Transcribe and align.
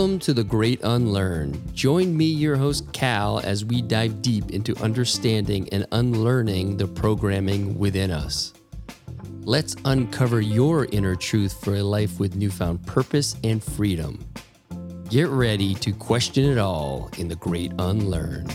Welcome 0.00 0.18
to 0.20 0.32
The 0.32 0.44
Great 0.44 0.80
Unlearn. 0.82 1.62
Join 1.74 2.16
me, 2.16 2.24
your 2.24 2.56
host, 2.56 2.90
Cal, 2.94 3.40
as 3.40 3.66
we 3.66 3.82
dive 3.82 4.22
deep 4.22 4.50
into 4.50 4.74
understanding 4.82 5.68
and 5.72 5.86
unlearning 5.92 6.78
the 6.78 6.86
programming 6.86 7.78
within 7.78 8.10
us. 8.10 8.54
Let's 9.42 9.76
uncover 9.84 10.40
your 10.40 10.86
inner 10.86 11.14
truth 11.14 11.62
for 11.62 11.74
a 11.74 11.82
life 11.82 12.18
with 12.18 12.34
newfound 12.34 12.86
purpose 12.86 13.36
and 13.44 13.62
freedom. 13.62 14.26
Get 15.10 15.28
ready 15.28 15.74
to 15.74 15.92
question 15.92 16.46
it 16.46 16.56
all 16.56 17.10
in 17.18 17.28
The 17.28 17.36
Great 17.36 17.72
Unlearn. 17.78 18.46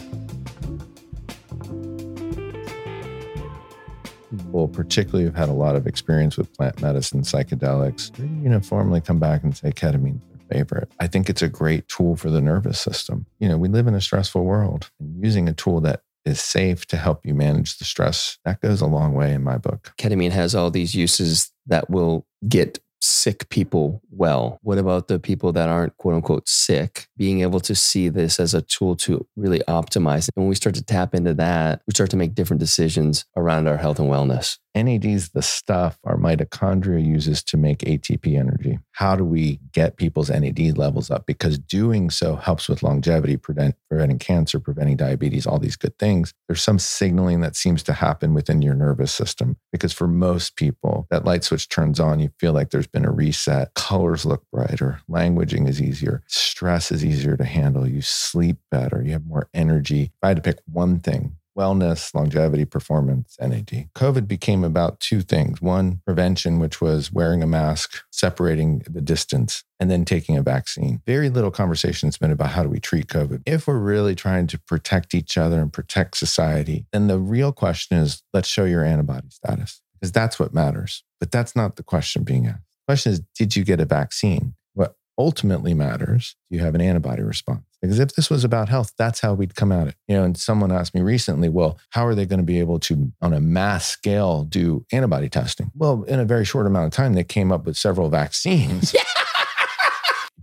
People, 4.36 4.68
particularly 4.68 5.26
who've 5.26 5.36
had 5.36 5.50
a 5.50 5.54
lot 5.54 5.76
of 5.76 5.86
experience 5.86 6.38
with 6.38 6.52
plant 6.58 6.82
medicine, 6.82 7.22
psychedelics, 7.22 8.12
pretty 8.12 8.34
uniformly 8.34 9.00
come 9.00 9.20
back 9.20 9.44
and 9.44 9.56
say 9.56 9.72
ketamine 9.72 10.20
favorite. 10.52 10.92
I 11.00 11.08
think 11.08 11.30
it's 11.30 11.42
a 11.42 11.50
great 11.50 11.88
tool 11.88 12.16
for 12.16 12.30
the 12.30 12.42
nervous 12.42 12.80
system. 12.80 13.26
You 13.40 13.50
know, 13.50 13.58
we 13.58 13.68
live 13.68 13.88
in 13.88 13.96
a 13.96 14.02
stressful 14.02 14.44
world 14.44 14.90
and 15.00 15.24
using 15.24 15.48
a 15.48 15.54
tool 15.54 15.82
that 15.82 16.02
is 16.26 16.42
safe 16.42 16.86
to 16.88 16.98
help 16.98 17.26
you 17.26 17.36
manage 17.36 17.78
the 17.78 17.86
stress, 17.86 18.40
that 18.46 18.60
goes 18.60 18.82
a 18.82 18.88
long 18.88 19.14
way 19.14 19.34
in 19.34 19.44
my 19.44 19.58
book. 19.58 19.94
Ketamine 19.98 20.32
has 20.32 20.56
all 20.56 20.72
these 20.72 20.96
uses 20.96 21.52
that 21.68 21.90
will 21.90 22.26
get 22.48 22.80
sick 23.06 23.50
people 23.50 24.02
well? 24.12 24.60
What 24.62 24.78
about 24.78 25.08
the 25.08 25.20
people 25.20 25.52
that 25.54 25.70
aren't 25.70 25.98
quote 25.98 26.16
unquote 26.16 26.50
sick? 26.50 27.08
Being 27.18 27.42
able 27.42 27.60
to 27.62 27.76
see 27.76 28.10
this 28.10 28.40
as 28.40 28.54
a 28.54 28.62
tool 28.62 28.96
to 28.98 29.26
really 29.36 29.60
optimize. 29.68 30.30
And 30.36 30.44
when 30.44 30.48
we 30.48 30.56
start 30.56 30.76
to 30.76 30.84
tap 30.84 31.14
into 31.14 31.34
that, 31.36 31.82
we 31.88 31.92
start 31.92 32.10
to 32.12 32.18
make 32.18 32.36
different 32.36 32.60
decisions 32.60 33.26
around 33.36 33.68
our 33.68 33.78
health 33.78 34.00
and 34.00 34.10
wellness. 34.10 34.58
NAD 34.76 35.06
is 35.06 35.30
the 35.30 35.42
stuff 35.42 35.98
our 36.04 36.18
mitochondria 36.18 37.04
uses 37.04 37.42
to 37.44 37.56
make 37.56 37.80
ATP 37.80 38.38
energy. 38.38 38.78
How 38.92 39.16
do 39.16 39.24
we 39.24 39.62
get 39.72 39.96
people's 39.96 40.30
NAD 40.30 40.78
levels 40.78 41.10
up? 41.10 41.26
Because 41.26 41.58
doing 41.58 42.10
so 42.10 42.36
helps 42.36 42.68
with 42.68 42.84
longevity, 42.84 43.38
prevent, 43.38 43.76
preventing 43.90 44.20
cancer, 44.20 44.60
preventing 44.60 44.98
diabetes, 44.98 45.48
all 45.48 45.60
these 45.60 45.78
good 45.78 45.98
things. 45.98 46.34
There's 46.50 46.62
some 46.62 46.80
signaling 46.80 47.40
that 47.40 47.56
seems 47.56 47.84
to 47.84 47.94
happen 47.94 48.34
within 48.34 48.62
your 48.62 48.76
nervous 48.76 49.14
system. 49.14 49.56
Because 49.72 49.94
for 49.94 50.08
most 50.08 50.58
people, 50.58 51.08
that 51.10 51.24
light 51.24 51.46
switch 51.46 51.70
turns 51.70 52.00
on, 52.00 52.20
you 52.20 52.32
feel 52.38 52.52
like 52.52 52.72
there's 52.72 52.88
been 52.96 53.06
a 53.06 53.12
reset. 53.12 53.74
Colors 53.74 54.26
look 54.26 54.44
brighter, 54.52 55.02
languaging 55.10 55.68
is 55.68 55.82
easier, 55.82 56.24
stress 56.28 56.94
is 56.94 57.04
easier 57.04 57.36
to 57.36 57.44
handle, 57.44 57.86
you 57.86 58.02
sleep 58.02 58.58
better, 58.72 59.04
you 59.04 59.12
have 59.12 59.26
more 59.26 59.50
energy. 59.54 60.04
If 60.04 60.24
I 60.24 60.30
had 60.30 60.38
to 60.38 60.42
pick 60.42 60.60
one 60.66 61.00
thing, 61.00 61.36
wellness, 61.58 62.16
longevity, 62.16 62.64
performance, 62.64 63.36
NAD. 63.40 63.90
COVID 63.96 64.30
became 64.30 64.64
about 64.64 65.02
two 65.02 65.22
things. 65.22 65.62
One, 65.62 66.02
prevention, 66.06 66.58
which 66.60 66.80
was 66.80 67.12
wearing 67.12 67.44
a 67.44 67.48
mask, 67.48 68.02
separating 68.12 68.80
the 68.90 69.02
distance, 69.02 69.66
and 69.78 69.92
then 69.92 70.06
taking 70.06 70.38
a 70.38 70.42
vaccine. 70.42 71.02
Very 71.06 71.30
little 71.30 71.52
conversation 71.52 72.08
has 72.08 72.18
been 72.18 72.32
about 72.32 72.52
how 72.52 72.64
do 72.64 72.70
we 72.70 72.80
treat 72.80 73.08
COVID. 73.08 73.44
If 73.46 73.68
we're 73.68 73.78
really 73.78 74.16
trying 74.16 74.48
to 74.48 74.60
protect 74.60 75.14
each 75.14 75.38
other 75.38 75.62
and 75.62 75.72
protect 75.72 76.16
society, 76.16 76.88
then 76.94 77.08
the 77.08 77.20
real 77.20 77.52
question 77.52 77.98
is 77.98 78.24
let's 78.34 78.48
show 78.48 78.64
your 78.64 78.86
antibody 78.86 79.30
status 79.32 79.82
because 79.94 80.14
that's 80.14 80.40
what 80.40 80.54
matters. 80.54 81.04
But 81.20 81.32
that's 81.32 81.56
not 81.56 81.76
the 81.76 81.84
question 81.84 82.24
being 82.24 82.48
asked. 82.48 82.62
Question 82.88 83.14
is, 83.14 83.22
did 83.38 83.56
you 83.56 83.64
get 83.64 83.80
a 83.80 83.86
vaccine? 83.86 84.56
What 84.74 84.96
ultimately 85.18 85.74
matters, 85.74 86.36
do 86.50 86.58
you 86.58 86.64
have 86.64 86.76
an 86.76 86.82
antibody 86.82 87.24
response? 87.24 87.64
Because 87.82 88.00
if 88.00 88.16
this 88.16 88.30
was 88.30 88.44
about 88.44 88.70
health, 88.70 88.94
that's 88.98 89.20
how 89.20 89.34
we'd 89.34 89.56
come 89.56 89.72
at 89.72 89.88
it. 89.88 89.96
You 90.08 90.18
know, 90.18 90.24
and 90.24 90.38
someone 90.38 90.72
asked 90.72 90.96
me 90.96 91.02
recently, 91.02 91.50
well, 91.50 91.80
how 91.92 92.06
are 92.06 92.16
they 92.16 92.26
going 92.26 92.40
to 92.40 92.46
be 92.46 92.60
able 92.60 92.80
to, 92.82 93.12
on 93.22 93.34
a 93.34 93.40
mass 93.40 93.88
scale, 93.88 94.44
do 94.44 94.86
antibody 94.92 95.30
testing? 95.30 95.72
Well, 95.76 96.04
in 96.04 96.20
a 96.20 96.26
very 96.26 96.46
short 96.46 96.68
amount 96.68 96.88
of 96.88 96.92
time, 96.92 97.14
they 97.14 97.24
came 97.24 97.52
up 97.52 97.66
with 97.66 97.78
several 97.78 98.10
vaccines. 98.10 98.96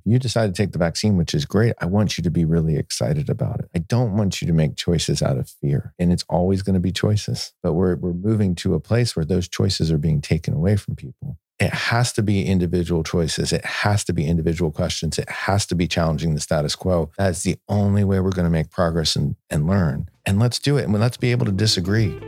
Yeah. 0.05 0.12
you 0.15 0.19
decide 0.19 0.49
to 0.49 0.53
take 0.53 0.72
the 0.72 0.78
vaccine, 0.78 1.17
which 1.17 1.33
is 1.33 1.44
great. 1.44 1.75
I 1.81 1.87
want 1.87 2.19
you 2.19 2.25
to 2.25 2.31
be 2.31 2.44
really 2.44 2.77
excited 2.77 3.31
about 3.31 3.61
it. 3.61 3.71
I 3.72 3.78
don't 3.78 4.17
want 4.17 4.43
you 4.43 4.49
to 4.49 4.53
make 4.53 4.75
choices 4.75 5.22
out 5.22 5.38
of 5.38 5.49
fear. 5.49 5.94
And 5.97 6.12
it's 6.12 6.25
always 6.28 6.62
going 6.62 6.75
to 6.75 6.81
be 6.81 6.91
choices. 6.91 7.53
But 7.62 7.75
we're, 7.75 7.94
we're 7.94 8.12
moving 8.12 8.56
to 8.56 8.75
a 8.75 8.81
place 8.81 9.15
where 9.15 9.25
those 9.25 9.47
choices 9.47 9.93
are 9.93 9.99
being 9.99 10.21
taken 10.21 10.55
away 10.55 10.77
from 10.77 10.97
people. 10.97 11.38
It 11.59 11.73
has 11.73 12.13
to 12.15 12.23
be 12.23 12.45
individual 12.45 13.05
choices. 13.05 13.53
It 13.53 13.65
has 13.65 14.05
to 14.05 14.13
be 14.13 14.27
individual 14.27 14.71
questions. 14.71 15.19
It 15.19 15.29
has 15.29 15.67
to 15.67 15.75
be 15.75 15.87
challenging 15.87 16.35
the 16.35 16.41
status 16.41 16.75
quo. 16.75 17.11
That's 17.17 17.43
the 17.43 17.57
only 17.69 18.05
way 18.05 18.21
we're 18.21 18.31
going 18.31 18.47
to 18.47 18.51
make 18.51 18.71
progress 18.71 19.15
and, 19.15 19.37
and 19.49 19.67
learn. 19.67 20.09
And 20.27 20.39
let's 20.39 20.59
do 20.59 20.77
it. 20.77 20.85
And 20.85 20.93
let's 20.99 21.17
be 21.17 21.31
able 21.31 21.47
to 21.47 21.53
disagree. 21.53 22.19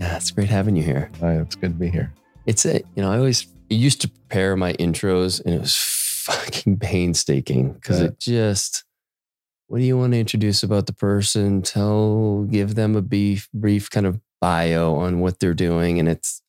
Yeah, 0.00 0.16
it's 0.16 0.30
great 0.30 0.48
having 0.48 0.76
you 0.76 0.82
here. 0.82 1.10
It's 1.20 1.56
good 1.56 1.72
to 1.72 1.78
be 1.78 1.88
here. 1.88 2.12
It's 2.46 2.66
a, 2.66 2.82
you 2.94 3.02
know, 3.02 3.10
I 3.10 3.16
always 3.16 3.46
used 3.70 4.00
to 4.02 4.08
prepare 4.08 4.56
my 4.56 4.74
intros 4.74 5.44
and 5.44 5.54
it 5.54 5.60
was 5.60 5.76
fucking 5.76 6.78
painstaking 6.80 7.72
because 7.72 8.00
it 8.00 8.18
just, 8.18 8.84
what 9.66 9.78
do 9.78 9.84
you 9.84 9.96
want 9.96 10.12
to 10.12 10.20
introduce 10.20 10.62
about 10.62 10.86
the 10.86 10.92
person? 10.92 11.62
Tell, 11.62 12.44
give 12.44 12.74
them 12.74 12.94
a 12.94 13.02
brief, 13.02 13.48
brief 13.52 13.90
kind 13.90 14.06
of 14.06 14.20
bio 14.44 14.96
on 14.96 15.20
what 15.20 15.40
they're 15.40 15.54
doing. 15.54 15.98
And 15.98 16.06
it's, 16.06 16.42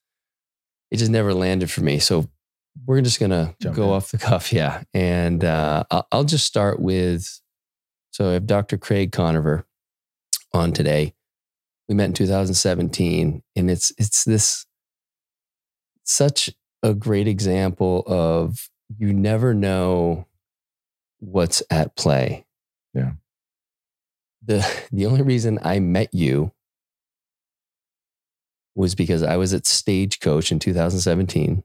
it 0.91 0.97
just 0.97 1.09
never 1.09 1.33
landed 1.33 1.71
for 1.71 1.79
me. 1.79 1.97
So 1.97 2.29
we're 2.85 2.99
just 2.99 3.21
going 3.21 3.31
to 3.31 3.55
go 3.71 3.85
in. 3.85 3.89
off 3.91 4.11
the 4.11 4.17
cuff. 4.17 4.51
Yeah. 4.51 4.83
And 4.93 5.45
uh, 5.45 5.85
I'll, 5.89 6.05
I'll 6.11 6.23
just 6.25 6.45
start 6.45 6.81
with, 6.81 7.39
so 8.11 8.31
I 8.31 8.33
have 8.33 8.47
Dr. 8.47 8.77
Craig 8.77 9.13
Koniver 9.13 9.63
on 10.51 10.73
today. 10.73 11.13
We 11.87 11.95
met 11.95 12.07
in 12.07 12.13
2017 12.13 13.41
and 13.55 13.71
it's, 13.71 13.93
it's 13.97 14.25
this, 14.25 14.65
such 16.03 16.49
a 16.83 16.93
great 16.93 17.29
example 17.29 18.03
of 18.07 18.69
you 18.97 19.13
never 19.13 19.53
know 19.53 20.27
what's 21.19 21.63
at 21.71 21.95
play. 21.95 22.45
Yeah. 22.93 23.13
The 24.43 24.67
the 24.91 25.05
only 25.05 25.21
reason 25.21 25.59
I 25.63 25.79
met 25.79 26.13
you 26.13 26.51
was 28.75 28.93
because 28.93 29.23
I 29.23 29.37
was 29.37 29.53
at 29.53 29.65
Stagecoach 29.65 30.51
in 30.51 30.59
2017. 30.59 31.63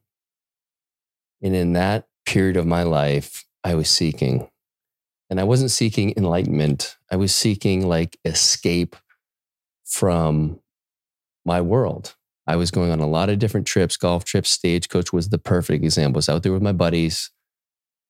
And 1.42 1.56
in 1.56 1.72
that 1.72 2.06
period 2.24 2.56
of 2.56 2.66
my 2.66 2.82
life, 2.82 3.44
I 3.64 3.74
was 3.74 3.90
seeking. 3.90 4.48
And 5.28 5.40
I 5.40 5.44
wasn't 5.44 5.70
seeking 5.70 6.14
enlightenment. 6.16 6.96
I 7.10 7.16
was 7.16 7.34
seeking 7.34 7.86
like 7.86 8.18
escape 8.24 8.96
from 9.84 10.60
my 11.44 11.60
world. 11.60 12.14
I 12.46 12.56
was 12.56 12.70
going 12.70 12.90
on 12.90 13.00
a 13.00 13.06
lot 13.06 13.28
of 13.28 13.38
different 13.38 13.66
trips, 13.66 13.96
golf 13.96 14.24
trips. 14.24 14.50
Stagecoach 14.50 15.12
was 15.12 15.28
the 15.28 15.38
perfect 15.38 15.84
example. 15.84 16.18
I 16.18 16.18
was 16.18 16.28
out 16.28 16.42
there 16.42 16.52
with 16.52 16.62
my 16.62 16.72
buddies, 16.72 17.30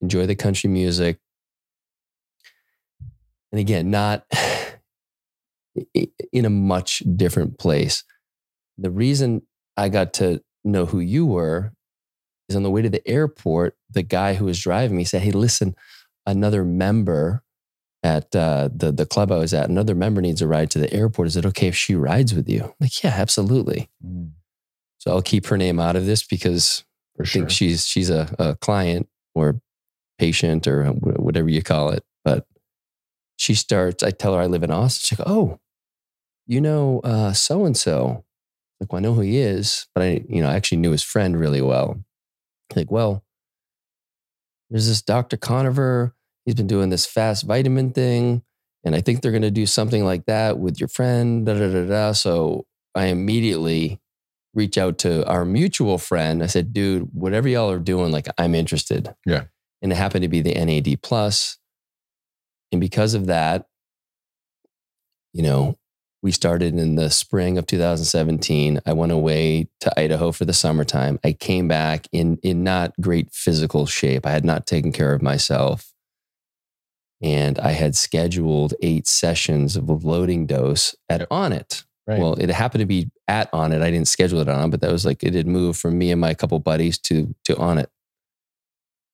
enjoy 0.01 0.27
the 0.27 0.35
country 0.35 0.71
music. 0.71 1.19
And 3.53 3.61
again, 3.61 3.91
not 3.91 4.25
in 6.33 6.45
a 6.45 6.51
much 6.51 7.03
different 7.17 7.59
place. 7.59 8.05
The 8.81 8.91
reason 8.91 9.43
I 9.77 9.89
got 9.89 10.15
to 10.15 10.43
know 10.65 10.87
who 10.87 11.01
you 11.01 11.27
were 11.27 11.73
is 12.49 12.57
on 12.57 12.63
the 12.63 12.71
way 12.71 12.83
to 12.83 12.89
the 12.89 13.07
airport, 13.07 13.77
the 13.91 14.03
guy 14.03 14.35
who 14.35 14.47
was 14.47 14.61
driving 14.61 14.97
me 14.97 15.05
said, 15.05 15.23
Hey, 15.23 15.31
listen, 15.31 15.75
another 16.27 16.65
member 16.65 17.43
at 18.03 18.35
uh, 18.35 18.69
the 18.75 18.91
the 18.93 19.05
club 19.07 19.31
I 19.31 19.37
was 19.37 19.53
at, 19.53 19.69
another 19.69 19.95
member 19.95 20.21
needs 20.23 20.41
a 20.41 20.47
ride 20.47 20.71
to 20.71 20.79
the 20.79 20.93
airport. 20.93 21.29
Is 21.29 21.37
it 21.37 21.45
okay 21.47 21.69
if 21.69 21.77
she 21.77 21.95
rides 21.95 22.35
with 22.35 22.49
you? 22.49 22.65
I'm 22.65 22.73
like, 22.81 23.05
yeah, 23.05 23.15
absolutely. 23.15 23.91
Mm. 24.05 24.31
So 24.99 25.11
I'll 25.11 25.23
keep 25.23 25.47
her 25.47 25.57
name 25.57 25.79
out 25.81 25.97
of 25.97 26.07
this 26.07 26.23
because 26.23 26.85
For 27.17 27.23
I 27.23 27.27
sure. 27.27 27.41
think 27.43 27.51
she's 27.51 27.87
she's 27.87 28.11
a, 28.11 28.35
a 28.39 28.57
client 28.57 29.09
or 29.35 29.61
patient 30.19 30.67
or 30.67 30.87
whatever 30.87 31.49
you 31.49 31.63
call 31.63 31.91
it. 31.91 32.05
But 32.25 32.47
she 33.37 33.55
starts. 33.55 34.03
I 34.03 34.11
tell 34.11 34.35
her 34.35 34.41
I 34.41 34.47
live 34.47 34.63
in 34.63 34.71
Austin. 34.71 35.07
She 35.07 35.17
goes, 35.17 35.27
"Oh, 35.29 35.61
you 36.47 36.61
know 36.61 37.01
so 37.35 37.65
and 37.65 37.77
so." 37.77 38.25
Like, 38.81 38.93
well, 38.93 38.99
I 38.99 39.03
know 39.03 39.15
who 39.15 39.21
he 39.21 39.39
is, 39.39 39.87
but 39.95 40.03
I, 40.03 40.25
you 40.29 40.41
know, 40.43 40.49
I 40.49 40.55
actually 40.55 40.79
knew 40.79 40.91
his 40.91 41.03
friend 41.03 41.39
really 41.39 41.61
well. 41.61 42.03
Like, 42.75 42.91
well, 42.91 43.25
there's 44.71 44.89
this 44.89 45.03
Dr. 45.03 45.37
Koniver 45.37 46.13
he's 46.45 46.55
been 46.55 46.67
doing 46.67 46.91
this 46.91 47.07
fast 47.07 47.47
vitamin 47.47 47.93
thing. 47.93 48.43
And 48.85 48.95
I 48.95 49.01
think 49.01 49.21
they're 49.21 49.33
going 49.33 49.43
to 49.43 49.51
do 49.51 49.67
something 49.67 50.05
like 50.05 50.25
that 50.27 50.59
with 50.59 50.81
your 50.81 50.89
friend. 50.89 51.45
Da, 51.45 51.55
da, 51.55 51.71
da, 51.71 51.87
da. 51.87 52.13
So 52.13 52.67
I 52.95 53.07
immediately 53.07 54.01
reach 54.55 54.79
out 54.79 54.99
to 54.99 55.27
our 55.27 55.45
mutual 55.45 55.99
friend. 55.99 56.43
I 56.43 56.47
said, 56.47 56.73
dude, 56.73 57.11
whatever 57.13 57.49
y'all 57.49 57.71
are 57.71 57.79
doing, 57.79 58.11
like 58.11 58.27
I'm 58.39 58.55
interested. 58.55 59.15
Yeah. 59.27 59.45
And 59.83 59.93
it 59.93 59.97
happened 59.97 60.23
to 60.23 60.29
be 60.29 60.41
the 60.41 60.55
NAD 60.55 61.03
plus. 61.03 61.59
And 62.73 62.81
because 62.81 63.15
of 63.15 63.27
that, 63.27 63.67
you 65.33 65.43
know, 65.43 65.77
we 66.23 66.33
started 66.33 66.75
in 66.75 66.97
the 66.97 67.11
spring 67.11 67.57
of 67.57 67.67
2017. 67.67 68.81
I 68.85 68.93
went 68.93 69.13
away 69.13 69.69
to 69.81 70.01
Idaho 70.01 70.33
for 70.33 70.45
the 70.45 70.53
summertime. 70.53 71.19
I 71.25 71.33
came 71.33 71.69
back 71.69 72.07
in 72.13 72.39
in 72.43 72.63
not 72.63 72.93
great 73.01 73.33
physical 73.33 73.87
shape. 73.87 74.27
I 74.27 74.31
had 74.31 74.45
not 74.45 74.67
taken 74.67 74.93
care 74.93 75.13
of 75.13 75.23
myself 75.23 75.93
and 77.23 77.59
I 77.59 77.73
had 77.73 77.95
scheduled 77.97 78.75
eight 78.83 79.07
sessions 79.07 79.77
of 79.77 79.89
a 79.89 79.93
loading 79.93 80.47
dose 80.47 80.95
at 81.09 81.29
Onnit. 81.29 81.85
Right. 82.07 82.19
Well, 82.19 82.35
it 82.35 82.49
happened 82.51 82.81
to 82.81 82.87
be 82.87 83.11
at 83.29 83.53
Onnit. 83.53 83.83
I 83.83 83.91
didn't 83.91 84.09
schedule 84.09 84.41
it 84.41 84.49
on, 84.49 84.71
but 84.71 84.81
that 84.81 84.91
was 84.91 85.05
like 85.05 85.23
it 85.23 85.35
had 85.35 85.47
moved 85.47 85.79
from 85.79 85.99
me 85.99 86.11
and 86.11 86.21
my 86.21 86.35
couple 86.35 86.59
buddies 86.59 86.99
to 86.99 87.35
to 87.45 87.55
Onnit. 87.55 87.89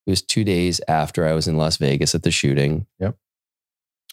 It 0.06 0.10
was 0.10 0.22
two 0.22 0.44
days 0.44 0.80
after 0.86 1.26
I 1.26 1.32
was 1.32 1.48
in 1.48 1.56
Las 1.56 1.78
Vegas 1.78 2.14
at 2.14 2.22
the 2.22 2.30
shooting. 2.30 2.86
Yep. 3.00 3.16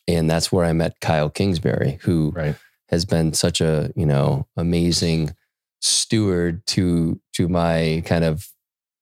And 0.07 0.29
that's 0.29 0.51
where 0.51 0.65
I 0.65 0.73
met 0.73 0.99
Kyle 0.99 1.29
Kingsbury, 1.29 1.99
who 2.01 2.31
right. 2.35 2.55
Has 2.93 3.05
been 3.05 3.33
such 3.33 3.59
a 3.59 3.91
you 3.95 4.05
know 4.05 4.47
amazing 4.55 5.35
steward 5.81 6.65
to 6.67 7.19
to 7.33 7.49
my 7.49 8.03
kind 8.05 8.23
of 8.23 8.49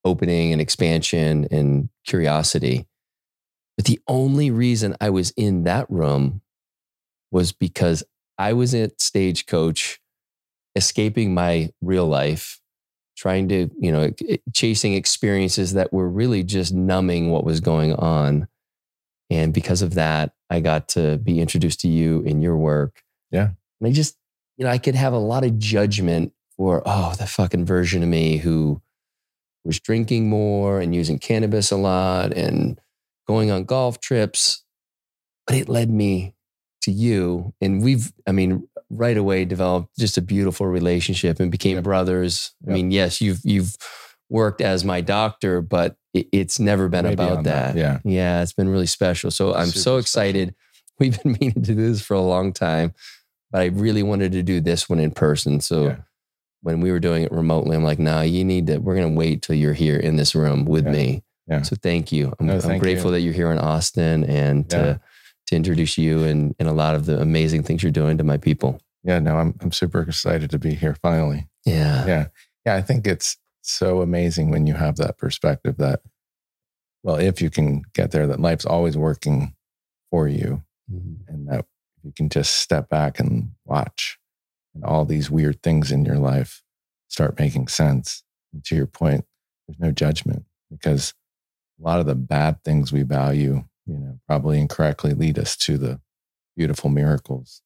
opening 0.03 0.51
and 0.51 0.61
expansion 0.61 1.45
and 1.51 1.89
curiosity. 2.05 2.87
But 3.77 3.85
the 3.85 3.99
only 4.07 4.49
reason 4.49 4.95
I 4.99 5.09
was 5.09 5.31
in 5.31 5.63
that 5.63 5.89
room 5.89 6.41
was 7.31 7.51
because 7.51 8.03
I 8.37 8.53
was 8.53 8.73
at 8.73 8.99
Stagecoach, 8.99 9.99
escaping 10.75 11.33
my 11.33 11.69
real 11.81 12.07
life, 12.07 12.59
trying 13.15 13.47
to, 13.49 13.69
you 13.79 13.91
know, 13.91 14.11
chasing 14.53 14.93
experiences 14.93 15.73
that 15.73 15.93
were 15.93 16.09
really 16.09 16.43
just 16.43 16.73
numbing 16.73 17.29
what 17.29 17.43
was 17.43 17.59
going 17.59 17.93
on. 17.93 18.47
And 19.29 19.53
because 19.53 19.81
of 19.81 19.93
that, 19.93 20.33
I 20.49 20.59
got 20.59 20.89
to 20.89 21.17
be 21.17 21.39
introduced 21.39 21.81
to 21.81 21.87
you 21.87 22.21
in 22.21 22.41
your 22.41 22.57
work. 22.57 23.03
Yeah. 23.29 23.51
And 23.81 23.89
I 23.89 23.91
just, 23.91 24.15
you 24.57 24.65
know, 24.65 24.71
I 24.71 24.77
could 24.77 24.95
have 24.95 25.13
a 25.13 25.19
lot 25.19 25.43
of 25.43 25.59
judgment 25.59 26.31
for, 26.55 26.81
oh, 26.85 27.13
the 27.17 27.27
fucking 27.27 27.65
version 27.65 28.03
of 28.03 28.09
me 28.09 28.37
who 28.37 28.81
was 29.65 29.79
drinking 29.79 30.29
more 30.29 30.79
and 30.79 30.95
using 30.95 31.19
cannabis 31.19 31.71
a 31.71 31.77
lot 31.77 32.33
and 32.33 32.79
going 33.27 33.51
on 33.51 33.65
golf 33.65 33.99
trips. 33.99 34.63
But 35.45 35.55
it 35.55 35.67
led 35.67 35.89
me 35.89 36.35
to 36.81 36.91
you 36.91 37.53
and 37.61 37.83
we've 37.83 38.11
i 38.27 38.31
mean 38.31 38.67
right 38.89 39.17
away 39.17 39.45
developed 39.45 39.89
just 39.97 40.17
a 40.17 40.21
beautiful 40.21 40.67
relationship 40.67 41.39
and 41.39 41.51
became 41.51 41.75
yep. 41.75 41.83
brothers 41.83 42.53
i 42.67 42.71
mean 42.71 42.91
yes 42.91 43.21
you've 43.21 43.39
you've 43.43 43.77
worked 44.29 44.61
as 44.61 44.83
my 44.83 44.99
doctor 44.99 45.61
but 45.61 45.95
it's 46.13 46.59
never 46.59 46.89
been 46.89 47.05
Way 47.05 47.13
about 47.13 47.43
that. 47.43 47.75
that. 47.75 47.79
yeah 47.79 47.99
yeah 48.03 48.41
it's 48.41 48.53
been 48.53 48.69
really 48.69 48.87
special 48.87 49.29
so 49.31 49.53
i'm 49.53 49.67
Super 49.67 49.79
so 49.79 49.97
excited 49.97 50.49
special. 50.49 50.57
we've 50.99 51.23
been 51.23 51.37
meaning 51.39 51.53
to 51.53 51.73
do 51.73 51.75
this 51.75 52.01
for 52.01 52.15
a 52.15 52.21
long 52.21 52.51
time 52.51 52.93
but 53.51 53.61
i 53.61 53.65
really 53.65 54.03
wanted 54.03 54.31
to 54.31 54.43
do 54.43 54.59
this 54.59 54.89
one 54.89 54.99
in 54.99 55.11
person 55.11 55.59
so 55.59 55.87
yeah. 55.87 55.95
when 56.61 56.81
we 56.81 56.91
were 56.91 56.99
doing 56.99 57.23
it 57.23 57.31
remotely 57.31 57.75
i'm 57.75 57.83
like 57.83 57.99
no 57.99 58.15
nah, 58.15 58.21
you 58.21 58.43
need 58.43 58.67
to 58.67 58.77
we're 58.77 58.95
going 58.95 59.13
to 59.13 59.17
wait 59.17 59.41
till 59.41 59.55
you're 59.55 59.73
here 59.73 59.97
in 59.97 60.15
this 60.15 60.35
room 60.35 60.65
with 60.65 60.85
yeah. 60.85 60.91
me 60.91 61.23
yeah. 61.47 61.61
so 61.61 61.75
thank 61.81 62.11
you 62.11 62.33
i'm, 62.39 62.47
no, 62.47 62.59
I'm 62.59 62.79
grateful 62.79 63.11
you. 63.11 63.17
that 63.17 63.21
you're 63.21 63.33
here 63.33 63.51
in 63.51 63.59
austin 63.59 64.23
and 64.23 64.69
to 64.69 64.99
to 65.51 65.57
introduce 65.57 65.97
you 65.97 66.23
and, 66.23 66.55
and 66.59 66.67
a 66.67 66.73
lot 66.73 66.95
of 66.95 67.05
the 67.05 67.19
amazing 67.19 67.63
things 67.63 67.83
you're 67.83 67.91
doing 67.91 68.17
to 68.17 68.23
my 68.23 68.37
people. 68.37 68.81
Yeah, 69.03 69.19
no, 69.19 69.37
I'm 69.37 69.53
I'm 69.61 69.71
super 69.71 70.01
excited 70.01 70.49
to 70.51 70.59
be 70.59 70.73
here 70.73 70.95
finally. 71.01 71.47
Yeah. 71.65 72.05
Yeah. 72.05 72.25
Yeah. 72.65 72.75
I 72.75 72.81
think 72.81 73.05
it's 73.05 73.37
so 73.61 74.01
amazing 74.01 74.49
when 74.49 74.65
you 74.65 74.75
have 74.75 74.95
that 74.97 75.17
perspective 75.17 75.77
that, 75.77 76.01
well, 77.03 77.17
if 77.17 77.41
you 77.41 77.49
can 77.49 77.83
get 77.93 78.11
there, 78.11 78.27
that 78.27 78.39
life's 78.39 78.65
always 78.65 78.97
working 78.97 79.53
for 80.09 80.27
you 80.27 80.63
mm-hmm. 80.91 81.15
and 81.27 81.47
that 81.47 81.65
you 82.03 82.11
can 82.11 82.29
just 82.29 82.57
step 82.57 82.89
back 82.89 83.19
and 83.19 83.51
watch 83.65 84.17
and 84.73 84.83
all 84.83 85.05
these 85.05 85.29
weird 85.29 85.61
things 85.61 85.91
in 85.91 86.05
your 86.05 86.17
life 86.17 86.63
start 87.07 87.39
making 87.39 87.67
sense. 87.67 88.23
And 88.53 88.63
to 88.65 88.75
your 88.75 88.87
point, 88.87 89.25
there's 89.67 89.79
no 89.79 89.91
judgment 89.91 90.45
because 90.69 91.13
a 91.79 91.83
lot 91.83 91.99
of 91.99 92.05
the 92.05 92.15
bad 92.15 92.63
things 92.63 92.91
we 92.91 93.03
value 93.03 93.63
you 93.85 93.97
know, 93.97 94.19
probably 94.27 94.59
incorrectly 94.59 95.13
lead 95.13 95.37
us 95.39 95.57
to 95.57 95.77
the 95.77 95.99
beautiful 96.55 96.89
miracles 96.89 97.61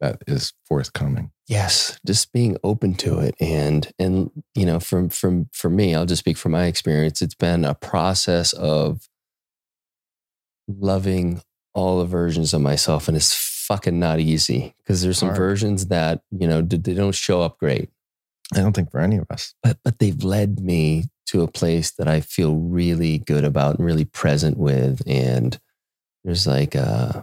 that 0.00 0.22
is 0.26 0.52
forthcoming. 0.64 1.30
Yes, 1.46 1.98
just 2.06 2.32
being 2.32 2.56
open 2.64 2.94
to 2.94 3.18
it 3.20 3.34
and 3.38 3.90
and 3.98 4.30
you 4.54 4.66
know, 4.66 4.80
from 4.80 5.08
from 5.08 5.48
for 5.52 5.70
me, 5.70 5.94
I'll 5.94 6.06
just 6.06 6.20
speak 6.20 6.36
from 6.36 6.52
my 6.52 6.66
experience, 6.66 7.22
it's 7.22 7.34
been 7.34 7.64
a 7.64 7.74
process 7.74 8.52
of 8.54 9.08
loving 10.66 11.42
all 11.74 11.98
the 11.98 12.04
versions 12.04 12.54
of 12.54 12.60
myself 12.60 13.08
and 13.08 13.16
it's 13.16 13.34
fucking 13.34 13.98
not 13.98 14.20
easy 14.20 14.74
because 14.78 15.02
there's 15.02 15.18
some 15.18 15.28
Hard. 15.28 15.38
versions 15.38 15.86
that, 15.86 16.22
you 16.30 16.46
know, 16.46 16.62
they 16.62 16.94
don't 16.94 17.14
show 17.14 17.42
up 17.42 17.58
great. 17.58 17.90
I 18.52 18.58
don't 18.58 18.74
think 18.74 18.90
for 18.90 19.00
any 19.00 19.16
of 19.16 19.26
us. 19.30 19.54
But 19.62 19.78
but 19.84 19.98
they've 19.98 20.22
led 20.22 20.60
me 20.60 21.04
to 21.26 21.42
a 21.42 21.48
place 21.50 21.90
that 21.92 22.06
I 22.06 22.20
feel 22.20 22.54
really 22.54 23.18
good 23.18 23.44
about 23.44 23.76
and 23.76 23.86
really 23.86 24.04
present 24.04 24.58
with. 24.58 25.02
And 25.06 25.58
there's 26.22 26.46
like, 26.46 26.76
uh, 26.76 27.22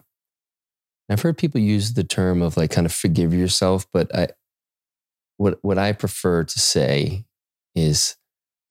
I've 1.10 1.22
heard 1.22 1.38
people 1.38 1.62
use 1.62 1.94
the 1.94 2.04
term 2.04 2.42
of 2.42 2.58
like 2.58 2.72
kind 2.72 2.86
of 2.86 2.94
forgive 2.94 3.34
yourself, 3.34 3.86
but 3.94 4.14
I, 4.16 4.30
what, 5.38 5.60
what 5.62 5.78
I 5.78 5.92
prefer 5.92 6.44
to 6.44 6.60
say 6.60 7.26
is 7.76 8.16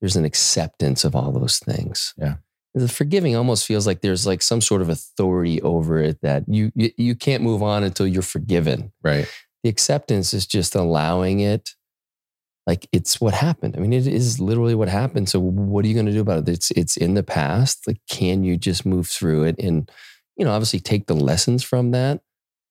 there's 0.01 0.17
an 0.17 0.25
acceptance 0.25 1.05
of 1.05 1.15
all 1.15 1.33
those 1.33 1.59
things. 1.59 2.15
Yeah. 2.17 2.37
The 2.75 2.89
forgiving 2.89 3.35
almost 3.35 3.67
feels 3.67 3.87
like 3.87 4.01
there's 4.01 4.27
like 4.27 4.43
some 4.43 4.61
sort 4.61 4.81
of 4.81 4.89
authority 4.89 5.61
over 5.63 5.99
it 5.99 6.21
that 6.23 6.45
you, 6.47 6.71
you, 6.75 6.91
you 6.97 7.15
can't 7.17 7.43
move 7.43 7.63
on 7.63 7.83
until 7.83 8.07
you're 8.07 8.23
forgiven. 8.23 8.93
Right. 9.03 9.29
The 9.65 9.71
acceptance 9.71 10.33
is 10.33 10.47
just 10.47 10.75
allowing 10.75 11.41
it 11.41 11.71
like 12.67 12.89
it's 12.93 13.21
what 13.21 13.35
happened. 13.35 13.75
I 13.77 13.81
mean, 13.81 13.93
it 13.93 14.07
is 14.07 14.39
literally 14.39 14.77
what 14.77 14.89
happened. 14.89 15.29
So 15.29 15.41
what 15.41 15.85
are 15.85 15.89
you 15.89 15.95
going 15.95 16.07
to 16.07 16.13
do 16.13 16.21
about 16.21 16.47
it? 16.47 16.49
It's 16.49 16.71
it's 16.71 16.97
in 16.97 17.15
the 17.15 17.25
past. 17.25 17.87
Like, 17.87 18.01
can 18.09 18.45
you 18.45 18.57
just 18.57 18.87
move 18.87 19.09
through 19.09 19.45
it 19.45 19.57
and, 19.59 19.91
you 20.37 20.45
know, 20.45 20.53
obviously 20.53 20.79
take 20.79 21.07
the 21.07 21.15
lessons 21.15 21.65
from 21.65 21.91
that, 21.91 22.21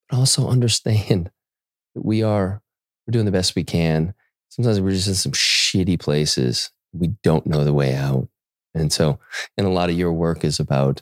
but 0.10 0.18
also 0.18 0.48
understand 0.48 1.32
that 1.96 2.06
we 2.06 2.24
are 2.24 2.62
we're 3.06 3.12
doing 3.12 3.26
the 3.26 3.32
best 3.32 3.56
we 3.56 3.64
can. 3.64 4.14
Sometimes 4.50 4.80
we're 4.80 4.92
just 4.92 5.08
in 5.08 5.16
some 5.16 5.32
shitty 5.34 6.00
places. 6.00 6.72
We 6.94 7.10
don't 7.24 7.46
know 7.46 7.64
the 7.64 7.74
way 7.74 7.94
out. 7.94 8.30
And 8.74 8.92
so, 8.92 9.20
and 9.58 9.66
a 9.66 9.72
lot 9.72 9.90
of 9.90 9.98
your 9.98 10.14
work 10.14 10.44
is 10.44 10.60
about 10.60 11.02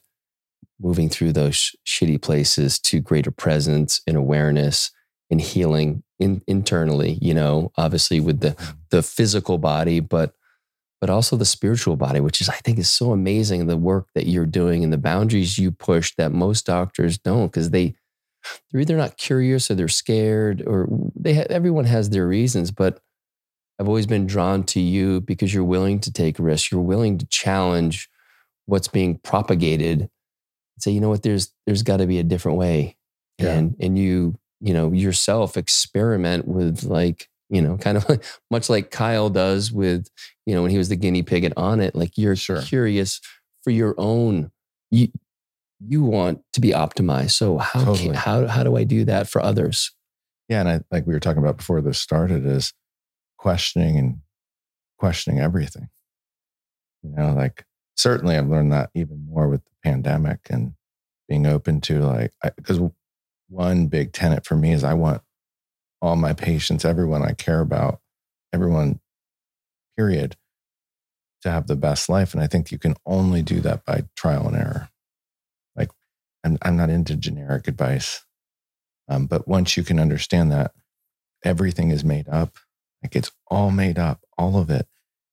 moving 0.80 1.10
through 1.10 1.34
those 1.34 1.56
sh- 1.56 1.76
shitty 1.86 2.22
places 2.22 2.80
to 2.80 3.00
greater 3.00 3.32
presence 3.32 4.02
and 4.08 4.16
awareness 4.16 4.92
and 5.30 5.42
healing 5.42 6.04
in, 6.20 6.42
internally, 6.48 7.18
you 7.22 7.34
know, 7.34 7.72
obviously 7.78 8.20
with 8.20 8.40
the 8.40 8.52
mm-hmm. 8.52 8.78
the 8.90 9.04
physical 9.04 9.58
body, 9.58 10.00
but 10.00 10.34
but 11.00 11.10
also 11.10 11.36
the 11.36 11.46
spiritual 11.46 11.96
body, 11.96 12.20
which 12.20 12.42
is 12.42 12.50
I 12.50 12.56
think 12.56 12.80
is 12.80 12.90
so 12.90 13.12
amazing 13.12 13.68
the 13.68 13.78
work 13.78 14.08
that 14.16 14.28
you're 14.28 14.46
doing 14.46 14.84
and 14.84 14.92
the 14.92 14.98
boundaries 14.98 15.58
you 15.58 15.72
push 15.72 16.14
that 16.18 16.32
most 16.32 16.66
doctors 16.66 17.18
don't 17.18 17.48
because 17.48 17.72
they 17.72 17.96
they're 18.72 18.82
either 18.82 18.98
not 18.98 19.18
curious 19.18 19.70
or 19.70 19.76
they're 19.76 19.88
scared 19.88 20.64
or 20.66 20.88
they 21.16 21.36
ha- 21.36 21.48
everyone 21.50 21.86
has 21.86 22.10
their 22.10 22.28
reasons, 22.28 22.72
but 22.72 23.02
I've 23.80 23.88
always 23.88 24.08
been 24.08 24.26
drawn 24.26 24.64
to 24.66 24.80
you 24.80 25.22
because 25.22 25.54
you're 25.54 25.64
willing 25.64 26.00
to 26.02 26.12
take 26.12 26.40
risks, 26.40 26.72
you're 26.72 26.82
willing 26.82 27.18
to 27.20 27.26
challenge 27.28 28.10
what's 28.66 28.88
being 28.88 29.18
propagated 29.20 30.02
and 30.02 30.10
say, 30.80 30.92
you 30.92 31.00
know 31.00 31.10
what, 31.10 31.24
there's 31.24 31.54
there's 31.66 31.84
got 31.84 31.98
to 31.98 32.08
be 32.08 32.20
a 32.20 32.24
different 32.24 32.58
way. 32.58 32.98
Yeah. 33.38 33.54
And 33.54 33.76
and 33.80 33.98
you 34.00 34.38
you 34.60 34.74
know 34.74 34.92
yourself 34.92 35.58
experiment 35.58 36.48
with 36.48 36.84
like 36.84 37.30
you 37.50 37.62
know 37.62 37.78
kind 37.78 37.98
of 37.98 38.08
like, 38.10 38.24
much 38.52 38.70
like 38.70 38.92
kyle 38.92 39.30
does 39.30 39.72
with 39.72 40.10
you 40.46 40.56
know 40.56 40.62
when 40.62 40.72
he 40.72 40.78
was 40.78 40.90
the 40.90 40.96
guinea 40.96 41.24
pig 41.24 41.44
at 41.44 41.54
it. 41.58 41.96
like 41.96 42.18
you're 42.18 42.36
sure. 42.36 42.62
curious 42.62 43.22
for 43.64 43.72
your 43.72 43.96
own 43.98 44.52
you 44.92 45.10
you 45.86 46.04
want 46.04 46.42
to 46.54 46.62
be 46.62 46.72
optimized 46.72 47.32
so 47.32 47.58
how 47.58 47.84
totally. 47.84 48.08
can, 48.08 48.14
how 48.16 48.48
how 48.48 48.64
do 48.64 48.76
i 48.76 48.84
do 48.84 49.06
that 49.06 49.28
for 49.28 49.42
others 49.42 49.94
yeah 50.50 50.60
and 50.60 50.70
i 50.70 50.82
like 50.92 51.06
we 51.06 51.14
were 51.14 51.20
talking 51.20 51.42
about 51.42 51.58
before 51.58 51.82
this 51.82 52.00
started 52.00 52.46
is 52.46 52.74
questioning 53.48 53.98
and 53.98 54.20
questioning 55.00 55.40
everything 55.40 55.90
you 57.04 57.10
know 57.12 57.34
like 57.34 57.66
certainly 57.96 58.36
i've 58.36 58.50
learned 58.50 58.72
that 58.72 58.90
even 58.94 59.26
more 59.30 59.48
with 59.48 59.64
the 59.64 59.72
pandemic 59.84 60.40
and 60.50 60.74
being 61.28 61.46
open 61.46 61.80
to 61.82 62.00
like 62.00 62.32
because 62.56 62.80
one 63.50 63.88
big 63.88 64.12
tenet 64.12 64.46
for 64.46 64.56
me 64.56 64.74
is 64.74 64.84
I 64.84 64.94
want 64.94 65.22
all 66.02 66.16
my 66.16 66.34
patients, 66.34 66.86
everyone 66.86 67.24
I 67.24 67.34
care 67.34 67.62
about, 67.62 68.00
everyone, 68.54 69.00
period, 69.98 70.36
to 71.42 71.52
have 71.52 71.68
the 71.68 71.76
best 71.76 72.10
life. 72.10 72.34
And 72.34 72.44
I 72.44 72.48
think 72.48 72.72
you 72.72 72.78
can 72.78 72.96
only 73.06 73.42
do 73.42 73.62
that 73.62 73.86
by 73.86 74.04
trial 74.16 74.48
and 74.48 74.58
error. 74.58 74.90
Like, 75.76 75.90
I'm, 76.44 76.58
I'm 76.62 76.78
not 76.78 76.90
into 76.90 77.16
generic 77.16 77.68
advice. 77.68 78.26
Um, 79.10 79.26
but 79.26 79.48
once 79.48 79.78
you 79.78 79.84
can 79.84 80.00
understand 80.00 80.52
that 80.52 80.72
everything 81.44 81.92
is 81.92 82.04
made 82.04 82.28
up, 82.28 82.58
like 83.08 83.16
it's 83.16 83.32
all 83.48 83.72
made 83.72 83.98
up, 83.98 84.20
all 84.38 84.58
of 84.58 84.70
it. 84.70 84.86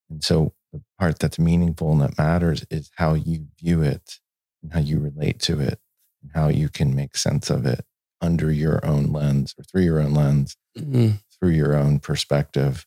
And 0.09 0.23
so 0.23 0.55
the 0.73 0.81
part 0.99 1.19
that's 1.19 1.41
meaningful 1.41 1.91
and 1.91 2.01
that 2.03 2.17
matters 2.17 2.65
is 2.71 2.91
how 2.97 3.15
you 3.15 3.49
view 3.61 3.83
it 3.83 4.21
and 4.63 4.73
how 4.73 4.79
you 4.81 5.01
relate 5.01 5.41
to 5.41 5.59
it 5.59 5.81
and 6.23 6.31
how 6.35 6.49
you 6.49 6.69
can 6.69 6.95
make 6.95 7.17
sense 7.17 7.51
of 7.51 7.67
it 7.67 7.85
under 8.21 8.53
your 8.53 8.85
own 8.87 9.13
lens 9.13 9.57
or 9.59 9.65
through 9.65 9.83
your 9.83 10.01
own 10.01 10.15
lens, 10.15 10.57
mm-hmm. 10.79 11.17
through 11.37 11.51
your 11.51 11.75
own 11.75 11.99
perspective. 11.99 12.87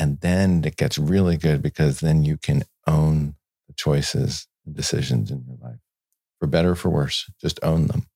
And 0.00 0.20
then 0.20 0.64
it 0.64 0.76
gets 0.76 0.98
really 0.98 1.36
good 1.36 1.62
because 1.62 2.00
then 2.00 2.24
you 2.24 2.38
can 2.38 2.64
own 2.86 3.36
the 3.68 3.74
choices 3.74 4.48
and 4.66 4.74
decisions 4.74 5.30
in 5.30 5.44
your 5.46 5.58
life 5.62 5.78
for 6.40 6.48
better 6.48 6.72
or 6.72 6.74
for 6.74 6.90
worse. 6.90 7.30
Just 7.40 7.60
own 7.62 7.86
them. 7.86 8.08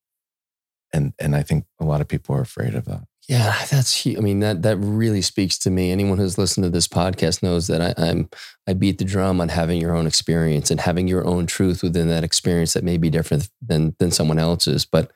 and 0.93 1.13
and 1.21 1.37
I 1.37 1.43
think 1.45 1.67
a 1.81 1.85
lot 1.85 2.01
of 2.01 2.09
people 2.09 2.35
are 2.35 2.43
afraid 2.43 2.75
of 2.75 2.87
that. 2.87 3.05
Yeah, 3.33 3.65
that's. 3.71 4.03
hu- 4.05 4.17
I 4.19 4.21
mean, 4.21 4.41
that 4.41 4.61
that 4.63 4.77
really 4.77 5.23
speaks 5.23 5.57
to 5.61 5.71
me. 5.71 5.91
Anyone 5.91 6.19
who's 6.19 6.37
listened 6.37 6.65
to 6.65 6.71
this 6.71 6.87
podcast 6.87 7.43
knows 7.43 7.67
that 7.69 7.81
I, 7.81 7.95
I'm. 7.97 8.29
I 8.67 8.75
beat 8.75 8.99
the 8.99 9.05
drum 9.05 9.41
on 9.41 9.49
having 9.49 9.81
your 9.81 9.95
own 9.97 10.07
experience 10.07 10.71
and 10.71 10.79
having 10.79 11.09
your 11.09 11.27
own 11.27 11.47
truth 11.47 11.83
within 11.83 12.09
that 12.09 12.25
experience 12.25 12.75
that 12.75 12.85
may 12.85 12.99
be 12.99 13.09
different 13.09 13.49
than 13.67 13.97
than 13.99 14.11
someone 14.11 14.39
else's. 14.39 14.85
But 14.85 15.13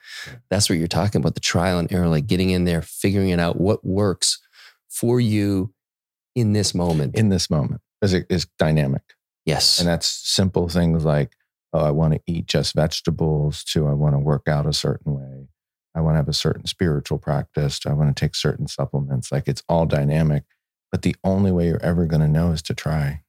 that's 0.49 0.71
what 0.71 0.79
you're 0.79 0.89
talking 0.89 1.21
about—the 1.21 1.41
trial 1.41 1.79
and 1.79 1.93
error, 1.93 2.09
like 2.09 2.27
getting 2.27 2.51
in 2.51 2.65
there, 2.65 2.81
figuring 2.81 3.29
it 3.29 3.39
out, 3.41 3.61
what 3.61 3.85
works 3.85 4.41
for 4.89 5.21
you 5.21 5.75
in 6.35 6.55
this 6.55 6.75
moment. 6.75 7.17
in 7.17 7.29
this 7.29 7.51
moment 7.51 7.83
is 8.03 8.47
dynamic. 8.59 9.03
yes, 9.45 9.79
And 9.79 9.89
that's 9.89 10.07
simple 10.07 10.69
things 10.69 11.05
like, 11.05 11.33
oh, 11.75 11.85
I 11.85 11.91
want 11.91 12.15
to 12.15 12.21
eat 12.27 12.47
just 12.47 12.75
vegetables, 12.75 13.63
to 13.65 13.87
I 13.89 13.93
want 13.93 14.15
to 14.15 14.19
work 14.21 14.49
out 14.49 14.67
a 14.67 14.73
certain 14.73 15.15
way. 15.15 15.49
I 15.97 16.01
want 16.01 16.15
to 16.15 16.19
have 16.19 16.29
a 16.29 16.35
certain 16.35 16.67
spiritual 16.67 17.19
practice. 17.19 17.81
I 17.87 17.95
want 17.95 18.15
to 18.15 18.21
take 18.21 18.35
certain 18.35 18.69
supplements. 18.69 19.33
Like 19.33 19.49
it's 19.49 19.63
all 19.69 19.87
dynamic. 19.87 20.45
But 20.93 21.03
the 21.03 21.17
only 21.25 21.51
way 21.51 21.67
you're 21.67 21.83
ever 21.83 22.07
going 22.07 22.21
to 22.21 22.29
know 22.29 22.53
is 22.53 22.63
to 22.63 22.75
try. 22.75 23.23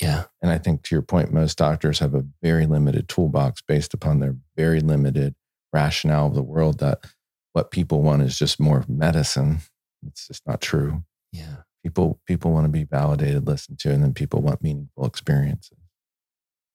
yeah, 0.00 0.24
And 0.42 0.50
I 0.50 0.58
think 0.58 0.82
to 0.82 0.94
your 0.94 1.02
point, 1.02 1.32
most 1.32 1.56
doctors 1.56 2.00
have 2.00 2.14
a 2.14 2.26
very 2.42 2.66
limited 2.66 3.08
toolbox 3.08 3.62
based 3.62 3.94
upon 3.94 4.18
their 4.20 4.36
very 4.56 4.80
limited 4.80 5.34
rationale 5.72 6.26
of 6.26 6.34
the 6.34 6.42
world 6.42 6.80
that 6.80 7.04
what 7.52 7.70
people 7.70 8.02
want 8.02 8.22
is 8.22 8.38
just 8.38 8.60
more 8.60 8.84
medicine. 8.88 9.58
It's 10.06 10.26
just 10.26 10.46
not 10.46 10.60
true. 10.60 11.04
yeah. 11.32 11.58
People 11.82 12.18
people 12.26 12.50
want 12.50 12.64
to 12.64 12.70
be 12.70 12.84
validated, 12.84 13.46
listened 13.46 13.78
to, 13.80 13.92
and 13.92 14.02
then 14.02 14.14
people 14.14 14.40
want 14.40 14.62
meaningful 14.62 15.04
experiences. 15.04 15.76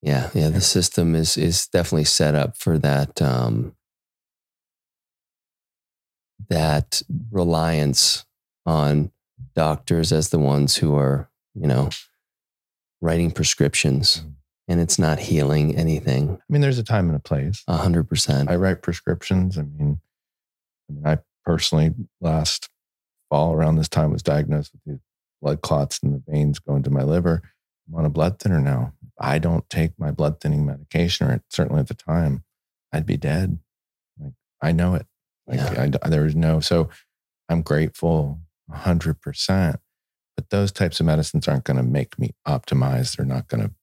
Yeah, 0.04 0.30
yeah, 0.36 0.50
the 0.50 0.62
system 0.62 1.16
is 1.16 1.36
is 1.36 1.68
definitely 1.68 2.06
set 2.06 2.36
up 2.36 2.56
for 2.56 2.78
that 2.78 3.20
um 3.22 3.76
that 6.50 7.02
reliance 7.32 8.26
on 8.66 9.12
doctors 9.56 10.12
as 10.12 10.30
the 10.30 10.40
ones 10.40 10.78
who 10.78 10.96
are, 10.96 11.30
you 11.56 11.68
know, 11.68 11.90
writing 13.02 13.32
prescriptions 13.32 14.20
Mm. 14.22 14.34
and 14.68 14.80
it's 14.82 15.00
not 15.00 15.20
healing 15.20 15.76
anything 15.76 16.32
I 16.38 16.44
mean, 16.54 16.62
there's 16.62 16.78
a 16.78 16.84
time 16.84 17.08
and 17.08 17.16
a 17.16 17.20
place. 17.20 17.64
a 17.68 17.78
hundred 17.78 18.08
percent. 18.10 18.50
I 18.50 18.56
write 18.56 18.82
prescriptions. 18.82 19.58
I 19.58 19.64
mean, 19.64 20.00
I 20.90 20.94
mean, 20.94 21.06
I 21.06 21.20
personally 21.46 21.94
last 22.22 22.70
fall 23.30 23.54
around 23.54 23.76
this 23.76 23.90
time 23.90 24.12
was 24.12 24.24
diagnosed 24.24 24.72
with 24.74 24.82
these 24.86 25.00
blood 25.42 25.62
clots 25.62 26.00
in 26.04 26.12
the 26.12 26.24
veins 26.28 26.60
going 26.60 26.84
to 26.84 26.90
my 26.90 27.04
liver. 27.04 27.42
I'm 27.88 27.96
on 27.96 28.06
a 28.06 28.10
blood 28.10 28.40
thinner 28.40 28.60
now. 28.60 28.94
I 29.20 29.40
don't 29.40 29.68
take 29.70 29.98
my 29.98 30.12
blood 30.12 30.40
thinning 30.42 30.66
medication, 30.66 31.28
or 31.28 31.42
certainly 31.50 31.80
at 31.80 31.88
the 31.88 31.94
time, 31.94 32.44
I'd 32.94 33.06
be 33.06 33.18
dead. 33.18 33.60
Like 34.20 34.34
I 34.62 34.72
know 34.72 34.96
it. 34.96 35.06
Like 35.50 35.60
Yeah. 35.60 35.90
I, 36.04 36.10
there 36.10 36.24
was 36.24 36.36
no. 36.36 36.60
So 36.60 36.90
I'm 37.50 37.62
grateful, 37.62 38.40
hundred 38.72 39.20
percent. 39.22 39.78
But 40.38 40.50
those 40.52 40.72
types 40.72 41.00
of 41.02 41.06
medicines 41.06 41.48
aren't 41.48 41.66
going 41.66 41.78
to 41.78 41.84
make 41.84 42.18
me 42.18 42.32
optimize. 42.48 43.16
They're 43.18 43.26
not 43.26 43.48
going 43.50 43.64
to 43.68 43.74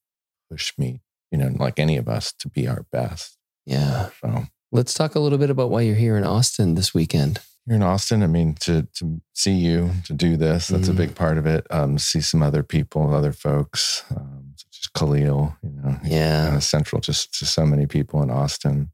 push 0.49 0.73
me, 0.77 1.01
you 1.31 1.37
know, 1.37 1.51
like 1.59 1.77
any 1.77 1.97
of 1.97 2.07
us, 2.09 2.33
to 2.39 2.49
be 2.49 2.67
our 2.67 2.85
best. 2.91 3.37
Yeah. 3.65 4.09
So 4.21 4.45
Let's 4.71 4.93
talk 4.93 5.15
a 5.15 5.19
little 5.19 5.37
bit 5.37 5.49
about 5.49 5.69
why 5.69 5.81
you're 5.81 5.95
here 5.95 6.17
in 6.17 6.23
Austin 6.25 6.75
this 6.75 6.93
weekend. 6.93 7.39
You're 7.65 7.75
in 7.77 7.83
Austin. 7.83 8.23
I 8.23 8.27
mean, 8.27 8.53
to 8.61 8.87
to 8.95 9.21
see 9.33 9.53
you 9.53 9.91
to 10.05 10.13
do 10.13 10.35
this, 10.37 10.67
that's 10.69 10.87
Mhm. 10.87 10.91
a 10.91 10.93
big 10.93 11.15
part 11.15 11.37
of 11.37 11.45
it. 11.45 11.67
Um, 11.69 11.97
see 11.99 12.21
some 12.21 12.41
other 12.41 12.63
people, 12.63 13.13
other 13.13 13.33
folks, 13.33 14.03
um, 14.15 14.53
such 14.55 14.79
as 14.83 14.87
Khalil. 14.87 15.55
You 15.61 15.69
know, 15.69 15.99
Yeah. 16.03 16.45
kind 16.45 16.55
of 16.57 16.63
central 16.63 17.01
just 17.01 17.37
to 17.39 17.45
so 17.45 17.65
many 17.65 17.85
people 17.85 18.21
in 18.23 18.29
Austin. 18.31 18.91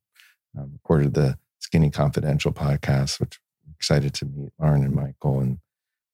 Um, 0.57 0.71
recorded 0.73 1.13
the 1.13 1.37
Skinny 1.73 1.89
Confidential 1.89 2.53
podcast, 2.53 3.19
which 3.19 3.39
I'm 3.65 3.73
excited 3.75 4.13
to 4.13 4.25
meet 4.25 4.51
Lauren 4.59 4.83
and 4.83 4.93
Michael. 4.93 5.39
And 5.39 5.57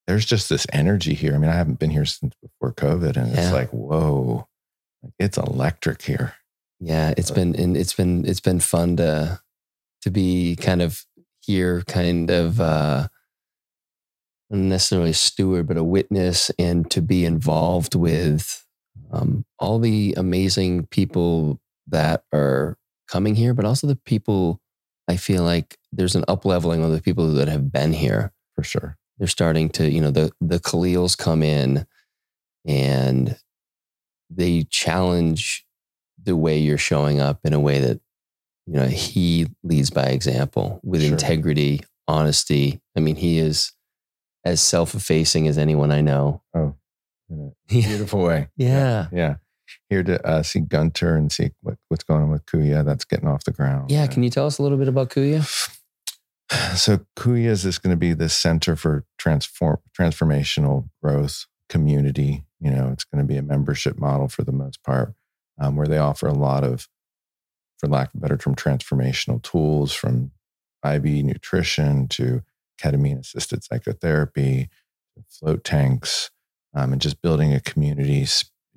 there's 0.08 0.24
just 0.26 0.48
this 0.48 0.66
energy 0.72 1.14
here. 1.14 1.36
I 1.36 1.38
mean, 1.38 1.50
I 1.50 1.56
haven't 1.56 1.80
been 1.80 1.90
here 1.90 2.06
since 2.06 2.34
before 2.42 2.72
COVID, 2.72 3.18
and 3.18 3.34
Yeah. 3.34 3.42
it's 3.44 3.52
like, 3.52 3.70
whoa, 3.72 4.48
it's 5.20 5.38
electric 5.38 6.02
here. 6.04 6.36
Yeah, 6.80 7.14
it's 7.18 7.30
been 7.30 7.56
and 7.58 7.76
it's 7.76 7.92
been 7.92 8.24
it's 8.26 8.40
been 8.40 8.62
fun 8.62 8.96
to 8.98 9.42
to 10.04 10.10
be 10.10 10.56
kind 10.56 10.82
of 10.82 11.06
here, 11.42 11.82
kind 11.82 12.30
of 12.32 12.62
uh 12.62 13.10
not 14.50 14.60
necessarily 14.60 15.10
a 15.10 15.14
steward, 15.14 15.68
but 15.68 15.76
a 15.76 15.84
witness, 15.84 16.52
and 16.58 16.90
to 16.92 17.02
be 17.02 17.26
involved 17.26 17.96
with 17.96 18.66
um, 19.12 19.44
all 19.60 19.78
the 19.78 20.14
amazing 20.16 20.86
people 20.88 21.60
that 21.88 22.24
are 22.32 22.78
coming 23.10 23.36
here, 23.36 23.54
but 23.54 23.66
also 23.66 23.88
the 23.88 23.98
people. 23.98 24.62
I 25.10 25.18
feel 25.18 25.44
like 25.44 25.78
there's 25.92 26.16
an 26.16 26.24
up 26.28 26.46
leveling 26.46 26.84
of 26.84 26.92
the 26.92 27.02
people 27.02 27.28
that 27.34 27.48
have 27.50 27.72
been 27.72 27.92
here. 27.94 28.32
For 28.56 28.64
sure. 28.64 28.98
They're 29.18 29.28
starting 29.28 29.70
to, 29.72 29.90
you 29.90 30.00
know, 30.02 30.12
the 30.12 30.32
the 30.40 30.60
Khalils 30.60 31.18
come 31.18 31.44
in, 31.44 31.86
and 32.66 33.38
they 34.30 34.64
challenge 34.70 35.66
the 36.24 36.36
way 36.36 36.58
you're 36.58 36.78
showing 36.78 37.20
up 37.20 37.40
in 37.44 37.54
a 37.54 37.60
way 37.60 37.80
that 37.80 38.00
you 38.68 38.74
know 38.74 38.86
he 38.86 39.48
leads 39.64 39.90
by 39.90 40.04
example 40.06 40.80
with 40.84 41.02
Sure. 41.02 41.12
integrity 41.14 41.82
honesty 42.08 42.82
i 42.96 43.00
mean 43.00 43.16
he 43.16 43.40
is 43.40 43.72
as 44.46 44.62
self-effacing 44.62 45.48
as 45.48 45.58
anyone 45.58 45.92
i 45.92 46.02
know 46.02 46.44
Oh, 46.54 46.76
in 47.30 47.40
a 47.48 47.52
beautiful 47.74 48.22
way. 48.24 48.50
yeah 48.58 49.08
Yeah. 49.12 49.36
Here 49.90 50.04
to 50.04 50.26
uh, 50.26 50.44
see 50.44 50.60
Gunter 50.60 51.16
and 51.16 51.32
see 51.32 51.52
what, 51.62 51.78
what's 51.88 52.04
going 52.04 52.22
on 52.22 52.30
with 52.30 52.46
Kuya. 52.46 52.86
That's 52.86 53.06
getting 53.06 53.28
off 53.28 53.44
the 53.44 53.52
ground. 53.52 53.90
yeah 53.90 54.06
can 54.08 54.24
you 54.24 54.30
tell 54.30 54.46
us 54.46 54.60
a 54.60 54.64
little 54.64 54.78
bit 54.78 54.88
about 54.88 55.10
kuya 55.10 55.44
So 56.76 57.02
Kuya 57.18 57.48
is 57.48 57.64
just 57.64 57.84
going 57.84 57.92
to 57.92 57.98
be 57.98 58.14
the 58.14 58.30
center 58.30 58.76
for 58.76 59.06
transform 59.18 59.78
transformational 59.98 60.90
growth 61.02 61.46
community. 61.70 62.44
You 62.60 62.72
know, 62.72 62.90
it's 62.92 63.04
going 63.04 63.24
to 63.24 63.28
be 63.28 63.38
a 63.38 63.44
membership 63.44 63.98
model 64.00 64.28
for 64.28 64.44
the 64.44 64.52
most 64.52 64.84
part, 64.84 65.14
um, 65.60 65.76
where 65.76 65.88
they 65.88 65.98
offer 65.98 66.28
a 66.28 66.34
lot 66.34 66.64
of, 66.64 66.88
for 67.78 67.88
lack 67.88 68.10
of 68.10 68.16
a 68.16 68.22
better 68.22 68.38
term, 68.38 68.56
transformational 68.56 69.42
tools 69.42 69.94
from 69.94 70.32
IV 70.84 71.04
nutrition 71.04 72.08
to 72.10 72.42
ketamine 72.82 73.20
assisted 73.20 73.64
psychotherapy, 73.64 74.70
float 75.30 75.64
tanks, 75.64 76.32
um, 76.74 76.94
and 76.94 77.02
just 77.02 77.22
building 77.22 77.54
a 77.54 77.60
community, 77.60 78.26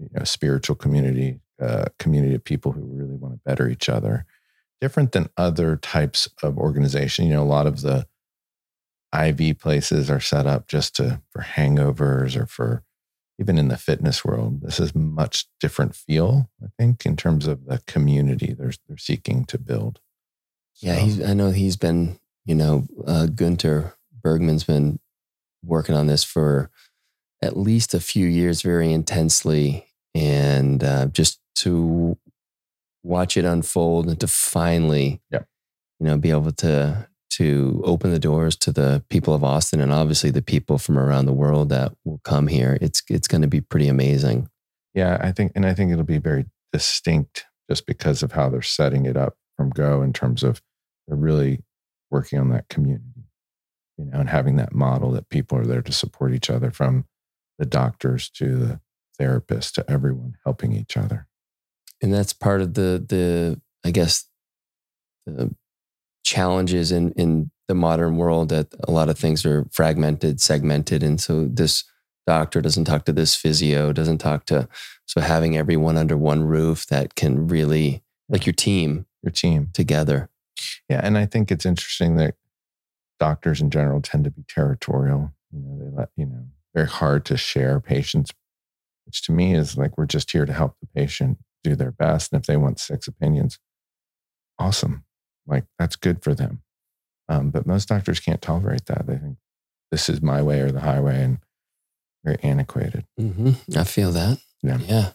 you 0.03 0.19
know, 0.19 0.25
spiritual 0.25 0.77
community, 0.77 1.41
uh, 1.61 1.87
community 1.99 2.35
of 2.35 2.45
people 2.45 2.73
who 2.73 2.83
really 2.83 3.17
want 3.17 3.35
to 3.35 3.41
better 3.45 3.69
each 3.69 3.89
other 3.89 4.27
different 4.81 5.13
than 5.13 5.29
other 5.37 5.77
types 5.77 6.29
of 6.43 6.59
organization. 6.59 7.27
You 7.27 7.35
know, 7.35 7.43
a 7.43 7.45
lot 7.45 7.67
of 7.69 7.83
the 7.83 8.07
IV 9.17 9.59
places 9.59 10.11
are 10.11 10.21
set 10.21 10.47
up 10.47 10.67
just 10.67 10.97
to 10.97 11.21
for 11.31 11.43
hangovers 11.43 12.37
or 12.37 12.47
for 12.47 12.83
even 13.39 13.59
in 13.59 13.69
the 13.69 13.77
fitness 13.77 14.25
world. 14.25 14.63
This 14.63 14.81
is 14.81 14.95
much 14.95 15.47
different 15.61 15.95
feel, 15.95 16.51
I 16.63 16.67
think, 16.79 17.07
in 17.07 17.17
terms 17.17 17.47
of 17.47 17.67
the 17.67 17.81
community 17.87 18.55
they're 18.59 18.73
they're 18.89 18.97
seeking 18.97 19.45
to 19.47 19.59
build. 19.59 20.01
yeah 20.81 20.97
So, 20.97 21.05
he's, 21.05 21.23
i 21.23 21.35
know 21.35 21.51
he's 21.51 21.77
been 21.77 22.19
you 22.45 22.55
know 22.55 22.87
uh, 23.07 23.27
gunter 23.27 23.95
bergman's 24.23 24.65
been 24.65 24.99
working 25.65 25.95
on 25.95 26.07
this 26.07 26.25
for 26.25 26.71
at 27.41 27.57
least 27.57 27.95
a 27.95 28.01
few 28.01 28.27
years 28.27 28.63
very 28.63 28.93
intensely 28.93 29.87
and 30.14 30.83
uh, 30.83 31.07
just 31.07 31.40
to 31.57 32.16
watch 33.02 33.37
it 33.37 33.45
unfold 33.45 34.07
and 34.09 34.21
to 34.21 34.26
finally 34.26 35.21
you 35.99 36.07
know 36.07 36.16
be 36.16 36.31
able 36.31 36.52
to 36.52 37.09
to 37.31 37.81
open 37.85 38.11
the 38.11 38.19
doors 38.19 38.57
to 38.57 38.71
the 38.71 39.02
people 39.09 39.35
of 39.35 39.42
austin 39.42 39.81
and 39.81 39.90
obviously 39.90 40.31
the 40.31 40.42
people 40.42 40.76
from 40.76 40.99
around 40.99 41.25
the 41.25 41.33
world 41.33 41.71
that 41.71 41.92
will 42.04 42.21
come 42.25 42.47
here. 42.47 42.78
It's 42.81 43.02
it's 43.09 43.28
going 43.28 43.42
to 43.42 43.49
be 43.49 43.61
pretty 43.61 43.88
amazing. 43.88 44.49
Yeah, 44.95 45.19
I 45.21 45.33
think, 45.33 45.52
and 45.54 45.64
I 45.64 45.75
think 45.75 45.90
it'll 45.90 46.04
be 46.04 46.19
very 46.19 46.47
distinct 46.73 47.47
just 47.69 47.87
because 47.87 48.23
of 48.23 48.33
how 48.33 48.50
they're 48.50 48.62
setting 48.62 49.07
it 49.07 49.16
up 49.16 49.37
from 49.57 49.71
go 49.71 50.02
in 50.02 50.12
terms 50.12 50.42
of 50.42 50.61
they're 51.07 51.16
really 51.16 51.62
working 52.11 52.38
on 52.38 52.50
that 52.50 52.69
community, 52.69 53.25
you 53.97 54.04
know, 54.04 54.21
and 54.21 54.28
having 54.28 54.57
that 54.57 54.75
model 54.75 55.11
that 55.12 55.31
people 55.31 55.57
are 55.57 55.66
there 55.66 55.83
to 55.83 55.92
support 55.92 56.35
each 56.35 56.50
other 56.50 56.71
from 56.71 57.07
the 57.59 57.64
doctors 57.64 58.28
to 58.31 58.57
the 58.57 58.81
therapists 59.21 59.73
to 59.73 59.85
everyone 59.90 60.35
helping 60.45 60.73
each 60.73 60.97
other. 60.97 61.26
and 62.02 62.12
that's 62.12 62.33
part 62.33 62.61
of 62.61 62.75
the 62.75 63.04
the 63.09 63.61
i 63.85 63.90
guess 63.90 64.28
the 65.26 65.54
challenges 66.25 66.90
in 66.92 67.12
in 67.12 67.50
the 67.69 67.75
modern 67.75 68.16
world 68.16 68.49
that 68.49 68.69
a 68.88 68.90
lot 68.90 69.09
of 69.09 69.19
things 69.19 69.45
are 69.47 69.66
fragmented 69.73 70.40
segmented 70.40 71.02
and 71.02 71.21
so 71.21 71.47
this 71.47 71.85
doctor 72.26 72.61
doesn't 72.61 72.85
talk 72.85 73.04
to 73.04 73.12
this 73.12 73.35
physio 73.37 73.92
doesn't 73.92 74.19
talk 74.19 74.45
to 74.47 74.69
so 75.07 75.21
having 75.21 75.57
everyone 75.57 75.97
under 75.97 76.16
one 76.16 76.42
roof 76.45 76.87
that 76.87 77.14
can 77.14 77.47
really 77.49 78.02
like 78.28 78.47
your 78.47 78.52
team 78.54 79.07
Your 79.23 79.31
team. 79.33 79.69
together 79.73 80.28
Yeah. 80.88 81.00
And 81.02 81.19
I 81.19 81.26
think 81.26 81.50
it's 81.50 81.66
interesting 81.66 82.16
that 82.16 82.35
doctors 83.19 83.61
in 83.61 83.71
general 83.71 84.00
tend 84.00 84.25
to 84.25 84.31
be 84.31 84.42
territorial. 84.49 85.33
You 85.52 85.61
know, 85.61 85.78
they 85.78 85.90
let, 85.97 86.09
you 86.16 86.26
know, 86.26 86.45
very 86.75 86.88
hard 86.88 87.25
to 87.26 87.37
share 87.37 87.81
patients, 87.81 88.31
which 89.07 89.23
to 89.25 89.33
me 89.33 89.55
is 89.55 89.77
like 89.77 89.97
we're 89.99 90.07
just 90.07 90.31
here 90.31 90.47
to 90.47 90.53
help 90.53 90.77
the 90.81 90.89
patient 90.95 91.39
do 91.65 91.75
their 91.77 91.93
best. 91.93 92.33
And 92.33 92.41
if 92.41 92.47
they 92.47 92.57
want 92.57 92.81
six 92.81 93.07
opinions, 93.07 93.59
awesome. 94.59 95.05
Like 95.47 95.65
that's 95.79 95.97
good 95.97 96.23
for 96.23 96.35
them. 96.35 96.63
Um, 97.29 97.51
but 97.51 97.67
most 97.67 97.89
doctors 97.89 98.21
can't 98.21 98.43
tolerate 98.43 98.87
that. 98.87 99.07
They 99.07 99.17
think 99.17 99.37
this 99.91 100.09
is 100.09 100.23
my 100.23 100.43
way 100.43 100.61
or 100.61 100.71
the 100.71 100.81
highway 100.81 101.23
and 101.23 101.39
very 102.25 102.39
antiquated. 102.43 103.05
hmm 103.19 103.53
I 103.77 103.85
feel 103.85 104.13
that. 104.13 104.39
Yeah. 104.63 104.79
Yeah. 104.79 105.11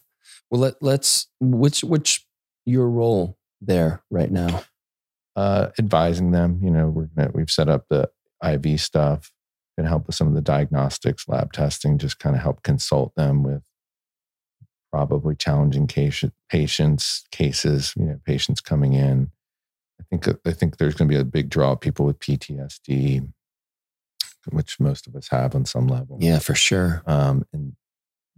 Well, 0.50 0.62
let, 0.62 0.76
let's, 0.82 1.28
which, 1.40 1.84
which 1.84 2.26
your 2.66 2.90
role 2.90 3.38
there 3.62 4.04
right 4.10 4.32
now? 4.32 4.64
Uh, 5.36 5.70
advising 5.78 6.32
them, 6.32 6.60
you 6.64 6.72
know, 6.72 6.88
we're 6.88 7.10
gonna, 7.16 7.32
we've 7.34 7.52
set 7.52 7.70
up 7.70 7.86
the 7.90 8.10
IV 8.44 8.82
stuff, 8.82 9.32
gonna 9.78 9.88
help 9.90 10.08
with 10.08 10.16
some 10.16 10.28
of 10.28 10.34
the 10.34 10.42
diagnostics, 10.42 11.28
lab 11.28 11.54
testing, 11.54 11.98
just 11.98 12.18
kind 12.18 12.36
of 12.36 12.42
help 12.42 12.64
consult 12.64 13.14
them 13.16 13.44
with 13.44 13.64
probably 14.98 15.36
challenging 15.36 15.86
case, 15.86 16.24
patients, 16.50 17.24
cases, 17.30 17.94
you 17.96 18.06
know, 18.06 18.20
patients 18.26 18.62
coming 18.62 18.94
in. 18.94 19.30
I 20.00 20.04
think 20.10 20.28
I 20.44 20.52
think 20.52 20.78
there's 20.78 20.96
going 20.96 21.08
to 21.08 21.14
be 21.14 21.22
a 21.22 21.24
big 21.24 21.50
draw 21.50 21.74
of 21.74 21.82
people 21.82 22.06
with 22.08 22.18
PTSD, 22.20 23.32
which 24.50 24.80
most 24.80 25.06
of 25.06 25.16
us 25.16 25.28
have 25.30 25.54
on 25.54 25.66
some 25.66 25.88
level. 25.88 26.18
Yeah, 26.20 26.40
for 26.40 26.56
sure. 26.56 27.04
Um, 27.06 27.46
and 27.54 27.76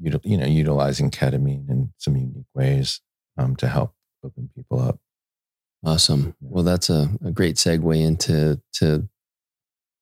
you 0.01 0.37
know, 0.37 0.45
utilizing 0.45 1.11
ketamine 1.11 1.69
in 1.69 1.93
some 1.97 2.17
unique 2.17 2.47
ways 2.53 2.99
um, 3.37 3.55
to 3.57 3.67
help 3.69 3.93
open 4.23 4.49
people 4.53 4.81
up. 4.81 4.99
Awesome. 5.85 6.35
Yeah. 6.41 6.49
Well, 6.51 6.63
that's 6.65 6.89
a, 6.89 7.09
a 7.23 7.31
great 7.31 7.55
segue 7.55 8.01
into 8.05 8.61
to 8.73 9.07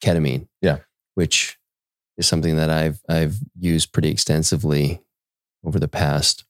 ketamine. 0.04 0.48
Yeah. 0.62 0.80
Which 1.14 1.60
is 2.18 2.28
something 2.28 2.56
that 2.56 2.72
I've 2.72 3.00
I've 3.08 3.38
used 3.60 3.94
pretty 3.94 4.10
extensively 4.10 5.04
over 5.68 5.80
the 5.80 5.88
past, 5.88 6.46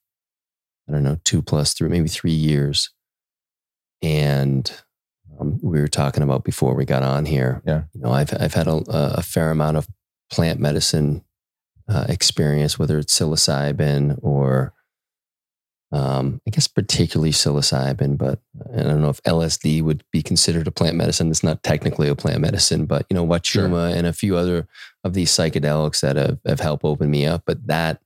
I 0.88 0.92
don't 0.92 1.04
know, 1.04 1.20
two 1.24 1.42
plus 1.42 1.74
three, 1.74 1.90
maybe 1.90 2.08
three 2.08 2.32
years. 2.32 2.90
And 4.02 4.72
um, 5.40 5.60
we 5.62 5.80
were 5.80 5.88
talking 5.88 6.24
about 6.24 6.44
before 6.44 6.76
we 6.76 6.86
got 6.86 7.04
on 7.04 7.26
here. 7.26 7.62
Yeah. 7.66 7.84
You 7.94 8.02
know, 8.02 8.12
I've 8.12 8.34
I've 8.40 8.54
had 8.54 8.68
a, 8.68 8.84
a 8.90 9.22
fair 9.22 9.52
amount 9.52 9.78
of 9.78 9.88
plant 10.32 10.60
medicine 10.60 11.24
uh, 11.90 12.06
experience, 12.10 12.78
whether 12.78 12.98
it's 13.00 13.18
psilocybin 13.18 14.20
or 14.22 14.74
um, 15.92 16.42
I 16.46 16.52
guess 16.52 16.68
particularly 16.68 17.32
psilocybin, 17.32 18.18
but 18.18 18.40
I 18.74 18.84
don't 18.84 19.02
know 19.02 19.10
if 19.10 19.24
LSD 19.24 19.82
would 19.82 20.04
be 20.12 20.22
considered 20.22 20.68
a 20.68 20.72
plant 20.72 20.98
medicine. 20.98 21.30
It's 21.30 21.44
not 21.44 21.64
technically 21.64 22.10
a 22.10 22.16
plant 22.16 22.42
medicine, 22.42 22.86
but 22.86 23.06
you 23.10 23.16
know, 23.16 23.26
Huachuma 23.26 23.96
and 23.96 24.06
a 24.06 24.12
few 24.12 24.36
other 24.36 24.68
of 25.06 25.14
these 25.14 25.32
psychedelics 25.32 26.02
that 26.02 26.18
have, 26.18 26.40
have 26.46 26.60
helped 26.60 26.84
open 26.84 27.10
me 27.10 27.26
up. 27.26 27.44
But 27.46 27.68
that 27.68 28.02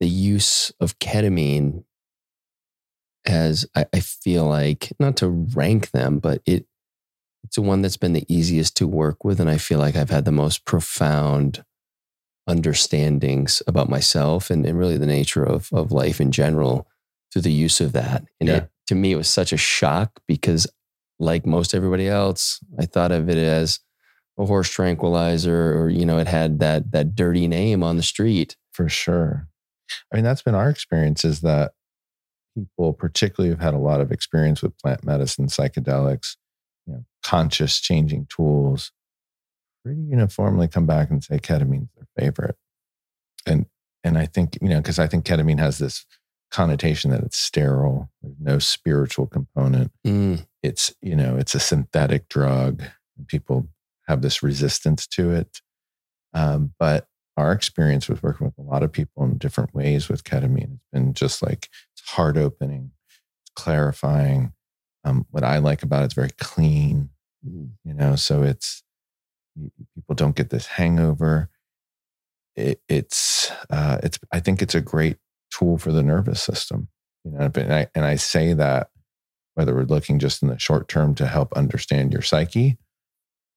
the 0.00 0.08
use 0.08 0.72
of 0.80 0.98
ketamine 0.98 1.84
as 3.26 3.66
I, 3.76 3.84
I 3.92 4.00
feel 4.00 4.46
like, 4.46 4.92
not 4.98 5.16
to 5.18 5.28
rank 5.28 5.90
them, 5.90 6.18
but 6.18 6.42
it 6.46 6.66
it's 7.44 7.56
the 7.56 7.62
one 7.62 7.80
that's 7.82 7.96
been 7.96 8.12
the 8.12 8.26
easiest 8.34 8.76
to 8.76 8.86
work 8.86 9.24
with. 9.24 9.40
And 9.40 9.48
I 9.50 9.56
feel 9.56 9.78
like 9.78 9.96
I've 9.96 10.10
had 10.10 10.24
the 10.24 10.32
most 10.32 10.64
profound 10.66 11.64
understandings 12.46 13.62
about 13.66 13.88
myself 13.88 14.50
and, 14.50 14.66
and 14.66 14.78
really 14.78 14.98
the 14.98 15.06
nature 15.06 15.42
of, 15.44 15.68
of 15.72 15.90
life 15.90 16.20
in 16.20 16.32
general 16.32 16.86
through 17.32 17.42
the 17.42 17.52
use 17.52 17.80
of 17.80 17.92
that. 17.92 18.24
And 18.40 18.48
Yeah. 18.48 18.56
it, 18.56 18.70
to 18.88 18.94
me, 18.94 19.12
it 19.12 19.16
was 19.16 19.28
such 19.28 19.52
a 19.52 19.56
shock 19.56 20.20
because, 20.26 20.66
like 21.18 21.46
most 21.46 21.74
everybody 21.74 22.08
else, 22.08 22.60
I 22.78 22.86
thought 22.86 23.12
of 23.12 23.28
it 23.28 23.36
as 23.38 23.80
a 24.38 24.46
horse 24.46 24.70
tranquilizer, 24.70 25.78
or 25.78 25.90
you 25.90 26.06
know, 26.06 26.18
it 26.18 26.26
had 26.26 26.60
that 26.60 26.92
that 26.92 27.14
dirty 27.14 27.46
name 27.46 27.82
on 27.82 27.96
the 27.96 28.02
street. 28.02 28.56
For 28.72 28.88
sure. 28.88 29.49
I 30.12 30.16
mean, 30.16 30.24
that's 30.24 30.42
been 30.42 30.54
our 30.54 30.68
experience 30.70 31.24
is 31.24 31.40
that 31.40 31.72
people, 32.56 32.92
particularly 32.92 33.50
who've 33.50 33.60
had 33.60 33.74
a 33.74 33.78
lot 33.78 34.00
of 34.00 34.10
experience 34.10 34.62
with 34.62 34.78
plant 34.78 35.04
medicine, 35.04 35.46
psychedelics, 35.46 36.36
you 36.86 36.94
know, 36.94 37.04
conscious 37.22 37.80
changing 37.80 38.26
tools, 38.34 38.92
pretty 39.84 40.00
uniformly 40.00 40.68
come 40.68 40.86
back 40.86 41.10
and 41.10 41.22
say 41.22 41.38
ketamine's 41.38 41.90
their 41.96 42.06
favorite. 42.18 42.56
And 43.46 43.66
and 44.02 44.16
I 44.16 44.26
think, 44.26 44.58
you 44.62 44.68
know, 44.68 44.78
because 44.78 44.98
I 44.98 45.06
think 45.06 45.24
ketamine 45.24 45.58
has 45.58 45.78
this 45.78 46.06
connotation 46.50 47.10
that 47.10 47.22
it's 47.22 47.36
sterile, 47.36 48.10
there's 48.22 48.36
no 48.40 48.58
spiritual 48.58 49.26
component. 49.26 49.92
Mm, 50.06 50.46
It's, 50.62 50.94
you 51.02 51.14
know, 51.14 51.36
it's 51.36 51.54
a 51.54 51.60
synthetic 51.60 52.28
drug. 52.28 52.82
People 53.28 53.68
have 54.08 54.22
this 54.22 54.42
resistance 54.42 55.06
to 55.08 55.30
it. 55.30 55.60
Um, 56.32 56.72
but 56.78 57.06
our 57.36 57.52
experience 57.52 58.08
with 58.08 58.22
working 58.22 58.46
with 58.46 58.58
a 58.58 58.68
lot 58.68 58.82
of 58.82 58.92
people 58.92 59.24
in 59.24 59.38
different 59.38 59.74
ways 59.74 60.08
with 60.08 60.24
ketamine 60.24 60.70
has 60.70 60.80
been 60.92 61.14
just 61.14 61.42
like 61.42 61.68
it's 61.92 62.10
heart 62.10 62.36
opening, 62.36 62.92
it's 63.42 63.52
clarifying. 63.54 64.52
Um, 65.04 65.26
what 65.30 65.44
I 65.44 65.58
like 65.58 65.82
about 65.82 66.02
it, 66.02 66.06
it's 66.06 66.14
very 66.14 66.30
clean, 66.38 67.10
mm, 67.46 67.70
you 67.84 67.94
know, 67.94 68.16
so 68.16 68.42
it's 68.42 68.82
people 69.94 70.14
don't 70.14 70.36
get 70.36 70.50
this 70.50 70.66
hangover. 70.66 71.48
It, 72.56 72.80
it's 72.88 73.50
uh, 73.70 73.98
it's 74.02 74.18
I 74.32 74.40
think 74.40 74.60
it's 74.60 74.74
a 74.74 74.80
great 74.80 75.16
tool 75.50 75.78
for 75.78 75.92
the 75.92 76.02
nervous 76.02 76.42
system, 76.42 76.88
you 77.24 77.32
know, 77.32 77.50
and 77.54 77.72
I 77.72 77.86
and 77.94 78.04
I 78.04 78.16
say 78.16 78.52
that 78.54 78.90
whether 79.54 79.74
we're 79.74 79.84
looking 79.84 80.18
just 80.18 80.42
in 80.42 80.48
the 80.48 80.58
short 80.58 80.88
term 80.88 81.14
to 81.16 81.26
help 81.26 81.52
understand 81.54 82.12
your 82.12 82.22
psyche, 82.22 82.76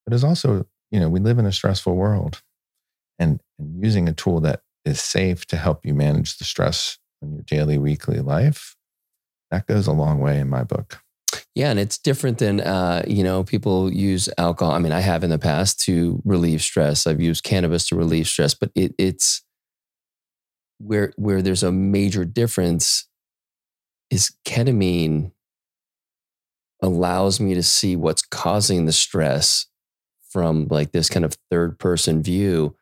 but 0.06 0.14
it's 0.14 0.24
also 0.24 0.66
you 0.92 1.00
know 1.00 1.10
we 1.10 1.20
live 1.20 1.40
in 1.40 1.46
a 1.46 1.52
stressful 1.52 1.96
world, 1.96 2.42
and 3.24 3.42
and 3.60 3.84
using 3.84 4.08
a 4.08 4.14
tool 4.14 4.40
that 4.42 4.62
is 4.86 5.00
safe 5.00 5.46
to 5.48 5.58
help 5.58 5.86
you 5.86 5.94
manage 5.94 6.38
the 6.38 6.44
stress 6.44 6.98
in 7.22 7.34
your 7.34 7.44
daily 7.44 7.78
weekly 7.78 8.20
life, 8.20 8.76
that 9.52 9.68
goes 9.68 9.88
a 9.88 9.94
long 9.94 10.20
way 10.20 10.40
in 10.40 10.50
my 10.50 10.64
book. 10.64 11.00
Yeah, 11.56 11.70
and 11.70 11.80
it's 11.80 11.98
different 11.98 12.40
than 12.40 12.62
uh, 12.62 13.04
you 13.08 13.24
know 13.24 13.44
people 13.44 13.92
use 13.92 14.30
alcohol. 14.38 14.74
I 14.74 14.80
mean, 14.80 14.92
I 14.92 15.00
have 15.02 15.24
in 15.24 15.30
the 15.30 15.40
past 15.40 15.80
to 15.86 16.22
relieve 16.26 16.62
stress. 16.62 17.08
I've 17.08 17.22
used 17.22 17.44
cannabis 17.44 17.88
to 17.88 17.96
relieve 17.96 18.28
stress, 18.28 18.54
but 18.54 18.72
it, 18.76 18.94
it's 18.98 19.44
where 20.80 21.14
where 21.16 21.42
there's 21.42 21.64
a 21.64 21.72
major 21.72 22.26
difference 22.26 23.08
is 24.10 24.32
ketamine 24.46 25.32
allows 26.82 27.40
me 27.40 27.54
to 27.54 27.64
see 27.64 27.96
what's 27.96 28.22
causing 28.22 28.86
the 28.86 28.92
stress 28.92 29.68
from 30.30 30.68
like 30.70 30.92
this 30.92 31.10
kind 31.10 31.24
of 31.24 31.38
third 31.50 31.80
person 31.80 32.22
view 32.22 32.76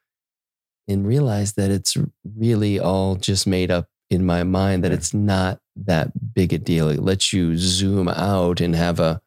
and 0.91 1.07
realize 1.07 1.53
that 1.53 1.71
it's 1.71 1.97
really 2.37 2.79
all 2.79 3.15
just 3.15 3.47
made 3.47 3.71
up 3.71 3.87
in 4.09 4.25
my 4.25 4.43
mind 4.43 4.83
that 4.83 4.91
it's 4.91 5.13
not 5.13 5.59
that 5.75 6.33
big 6.33 6.51
a 6.53 6.57
deal. 6.57 6.89
It 6.89 7.01
lets 7.01 7.31
you 7.31 7.57
zoom 7.57 8.07
out 8.09 8.59
and 8.61 8.75
have 8.75 8.99
a 8.99 9.21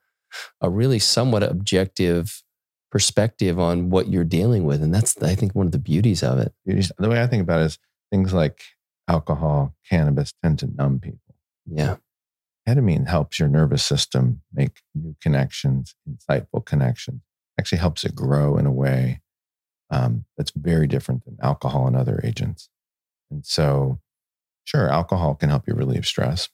a 0.60 0.68
really 0.68 0.98
somewhat 0.98 1.42
objective 1.42 2.42
perspective 2.90 3.58
on 3.58 3.90
what 3.90 4.08
you're 4.08 4.24
dealing 4.24 4.64
with. 4.64 4.82
And 4.82 4.94
that's 4.94 5.20
I 5.22 5.34
think 5.34 5.54
one 5.54 5.66
of 5.66 5.72
the 5.72 5.78
beauties 5.78 6.22
of 6.22 6.38
it. 6.38 6.52
The 6.66 7.08
way 7.08 7.22
I 7.22 7.26
think 7.26 7.42
about 7.42 7.60
it 7.60 7.66
is 7.66 7.78
things 8.10 8.32
like 8.32 8.62
alcohol, 9.08 9.74
cannabis 9.88 10.32
tend 10.42 10.58
to 10.60 10.66
numb 10.66 11.00
people. 11.00 11.34
Yeah. 11.66 11.96
Ketamine 12.68 13.08
helps 13.08 13.38
your 13.38 13.48
nervous 13.48 13.84
system 13.84 14.40
make 14.52 14.80
new 14.94 15.16
connections, 15.20 15.94
insightful 16.08 16.64
connections. 16.64 17.20
Actually 17.58 17.78
helps 17.78 18.04
it 18.04 18.14
grow 18.14 18.56
in 18.56 18.66
a 18.66 18.72
way 18.72 19.20
um, 19.90 20.24
that's 20.36 20.52
very 20.52 20.86
different 20.86 21.24
than 21.24 21.36
alcohol 21.42 21.86
and 21.86 21.96
other 21.96 22.20
agents. 22.24 22.68
And 23.30 23.44
so, 23.44 24.00
sure, 24.64 24.88
alcohol 24.88 25.34
can 25.34 25.50
help 25.50 25.66
you 25.66 25.74
relieve 25.74 26.06
stress. 26.06 26.48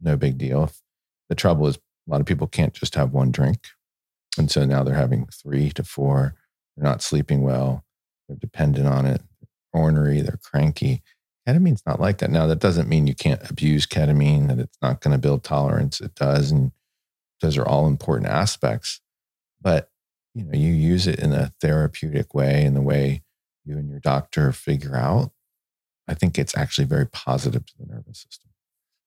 No 0.00 0.16
big 0.16 0.38
deal. 0.38 0.70
The 1.28 1.34
trouble 1.34 1.66
is, 1.66 1.76
a 1.76 2.10
lot 2.10 2.20
of 2.20 2.26
people 2.26 2.46
can't 2.46 2.74
just 2.74 2.94
have 2.94 3.12
one 3.12 3.32
drink. 3.32 3.66
And 4.38 4.50
so 4.50 4.64
now 4.64 4.84
they're 4.84 4.94
having 4.94 5.26
three 5.26 5.70
to 5.70 5.82
four. 5.82 6.34
They're 6.76 6.88
not 6.88 7.02
sleeping 7.02 7.42
well. 7.42 7.84
They're 8.28 8.36
dependent 8.36 8.86
on 8.86 9.06
it. 9.06 9.22
They're 9.40 9.82
ornery. 9.82 10.20
They're 10.20 10.38
cranky. 10.42 11.02
Ketamine's 11.48 11.82
not 11.86 12.00
like 12.00 12.18
that. 12.18 12.30
Now, 12.30 12.46
that 12.46 12.58
doesn't 12.58 12.88
mean 12.88 13.06
you 13.06 13.14
can't 13.14 13.48
abuse 13.48 13.86
ketamine, 13.86 14.48
that 14.48 14.58
it's 14.58 14.78
not 14.82 15.00
going 15.00 15.12
to 15.12 15.18
build 15.18 15.42
tolerance. 15.42 16.00
It 16.00 16.14
does. 16.14 16.50
And 16.50 16.72
those 17.40 17.56
are 17.56 17.66
all 17.66 17.86
important 17.86 18.30
aspects. 18.30 19.00
But, 19.60 19.90
you 20.36 20.44
know, 20.44 20.52
you 20.58 20.72
use 20.72 21.06
it 21.06 21.18
in 21.18 21.32
a 21.32 21.52
therapeutic 21.60 22.34
way, 22.34 22.64
in 22.64 22.74
the 22.74 22.82
way 22.82 23.22
you 23.64 23.76
and 23.78 23.88
your 23.88 24.00
doctor 24.00 24.52
figure 24.52 24.94
out. 24.96 25.30
I 26.08 26.14
think 26.14 26.38
it's 26.38 26.56
actually 26.56 26.84
very 26.86 27.06
positive 27.06 27.64
to 27.66 27.72
the 27.78 27.86
nervous 27.86 28.20
system. 28.28 28.50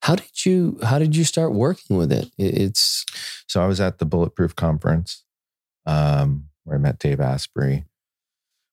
How 0.01 0.15
did 0.15 0.45
you 0.45 0.79
how 0.83 0.97
did 0.99 1.15
you 1.15 1.23
start 1.23 1.53
working 1.53 1.97
with 1.97 2.11
it? 2.11 2.31
It- 2.37 2.57
It's 2.57 3.05
So 3.47 3.61
I 3.63 3.67
was 3.67 3.79
at 3.79 3.99
the 3.99 4.05
Bulletproof 4.05 4.55
conference 4.55 5.23
um, 5.85 6.49
where 6.63 6.77
I 6.77 6.79
met 6.79 6.99
Dave 6.99 7.19
Asprey. 7.19 7.85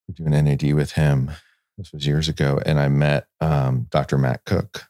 We're 0.09 0.15
doing 0.25 0.45
NAD 0.45 0.73
with 0.75 0.93
him. 0.93 1.31
This 1.79 1.93
was 1.93 2.07
years 2.07 2.29
ago. 2.29 2.61
And 2.65 2.79
I 2.81 2.89
met 2.89 3.27
um, 3.41 3.87
Dr. 3.91 4.17
Matt 4.19 4.45
Cook 4.45 4.87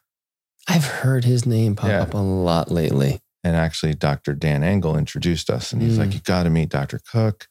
I've 0.69 0.85
heard 0.85 1.23
his 1.25 1.45
name 1.45 1.75
pop 1.75 1.89
Yeah. 1.89 2.01
up 2.01 2.13
a 2.13 2.17
lot 2.17 2.71
lately. 2.71 3.21
and 3.43 3.55
actually 3.55 3.93
Dr. 3.93 4.33
Dan 4.33 4.63
Engle 4.63 4.97
introduced 4.97 5.49
us. 5.49 5.71
And 5.71 5.81
he's 5.81 5.95
Mm. 5.95 5.99
like, 5.99 6.13
you 6.13 6.19
got 6.19 6.43
to 6.43 6.49
meet 6.49 6.69
Dr. 6.69 6.99
Cook. 7.11 7.47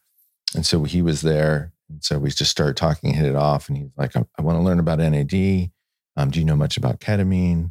And 0.57 0.67
so 0.67 0.85
he 0.85 1.03
was 1.03 1.21
there. 1.23 1.73
And 1.89 2.03
so 2.03 2.19
we 2.19 2.31
just 2.31 2.51
started 2.51 2.77
talking, 2.77 3.15
hit 3.15 3.27
it 3.27 3.37
off. 3.37 3.69
And 3.69 3.79
he's 3.79 3.91
like, 3.97 4.17
I, 4.17 4.25
I 4.39 4.43
want 4.43 4.59
to 4.59 4.63
learn 4.63 4.81
about 4.81 4.99
NAD. 4.99 5.71
Um, 6.17 6.31
do 6.31 6.39
you 6.41 6.45
know 6.45 6.57
much 6.57 6.77
about 6.77 6.99
ketamine? 6.99 7.71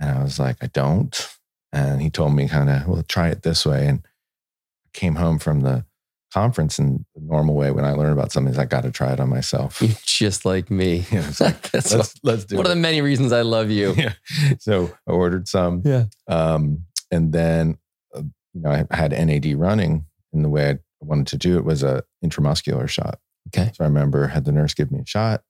And 0.00 0.18
I 0.18 0.22
was 0.22 0.38
like, 0.38 0.56
I 0.62 0.68
don't. 0.68 1.28
And 1.72 2.00
he 2.00 2.08
told 2.08 2.34
me 2.34 2.48
kind 2.48 2.70
of, 2.70 2.86
well, 2.86 3.02
try 3.02 3.28
it 3.28 3.42
this 3.42 3.66
way. 3.66 3.86
And 3.88 4.00
I 4.04 4.88
came 4.98 5.16
home 5.16 5.38
from 5.38 5.60
the 5.60 5.84
conference 6.32 6.78
and 6.78 7.04
the 7.14 7.20
normal 7.20 7.54
way 7.54 7.70
when 7.70 7.84
I 7.84 7.92
learn 7.92 8.12
about 8.12 8.32
something 8.32 8.52
is 8.52 8.58
I 8.58 8.64
got 8.64 8.82
to 8.84 8.90
try 8.90 9.12
it 9.12 9.20
on 9.20 9.28
myself. 9.28 9.80
You're 9.82 9.90
just 10.06 10.44
like 10.44 10.70
me. 10.70 11.04
Yeah, 11.12 11.30
like, 11.40 11.62
That's 11.70 11.92
let's, 11.94 12.14
let's 12.22 12.44
do 12.44 12.56
one 12.56 12.66
it. 12.66 12.70
of 12.70 12.74
the 12.76 12.80
many 12.80 13.02
reasons 13.02 13.32
I 13.32 13.42
love 13.42 13.70
you. 13.70 13.94
yeah. 13.96 14.14
So 14.58 14.90
I 15.06 15.12
ordered 15.12 15.48
some. 15.48 15.82
Yeah. 15.84 16.04
Um, 16.28 16.84
and 17.10 17.32
then, 17.32 17.78
uh, 18.14 18.22
you 18.52 18.60
know, 18.62 18.70
I 18.90 18.96
had 18.96 19.10
NAD 19.12 19.54
running 19.54 20.06
in 20.32 20.42
the 20.42 20.48
way 20.48 20.70
I 20.70 20.78
wanted 21.04 21.26
to 21.28 21.38
do 21.38 21.56
it 21.56 21.64
was 21.64 21.82
a 21.82 22.04
intramuscular 22.24 22.88
shot. 22.88 23.18
Okay. 23.48 23.70
So 23.74 23.84
I 23.84 23.86
remember 23.86 24.28
had 24.28 24.44
the 24.44 24.52
nurse 24.52 24.74
give 24.74 24.90
me 24.90 25.00
a 25.00 25.06
shot, 25.06 25.42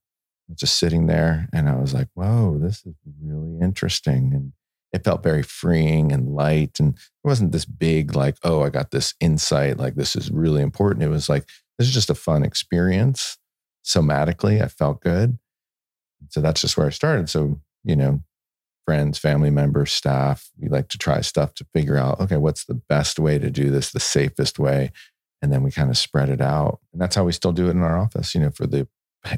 just 0.54 0.78
sitting 0.78 1.06
there 1.06 1.48
and 1.52 1.68
I 1.68 1.76
was 1.76 1.94
like, 1.94 2.08
whoa, 2.14 2.58
this 2.58 2.84
is 2.84 2.94
really 3.22 3.58
interesting. 3.60 4.32
And 4.34 4.52
it 4.92 5.04
felt 5.04 5.22
very 5.22 5.42
freeing 5.42 6.12
and 6.12 6.34
light. 6.34 6.78
And 6.78 6.94
it 6.94 7.26
wasn't 7.26 7.52
this 7.52 7.64
big, 7.64 8.14
like, 8.14 8.36
oh, 8.44 8.62
I 8.62 8.68
got 8.68 8.90
this 8.90 9.14
insight, 9.20 9.76
like 9.76 9.94
this 9.96 10.14
is 10.14 10.30
really 10.30 10.62
important. 10.62 11.02
It 11.02 11.08
was 11.08 11.28
like, 11.28 11.46
this 11.78 11.88
is 11.88 11.94
just 11.94 12.10
a 12.10 12.14
fun 12.14 12.44
experience. 12.44 13.38
Somatically, 13.84 14.62
I 14.62 14.68
felt 14.68 15.00
good. 15.00 15.38
So 16.30 16.40
that's 16.40 16.60
just 16.60 16.76
where 16.76 16.86
I 16.86 16.90
started. 16.90 17.28
So, 17.28 17.60
you 17.82 17.96
know, 17.96 18.22
friends, 18.84 19.18
family 19.18 19.50
members, 19.50 19.92
staff, 19.92 20.50
we 20.58 20.68
like 20.68 20.88
to 20.88 20.98
try 20.98 21.20
stuff 21.22 21.54
to 21.54 21.66
figure 21.74 21.96
out, 21.96 22.20
okay, 22.20 22.36
what's 22.36 22.64
the 22.64 22.74
best 22.74 23.18
way 23.18 23.38
to 23.38 23.50
do 23.50 23.70
this, 23.70 23.90
the 23.90 24.00
safest 24.00 24.58
way? 24.58 24.92
And 25.44 25.52
then 25.52 25.62
we 25.62 25.70
kind 25.70 25.90
of 25.90 25.98
spread 25.98 26.30
it 26.30 26.40
out. 26.40 26.80
And 26.90 27.02
that's 27.02 27.16
how 27.16 27.24
we 27.24 27.32
still 27.32 27.52
do 27.52 27.66
it 27.66 27.72
in 27.72 27.82
our 27.82 27.98
office, 27.98 28.34
you 28.34 28.40
know, 28.40 28.50
for 28.50 28.66
the 28.66 28.88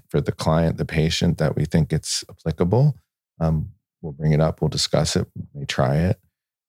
for 0.09 0.21
the 0.21 0.31
client, 0.31 0.77
the 0.77 0.85
patient 0.85 1.39
that 1.39 1.57
we 1.57 1.65
think 1.65 1.93
it's 1.93 2.23
applicable. 2.31 2.95
Um, 3.41 3.71
we'll 4.01 4.13
bring 4.13 4.31
it 4.31 4.41
up, 4.41 4.61
we'll 4.61 4.69
discuss 4.69 5.17
it, 5.17 5.27
they 5.53 5.65
try 5.65 5.97
it. 5.97 6.21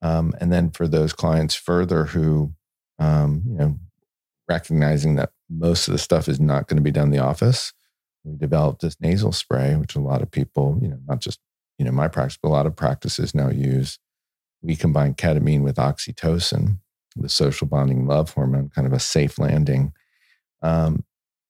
Um, 0.01 0.33
and 0.41 0.51
then 0.51 0.71
for 0.71 0.87
those 0.87 1.13
clients 1.13 1.53
further 1.53 2.05
who, 2.05 2.53
um, 2.97 3.43
you 3.45 3.53
know, 3.53 3.79
recognizing 4.49 5.17
that 5.17 5.33
most 5.51 5.87
of 5.87 5.91
the 5.91 5.99
stuff 5.99 6.27
is 6.27 6.39
not 6.39 6.67
going 6.67 6.77
to 6.77 6.83
be 6.83 6.89
done 6.89 7.05
in 7.05 7.11
the 7.11 7.19
office, 7.19 7.73
we 8.23 8.35
developed 8.35 8.81
this 8.81 8.97
nasal 8.99 9.31
spray, 9.31 9.75
which 9.75 9.95
a 9.95 9.99
lot 9.99 10.23
of 10.23 10.31
people, 10.31 10.79
you 10.81 10.87
know, 10.87 10.99
not 11.07 11.19
just, 11.19 11.39
you 11.77 11.85
know, 11.85 11.91
my 11.91 12.07
practice, 12.07 12.39
but 12.41 12.49
a 12.49 12.57
lot 12.57 12.65
of 12.65 12.75
practices 12.75 13.35
now 13.35 13.49
use. 13.49 13.99
We 14.63 14.75
combine 14.75 15.13
ketamine 15.13 15.61
with 15.61 15.75
oxytocin, 15.75 16.79
the 17.21 17.29
social 17.29 17.67
bonding 17.67 18.05
love 18.05 18.33
hormone, 18.33 18.69
kind 18.69 18.87
of 18.87 18.93
a 18.93 18.99
safe 18.99 19.39
landing. 19.39 19.93
Um, 20.61 21.03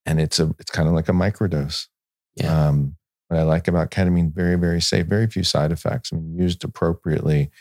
and 0.06 0.20
it's 0.20 0.40
a, 0.40 0.54
it's 0.60 0.72
kind 0.72 0.88
of 0.88 0.94
like 0.94 1.10
a 1.10 1.14
microdose. 1.14 1.88
Yeah. 2.36 2.68
Um, 2.68 2.96
what 3.28 3.40
I 3.40 3.44
like 3.44 3.68
about 3.68 3.92
ketamine, 3.92 4.34
very, 4.34 4.56
very 4.56 4.82
safe, 4.82 5.06
very 5.06 5.28
few 5.28 5.44
side 5.44 5.72
effects. 5.72 6.12
I 6.12 6.16
mean, 6.16 6.38
used 6.38 6.64
appropriately, 6.64 7.52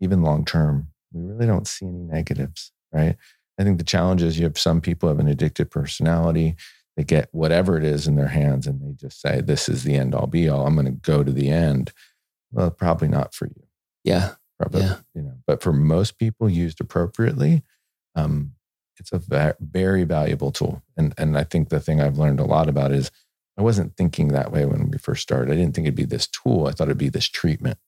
even 0.00 0.22
long 0.22 0.44
term, 0.44 0.88
we 1.12 1.22
really 1.22 1.46
don't 1.46 1.66
see 1.66 1.86
any 1.86 1.98
negatives, 1.98 2.72
right? 2.92 3.16
I 3.58 3.64
think 3.64 3.78
the 3.78 3.84
challenge 3.84 4.22
is 4.22 4.38
you 4.38 4.44
have 4.44 4.58
some 4.58 4.80
people 4.80 5.08
have 5.08 5.18
an 5.18 5.34
addictive 5.34 5.70
personality. 5.70 6.56
They 6.96 7.04
get 7.04 7.28
whatever 7.32 7.76
it 7.76 7.84
is 7.84 8.06
in 8.06 8.16
their 8.16 8.28
hands 8.28 8.66
and 8.66 8.80
they 8.82 8.92
just 8.92 9.20
say, 9.20 9.40
this 9.40 9.68
is 9.68 9.84
the 9.84 9.96
end 9.96 10.14
all 10.14 10.26
be 10.26 10.48
all. 10.48 10.66
I'm 10.66 10.74
going 10.74 10.86
to 10.86 10.92
go 10.92 11.24
to 11.24 11.32
the 11.32 11.48
end. 11.48 11.92
Well, 12.52 12.70
probably 12.70 13.08
not 13.08 13.34
for 13.34 13.46
you. 13.46 13.62
Yeah. 14.04 14.32
Probably, 14.58 14.82
Yeah. 14.82 14.96
you 15.14 15.22
know, 15.22 15.34
but 15.46 15.62
for 15.62 15.72
most 15.72 16.18
people 16.18 16.48
used 16.48 16.80
appropriately, 16.80 17.62
um, 18.14 18.54
it's 18.98 19.12
a 19.12 19.18
va- 19.18 19.56
very 19.60 20.02
valuable 20.04 20.50
tool. 20.50 20.82
And, 20.96 21.14
and 21.16 21.38
I 21.38 21.44
think 21.44 21.68
the 21.68 21.78
thing 21.80 22.00
I've 22.00 22.18
learned 22.18 22.40
a 22.40 22.44
lot 22.44 22.68
about 22.68 22.90
is 22.92 23.10
I 23.56 23.62
wasn't 23.62 23.96
thinking 23.96 24.28
that 24.28 24.50
way 24.52 24.64
when 24.64 24.90
we 24.90 24.98
first 24.98 25.22
started. 25.22 25.52
I 25.52 25.56
didn't 25.56 25.74
think 25.74 25.86
it'd 25.86 25.94
be 25.94 26.04
this 26.04 26.26
tool. 26.26 26.66
I 26.66 26.72
thought 26.72 26.88
it'd 26.88 26.98
be 26.98 27.08
this 27.08 27.26
treatment, 27.28 27.78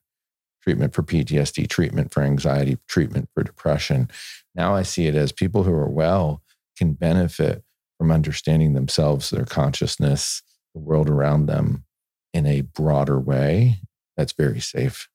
treatment 0.62 0.94
for 0.94 1.02
PTSD, 1.02 1.68
treatment 1.68 2.12
for 2.12 2.22
anxiety, 2.22 2.78
treatment 2.88 3.28
for 3.34 3.42
depression. 3.42 4.08
Now 4.54 4.74
I 4.74 4.82
see 4.82 5.06
it 5.06 5.14
as 5.16 5.32
people 5.32 5.64
who 5.64 5.72
are 5.72 5.88
well 5.88 6.42
can 6.76 6.92
benefit 6.92 7.64
from 7.98 8.10
understanding 8.12 8.74
themselves, 8.74 9.30
their 9.30 9.44
consciousness, 9.44 10.42
the 10.74 10.80
world 10.80 11.10
around 11.10 11.46
them 11.46 11.84
in 12.32 12.46
a 12.46 12.60
broader 12.60 13.18
way. 13.18 13.80
That's 14.16 14.32
very 14.32 14.60
safe. 14.60 15.08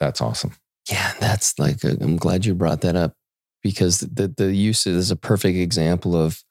That's 0.00 0.20
awesome. 0.22 0.52
Yeah, 0.90 1.12
that's 1.18 1.58
like 1.58 1.84
i 1.84 1.90
am 2.00 2.16
glad 2.16 2.44
you 2.46 2.54
brought 2.54 2.80
that 2.82 2.96
up 2.96 3.14
because 3.62 4.00
the 4.00 4.28
the 4.28 4.54
use 4.54 4.86
is 4.86 5.10
a 5.10 5.16
perfect 5.16 5.58
example 5.58 6.14
of 6.14 6.42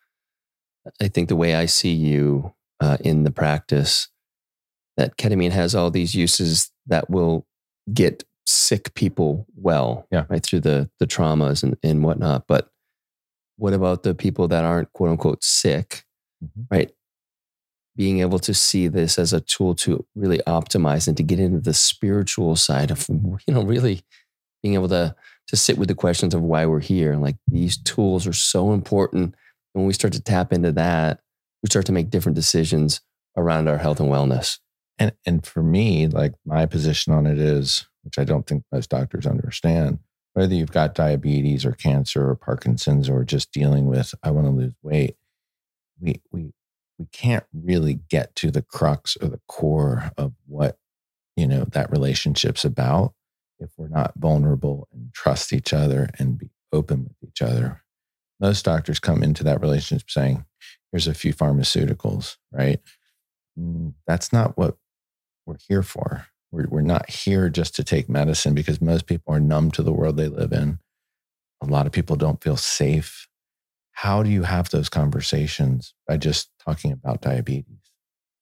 I 1.01 1.07
think 1.07 1.29
the 1.29 1.35
way 1.35 1.55
I 1.55 1.65
see 1.65 1.93
you 1.93 2.53
uh, 2.79 2.97
in 2.99 3.23
the 3.23 3.31
practice 3.31 4.07
that 4.97 5.17
ketamine 5.17 5.51
has 5.51 5.73
all 5.73 5.89
these 5.89 6.13
uses 6.13 6.71
that 6.87 7.09
will 7.09 7.47
get 7.93 8.23
sick 8.45 8.93
people 8.93 9.47
well, 9.55 10.07
Yeah. 10.11 10.25
right 10.29 10.43
through 10.43 10.61
the 10.61 10.89
the 10.99 11.07
traumas 11.07 11.63
and 11.63 11.77
and 11.83 12.03
whatnot. 12.03 12.45
But 12.47 12.69
what 13.57 13.73
about 13.73 14.03
the 14.03 14.13
people 14.13 14.47
that 14.49 14.63
aren't 14.65 14.91
quote 14.93 15.09
unquote 15.11 15.43
sick, 15.43 16.03
Mhm. 16.43 16.67
right? 16.69 16.91
Being 17.95 18.19
able 18.19 18.39
to 18.39 18.53
see 18.53 18.87
this 18.89 19.17
as 19.17 19.31
a 19.33 19.39
tool 19.41 19.73
to 19.75 20.05
really 20.15 20.39
optimize 20.45 21.07
and 21.07 21.15
to 21.17 21.23
get 21.23 21.39
into 21.39 21.61
the 21.61 21.73
spiritual 21.73 22.55
side 22.57 22.91
of 22.91 23.07
you 23.09 23.53
know 23.53 23.63
really 23.63 24.03
being 24.65 24.73
able 24.73 24.89
to 24.89 25.15
to 25.47 25.55
sit 25.55 25.77
with 25.77 25.87
the 25.87 25.93
questions 25.93 26.33
of 26.33 26.41
why 26.41 26.65
we're 26.65 26.79
here. 26.79 27.15
Like 27.17 27.35
these 27.47 27.77
tools 27.77 28.25
are 28.25 28.33
so 28.33 28.73
important. 28.73 29.25
And 29.25 29.35
when 29.73 29.85
we 29.85 29.93
start 29.93 30.13
to 30.13 30.21
tap 30.21 30.51
into 30.51 30.71
that, 30.71 31.19
we 31.61 31.67
start 31.67 31.85
to 31.85 31.91
make 31.91 32.09
different 32.09 32.35
decisions 32.35 33.01
around 33.37 33.67
our 33.67 33.77
health 33.77 33.99
and 33.99 34.09
wellness. 34.09 34.57
And 34.97 35.13
and 35.23 35.45
for 35.45 35.61
me, 35.61 36.07
like 36.07 36.33
my 36.47 36.65
position 36.65 37.13
on 37.13 37.27
it 37.27 37.37
is, 37.37 37.85
which 38.01 38.17
I 38.17 38.23
don't 38.23 38.47
think 38.47 38.63
most 38.71 38.89
doctors 38.89 39.27
understand, 39.27 39.99
whether 40.33 40.55
you've 40.55 40.71
got 40.71 40.95
diabetes 40.95 41.63
or 41.63 41.73
cancer 41.73 42.27
or 42.27 42.35
Parkinson's 42.35 43.07
or 43.07 43.23
just 43.23 43.51
dealing 43.51 43.85
with 43.85 44.15
I 44.23 44.31
want 44.31 44.47
to 44.47 44.51
lose 44.51 44.73
weight, 44.81 45.15
we 46.01 46.21
we 46.31 46.53
we 46.97 47.05
can't 47.11 47.45
really 47.53 47.99
get 48.09 48.35
to 48.37 48.49
the 48.49 48.63
crux 48.63 49.15
or 49.21 49.27
the 49.27 49.41
core 49.47 50.09
of 50.17 50.33
what 50.47 50.79
you 51.35 51.45
know 51.47 51.65
that 51.65 51.91
relationship's 51.91 52.65
about 52.65 53.13
if 53.59 53.71
we're 53.77 53.87
not 53.87 54.13
vulnerable 54.17 54.87
and 54.93 55.13
trust 55.13 55.53
each 55.53 55.73
other 55.73 56.09
and 56.19 56.37
be 56.37 56.49
open 56.71 57.03
with 57.03 57.29
each 57.29 57.41
other. 57.41 57.81
Most 58.39 58.65
doctors 58.65 58.99
come 58.99 59.23
into 59.23 59.43
that 59.45 59.61
relationship 59.61 60.09
saying, 60.09 60.45
here's 60.91 61.07
a 61.07 61.13
few 61.13 61.33
pharmaceuticals, 61.33 62.35
right? 62.51 62.81
Mm, 63.57 63.93
That's 64.05 64.33
not 64.33 64.57
what 64.57 64.77
we're 65.45 65.57
here 65.67 65.83
for. 65.83 66.27
We're, 66.51 66.67
we're 66.67 66.81
not 66.81 67.09
here 67.09 67.49
just 67.49 67.75
to 67.75 67.83
take 67.83 68.09
medicine 68.09 68.53
because 68.53 68.81
most 68.81 69.05
people 69.05 69.33
are 69.33 69.39
numb 69.39 69.71
to 69.71 69.83
the 69.83 69.93
world 69.93 70.17
they 70.17 70.27
live 70.27 70.51
in. 70.51 70.79
A 71.61 71.65
lot 71.65 71.85
of 71.85 71.91
people 71.93 72.15
don't 72.15 72.43
feel 72.43 72.57
safe. 72.57 73.27
How 73.93 74.21
do 74.23 74.29
you 74.29 74.43
have 74.43 74.69
those 74.69 74.89
conversations 74.89 75.93
by 76.07 76.17
just 76.17 76.49
talking 76.63 76.91
about 76.91 77.21
diabetes? 77.21 77.91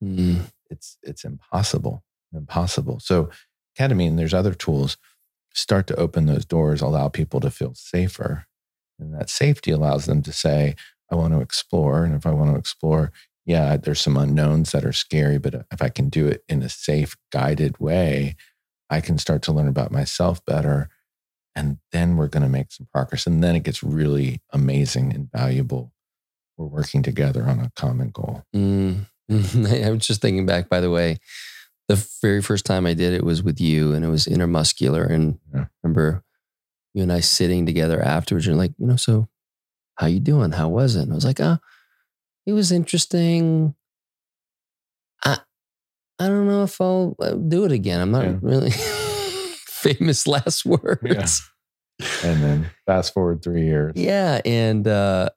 Mm, 0.03 0.51
It's 0.69 0.97
it's 1.03 1.23
impossible, 1.23 2.03
impossible. 2.33 2.99
So 2.99 3.29
ketamine, 3.77 4.09
and 4.09 4.19
there's 4.19 4.33
other 4.33 4.53
tools. 4.53 4.97
Start 5.53 5.87
to 5.87 5.95
open 5.95 6.25
those 6.25 6.45
doors, 6.45 6.81
allow 6.81 7.09
people 7.09 7.39
to 7.41 7.51
feel 7.51 7.73
safer, 7.75 8.45
and 8.99 9.13
that 9.13 9.29
safety 9.29 9.71
allows 9.71 10.05
them 10.05 10.21
to 10.23 10.33
say, 10.33 10.75
"I 11.11 11.15
want 11.15 11.33
to 11.33 11.41
explore." 11.41 12.03
And 12.03 12.15
if 12.15 12.25
I 12.25 12.31
want 12.31 12.51
to 12.51 12.59
explore, 12.59 13.11
yeah, 13.45 13.77
there's 13.77 13.99
some 13.99 14.17
unknowns 14.17 14.71
that 14.71 14.85
are 14.85 14.93
scary, 14.93 15.37
but 15.37 15.65
if 15.71 15.81
I 15.81 15.89
can 15.89 16.09
do 16.09 16.27
it 16.27 16.43
in 16.47 16.63
a 16.63 16.69
safe, 16.69 17.15
guided 17.31 17.77
way, 17.79 18.35
I 18.89 19.01
can 19.01 19.17
start 19.17 19.41
to 19.43 19.51
learn 19.51 19.67
about 19.67 19.91
myself 19.91 20.43
better. 20.45 20.89
And 21.55 21.77
then 21.91 22.15
we're 22.15 22.27
going 22.27 22.43
to 22.43 22.49
make 22.49 22.71
some 22.71 22.87
progress. 22.91 23.27
And 23.27 23.43
then 23.43 23.55
it 23.55 23.63
gets 23.63 23.83
really 23.83 24.41
amazing 24.51 25.13
and 25.13 25.31
valuable. 25.31 25.93
We're 26.57 26.67
working 26.67 27.03
together 27.03 27.43
on 27.43 27.59
a 27.59 27.71
common 27.75 28.09
goal. 28.09 28.43
mm. 28.55 29.05
I 29.85 29.89
was 29.89 30.05
just 30.05 30.21
thinking 30.21 30.45
back, 30.45 30.69
by 30.69 30.79
the 30.79 30.91
way, 30.91 31.17
the 31.87 31.95
very 32.21 32.41
first 32.41 32.65
time 32.65 32.85
I 32.85 32.93
did 32.93 33.13
it 33.13 33.23
was 33.23 33.43
with 33.43 33.59
you 33.59 33.93
and 33.93 34.03
it 34.05 34.09
was 34.09 34.25
intermuscular. 34.25 35.09
And 35.09 35.39
Yeah. 35.53 35.61
I 35.61 35.67
remember 35.83 36.23
you 36.93 37.03
and 37.03 37.11
I 37.11 37.19
sitting 37.19 37.65
together 37.65 38.01
afterwards. 38.01 38.45
You're 38.45 38.55
like, 38.55 38.71
you 38.77 38.87
know, 38.87 38.95
so 38.95 39.27
how 39.95 40.07
you 40.07 40.19
doing? 40.19 40.51
How 40.51 40.69
was 40.69 40.95
it? 40.95 41.03
And 41.03 41.11
I 41.11 41.15
was 41.15 41.25
like, 41.25 41.39
ah, 41.41 41.59
it 42.45 42.53
was 42.53 42.71
interesting. 42.71 43.75
I, 45.25 45.37
I 46.19 46.27
don't 46.27 46.47
know 46.47 46.63
if 46.63 46.79
I'll 46.79 47.15
uh, 47.19 47.31
do 47.31 47.65
it 47.65 47.71
again. 47.71 47.99
I'm 48.01 48.11
not 48.11 48.23
Yeah. 48.25 48.37
really 48.41 48.71
famous 49.67 50.25
last 50.27 50.65
words. 50.65 51.49
And 52.23 52.43
then 52.43 52.69
fast 52.85 53.13
forward 53.13 53.43
three 53.43 53.65
years. 53.65 53.93
Yeah. 53.95 54.41
And 54.45 54.87
uh, 54.87 55.29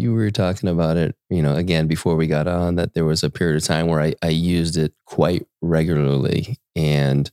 you 0.00 0.12
were 0.12 0.30
talking 0.30 0.68
about 0.68 0.96
it, 0.96 1.14
you 1.28 1.42
know, 1.42 1.54
again, 1.54 1.86
before 1.86 2.16
we 2.16 2.26
got 2.26 2.48
on, 2.48 2.76
that 2.76 2.94
there 2.94 3.04
was 3.04 3.22
a 3.22 3.30
period 3.30 3.56
of 3.56 3.64
time 3.64 3.86
where 3.86 4.00
I, 4.00 4.14
I 4.22 4.28
used 4.28 4.76
it 4.76 4.94
quite 5.06 5.46
regularly. 5.60 6.58
And 6.74 7.30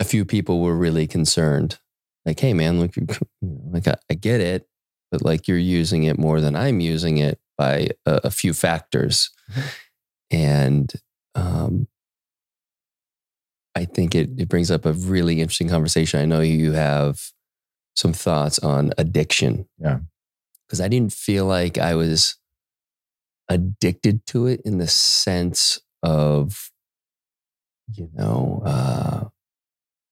a 0.00 0.04
few 0.04 0.24
people 0.24 0.60
were 0.60 0.76
really 0.76 1.06
concerned. 1.06 1.78
Like, 2.24 2.40
hey, 2.40 2.54
man, 2.54 2.80
look, 2.80 2.92
like 3.42 3.86
I, 3.88 3.96
I 4.10 4.14
get 4.14 4.40
it, 4.40 4.68
but 5.10 5.22
like 5.22 5.48
you're 5.48 5.58
using 5.58 6.04
it 6.04 6.18
more 6.18 6.40
than 6.40 6.56
I'm 6.56 6.80
using 6.80 7.18
it 7.18 7.38
by 7.56 7.88
a, 8.06 8.20
a 8.24 8.30
few 8.30 8.52
factors. 8.54 9.30
Mhm. 9.50 9.62
And 10.30 10.92
um, 11.34 11.88
I 13.74 13.84
think 13.84 14.14
it, 14.14 14.30
it 14.38 14.48
brings 14.48 14.70
up 14.70 14.84
a 14.84 14.92
really 14.92 15.40
interesting 15.40 15.68
conversation. 15.68 16.20
I 16.20 16.24
know 16.24 16.40
you 16.40 16.72
have 16.72 17.30
some 17.94 18.12
thoughts 18.12 18.58
on 18.58 18.92
addiction. 18.98 19.68
Yeah. 19.78 20.00
Because 20.68 20.80
I 20.80 20.88
didn't 20.88 21.12
feel 21.12 21.46
like 21.46 21.78
I 21.78 21.94
was 21.94 22.36
addicted 23.48 24.26
to 24.26 24.46
it 24.46 24.60
in 24.64 24.78
the 24.78 24.86
sense 24.86 25.80
of, 26.02 26.70
you 27.90 28.10
know, 28.12 28.62
uh, 28.64 29.24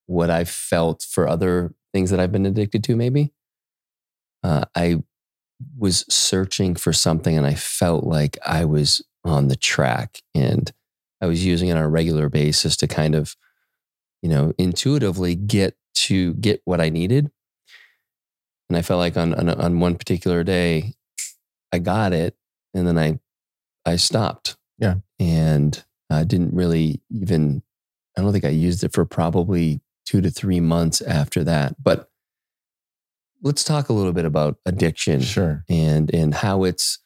what 0.07 0.31
I 0.31 0.45
felt 0.45 1.07
for 1.09 1.29
other 1.29 1.75
things 1.93 2.11
that 2.11 2.21
I've 2.21 2.33
been 2.33 2.47
addicted 2.47 2.83
to, 2.85 2.97
maybe. 2.97 3.33
Uh, 4.43 4.65
I 4.75 5.03
was 5.77 6.05
searching 6.09 6.75
for 6.75 6.93
something 6.93 7.37
and 7.37 7.47
I 7.47 7.55
felt 7.55 8.05
like 8.05 8.39
I 8.45 8.65
was 8.65 9.05
on 9.25 9.49
the 9.49 9.57
track 9.57 10.21
and 10.35 10.73
I 11.21 11.27
was 11.27 11.45
using 11.45 11.69
it 11.69 11.73
on 11.73 11.79
a 11.83 11.89
regular 11.89 12.29
basis 12.29 12.77
to 12.79 12.87
kind 12.87 13.15
of, 13.15 13.37
you 14.23 14.29
know, 14.29 14.53
intuitively 14.59 15.35
get 15.35 15.77
to 15.95 16.35
get 16.35 16.61
what 16.65 16.81
I 16.81 16.89
needed. 16.89 17.31
And 18.69 18.77
I 18.77 18.83
felt 18.83 18.99
like 18.99 19.17
on, 19.17 19.35
on, 19.35 19.49
on 19.49 19.81
one 19.81 19.95
particular 19.97 20.43
day, 20.45 20.95
I 21.73 21.79
got 21.79 22.13
it 22.13 22.37
and 22.75 22.87
then 22.87 22.99
I, 22.99 23.19
I 23.85 23.97
stopped. 23.97 24.57
Yeah. 24.79 24.97
And 25.19 25.83
I 26.11 26.25
didn't 26.25 26.55
really 26.55 27.01
even, 27.11 27.63
I 28.17 28.23
don't 28.23 28.33
think 28.33 28.45
I 28.45 28.49
used 28.51 28.83
it 28.85 28.93
for 28.93 29.05
probably 29.05 29.81
two 30.05 30.21
to 30.21 30.31
three 30.31 30.61
months 30.61 31.01
after 31.01 31.45
that. 31.45 31.83
But 31.83 32.09
let's 33.43 33.65
talk 33.65 33.89
a 33.89 33.93
little 33.93 34.13
bit 34.13 34.25
about 34.25 34.57
addiction 34.67 35.21
Sure. 35.21 35.65
and 35.69 36.13
and 36.15 36.35
how 36.35 36.65
it's 36.65 36.99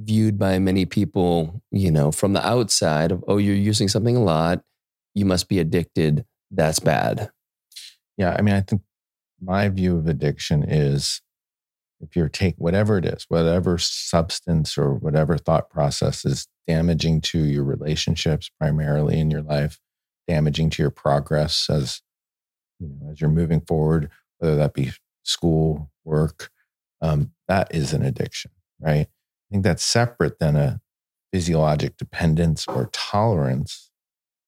viewed 0.00 0.38
by 0.38 0.58
many 0.58 0.84
people 0.84 1.62
you 1.70 1.90
know 1.90 2.10
from 2.10 2.32
the 2.32 2.44
outside 2.46 3.12
of 3.12 3.22
oh 3.28 3.36
you're 3.36 3.54
using 3.54 3.86
something 3.86 4.16
a 4.16 4.22
lot 4.22 4.62
you 5.14 5.24
must 5.24 5.48
be 5.48 5.58
addicted 5.58 6.24
that's 6.50 6.80
bad 6.80 7.30
Yeah. 8.16 8.34
I 8.36 8.42
mean, 8.42 8.54
I 8.54 8.60
think 8.62 8.82
my 9.40 9.68
view 9.68 9.96
of 9.96 10.06
addiction 10.06 10.64
is 10.64 11.22
if 12.00 12.16
you're 12.16 12.28
take 12.28 12.54
whatever 12.56 12.98
it 12.98 13.04
is, 13.04 13.26
whatever 13.28 13.78
substance 13.78 14.78
or 14.78 14.94
whatever 14.94 15.36
thought 15.36 15.68
process 15.70 16.24
is 16.24 16.48
damaging 16.66 17.20
to 17.20 17.38
your 17.38 17.64
relationships 17.64 18.50
primarily 18.58 19.18
in 19.18 19.30
your 19.30 19.42
life, 19.42 19.78
damaging 20.26 20.70
to 20.70 20.82
your 20.82 20.90
progress 20.90 21.68
as 21.68 22.00
you 22.78 22.88
know 22.88 23.10
as 23.10 23.20
you're 23.20 23.30
moving 23.30 23.60
forward, 23.60 24.10
whether 24.38 24.56
that 24.56 24.72
be 24.72 24.92
school, 25.22 25.90
work, 26.04 26.50
um, 27.02 27.32
that 27.48 27.74
is 27.74 27.92
an 27.92 28.02
addiction, 28.02 28.50
right? 28.80 29.06
I 29.06 29.46
think 29.50 29.64
that's 29.64 29.84
separate 29.84 30.38
than 30.38 30.56
a 30.56 30.80
physiologic 31.32 31.96
dependence 31.96 32.66
or 32.66 32.88
tolerance, 32.92 33.90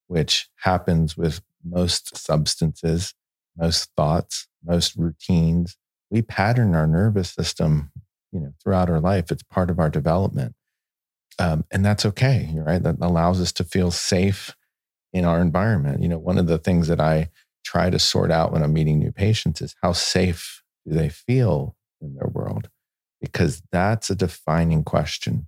which 0.07 0.49
happens 0.61 1.15
with 1.15 1.41
most 1.63 2.17
substances, 2.17 3.13
most 3.55 3.89
thoughts, 3.95 4.47
most 4.65 4.95
routines. 4.95 5.77
We 6.09 6.21
pattern 6.21 6.75
our 6.75 6.87
nervous 6.87 7.29
system, 7.31 7.91
you 8.31 8.39
know, 8.39 8.53
throughout 8.61 8.89
our 8.89 8.99
life. 8.99 9.31
It's 9.31 9.43
part 9.43 9.69
of 9.69 9.79
our 9.79 9.89
development, 9.89 10.55
um, 11.39 11.65
and 11.71 11.83
that's 11.85 12.05
okay, 12.05 12.53
right? 12.55 12.81
That 12.81 12.97
allows 13.01 13.41
us 13.41 13.51
to 13.53 13.63
feel 13.63 13.91
safe 13.91 14.55
in 15.11 15.25
our 15.25 15.39
environment. 15.39 16.01
You 16.01 16.09
know, 16.09 16.19
one 16.19 16.37
of 16.37 16.47
the 16.47 16.57
things 16.57 16.87
that 16.87 16.99
I 16.99 17.29
try 17.63 17.89
to 17.89 17.99
sort 17.99 18.31
out 18.31 18.51
when 18.51 18.61
I'm 18.61 18.73
meeting 18.73 18.99
new 18.99 19.11
patients 19.11 19.61
is 19.61 19.75
how 19.81 19.93
safe 19.93 20.63
do 20.85 20.93
they 20.93 21.09
feel 21.09 21.75
in 22.01 22.15
their 22.15 22.27
world? 22.27 22.69
Because 23.21 23.61
that's 23.71 24.09
a 24.09 24.15
defining 24.15 24.83
question. 24.83 25.47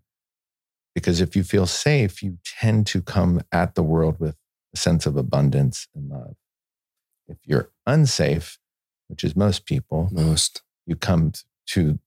Because 0.93 1.19
if 1.19 1.35
you 1.35 1.43
feel 1.43 1.65
safe, 1.65 2.23
you 2.23 2.37
tend 2.45 2.87
to 2.87 3.01
come 3.01 3.41
at 3.51 3.75
the 3.75 3.83
world 3.83 4.19
with 4.19 4.37
a 4.73 4.77
sense 4.77 5.05
of 5.05 5.17
abundance 5.17 5.87
and 5.93 6.09
love. 6.09 6.35
If 7.27 7.37
you're 7.43 7.69
unsafe, 7.85 8.57
which 9.07 9.23
is 9.23 9.35
most 9.35 9.65
people, 9.65 10.09
most 10.11 10.61
you 10.85 10.95
come 10.95 11.31
to 11.67 11.99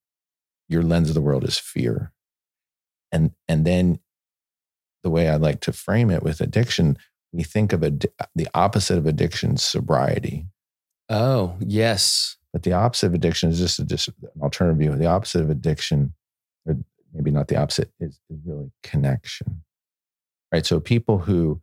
your 0.69 0.83
lens 0.83 1.09
of 1.09 1.15
the 1.15 1.21
world 1.21 1.45
is 1.45 1.59
fear. 1.59 2.13
And 3.11 3.33
and 3.49 3.65
then 3.65 4.01
the 5.03 5.11
way 5.11 5.29
I 5.29 5.37
like 5.37 5.61
to 5.61 5.73
frame 5.73 6.11
it 6.11 6.23
with 6.23 6.41
addiction, 6.41 6.99
we 7.33 7.43
think 7.43 7.73
of 7.73 7.83
ad- 7.85 8.07
the 8.35 8.49
opposite 8.55 8.99
of 8.99 9.07
addiction, 9.07 9.57
sobriety. 9.57 10.47
oh 11.09 11.57
yes 11.61 12.37
But 12.53 12.63
the 12.65 12.73
opposite 12.73 13.07
of 13.07 13.15
addiction 13.15 13.51
is 13.51 13.59
just, 13.59 13.79
a, 13.79 13.85
just 13.85 14.09
an 14.09 14.15
alternative 14.43 14.79
view. 14.79 14.97
The 14.97 15.07
opposite 15.07 15.43
of 15.43 15.51
addiction, 15.51 16.15
or 16.67 16.77
maybe 17.15 17.31
not 17.31 17.49
the 17.49 17.57
opposite, 17.57 17.91
is, 18.01 18.21
is 18.31 18.39
really 18.45 18.71
connection. 18.83 19.63
Right. 20.53 20.65
So 20.67 20.81
people 20.81 21.19
who 21.19 21.61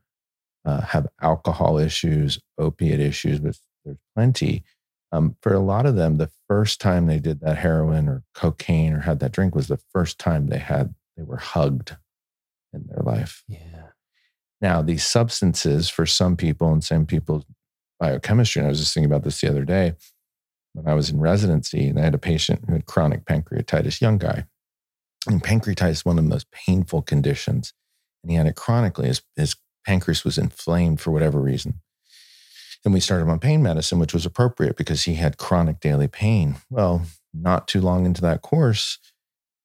uh, 0.63 0.81
have 0.81 1.07
alcohol 1.21 1.77
issues, 1.77 2.39
opiate 2.57 2.99
issues, 2.99 3.39
but 3.39 3.57
there's 3.83 3.97
plenty. 4.15 4.63
Um, 5.11 5.35
for 5.41 5.53
a 5.53 5.59
lot 5.59 5.85
of 5.85 5.95
them, 5.95 6.17
the 6.17 6.31
first 6.47 6.81
time 6.81 7.05
they 7.05 7.19
did 7.19 7.39
that 7.41 7.57
heroin 7.57 8.09
or 8.09 8.23
cocaine 8.33 8.93
or 8.93 9.01
had 9.01 9.19
that 9.19 9.31
drink 9.31 9.55
was 9.55 9.67
the 9.67 9.79
first 9.93 10.19
time 10.19 10.47
they 10.47 10.59
had 10.59 10.93
they 11.15 11.23
were 11.23 11.37
hugged 11.37 11.95
in 12.73 12.87
their 12.87 13.03
life. 13.03 13.43
yeah 13.47 13.89
Now, 14.61 14.81
these 14.81 15.05
substances 15.05 15.89
for 15.89 16.05
some 16.05 16.35
people 16.35 16.71
and 16.71 16.83
some 16.83 17.05
people's 17.05 17.45
biochemistry, 17.99 18.59
and 18.59 18.67
I 18.67 18.69
was 18.69 18.79
just 18.79 18.93
thinking 18.93 19.09
about 19.09 19.23
this 19.23 19.39
the 19.39 19.49
other 19.49 19.63
day 19.63 19.93
when 20.75 20.87
I 20.87 20.93
was 20.93 21.09
in 21.09 21.19
residency, 21.19 21.87
and 21.87 21.97
I 21.97 22.03
had 22.03 22.13
a 22.13 22.19
patient 22.19 22.65
who 22.67 22.73
had 22.73 22.85
chronic 22.85 23.23
pancreatitis, 23.23 24.01
young 24.01 24.17
guy. 24.17 24.45
And 25.27 25.41
pancreatitis 25.41 25.91
is 25.91 26.05
one 26.05 26.17
of 26.17 26.25
the 26.25 26.29
most 26.29 26.51
painful 26.51 27.01
conditions. 27.01 27.73
And 28.21 28.31
he 28.31 28.37
had 28.37 28.45
it 28.45 28.55
chronically. 28.55 29.07
His, 29.07 29.21
his 29.37 29.55
pancreas 29.85 30.25
was 30.25 30.37
inflamed 30.37 30.99
for 30.99 31.11
whatever 31.11 31.39
reason. 31.39 31.81
And 32.85 32.93
we 32.93 32.99
started 32.99 33.27
on 33.27 33.39
pain 33.39 33.63
medicine, 33.63 33.97
which 33.97 34.13
was 34.13 34.27
appropriate 34.27 34.77
because 34.77 35.03
he 35.03 35.15
had 35.15 35.37
chronic 35.37 35.79
daily 35.79 36.07
pain. 36.07 36.57
Well, 36.69 37.01
not 37.33 37.67
too 37.67 37.81
long 37.81 38.05
into 38.05 38.21
that 38.21 38.43
course, 38.43 38.99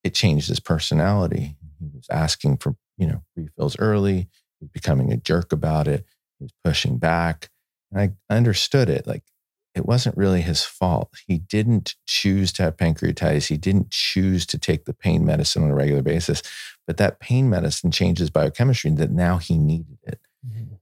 it 0.03 0.15
changed 0.15 0.49
his 0.49 0.59
personality. 0.59 1.57
He 1.79 1.91
was 1.95 2.07
asking 2.11 2.57
for, 2.57 2.77
you 2.97 3.07
know, 3.07 3.23
refills 3.37 3.79
early. 3.79 4.29
He 4.59 4.63
was 4.63 4.71
becoming 4.71 5.13
a 5.13 5.19
jerk 5.19 5.53
about 5.53 5.87
it. 5.87 6.07
He 6.39 6.45
was 6.45 6.53
pushing 6.65 6.97
back. 6.97 7.51
And 7.93 8.01
I 8.01 8.35
understood 8.35 8.89
it. 8.89 9.07
Like 9.07 9.25
it 9.75 9.85
wasn't 9.85 10.17
really 10.17 10.41
his 10.41 10.65
fault. 10.65 11.11
He 11.27 11.39
didn't 11.39 11.97
choose 12.07 12.53
to 12.55 12.63
have 12.63 12.79
pancreatitis. 12.79 13.49
He 13.49 13.59
didn't 13.59 13.91
choose 13.91 14.47
to 14.47 14.59
take 14.59 14.87
the 14.87 14.95
pain 14.95 15.27
medicine 15.27 15.63
on 15.63 15.71
a 15.71 15.75
regular 15.75 16.03
basis. 16.03 16.43
But 16.87 16.97
that 16.97 17.21
pain 17.21 17.51
medicine 17.51 17.91
changes 17.91 18.31
biochemistry 18.31 18.91
that 18.93 19.11
now 19.11 19.37
he 19.37 19.59
needed 19.59 19.99
it 20.05 20.21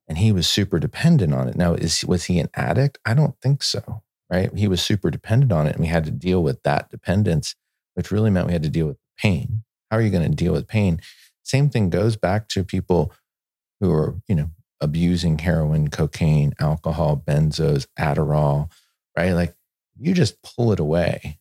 and 0.08 0.18
he 0.18 0.32
was 0.32 0.48
super 0.48 0.78
dependent 0.78 1.34
on 1.34 1.48
it. 1.48 1.56
Now, 1.56 1.74
is 1.74 2.04
was 2.04 2.24
he 2.24 2.38
an 2.38 2.48
addict? 2.54 2.98
I 3.04 3.14
don't 3.14 3.38
think 3.40 3.62
so. 3.62 4.02
Right? 4.30 4.52
He 4.54 4.68
was 4.68 4.82
super 4.82 5.10
dependent 5.10 5.52
on 5.52 5.66
it, 5.66 5.74
and 5.74 5.80
we 5.80 5.86
had 5.86 6.04
to 6.04 6.10
deal 6.10 6.42
with 6.42 6.62
that 6.62 6.90
dependence, 6.90 7.54
which 7.94 8.10
really 8.10 8.30
meant 8.30 8.46
we 8.46 8.52
had 8.52 8.62
to 8.62 8.68
deal 8.68 8.86
with 8.86 8.98
pain. 9.16 9.64
How 9.90 9.96
are 9.96 10.02
you 10.02 10.10
going 10.10 10.28
to 10.28 10.36
deal 10.36 10.52
with 10.52 10.68
pain? 10.68 11.00
Same 11.42 11.70
thing 11.70 11.88
goes 11.88 12.16
back 12.16 12.48
to 12.48 12.62
people 12.62 13.12
who 13.80 13.90
are, 13.90 14.16
you 14.28 14.34
know, 14.34 14.50
abusing 14.80 15.38
heroin, 15.38 15.88
cocaine, 15.88 16.52
alcohol, 16.60 17.22
benzos, 17.26 17.86
Adderall, 17.98 18.70
right? 19.16 19.32
Like 19.32 19.54
you 19.98 20.12
just 20.12 20.42
pull 20.42 20.72
it 20.72 20.80
away. 20.80 21.38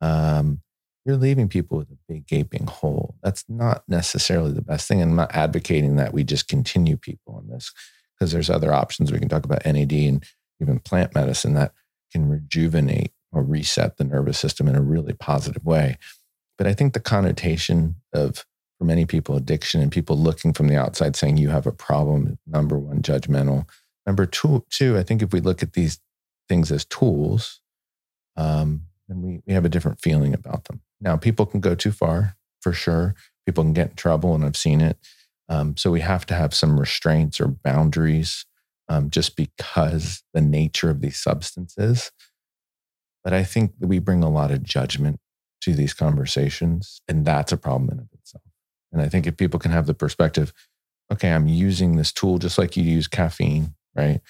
Um, 0.00 0.60
you're 1.06 1.16
leaving 1.16 1.48
people 1.48 1.78
with 1.78 1.90
a 1.90 1.98
big 2.08 2.26
gaping 2.26 2.66
hole. 2.66 3.14
That's 3.22 3.44
not 3.48 3.84
necessarily 3.86 4.52
the 4.52 4.60
best 4.60 4.88
thing. 4.88 5.00
And 5.00 5.12
I'm 5.12 5.16
not 5.16 5.34
advocating 5.34 5.96
that 5.96 6.12
we 6.12 6.24
just 6.24 6.48
continue 6.48 6.96
people 6.96 7.36
on 7.36 7.46
this 7.46 7.72
because 8.18 8.32
there's 8.32 8.50
other 8.50 8.74
options. 8.74 9.12
We 9.12 9.20
can 9.20 9.28
talk 9.28 9.44
about 9.44 9.64
NAD 9.64 9.92
and 9.92 10.24
even 10.60 10.80
plant 10.80 11.14
medicine 11.14 11.54
that 11.54 11.72
can 12.10 12.28
rejuvenate 12.28 13.12
or 13.30 13.44
reset 13.44 13.98
the 13.98 14.04
nervous 14.04 14.38
system 14.38 14.66
in 14.66 14.74
a 14.74 14.82
really 14.82 15.12
positive 15.12 15.64
way. 15.64 15.96
But 16.58 16.66
I 16.66 16.74
think 16.74 16.92
the 16.92 17.00
connotation 17.00 17.96
of, 18.12 18.44
for 18.78 18.84
many 18.84 19.06
people, 19.06 19.36
addiction 19.36 19.80
and 19.80 19.92
people 19.92 20.18
looking 20.18 20.52
from 20.52 20.66
the 20.66 20.76
outside 20.76 21.14
saying 21.14 21.36
you 21.36 21.50
have 21.50 21.66
a 21.66 21.72
problem, 21.72 22.38
number 22.46 22.78
one, 22.78 23.02
judgmental. 23.02 23.68
Number 24.06 24.26
two, 24.26 24.64
two 24.70 24.98
I 24.98 25.04
think 25.04 25.22
if 25.22 25.32
we 25.32 25.40
look 25.40 25.62
at 25.62 25.74
these 25.74 26.00
things 26.48 26.72
as 26.72 26.84
tools, 26.84 27.60
um, 28.36 28.82
then 29.08 29.22
we, 29.22 29.40
we 29.46 29.52
have 29.52 29.64
a 29.64 29.68
different 29.68 30.00
feeling 30.00 30.34
about 30.34 30.64
them. 30.64 30.80
Now, 31.00 31.16
people 31.16 31.46
can 31.46 31.60
go 31.60 31.74
too 31.74 31.92
far 31.92 32.36
for 32.60 32.72
sure. 32.72 33.14
People 33.44 33.64
can 33.64 33.72
get 33.72 33.90
in 33.90 33.96
trouble, 33.96 34.34
and 34.34 34.44
I've 34.44 34.56
seen 34.56 34.80
it. 34.80 34.98
Um, 35.48 35.76
so 35.76 35.90
we 35.90 36.00
have 36.00 36.26
to 36.26 36.34
have 36.34 36.54
some 36.54 36.80
restraints 36.80 37.40
or 37.40 37.48
boundaries 37.48 38.44
um, 38.88 39.10
just 39.10 39.36
because 39.36 40.22
the 40.32 40.40
nature 40.40 40.90
of 40.90 41.00
these 41.00 41.16
substances. 41.16 42.10
But 43.22 43.32
I 43.32 43.44
think 43.44 43.78
that 43.78 43.88
we 43.88 43.98
bring 43.98 44.22
a 44.22 44.30
lot 44.30 44.50
of 44.50 44.62
judgment 44.62 45.20
to 45.62 45.74
these 45.74 45.94
conversations, 45.94 47.00
and 47.08 47.24
that's 47.24 47.52
a 47.52 47.56
problem 47.56 47.90
in 47.90 48.08
itself. 48.12 48.44
And 48.92 49.02
I 49.02 49.08
think 49.08 49.26
if 49.26 49.36
people 49.36 49.58
can 49.58 49.72
have 49.72 49.86
the 49.86 49.94
perspective, 49.94 50.52
okay, 51.12 51.32
I'm 51.32 51.48
using 51.48 51.96
this 51.96 52.12
tool 52.12 52.38
just 52.38 52.58
like 52.58 52.76
you 52.76 52.84
use 52.84 53.08
caffeine, 53.08 53.74
right? 53.94 54.20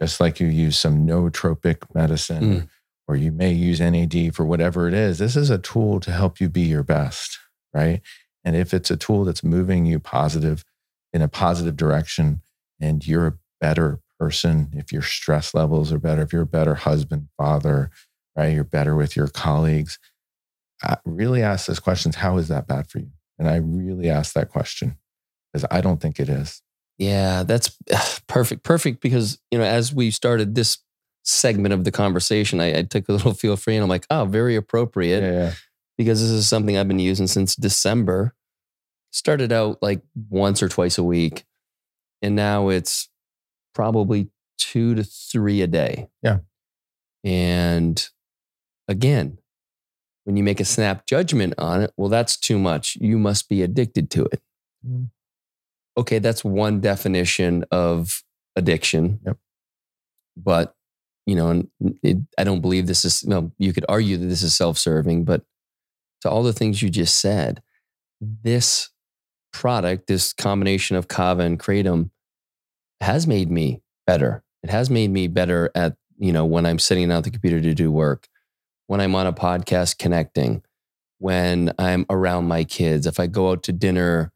Just 0.00 0.20
like 0.20 0.40
you 0.40 0.46
use 0.48 0.78
some 0.78 1.06
nootropic 1.06 1.94
medicine, 1.94 2.42
Mm. 2.42 2.68
Or 3.08 3.16
you 3.16 3.32
may 3.32 3.52
use 3.52 3.80
NAD 3.80 4.34
for 4.34 4.44
whatever 4.44 4.88
it 4.88 4.94
is. 4.94 5.18
This 5.18 5.36
is 5.36 5.50
a 5.50 5.58
tool 5.58 6.00
to 6.00 6.12
help 6.12 6.40
you 6.40 6.48
be 6.48 6.62
your 6.62 6.82
best, 6.82 7.38
right? 7.74 8.00
And 8.44 8.56
if 8.56 8.72
it's 8.74 8.90
a 8.90 8.96
tool 8.96 9.24
that's 9.24 9.44
moving 9.44 9.86
you 9.86 9.98
positive 10.00 10.64
in 11.12 11.22
a 11.22 11.28
positive 11.28 11.76
direction 11.76 12.42
and 12.80 13.06
you're 13.06 13.26
a 13.26 13.38
better 13.60 14.00
person, 14.18 14.70
if 14.74 14.92
your 14.92 15.02
stress 15.02 15.54
levels 15.54 15.92
are 15.92 15.98
better, 15.98 16.22
if 16.22 16.32
you're 16.32 16.42
a 16.42 16.46
better 16.46 16.74
husband, 16.76 17.28
father, 17.36 17.90
right? 18.36 18.52
You're 18.54 18.64
better 18.64 18.94
with 18.96 19.16
your 19.16 19.28
colleagues. 19.28 19.98
uh, 20.84 20.96
really 21.04 21.42
ask 21.42 21.66
those 21.66 21.80
questions. 21.80 22.16
How 22.16 22.38
is 22.38 22.48
that 22.48 22.66
bad 22.66 22.88
for 22.88 22.98
you? 22.98 23.10
And 23.38 23.48
I 23.48 23.56
really 23.56 24.08
ask 24.10 24.34
that 24.34 24.48
question 24.50 24.96
because 25.52 25.66
I 25.70 25.80
don't 25.80 26.00
think 26.00 26.18
it 26.18 26.28
is. 26.28 26.62
Yeah, 26.98 27.42
that's 27.44 27.76
perfect. 28.26 28.62
Perfect 28.64 29.00
because, 29.00 29.38
you 29.50 29.58
know, 29.58 29.64
as 29.64 29.92
we 29.94 30.10
started 30.10 30.54
this 30.54 30.78
segment 31.24 31.72
of 31.72 31.84
the 31.84 31.90
conversation, 31.90 32.60
I, 32.60 32.78
I 32.78 32.82
took 32.82 33.08
a 33.08 33.12
little 33.12 33.34
feel 33.42 33.56
free 33.56 33.76
and 33.76 33.82
I'm 33.82 33.88
like, 33.88 34.06
oh, 34.10 34.24
very 34.24 34.56
appropriate. 34.56 35.22
Yeah, 35.22 35.32
yeah. 35.32 35.52
Because 35.98 36.20
this 36.20 36.30
is 36.30 36.48
something 36.48 36.76
I've 36.76 36.88
been 36.88 36.98
using 36.98 37.26
since 37.26 37.54
December. 37.54 38.34
Started 39.10 39.52
out 39.52 39.82
like 39.82 40.00
once 40.30 40.62
or 40.62 40.68
twice 40.68 40.96
a 40.96 41.04
week. 41.04 41.44
And 42.22 42.34
now 42.34 42.68
it's 42.68 43.10
probably 43.74 44.28
two 44.58 44.94
to 44.94 45.04
three 45.04 45.60
a 45.60 45.66
day. 45.66 46.08
Yeah. 46.22 46.38
And 47.24 48.08
again, 48.88 49.38
when 50.24 50.36
you 50.36 50.42
make 50.42 50.60
a 50.60 50.64
snap 50.64 51.06
judgment 51.06 51.54
on 51.58 51.82
it, 51.82 51.92
well, 51.96 52.08
that's 52.08 52.36
too 52.36 52.58
much. 52.58 52.96
You 53.00 53.18
must 53.18 53.48
be 53.48 53.62
addicted 53.62 54.10
to 54.12 54.24
it. 54.26 54.40
Mm. 54.86 55.10
Okay, 55.96 56.18
that's 56.18 56.44
one 56.44 56.80
definition 56.80 57.64
of 57.70 58.22
addiction. 58.56 59.20
Yep. 59.26 59.38
But, 60.36 60.74
you 61.26 61.34
know, 61.34 61.48
and 61.48 61.68
it, 62.02 62.18
I 62.36 62.44
don't 62.44 62.60
believe 62.60 62.86
this 62.86 63.04
is, 63.04 63.24
well, 63.26 63.52
you 63.58 63.72
could 63.72 63.84
argue 63.88 64.16
that 64.16 64.26
this 64.26 64.42
is 64.42 64.54
self 64.54 64.78
serving, 64.78 65.24
but 65.24 65.42
to 66.22 66.30
all 66.30 66.42
the 66.42 66.52
things 66.52 66.82
you 66.82 66.90
just 66.90 67.20
said, 67.20 67.62
this 68.20 68.90
product, 69.52 70.06
this 70.06 70.32
combination 70.32 70.96
of 70.96 71.08
Kava 71.08 71.42
and 71.42 71.58
Kratom 71.58 72.10
has 73.00 73.26
made 73.26 73.50
me 73.50 73.82
better. 74.06 74.42
It 74.62 74.70
has 74.70 74.90
made 74.90 75.10
me 75.10 75.28
better 75.28 75.70
at, 75.74 75.96
you 76.18 76.32
know, 76.32 76.44
when 76.44 76.66
I'm 76.66 76.78
sitting 76.78 77.10
at 77.10 77.24
the 77.24 77.30
computer 77.30 77.60
to 77.60 77.74
do 77.74 77.90
work, 77.90 78.28
when 78.86 79.00
I'm 79.00 79.14
on 79.14 79.26
a 79.26 79.32
podcast 79.32 79.98
connecting, 79.98 80.62
when 81.18 81.72
I'm 81.78 82.06
around 82.10 82.48
my 82.48 82.64
kids, 82.64 83.06
if 83.06 83.20
I 83.20 83.26
go 83.26 83.50
out 83.50 83.62
to 83.64 83.72
dinner 83.72 84.32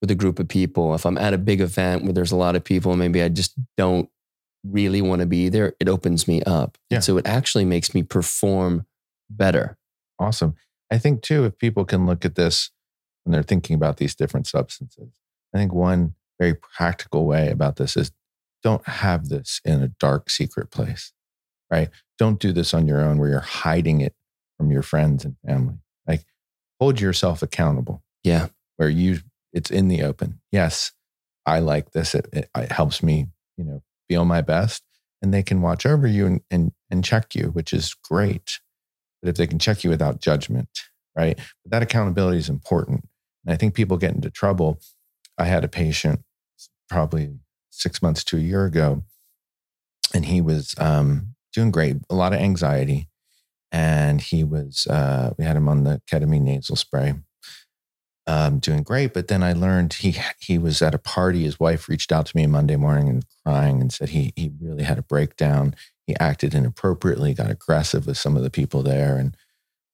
with 0.00 0.10
a 0.10 0.14
group 0.14 0.38
of 0.38 0.48
people, 0.48 0.94
if 0.94 1.06
I'm 1.06 1.18
at 1.18 1.34
a 1.34 1.38
big 1.38 1.60
event 1.60 2.04
where 2.04 2.12
there's 2.12 2.32
a 2.32 2.36
lot 2.36 2.56
of 2.56 2.64
people, 2.64 2.96
maybe 2.96 3.22
I 3.22 3.28
just 3.28 3.54
don't 3.76 4.08
really 4.64 5.02
want 5.02 5.20
to 5.20 5.26
be 5.26 5.48
there, 5.48 5.74
it 5.78 5.88
opens 5.88 6.26
me 6.26 6.42
up. 6.42 6.78
Yeah. 6.90 6.96
And 6.96 7.04
so 7.04 7.16
it 7.18 7.26
actually 7.26 7.64
makes 7.64 7.94
me 7.94 8.02
perform 8.02 8.86
better. 9.30 9.76
Awesome. 10.18 10.54
I 10.90 10.98
think 10.98 11.22
too, 11.22 11.44
if 11.44 11.58
people 11.58 11.84
can 11.84 12.06
look 12.06 12.24
at 12.24 12.34
this 12.34 12.70
when 13.24 13.32
they're 13.32 13.42
thinking 13.42 13.74
about 13.74 13.96
these 13.98 14.14
different 14.14 14.46
substances, 14.46 15.08
I 15.54 15.58
think 15.58 15.72
one 15.72 16.14
very 16.40 16.54
practical 16.54 17.26
way 17.26 17.50
about 17.50 17.76
this 17.76 17.96
is 17.96 18.10
don't 18.62 18.86
have 18.86 19.28
this 19.28 19.60
in 19.64 19.82
a 19.82 19.88
dark, 19.88 20.30
secret 20.30 20.70
place, 20.70 21.12
right? 21.70 21.90
Don't 22.18 22.40
do 22.40 22.52
this 22.52 22.72
on 22.74 22.86
your 22.88 23.00
own 23.00 23.18
where 23.18 23.28
you're 23.28 23.40
hiding 23.40 24.00
it 24.00 24.14
from 24.56 24.70
your 24.70 24.82
friends 24.82 25.24
and 25.24 25.36
family. 25.46 25.76
Like 26.06 26.24
hold 26.80 27.00
yourself 27.00 27.42
accountable 27.42 28.02
Yeah. 28.22 28.48
where 28.76 28.88
you, 28.88 29.20
it's 29.52 29.70
in 29.70 29.88
the 29.88 30.02
open. 30.02 30.40
Yes, 30.52 30.92
I 31.46 31.58
like 31.58 31.90
this. 31.92 32.14
It, 32.14 32.26
it, 32.32 32.48
it 32.56 32.72
helps 32.72 33.02
me, 33.02 33.26
you 33.56 33.64
know, 33.64 33.82
feel 34.14 34.24
my 34.24 34.40
best 34.40 34.84
and 35.20 35.34
they 35.34 35.42
can 35.42 35.60
watch 35.60 35.84
over 35.84 36.06
you 36.06 36.24
and, 36.24 36.40
and, 36.48 36.72
and 36.88 37.04
check 37.04 37.34
you, 37.34 37.46
which 37.46 37.72
is 37.72 37.94
great. 38.08 38.60
But 39.20 39.30
if 39.30 39.34
they 39.34 39.48
can 39.48 39.58
check 39.58 39.82
you 39.82 39.90
without 39.90 40.20
judgment, 40.20 40.68
right? 41.16 41.36
But 41.64 41.72
that 41.72 41.82
accountability 41.82 42.38
is 42.38 42.48
important. 42.48 43.08
And 43.44 43.52
I 43.52 43.56
think 43.56 43.74
people 43.74 43.96
get 43.96 44.14
into 44.14 44.30
trouble. 44.30 44.78
I 45.36 45.46
had 45.46 45.64
a 45.64 45.68
patient 45.68 46.20
probably 46.88 47.34
six 47.70 48.00
months 48.02 48.22
to 48.24 48.36
a 48.36 48.40
year 48.40 48.66
ago, 48.66 49.02
and 50.14 50.26
he 50.26 50.40
was 50.40 50.76
um, 50.78 51.34
doing 51.52 51.72
great, 51.72 51.96
a 52.08 52.14
lot 52.14 52.32
of 52.32 52.38
anxiety. 52.38 53.08
And 53.72 54.20
he 54.20 54.44
was, 54.44 54.86
uh, 54.86 55.34
we 55.36 55.44
had 55.44 55.56
him 55.56 55.68
on 55.68 55.82
the 55.82 56.00
ketamine 56.08 56.42
nasal 56.42 56.76
spray, 56.76 57.14
um, 58.26 58.58
doing 58.58 58.82
great. 58.82 59.12
But 59.12 59.28
then 59.28 59.42
I 59.42 59.52
learned 59.52 59.94
he 59.94 60.16
he 60.38 60.58
was 60.58 60.80
at 60.82 60.94
a 60.94 60.98
party. 60.98 61.44
His 61.44 61.60
wife 61.60 61.88
reached 61.88 62.12
out 62.12 62.26
to 62.26 62.36
me 62.36 62.46
Monday 62.46 62.76
morning 62.76 63.08
and 63.08 63.24
crying 63.44 63.80
and 63.80 63.92
said 63.92 64.10
he 64.10 64.32
he 64.36 64.50
really 64.60 64.84
had 64.84 64.98
a 64.98 65.02
breakdown. 65.02 65.74
He 66.06 66.16
acted 66.18 66.54
inappropriately, 66.54 67.34
got 67.34 67.50
aggressive 67.50 68.06
with 68.06 68.18
some 68.18 68.36
of 68.36 68.42
the 68.42 68.50
people 68.50 68.82
there, 68.82 69.16
and 69.16 69.36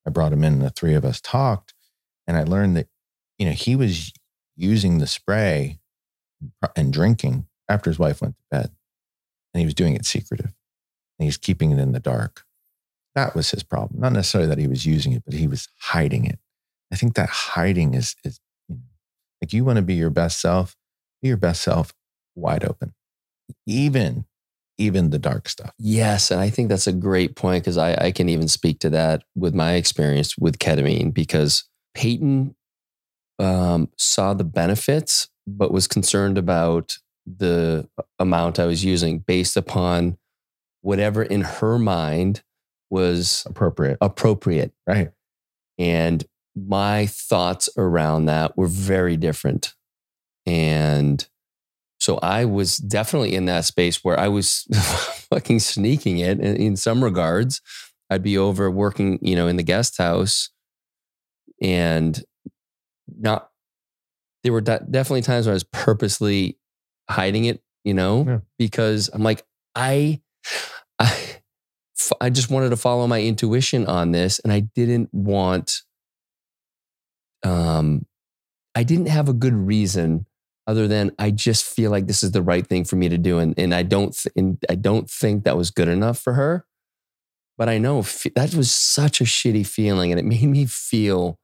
I 0.07 0.11
brought 0.11 0.33
him 0.33 0.45
in. 0.45 0.55
and 0.55 0.63
The 0.63 0.71
three 0.71 0.95
of 0.95 1.05
us 1.05 1.21
talked, 1.21 1.75
and 2.27 2.37
I 2.37 2.45
learned 2.45 2.77
that 2.77 2.89
you 3.39 3.47
know 3.47 3.53
he 3.53 3.77
was 3.77 4.13
using 4.57 4.99
the 4.99 5.07
spray 5.07 5.79
and 6.77 6.93
drinking 6.93 7.47
after 7.69 7.91
his 7.91 7.99
wife 7.99 8.21
went 8.21 8.37
to 8.37 8.45
bed, 8.51 8.71
and 9.53 9.61
he 9.61 9.65
was 9.65 9.75
doing 9.75 9.95
it 9.95 10.05
secretive, 10.05 10.55
and 11.19 11.25
he's 11.25 11.37
keeping 11.37 11.71
it 11.71 11.79
in 11.79 11.93
the 11.93 12.01
dark. 12.01 12.45
That 13.15 13.35
was 13.35 13.51
his 13.51 13.65
problem. 13.65 14.01
Not 14.01 14.13
necessarily 14.13 14.49
that 14.49 14.59
he 14.59 14.69
was 14.69 14.87
using 14.87 15.13
it, 15.13 15.25
but 15.25 15.35
he 15.35 15.49
was 15.49 15.69
hiding 15.81 16.25
it. 16.27 16.39
I 16.93 16.97
think 16.97 17.15
that 17.15 17.29
hiding 17.29 17.95
is 17.95 18.17
is 18.25 18.41
you 18.69 18.77
know, 18.77 18.83
like 19.43 19.53
you 19.53 19.65
want 19.65 19.77
to 19.77 19.83
be 19.83 19.95
your 19.95 20.11
best 20.11 20.41
self, 20.41 20.77
be 21.23 21.29
your 21.29 21.37
best 21.37 21.63
self 21.63 21.93
wide 22.35 22.65
open, 22.65 22.95
even 23.67 24.25
even 24.79 25.11
the 25.11 25.19
dark 25.19 25.47
stuff. 25.49 25.73
Yes. 25.79 26.31
And 26.31 26.41
I 26.41 26.49
think 26.49 26.71
that's 26.71 26.87
a 26.87 26.93
great 26.93 27.37
point 27.37 27.63
because 27.63 27.77
I, 27.77 27.95
I 28.07 28.13
can 28.13 28.31
even 28.31 28.49
speak 28.49 28.79
to 28.81 28.89
that 28.91 29.23
with 29.37 29.55
my 29.55 29.75
experience 29.75 30.39
with 30.39 30.59
ketamine 30.59 31.13
because 31.13 31.65
Peyton 31.95 32.57
um, 33.39 33.91
saw 33.99 34.33
the 34.33 34.45
benefits, 34.45 35.29
but 35.47 35.71
was 35.71 35.87
concerned 35.87 36.39
about 36.39 36.97
the 37.27 37.89
amount 38.19 38.59
I 38.59 38.65
was 38.65 38.83
using 38.83 39.19
based 39.19 39.55
upon 39.55 40.17
whatever 40.81 41.23
in 41.23 41.43
her 41.43 41.79
mind 41.79 42.43
was 42.89 43.45
Appropriate, 43.47 43.99
appropriate. 44.01 44.73
right? 44.87 45.11
And 45.79 46.25
my 46.57 47.07
thoughts 47.07 47.69
around 47.77 48.27
that 48.27 48.57
were 48.57 48.67
very 48.67 49.17
different. 49.17 49.75
And 50.47 51.27
so 51.99 52.19
I 52.23 52.45
was 52.47 52.79
definitely 52.79 53.35
in 53.35 53.45
that 53.47 53.65
space 53.65 54.03
where 54.03 54.19
I 54.19 54.29
was 54.29 54.67
fucking 55.31 55.61
sneaking 55.61 56.19
it 56.19 56.41
in, 56.41 56.57
in 56.57 56.77
some 56.77 57.05
regards. 57.05 57.61
I'd 58.09 58.23
be 58.23 58.37
over 58.39 58.71
working, 58.71 59.19
you 59.23 59.37
know, 59.37 59.47
in 59.47 59.57
the 59.57 59.63
guest 59.63 59.99
house 59.99 60.51
and 61.63 62.23
not, 63.19 63.51
there 64.43 64.53
were 64.53 64.61
de- 64.63 64.85
definitely 64.91 65.23
times 65.23 65.47
where 65.47 65.53
I 65.53 65.55
was 65.55 65.65
purposely 65.65 66.59
hiding 67.09 67.45
it, 67.45 67.63
you 67.85 67.95
know, 67.95 68.25
Yeah. 68.27 68.39
because 68.59 69.11
I'm 69.13 69.23
like, 69.23 69.45
I, 69.75 70.21
I, 70.99 71.17
I 72.21 72.31
just 72.31 72.51
wanted 72.51 72.71
to 72.71 72.77
follow 72.77 73.07
my 73.07 73.23
intuition 73.23 73.87
on 73.87 74.13
this 74.13 74.39
and 74.41 74.53
I 74.53 74.61
didn't 74.61 75.11
want, 75.13 75.83
um, 77.43 78.07
I 78.75 78.83
didn't 78.83 79.09
have 79.09 79.29
a 79.29 79.33
good 79.33 79.55
reason 79.55 80.27
other 80.67 80.87
than 80.87 81.11
I 81.19 81.31
just 81.31 81.65
feel 81.65 81.91
like 81.91 82.07
this 82.07 82.23
is 82.23 82.33
the 82.33 82.43
right 82.43 82.67
thing 82.67 82.85
for 82.85 82.97
me 82.97 83.09
to 83.09 83.19
do, 83.19 83.39
and 83.39 83.55
and 83.59 83.75
I 83.75 83.83
don't 83.83 84.17
th- 84.17 84.33
and 84.37 84.59
I 84.69 84.75
don't 84.75 85.11
think 85.11 85.45
that 85.45 85.57
was 85.57 85.71
good 85.71 85.89
enough 85.89 86.19
for 86.19 86.35
her. 86.35 86.65
But 87.59 87.69
I 87.69 87.79
know 87.79 88.01
f- 88.01 88.27
that 88.35 88.55
was 88.55 88.71
such 88.71 89.21
a 89.21 89.25
shitty 89.25 89.67
feeling, 89.67 90.13
and 90.13 90.19
it 90.19 90.25
made 90.25 90.45
me 90.45 90.67
feel 90.67 91.39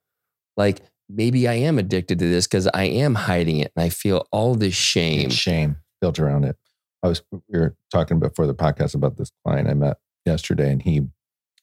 like 0.56 0.80
maybe 1.08 1.48
I 1.48 1.54
am 1.54 1.78
addicted 1.78 2.18
to 2.18 2.28
this 2.28 2.46
because 2.46 2.68
I 2.68 2.84
am 2.84 3.14
hiding 3.14 3.58
it, 3.58 3.72
and 3.74 3.84
I 3.84 3.88
feel 3.88 4.26
all 4.30 4.54
this 4.54 4.74
shame. 4.74 5.30
Shame 5.30 5.76
built 6.00 6.18
around 6.18 6.44
it. 6.44 6.56
I 7.02 7.08
was 7.08 7.22
we 7.32 7.58
were 7.58 7.76
talking 7.90 8.18
before 8.18 8.46
the 8.46 8.54
podcast 8.54 8.94
about 8.94 9.16
this 9.16 9.30
client 9.44 9.68
I 9.68 9.74
met 9.74 9.98
yesterday, 10.24 10.70
and 10.70 10.82
he 10.82 11.00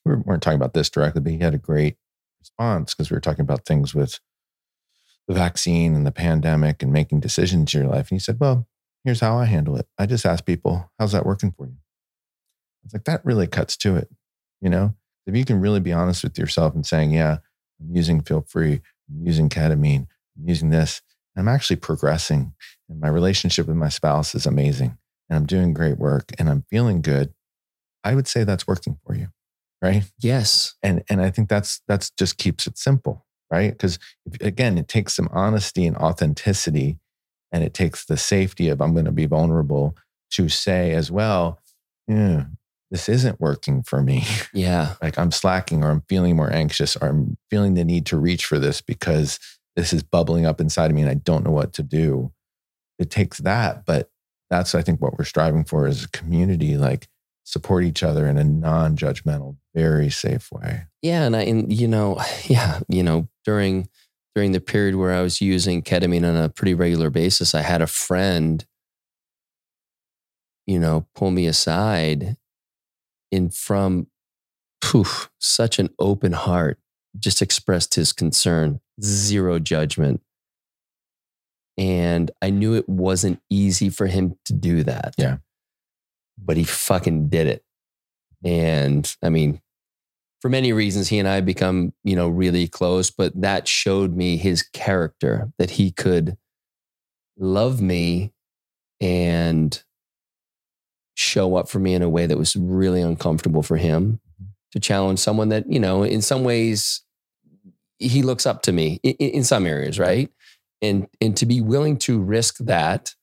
we 0.04 0.16
weren't 0.16 0.42
talking 0.42 0.56
about 0.56 0.74
this 0.74 0.90
directly, 0.90 1.20
but 1.22 1.32
he 1.32 1.38
had 1.38 1.54
a 1.54 1.58
great 1.58 1.96
response 2.44 2.94
because 2.94 3.10
we 3.10 3.14
were 3.14 3.20
talking 3.20 3.42
about 3.42 3.64
things 3.64 3.94
with 3.94 4.20
the 5.26 5.34
vaccine 5.34 5.94
and 5.94 6.06
the 6.06 6.12
pandemic 6.12 6.82
and 6.82 6.92
making 6.92 7.20
decisions 7.20 7.74
in 7.74 7.80
your 7.80 7.90
life. 7.90 8.10
And 8.10 8.16
he 8.16 8.18
said, 8.18 8.38
"Well, 8.38 8.68
here's 9.04 9.20
how 9.20 9.38
I 9.38 9.46
handle 9.46 9.76
it. 9.76 9.88
I 9.98 10.06
just 10.06 10.26
ask 10.26 10.44
people, 10.44 10.90
how's 10.98 11.12
that 11.12 11.26
working 11.26 11.52
for 11.52 11.66
you?" 11.66 11.76
It's 12.84 12.92
like 12.92 13.04
that 13.04 13.24
really 13.24 13.46
cuts 13.46 13.76
to 13.78 13.96
it, 13.96 14.10
you 14.60 14.68
know. 14.68 14.94
If 15.26 15.34
you 15.34 15.46
can 15.46 15.60
really 15.60 15.80
be 15.80 15.92
honest 15.92 16.22
with 16.22 16.38
yourself 16.38 16.74
and 16.74 16.84
saying, 16.84 17.12
"Yeah, 17.12 17.38
I'm 17.80 17.96
using 17.96 18.20
feel 18.20 18.42
free, 18.42 18.82
I'm 19.08 19.26
using 19.26 19.48
ketamine, 19.48 20.06
I'm 20.36 20.46
using 20.46 20.68
this, 20.68 21.00
I'm 21.34 21.48
actually 21.48 21.76
progressing, 21.76 22.54
and 22.90 23.00
my 23.00 23.08
relationship 23.08 23.66
with 23.66 23.76
my 23.76 23.88
spouse 23.88 24.34
is 24.34 24.44
amazing, 24.44 24.98
and 25.28 25.36
I'm 25.38 25.46
doing 25.46 25.72
great 25.72 25.98
work, 25.98 26.32
and 26.38 26.50
I'm 26.50 26.64
feeling 26.68 27.00
good," 27.00 27.32
I 28.04 28.14
would 28.14 28.28
say 28.28 28.44
that's 28.44 28.66
working 28.66 28.98
for 29.06 29.14
you, 29.14 29.28
right? 29.84 30.10
Yes, 30.18 30.74
and 30.82 31.04
and 31.10 31.20
I 31.20 31.30
think 31.30 31.50
that's 31.50 31.82
that's 31.86 32.10
just 32.10 32.38
keeps 32.38 32.66
it 32.66 32.78
simple, 32.78 33.26
right? 33.50 33.70
Because 33.70 33.98
again, 34.40 34.78
it 34.78 34.88
takes 34.88 35.14
some 35.14 35.28
honesty 35.30 35.86
and 35.86 35.96
authenticity, 35.98 36.98
and 37.52 37.62
it 37.62 37.74
takes 37.74 38.06
the 38.06 38.16
safety 38.16 38.70
of 38.70 38.80
I'm 38.80 38.94
going 38.94 39.04
to 39.04 39.12
be 39.12 39.26
vulnerable 39.26 39.94
to 40.32 40.48
say 40.48 40.92
as 40.92 41.12
well, 41.12 41.60
yeah, 42.08 42.46
this 42.90 43.10
isn't 43.10 43.40
working 43.40 43.82
for 43.82 44.00
me. 44.00 44.24
yeah, 44.54 44.94
like 45.02 45.18
I'm 45.18 45.30
slacking, 45.30 45.84
or 45.84 45.90
I'm 45.90 46.02
feeling 46.08 46.34
more 46.34 46.50
anxious, 46.50 46.96
or 46.96 47.08
I'm 47.08 47.36
feeling 47.50 47.74
the 47.74 47.84
need 47.84 48.06
to 48.06 48.16
reach 48.16 48.46
for 48.46 48.58
this 48.58 48.80
because 48.80 49.38
this 49.76 49.92
is 49.92 50.02
bubbling 50.02 50.46
up 50.46 50.62
inside 50.62 50.90
of 50.90 50.96
me, 50.96 51.02
and 51.02 51.10
I 51.10 51.14
don't 51.14 51.44
know 51.44 51.52
what 51.52 51.74
to 51.74 51.82
do. 51.82 52.32
It 52.98 53.10
takes 53.10 53.38
that, 53.38 53.84
but 53.84 54.08
that's 54.48 54.74
I 54.74 54.80
think 54.80 55.02
what 55.02 55.18
we're 55.18 55.24
striving 55.24 55.64
for 55.64 55.86
as 55.86 56.04
a 56.04 56.08
community, 56.08 56.78
like 56.78 57.08
support 57.44 57.84
each 57.84 58.02
other 58.02 58.26
in 58.26 58.38
a 58.38 58.44
non-judgmental, 58.44 59.56
very 59.74 60.10
safe 60.10 60.50
way. 60.50 60.86
Yeah, 61.02 61.24
and 61.24 61.36
I 61.36 61.42
and 61.42 61.72
you 61.72 61.86
know, 61.86 62.20
yeah, 62.46 62.80
you 62.88 63.02
know, 63.02 63.28
during 63.44 63.88
during 64.34 64.52
the 64.52 64.60
period 64.60 64.96
where 64.96 65.12
I 65.12 65.22
was 65.22 65.40
using 65.40 65.82
ketamine 65.82 66.28
on 66.28 66.36
a 66.36 66.48
pretty 66.48 66.74
regular 66.74 67.10
basis, 67.10 67.54
I 67.54 67.62
had 67.62 67.80
a 67.80 67.86
friend, 67.86 68.64
you 70.66 70.80
know, 70.80 71.06
pull 71.14 71.30
me 71.30 71.46
aside 71.46 72.36
and 73.30 73.54
from 73.54 74.08
poof, 74.80 75.30
such 75.38 75.78
an 75.78 75.90
open 75.98 76.32
heart, 76.32 76.78
just 77.18 77.42
expressed 77.42 77.94
his 77.94 78.12
concern, 78.12 78.80
zero 79.02 79.58
judgment. 79.58 80.20
And 81.76 82.30
I 82.40 82.50
knew 82.50 82.74
it 82.74 82.88
wasn't 82.88 83.40
easy 83.50 83.88
for 83.88 84.06
him 84.06 84.36
to 84.44 84.52
do 84.52 84.84
that. 84.84 85.14
Yeah. 85.18 85.38
But 86.38 86.56
he 86.56 86.64
fucking 86.64 87.28
did 87.28 87.46
it. 87.46 87.64
And 88.44 89.14
I 89.22 89.30
mean, 89.30 89.60
for 90.40 90.48
many 90.48 90.72
reasons, 90.72 91.08
he 91.08 91.18
and 91.18 91.28
I 91.28 91.40
become, 91.40 91.94
you 92.02 92.14
know, 92.14 92.28
really 92.28 92.68
close, 92.68 93.10
but 93.10 93.32
that 93.40 93.66
showed 93.66 94.14
me 94.14 94.36
his 94.36 94.62
character 94.62 95.50
that 95.58 95.70
he 95.70 95.90
could 95.90 96.36
love 97.38 97.80
me 97.80 98.32
and 99.00 99.82
show 101.14 101.56
up 101.56 101.68
for 101.68 101.78
me 101.78 101.94
in 101.94 102.02
a 102.02 102.08
way 102.08 102.26
that 102.26 102.36
was 102.36 102.56
really 102.56 103.00
uncomfortable 103.00 103.62
for 103.62 103.76
him 103.76 104.20
mm-hmm. 104.34 104.50
to 104.72 104.80
challenge 104.80 105.18
someone 105.18 105.48
that, 105.48 105.70
you 105.70 105.80
know, 105.80 106.02
in 106.02 106.20
some 106.20 106.44
ways 106.44 107.02
he 107.98 108.22
looks 108.22 108.46
up 108.46 108.62
to 108.62 108.72
me 108.72 109.00
in, 109.02 109.14
in 109.14 109.44
some 109.44 109.66
areas, 109.66 109.98
right? 109.98 110.30
And 110.82 111.08
and 111.20 111.36
to 111.38 111.46
be 111.46 111.60
willing 111.60 111.96
to 112.00 112.20
risk 112.20 112.58
that, 112.58 113.14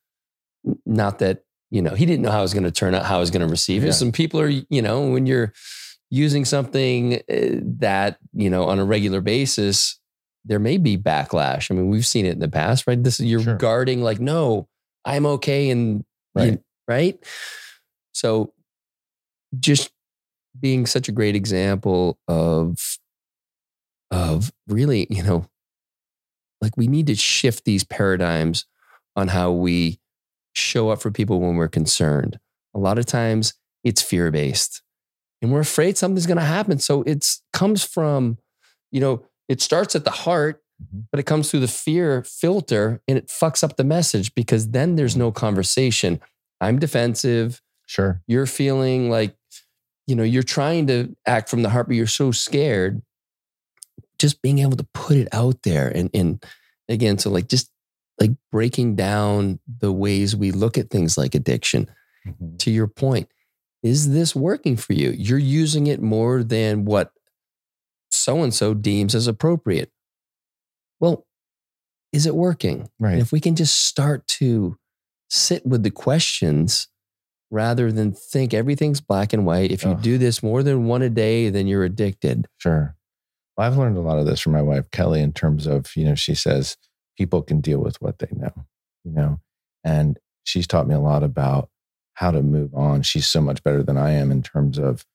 not 0.86 1.20
that, 1.20 1.44
you 1.72 1.82
know, 1.82 1.96
he 1.96 2.06
didn't 2.06 2.22
know 2.22 2.32
how 2.32 2.40
I 2.40 2.42
was 2.44 2.54
going 2.54 2.64
to 2.66 2.72
turn 2.72 2.94
out, 2.94 3.06
how 3.06 3.18
I 3.18 3.20
was 3.20 3.32
going 3.32 3.42
to 3.46 3.52
receive 3.52 3.84
it. 3.84 3.94
Some 3.94 4.12
people 4.12 4.40
are, 4.42 4.48
you 4.50 4.82
know, 4.82 5.08
when 5.08 5.26
you're 5.26 5.54
using 6.10 6.44
something 6.46 7.16
uh, 7.16 7.60
that, 7.80 8.18
you 8.34 8.50
know, 8.50 8.66
on 8.66 8.78
a 8.78 8.86
regular 8.86 9.22
basis, 9.22 9.98
there 10.44 10.60
may 10.60 10.78
be 10.78 10.98
backlash. 10.98 11.72
I 11.72 11.76
mean, 11.76 11.90
we've 11.90 12.06
seen 12.06 12.26
it 12.26 12.34
in 12.34 12.40
the 12.40 12.50
past, 12.50 12.86
right? 12.88 13.02
This 13.02 13.20
is 13.20 13.26
you're 13.28 13.42
Sure. 13.42 13.56
guarding 13.56 14.02
like, 14.02 14.20
no, 14.20 14.68
I'm 15.06 15.26
okay. 15.26 15.70
And 15.70 16.04
Right. 16.36 16.54
you- 16.54 16.64
right. 16.88 17.18
So 18.14 18.54
just 19.60 19.92
being 20.60 20.86
such 20.86 21.08
a 21.08 21.12
great 21.14 21.36
example 21.36 22.20
of 22.28 22.98
of 24.12 24.52
really, 24.68 25.08
you 25.10 25.24
know, 25.24 25.46
like 26.60 26.76
we 26.76 26.88
need 26.88 27.08
to 27.08 27.16
shift 27.16 27.64
these 27.64 27.84
paradigms 27.86 28.66
on 29.16 29.30
how 29.30 29.52
we 29.52 30.00
show 30.54 30.90
up 30.90 31.02
for 31.02 31.12
people 31.12 31.40
when 31.40 31.56
we're 31.56 31.68
concerned. 31.68 32.40
A 32.74 32.80
lot 32.80 32.98
of 32.98 33.06
times 33.06 33.54
it's 33.84 34.02
fear 34.02 34.32
based 34.32 34.82
and 35.42 35.52
we're 35.52 35.60
afraid 35.62 35.98
something's 35.98 36.28
going 36.28 36.38
to 36.38 36.44
happen. 36.44 36.80
So 36.80 37.02
it 37.04 37.26
comes 37.54 37.84
from, 37.84 38.38
you 38.92 39.00
know, 39.02 39.24
it 39.50 39.62
starts 39.62 39.96
at 39.96 40.04
the 40.06 40.12
heart, 40.12 40.62
Mhm. 40.82 41.06
but 41.12 41.20
it 41.20 41.24
comes 41.26 41.50
through 41.50 41.60
the 41.62 41.68
fear 41.68 42.24
filter 42.24 43.02
and 43.08 43.18
it 43.18 43.28
fucks 43.28 43.64
up 43.64 43.78
the 43.78 43.84
message 43.84 44.34
because 44.36 44.70
then 44.70 44.96
there's 44.96 45.16
no 45.18 45.32
conversation. 45.32 46.20
I'm 46.60 46.80
defensive. 46.80 47.62
Sure. 47.88 48.22
You're 48.28 48.46
feeling 48.46 49.10
like, 49.10 49.36
you 50.08 50.16
know, 50.16 50.24
you're 50.24 50.44
trying 50.44 50.88
to 50.88 51.16
act 51.26 51.50
from 51.50 51.62
the 51.64 51.70
heart, 51.70 51.88
but 51.88 51.96
you're 51.96 52.08
so 52.08 52.32
scared. 52.32 53.02
Just 54.20 54.42
being 54.42 54.60
able 54.60 54.78
to 54.78 54.88
put 54.94 55.18
it 55.18 55.28
out 55.32 55.64
there 55.64 55.88
and 55.90 56.10
and 56.14 56.44
again, 56.88 57.18
so 57.18 57.30
like 57.32 57.48
just 57.48 57.71
like 58.22 58.32
breaking 58.52 58.96
down 58.96 59.60
the 59.80 59.92
ways 59.92 60.36
we 60.36 60.52
look 60.52 60.78
at 60.78 60.90
things 60.90 61.18
like 61.18 61.34
addiction 61.36 61.90
Mhm. 62.26 62.58
to 62.60 62.72
your 62.72 62.88
point, 62.88 63.28
is 63.84 64.12
this 64.12 64.36
working 64.36 64.78
for 64.78 64.94
you? 64.94 65.10
You're 65.12 65.40
using 65.40 65.88
it 65.88 66.02
more 66.02 66.44
than 66.44 66.86
what 66.86 67.12
so 68.12 68.44
and 68.44 68.54
so 68.54 68.74
deems 68.76 69.16
as 69.16 69.26
appropriate. 69.28 69.92
Well, 71.00 71.26
is 72.14 72.26
it 72.28 72.36
working? 72.36 72.90
Right. 73.00 73.14
And 73.14 73.22
if 73.22 73.32
we 73.32 73.40
can 73.40 73.56
just 73.56 73.86
start 73.86 74.28
to 74.28 74.78
sit 75.30 75.66
with 75.66 75.82
the 75.82 75.90
questions 75.92 76.90
rather 77.50 77.92
than 77.92 78.12
think 78.14 78.54
everything's 78.54 79.02
black 79.02 79.34
and 79.34 79.46
white, 79.46 79.72
if 79.72 79.84
you 79.84 79.96
do 79.96 80.18
this 80.18 80.44
more 80.44 80.62
than 80.62 80.86
one 80.86 81.02
a 81.02 81.10
day, 81.10 81.50
then 81.50 81.68
you're 81.68 81.84
addicted. 81.84 82.48
Sure. 82.58 82.96
Well, 83.58 83.66
I've 83.68 83.78
learned 83.78 83.98
a 83.98 84.02
lot 84.02 84.20
of 84.20 84.26
this 84.26 84.40
from 84.42 84.54
my 84.54 84.62
wife, 84.62 84.92
Kelly, 84.92 85.22
in 85.22 85.34
terms 85.34 85.66
of, 85.66 85.96
you 85.96 86.06
know, 86.06 86.16
she 86.16 86.36
says 86.36 86.78
people 87.18 87.42
can 87.42 87.62
deal 87.62 87.80
with 87.80 88.02
what 88.02 88.20
they 88.20 88.30
know, 88.32 88.54
you 89.04 89.12
know, 89.12 89.40
and 89.84 90.20
she's 90.44 90.68
taught 90.68 90.88
me 90.88 90.96
a 90.96 91.00
lot 91.00 91.24
about 91.24 91.70
how 92.14 92.32
to 92.32 92.42
move 92.42 92.74
on. 92.74 93.02
She's 93.02 93.28
so 93.28 93.42
much 93.42 93.64
better 93.64 93.84
than 93.84 93.98
I 93.98 94.12
am 94.12 94.32
in 94.32 94.44
terms 94.44 94.78
of, 94.78 95.06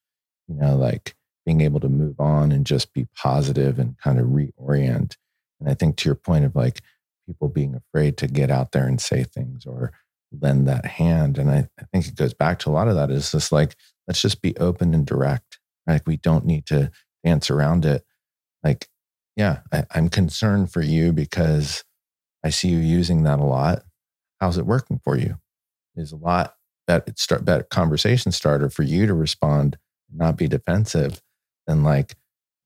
you 0.49 0.55
know, 0.55 0.77
like 0.77 1.15
being 1.45 1.61
able 1.61 1.81
to 1.81 1.89
move 1.89 2.19
on 2.21 2.53
and 2.53 2.67
just 2.67 2.93
be 2.93 3.07
positive 3.17 3.79
and 3.79 3.97
kind 3.99 4.19
of 4.19 4.27
reorient. 4.27 5.17
And 5.61 5.69
I 5.69 5.75
think 5.75 5.97
to 5.97 6.09
your 6.09 6.17
point 6.17 6.45
of 6.45 6.57
like 6.57 6.81
people 7.27 7.49
being 7.49 7.75
afraid 7.75 8.17
to 8.19 8.27
get 8.27 8.51
out 8.51 8.73
there 8.73 8.87
and 8.87 9.01
say 9.01 9.25
things 9.25 9.67
or 9.67 9.93
lend 10.41 10.67
that 10.69 10.85
hand. 10.85 11.39
And 11.39 11.51
I, 11.51 11.69
I 11.81 11.85
think 11.93 12.09
it 12.09 12.17
goes 12.17 12.35
back 12.35 12.59
to 12.61 12.71
a 12.71 12.73
lot 12.73 12.89
of 12.89 12.97
that 12.97 13.11
is 13.11 13.33
just 13.33 13.53
like, 13.53 13.77
let's 14.09 14.21
just 14.21 14.43
be 14.43 14.57
open 14.57 14.95
and 14.95 15.07
direct. 15.07 15.59
Like 15.87 16.07
we 16.07 16.17
don't 16.17 16.45
need 16.45 16.67
to 16.67 16.91
dance 17.25 17.51
around 17.51 17.85
it. 17.85 18.05
Like, 18.65 18.89
yeah, 19.37 19.61
I, 19.73 19.85
I'm 19.95 20.09
concerned 20.09 20.73
for 20.73 20.83
you 20.83 21.13
because 21.13 21.85
I 22.45 22.51
see 22.51 22.69
you 22.69 22.79
using 22.79 23.23
that 23.25 23.39
a 23.39 23.45
lot. 23.45 23.83
How's 24.41 24.59
it 24.59 24.67
working 24.67 25.01
for 25.05 25.17
you? 25.17 25.37
Is 25.95 26.13
a 26.13 26.17
lot 26.17 26.55
that 26.87 27.07
it 27.09 27.19
start 27.19 27.47
that 27.47 27.71
conversation 27.71 28.33
starter 28.33 28.71
for 28.71 28.83
you 28.83 29.07
to 29.07 29.15
respond, 29.15 29.79
not 30.13 30.37
be 30.37 30.49
defensive, 30.49 31.21
than 31.67 31.83
like 31.83 32.17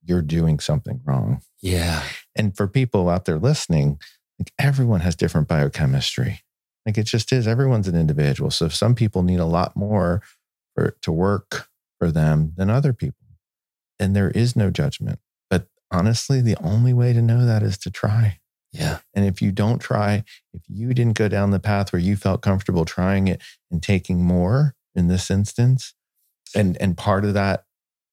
you're 0.03 0.21
doing 0.21 0.59
something 0.59 1.01
wrong. 1.05 1.41
Yeah. 1.61 2.03
And 2.35 2.55
for 2.55 2.67
people 2.67 3.09
out 3.09 3.25
there 3.25 3.37
listening, 3.37 3.99
like 4.39 4.51
everyone 4.57 5.01
has 5.01 5.15
different 5.15 5.47
biochemistry. 5.47 6.41
Like 6.85 6.97
it 6.97 7.03
just 7.05 7.31
is. 7.31 7.47
Everyone's 7.47 7.87
an 7.87 7.95
individual. 7.95 8.49
So 8.49 8.67
some 8.67 8.95
people 8.95 9.23
need 9.23 9.39
a 9.39 9.45
lot 9.45 9.75
more 9.75 10.23
for 10.75 10.97
to 11.01 11.11
work 11.11 11.69
for 11.99 12.11
them 12.11 12.53
than 12.57 12.69
other 12.69 12.93
people. 12.93 13.27
And 13.99 14.15
there 14.15 14.31
is 14.31 14.55
no 14.55 14.71
judgment. 14.71 15.19
Honestly, 15.91 16.41
the 16.41 16.57
only 16.63 16.93
way 16.93 17.13
to 17.13 17.21
know 17.21 17.45
that 17.45 17.63
is 17.63 17.77
to 17.79 17.91
try. 17.91 18.39
Yeah. 18.71 18.99
And 19.13 19.25
if 19.25 19.41
you 19.41 19.51
don't 19.51 19.79
try, 19.79 20.23
if 20.53 20.61
you 20.67 20.93
didn't 20.93 21.17
go 21.17 21.27
down 21.27 21.51
the 21.51 21.59
path 21.59 21.91
where 21.91 22.01
you 22.01 22.15
felt 22.15 22.41
comfortable 22.41 22.85
trying 22.85 23.27
it 23.27 23.41
and 23.69 23.83
taking 23.83 24.23
more 24.23 24.75
in 24.95 25.07
this 25.07 25.29
instance, 25.29 25.93
and 26.55 26.77
and 26.81 26.95
part 26.97 27.25
of 27.25 27.33
that 27.33 27.65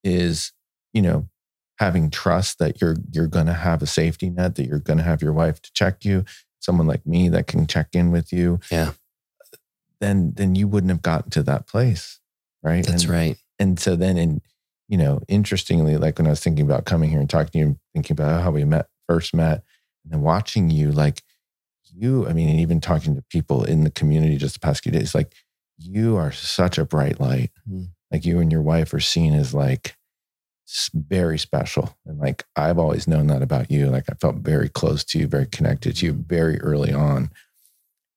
is, 0.03 0.51
you 0.93 1.01
know, 1.01 1.29
having 1.77 2.09
trust 2.09 2.59
that 2.59 2.81
you're 2.81 2.97
you're 3.11 3.27
going 3.27 3.45
to 3.45 3.53
have 3.53 3.81
a 3.81 3.87
safety 3.87 4.29
net, 4.29 4.55
that 4.55 4.65
you're 4.65 4.79
going 4.79 4.97
to 4.97 5.03
have 5.03 5.21
your 5.21 5.31
wife 5.33 5.61
to 5.61 5.71
check 5.73 6.03
you, 6.03 6.25
someone 6.59 6.87
like 6.87 7.05
me 7.05 7.29
that 7.29 7.47
can 7.47 7.65
check 7.65 7.87
in 7.93 8.11
with 8.11 8.33
you. 8.33 8.59
Yeah. 8.69 8.91
Then 10.01 10.33
then 10.35 10.55
you 10.55 10.67
wouldn't 10.67 10.91
have 10.91 11.01
gotten 11.01 11.29
to 11.31 11.43
that 11.43 11.67
place, 11.67 12.19
right? 12.63 12.85
That's 12.85 13.03
And- 13.03 13.11
right. 13.11 13.37
and 13.59 13.79
so 13.79 13.95
then 13.95 14.17
in 14.17 14.41
you 14.89 14.97
know 14.97 15.21
interestingly 15.29 15.95
like 15.95 16.17
when 16.17 16.27
i 16.27 16.31
was 16.31 16.41
thinking 16.41 16.65
about 16.65 16.83
coming 16.85 17.09
here 17.09 17.19
and 17.19 17.29
talking 17.29 17.51
to 17.51 17.57
you 17.59 17.79
thinking 17.93 18.13
about 18.13 18.43
how 18.43 18.51
we 18.51 18.65
met 18.65 18.87
first 19.07 19.33
met 19.33 19.63
and 20.03 20.11
then 20.11 20.21
watching 20.21 20.69
you 20.69 20.91
like 20.91 21.23
you 21.93 22.27
i 22.27 22.33
mean 22.33 22.49
and 22.49 22.59
even 22.59 22.81
talking 22.81 23.15
to 23.15 23.23
people 23.29 23.63
in 23.63 23.85
the 23.85 23.91
community 23.91 24.35
just 24.35 24.55
the 24.55 24.59
past 24.59 24.83
few 24.83 24.91
days 24.91 25.15
like 25.15 25.33
you 25.79 26.17
are 26.17 26.31
such 26.31 26.77
a 26.77 26.85
bright 26.85 27.19
light. 27.19 27.51
Mm. 27.69 27.89
like 28.11 28.25
you 28.25 28.39
and 28.39 28.51
your 28.51 28.61
wife 28.61 28.93
are 28.93 28.99
seen 28.99 29.33
as 29.33 29.53
like 29.53 29.95
very 30.93 31.39
special. 31.39 31.97
And 32.05 32.19
like 32.19 32.45
i've 32.55 32.77
always 32.77 33.07
known 33.07 33.27
that 33.27 33.41
about 33.41 33.71
you. 33.71 33.87
Like 33.87 34.05
i 34.09 34.13
felt 34.13 34.37
very 34.37 34.69
close 34.69 35.03
to 35.05 35.19
you 35.19 35.27
very 35.27 35.47
connected 35.47 35.95
to 35.97 36.05
you 36.05 36.13
very 36.13 36.59
early 36.61 36.93
on. 36.93 37.31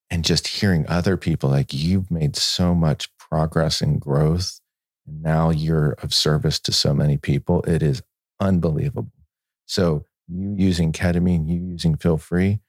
And 0.09 0.23
just 0.23 0.47
hearing 0.47 0.85
other 0.87 1.17
people 1.17 1.49
like 1.49 1.73
you've 1.73 2.11
made 2.11 2.35
so 2.35 2.75
much 2.75 3.09
progress 3.17 3.81
and 3.81 3.99
growth 3.99 4.59
and 5.07 5.21
now 5.21 5.49
you're 5.49 5.91
of 6.03 6.13
service 6.13 6.59
to 6.59 6.71
so 6.71 6.93
many 6.93 7.17
people 7.17 7.61
it 7.63 7.81
is 7.83 8.01
unbelievable 8.39 9.11
so 9.65 10.05
you 10.27 10.53
using 10.57 10.91
ketamine 10.91 11.47
you 11.47 11.59
using 11.59 11.95
feel 11.95 12.17
free 12.17 12.59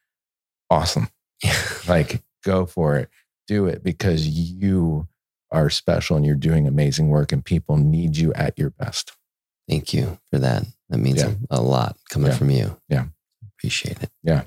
awesome 0.70 1.08
like 1.88 2.22
go 2.44 2.66
for 2.66 2.96
it 2.96 3.08
do 3.46 3.66
it 3.66 3.82
because 3.82 4.26
you 4.28 5.06
are 5.50 5.70
special 5.70 6.16
and 6.16 6.24
you're 6.26 6.34
doing 6.34 6.66
amazing 6.66 7.08
work 7.08 7.30
and 7.32 7.44
people 7.44 7.76
need 7.76 8.16
you 8.16 8.32
at 8.34 8.58
your 8.58 8.70
best 8.70 9.12
Thank 9.66 9.94
you 9.94 10.18
for 10.30 10.38
that. 10.40 10.64
That 10.90 10.98
means 10.98 11.22
Yeah. 11.22 11.32
a, 11.48 11.62
lot 11.62 11.96
coming 12.10 12.30
Yeah. 12.32 12.36
from 12.36 12.50
you. 12.50 12.78
Yeah. 12.90 13.06
Appreciate 13.56 14.02
it. 14.02 14.10
Yeah. 14.22 14.42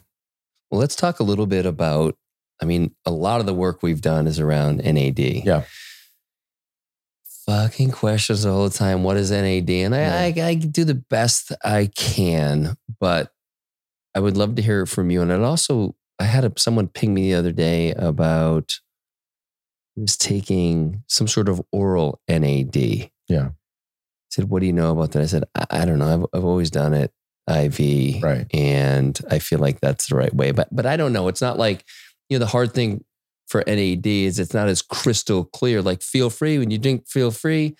Well, 0.69 0.79
let's 0.79 0.95
talk 0.95 1.19
a 1.19 1.23
little 1.23 1.47
bit 1.47 1.65
about, 1.65 2.15
I 2.61 2.65
mean, 2.65 2.93
a 3.03 3.09
lot 3.09 3.39
of 3.39 3.47
the 3.47 3.53
work 3.55 3.81
we've 3.81 3.99
done 3.99 4.27
is 4.27 4.39
around 4.39 4.77
NAD. 4.83 5.17
Yeah. 5.43 5.63
Fucking 7.47 7.91
questions 7.91 8.45
all 8.45 8.67
the 8.67 8.77
time. 8.77 9.03
What 9.03 9.17
is 9.17 9.31
NAD? 9.31 9.69
And 9.69 9.95
I, 9.95 10.33
I, 10.37 10.43
I 10.47 10.55
do 10.55 10.83
the 10.83 10.95
best 10.95 11.53
I 11.63 11.89
can, 11.95 12.75
but 12.99 13.31
I 14.13 14.19
would 14.19 14.35
love 14.35 14.55
to 14.55 14.61
hear 14.61 14.81
it 14.81 14.87
from 14.87 15.09
you. 15.11 15.21
And 15.21 15.31
it 15.31 15.41
also, 15.41 15.95
I 16.19 16.25
had 16.25 16.43
a, 16.43 16.51
someone 16.57 16.87
ping 16.89 17.13
me 17.13 17.31
the 17.31 17.37
other 17.37 17.51
day 17.51 17.91
about 17.91 18.79
was 19.95 20.15
taking 20.15 21.03
some 21.07 21.27
sort 21.27 21.49
of 21.49 21.61
oral 21.71 22.21
NAD. 22.27 22.75
Yeah. 22.75 23.49
He 23.49 24.31
said, 24.31 24.49
What 24.49 24.59
do 24.59 24.67
you 24.67 24.73
know 24.73 24.91
about 24.91 25.11
that? 25.11 25.23
I 25.23 25.25
said, 25.25 25.45
I, 25.55 25.65
I 25.69 25.85
don't 25.85 25.99
know. 25.99 26.13
I've, 26.13 26.39
I've 26.39 26.45
always 26.45 26.69
done 26.69 26.93
it 26.93 27.11
IV. 27.49 28.21
Right. 28.21 28.45
And 28.53 29.19
I 29.31 29.39
feel 29.39 29.59
like 29.59 29.79
that's 29.79 30.09
the 30.09 30.15
right 30.15 30.33
way. 30.33 30.51
But 30.51 30.69
but 30.71 30.85
I 30.85 30.97
don't 30.97 31.13
know. 31.13 31.27
It's 31.27 31.41
not 31.41 31.57
like, 31.57 31.83
you 32.29 32.37
know, 32.37 32.45
the 32.45 32.51
hard 32.51 32.73
thing 32.73 33.03
for 33.47 33.63
NAD 33.65 34.05
is 34.05 34.39
it's 34.39 34.53
not 34.53 34.67
as 34.67 34.81
crystal 34.81 35.45
clear. 35.45 35.81
Like 35.81 36.01
feel 36.01 36.29
free 36.29 36.57
when 36.57 36.71
you 36.71 36.77
drink 36.77 37.07
feel 37.07 37.31
free. 37.31 37.75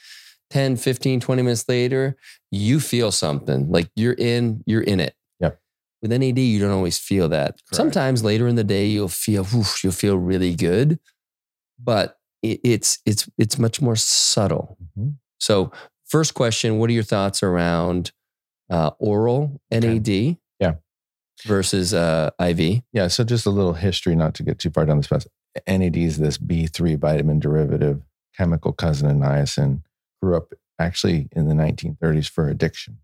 10, 0.49 0.77
15, 0.77 1.19
20 1.19 1.41
minutes 1.41 1.67
later, 1.67 2.15
you 2.51 2.79
feel 2.79 3.11
something 3.11 3.69
like 3.69 3.89
you're 3.97 4.15
in, 4.17 4.63
you're 4.65 4.81
in 4.81 5.01
it. 5.01 5.13
Yep. 5.41 5.59
With 6.01 6.11
NAD, 6.11 6.39
you 6.39 6.59
don't 6.59 6.71
always 6.71 6.97
feel 6.97 7.27
that. 7.29 7.55
Correct. 7.55 7.75
Sometimes 7.75 8.23
later 8.23 8.47
in 8.47 8.55
the 8.55 8.63
day, 8.63 8.85
you'll 8.85 9.09
feel, 9.09 9.43
whoosh, 9.43 9.83
you'll 9.83 9.91
feel 9.91 10.17
really 10.17 10.55
good, 10.55 10.99
but 11.77 12.17
it, 12.41 12.61
it's, 12.63 12.99
it's, 13.05 13.29
it's 13.37 13.59
much 13.59 13.81
more 13.81 13.97
subtle. 13.97 14.77
Mhm. 14.97 15.15
So 15.37 15.71
first 16.05 16.33
question, 16.33 16.77
what 16.77 16.89
are 16.89 16.93
your 16.93 17.03
thoughts 17.03 17.43
around 17.43 18.13
uh, 18.69 18.91
oral 18.99 19.59
NAD? 19.69 20.07
Yeah. 20.61 20.75
Versus 21.45 21.93
uh, 21.93 22.29
IV. 22.39 22.83
Yeah. 22.93 23.09
So 23.09 23.25
just 23.25 23.45
a 23.45 23.49
little 23.49 23.73
history, 23.73 24.15
not 24.15 24.33
to 24.35 24.43
get 24.43 24.59
too 24.59 24.69
far 24.69 24.85
down 24.85 24.95
this 24.95 25.07
path. 25.07 25.27
NAD 25.67 25.97
is 25.97 26.17
this 26.17 26.37
B3 26.37 26.97
vitamin 26.97 27.39
derivative, 27.39 28.01
chemical 28.35 28.73
cousin 28.73 29.09
of 29.09 29.15
niacin, 29.17 29.81
grew 30.21 30.35
up 30.35 30.53
actually 30.79 31.27
in 31.31 31.47
the 31.47 31.55
1930s 31.55 32.29
for 32.29 32.49
addiction. 32.49 32.97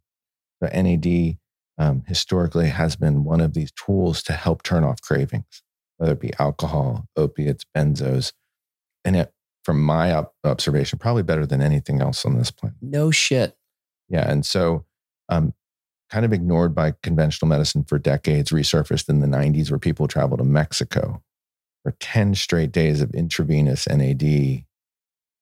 So 0.62 0.70
NAD 0.70 1.38
um, 1.78 2.04
historically 2.08 2.70
has 2.70 2.96
been 2.96 3.24
one 3.24 3.42
of 3.42 3.54
these 3.54 3.72
tools 3.72 4.22
to 4.24 4.34
help 4.34 4.64
turn 4.64 4.84
off 4.84 5.02
cravings, 5.02 5.64
whether 5.98 6.14
it 6.14 6.22
be 6.22 6.34
alcohol, 6.40 7.08
opiates, 7.16 7.66
benzos. 7.76 8.34
And 9.04 9.16
it, 9.16 9.34
from 9.64 9.82
my 9.82 10.14
ob- 10.14 10.32
observation, 10.44 11.00
probably 11.00 11.24
better 11.24 11.46
than 11.46 11.62
anything 11.62 12.02
else 12.02 12.26
on 12.26 12.38
this 12.38 12.52
planet. 12.52 12.78
No 12.82 13.12
shit. 13.12 13.58
Yeah. 14.10 14.30
And 14.30 14.46
so, 14.46 14.86
um, 15.30 15.54
kind 16.10 16.26
of 16.26 16.34
ignored 16.34 16.76
by 16.76 16.94
conventional 17.02 17.50
medicine 17.50 17.84
for 17.84 17.98
decades, 17.98 18.52
resurfaced 18.52 19.10
in 19.10 19.20
the 19.20 19.28
90s, 19.28 19.72
where 19.72 19.80
people 19.80 20.08
travel 20.08 20.38
to 20.38 20.44
Mexico 20.44 21.24
for 21.84 21.92
10 22.00 22.36
straight 22.36 22.72
days 22.72 23.02
of 23.02 23.14
intravenous 23.14 23.88
NAD 23.88 24.64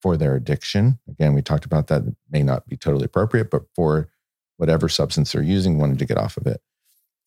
for 0.02 0.18
their 0.18 0.36
addiction. 0.36 1.00
Again, 1.08 1.34
we 1.34 1.42
talked 1.42 1.66
about 1.66 1.88
that. 1.88 2.04
It 2.04 2.16
may 2.30 2.44
not 2.44 2.68
be 2.68 2.76
totally 2.76 3.06
appropriate, 3.06 3.52
but 3.52 3.64
for 3.76 4.10
whatever 4.58 4.90
substance 4.90 5.32
they're 5.32 5.44
using, 5.44 5.78
wanted 5.78 6.00
to 6.00 6.06
get 6.06 6.18
off 6.18 6.38
of 6.38 6.48
it. 6.48 6.62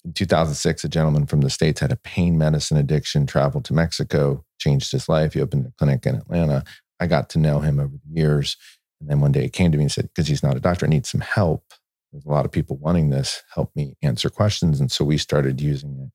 In 0.05 0.13
2006, 0.13 0.85
a 0.85 0.89
gentleman 0.89 1.27
from 1.27 1.41
the 1.41 1.51
States 1.51 1.81
had 1.81 1.93
a 1.93 1.97
pain 1.97 2.37
medicine 2.37 2.77
addiction, 2.77 3.27
traveled 3.27 3.65
to 3.67 3.73
Mexico, 3.73 4.45
changed 4.59 4.93
his 4.93 5.09
life. 5.09 5.33
He 5.35 5.41
opened 5.41 5.67
a 5.67 5.73
clinic 5.79 6.05
in 6.05 6.17
Atlanta. 6.17 6.65
I 7.01 7.07
got 7.07 7.31
to 7.31 7.39
know 7.39 7.61
him 7.61 7.81
over 7.81 7.95
the 7.95 8.21
years. 8.21 8.57
And 9.01 9.09
then 9.09 9.21
one 9.21 9.33
day 9.33 9.43
he 9.43 9.49
came 9.49 9.73
to 9.73 9.79
me 9.79 9.85
and 9.85 9.93
said, 9.93 10.09
because 10.09 10.29
he's 10.29 10.43
not 10.43 10.57
a 10.57 10.61
doctor, 10.61 10.87
I 10.87 10.89
need 10.89 11.07
some 11.07 11.21
help. 11.21 11.73
There's 12.13 12.25
a 12.25 12.31
lot 12.31 12.45
of 12.45 12.53
people 12.53 12.77
wanting 12.77 13.11
this. 13.11 13.43
Help 13.55 13.75
me 13.75 13.97
answer 14.03 14.31
questions. 14.31 14.79
And 14.79 14.93
so 14.93 15.05
we 15.05 15.19
started 15.19 15.61
using 15.61 15.99
it. 15.99 16.11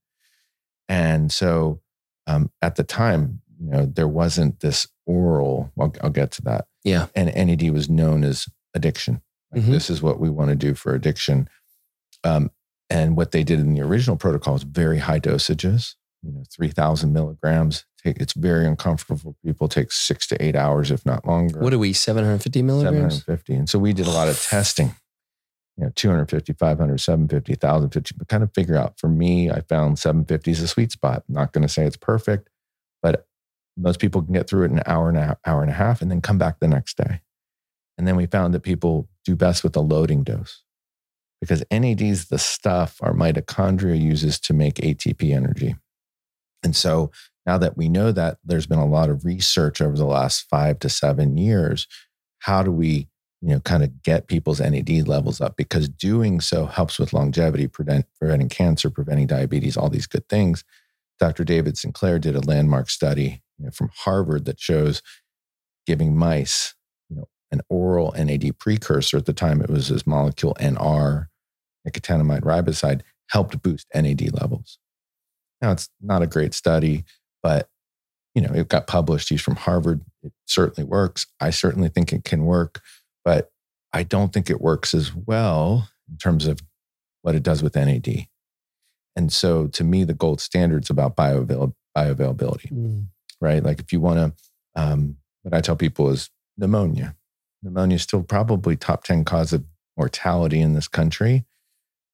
And 0.88 1.32
so 1.32 1.82
um, 2.28 2.52
at 2.62 2.76
the 2.76 2.84
time, 2.84 3.42
you 3.60 3.70
know, 3.70 3.86
there 3.86 4.08
wasn't 4.08 4.60
this 4.62 4.88
oral, 5.06 5.72
I'll, 5.80 5.94
I'll 6.02 6.10
get 6.10 6.32
to 6.34 6.42
that. 6.44 6.66
Yeah. 6.84 7.08
And 7.16 7.28
NAD 7.36 7.72
was 7.72 7.90
known 7.90 8.24
as 8.24 8.48
addiction. 8.74 9.22
Like, 9.52 9.64
Mhm. 9.64 9.72
This 9.72 9.90
is 9.90 10.02
what 10.02 10.20
we 10.20 10.30
want 10.30 10.50
to 10.50 10.56
do 10.56 10.76
for 10.76 10.94
addiction. 10.94 11.50
Um, 12.24 12.52
and 12.90 13.18
what 13.18 13.32
they 13.32 13.44
did 13.44 13.60
in 13.60 13.74
the 13.74 13.82
original 13.82 14.16
protocol 14.16 14.56
is 14.56 14.64
very 14.64 15.00
high 15.00 15.20
dosages, 15.20 15.96
you 16.24 16.32
know, 16.32 16.44
3000 16.52 17.12
milligrams. 17.14 17.86
Take, 18.04 18.18
it's 18.20 18.34
very 18.34 18.66
uncomfortable 18.66 19.20
for 19.20 19.36
people. 19.44 19.68
Takes 19.68 19.98
six 19.98 20.26
to 20.28 20.42
eight 20.44 20.56
hours, 20.56 20.90
if 20.92 21.06
not 21.06 21.26
longer. 21.28 21.60
What 21.60 21.74
are 21.74 21.80
we, 21.80 21.92
750 21.94 22.62
milligrams? 22.62 23.26
750. 23.26 23.54
And 23.56 23.70
so 23.70 23.78
we 23.80 23.92
did 23.94 24.08
a 24.08 24.12
lot 24.12 24.28
of 24.30 24.42
testing, 24.42 24.96
you 25.80 25.86
know, 25.86 25.92
250, 25.96 26.54
500, 26.54 26.98
750, 27.00 27.54
1050, 27.54 28.16
but 28.18 28.28
kind 28.28 28.44
of 28.44 28.54
figure 28.54 28.76
out 28.76 29.00
for 29.00 29.08
me, 29.08 29.50
I 29.50 29.62
found 29.62 29.98
750 29.98 30.52
is 30.52 30.62
a 30.62 30.68
sweet 30.68 30.92
spot. 30.92 31.24
I'm 31.30 31.36
not 31.36 31.54
going 31.54 31.62
to 31.62 31.74
say 31.74 31.86
it's 31.86 31.96
perfect, 31.96 32.50
but 33.02 33.26
most 33.78 34.00
people 34.00 34.22
can 34.22 34.34
get 34.34 34.50
through 34.50 34.64
it 34.64 34.72
in 34.72 34.80
an 34.80 34.84
hour 34.86 35.08
and 35.08 35.18
a 35.18 35.38
hour 35.46 35.62
and 35.62 35.72
a 35.72 35.76
half 35.76 36.02
and 36.02 36.12
then 36.12 36.20
come 36.20 36.38
back 36.38 36.60
the 36.60 36.68
next 36.68 36.98
day. 36.98 37.22
And 37.98 38.06
then 38.06 38.18
we 38.18 38.26
found 38.26 38.54
that 38.54 38.60
people 38.60 39.08
do 39.24 39.38
best 39.38 39.64
with 39.64 39.74
a 39.78 39.80
loading 39.80 40.24
dose 40.24 40.64
because 41.40 41.64
NAD 41.72 42.02
is 42.02 42.28
the 42.28 42.40
stuff 42.40 42.98
our 43.02 43.14
mitochondria 43.14 43.98
uses 43.98 44.38
to 44.42 44.54
make 44.54 44.76
ATP 44.76 45.34
energy. 45.34 45.78
And 46.62 46.76
so 46.76 47.10
now 47.46 47.58
that 47.58 47.78
we 47.78 47.88
know 47.88 48.12
that, 48.12 48.38
there's 48.44 48.68
been 48.68 48.80
a 48.80 48.86
lot 48.86 49.10
of 49.10 49.24
research 49.24 49.80
over 49.80 49.96
the 49.96 50.06
last 50.06 50.42
five 50.50 50.80
to 50.80 50.90
seven 50.90 51.38
years. 51.38 51.88
How 52.40 52.64
do 52.64 52.72
we, 52.72 53.08
you 53.42 53.50
know, 53.50 53.60
kind 53.60 53.84
of 53.84 54.02
get 54.04 54.28
people's 54.28 54.60
NAD 54.60 55.08
levels 55.08 55.42
up? 55.42 55.56
Because 55.58 55.90
doing 55.90 56.42
so 56.42 56.66
helps 56.66 57.00
with 57.00 57.14
longevity, 57.14 57.68
prevent, 57.68 58.06
preventing 58.20 58.50
cancer, 58.50 58.90
preventing 58.90 59.28
diabetes, 59.28 59.78
all 59.78 59.90
these 59.90 60.08
good 60.08 60.28
things. 60.30 60.64
Dr. 61.20 61.44
David 61.44 61.78
Sinclair 61.78 62.20
did 62.20 62.36
a 62.36 62.42
landmark 62.42 62.90
study 62.90 63.42
you 63.58 63.66
know, 63.66 63.72
from 63.72 63.90
Harvard 63.94 64.46
that 64.46 64.60
shows 64.60 65.02
giving 65.86 66.16
mice, 66.16 66.76
you 67.10 67.18
know, 67.18 67.28
an 67.52 67.62
oral 67.70 68.14
NAD 68.18 68.58
precursor 68.60 69.18
at 69.18 69.26
the 69.26 69.34
time 69.34 69.62
it 69.62 69.70
was 69.70 69.90
this 69.90 70.06
molecule 70.06 70.56
NR, 70.60 71.28
nicotinamide 71.88 72.42
riboside, 72.42 73.02
helped 73.28 73.62
boost 73.62 73.88
NAD 73.94 74.34
levels. 74.34 74.80
Now 75.62 75.72
it's 75.72 75.90
not 76.02 76.22
a 76.22 76.28
great 76.28 76.54
study, 76.54 77.04
but 77.42 77.70
you 78.36 78.42
know, 78.42 78.54
it 78.54 78.70
got 78.70 78.88
published. 78.88 79.30
He's 79.30 79.42
from 79.42 79.56
Harvard. 79.56 80.02
It 80.22 80.32
certainly 80.46 80.88
works. 80.88 81.26
I 81.40 81.50
certainly 81.50 81.90
think 81.90 82.14
it 82.14 82.24
can 82.24 82.46
work, 82.46 82.82
but 83.24 83.52
I 83.94 84.04
don't 84.04 84.32
think 84.34 84.50
it 84.50 84.62
works 84.62 84.94
as 84.94 85.14
well 85.16 85.90
in 86.10 86.18
terms 86.18 86.46
of 86.48 86.60
what 87.22 87.36
it 87.36 87.44
does 87.44 87.62
with 87.64 87.76
NAD. 87.76 88.28
And 89.16 89.32
so 89.34 89.68
to 89.68 89.84
me, 89.84 90.04
the 90.04 90.14
gold 90.14 90.40
standard 90.42 90.84
is 90.84 90.90
about 90.90 91.16
bioavail- 91.16 91.74
bioavailability 91.98 92.72
Mm. 92.72 93.08
right? 93.42 93.64
Like 93.64 93.80
if 93.80 93.92
you 93.92 94.00
want 94.00 94.20
to, 94.20 94.82
um, 94.82 95.18
what 95.44 95.54
I 95.54 95.62
tell 95.62 95.76
people 95.76 96.10
is 96.10 96.30
pneumonia. 96.58 97.16
Pneumonia 97.64 97.96
is 97.96 98.04
still 98.04 98.24
probably 98.24 98.76
top 98.76 99.04
10 99.04 99.24
cause 99.26 99.54
of 99.54 99.66
mortality 99.98 100.60
in 100.62 100.74
this 100.74 100.88
country. 100.88 101.46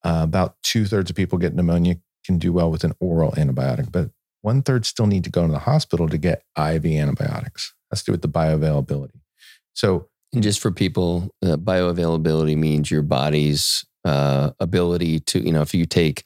Uh, 0.03 0.21
about 0.23 0.55
two 0.63 0.85
thirds 0.85 1.09
of 1.09 1.15
people 1.15 1.37
get 1.37 1.53
pneumonia 1.55 1.97
can 2.25 2.37
do 2.39 2.53
well 2.53 2.71
with 2.71 2.83
an 2.83 2.93
oral 2.99 3.31
antibiotic, 3.33 3.91
but 3.91 4.09
one 4.41 4.61
third 4.61 4.85
still 4.85 5.07
need 5.07 5.23
to 5.23 5.29
go 5.31 5.45
to 5.45 5.51
the 5.51 5.59
hospital 5.59 6.07
to 6.09 6.17
get 6.17 6.43
IV 6.57 6.85
antibiotics. 6.85 7.73
That's 7.89 8.01
to 8.03 8.07
do 8.07 8.11
with 8.13 8.21
the 8.21 8.29
bioavailability. 8.29 9.19
So 9.73 10.07
And 10.35 10.43
just 10.43 10.59
for 10.59 10.69
people, 10.69 11.33
uh, 11.41 11.55
bioavailability 11.55 12.57
means 12.57 12.91
your 12.91 13.01
body's 13.01 13.85
uh, 14.03 14.51
ability 14.59 15.21
to, 15.21 15.39
you 15.39 15.53
know, 15.53 15.61
if 15.61 15.73
you 15.73 15.85
take, 15.85 16.25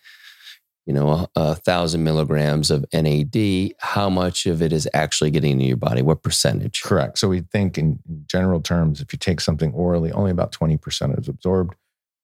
you 0.87 0.93
know, 0.93 1.09
a, 1.09 1.29
a 1.35 1.55
thousand 1.55 2.03
milligrams 2.03 2.71
of 2.71 2.83
NAD, 2.91 3.73
how 3.77 4.09
much 4.09 4.47
of 4.47 4.63
it 4.63 4.73
is 4.73 4.89
actually 4.95 5.29
getting 5.29 5.51
into 5.51 5.65
your 5.65 5.77
body? 5.77 6.01
What 6.01 6.23
percentage? 6.23 6.81
Correct. 6.81 7.19
So 7.19 7.27
we 7.27 7.41
think 7.41 7.77
in, 7.77 7.99
general 8.25 8.61
terms, 8.61 8.99
if 8.99 9.13
you 9.13 9.19
take 9.19 9.41
something 9.41 9.71
orally, 9.73 10.11
only 10.11 10.31
about 10.31 10.51
20% 10.51 11.19
is 11.19 11.27
absorbed. 11.27 11.75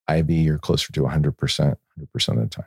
IV, 0.10 0.32
you're 0.32 0.58
closer 0.58 0.92
to 0.92 1.02
100%, 1.02 1.36
100% 1.36 1.76
of 2.30 2.40
the 2.40 2.48
time. 2.48 2.66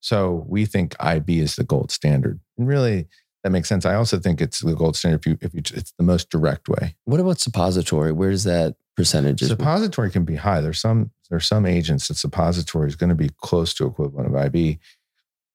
So 0.00 0.44
we 0.46 0.66
think 0.66 0.94
IV 1.02 1.30
is 1.30 1.56
the 1.56 1.64
gold 1.64 1.90
standard. 1.90 2.40
And 2.58 2.68
really, 2.68 3.06
that 3.42 3.50
makes 3.50 3.68
sense. 3.68 3.84
I 3.84 3.94
also 3.94 4.18
think 4.18 4.40
it's 4.40 4.60
the 4.60 4.74
gold 4.74 4.96
standard 4.96 5.20
if 5.20 5.26
you, 5.26 5.38
if 5.40 5.54
you, 5.54 5.62
it's 5.74 5.92
the 5.98 6.04
most 6.04 6.30
direct 6.30 6.68
way. 6.68 6.96
What 7.04 7.20
about 7.20 7.40
suppository? 7.40 8.12
Where 8.12 8.30
does 8.30 8.44
that 8.44 8.76
percentage? 8.96 9.40
Suppository 9.40 10.10
can 10.10 10.24
be 10.24 10.36
high. 10.36 10.60
There's 10.60 10.80
some, 10.80 11.10
there's 11.28 11.46
some 11.46 11.66
agents 11.66 12.08
that 12.08 12.16
suppository 12.16 12.88
is 12.88 12.96
going 12.96 13.10
to 13.10 13.16
be 13.16 13.30
close 13.38 13.74
to 13.74 13.86
equivalent 13.86 14.34
of 14.34 14.54
IV, 14.54 14.78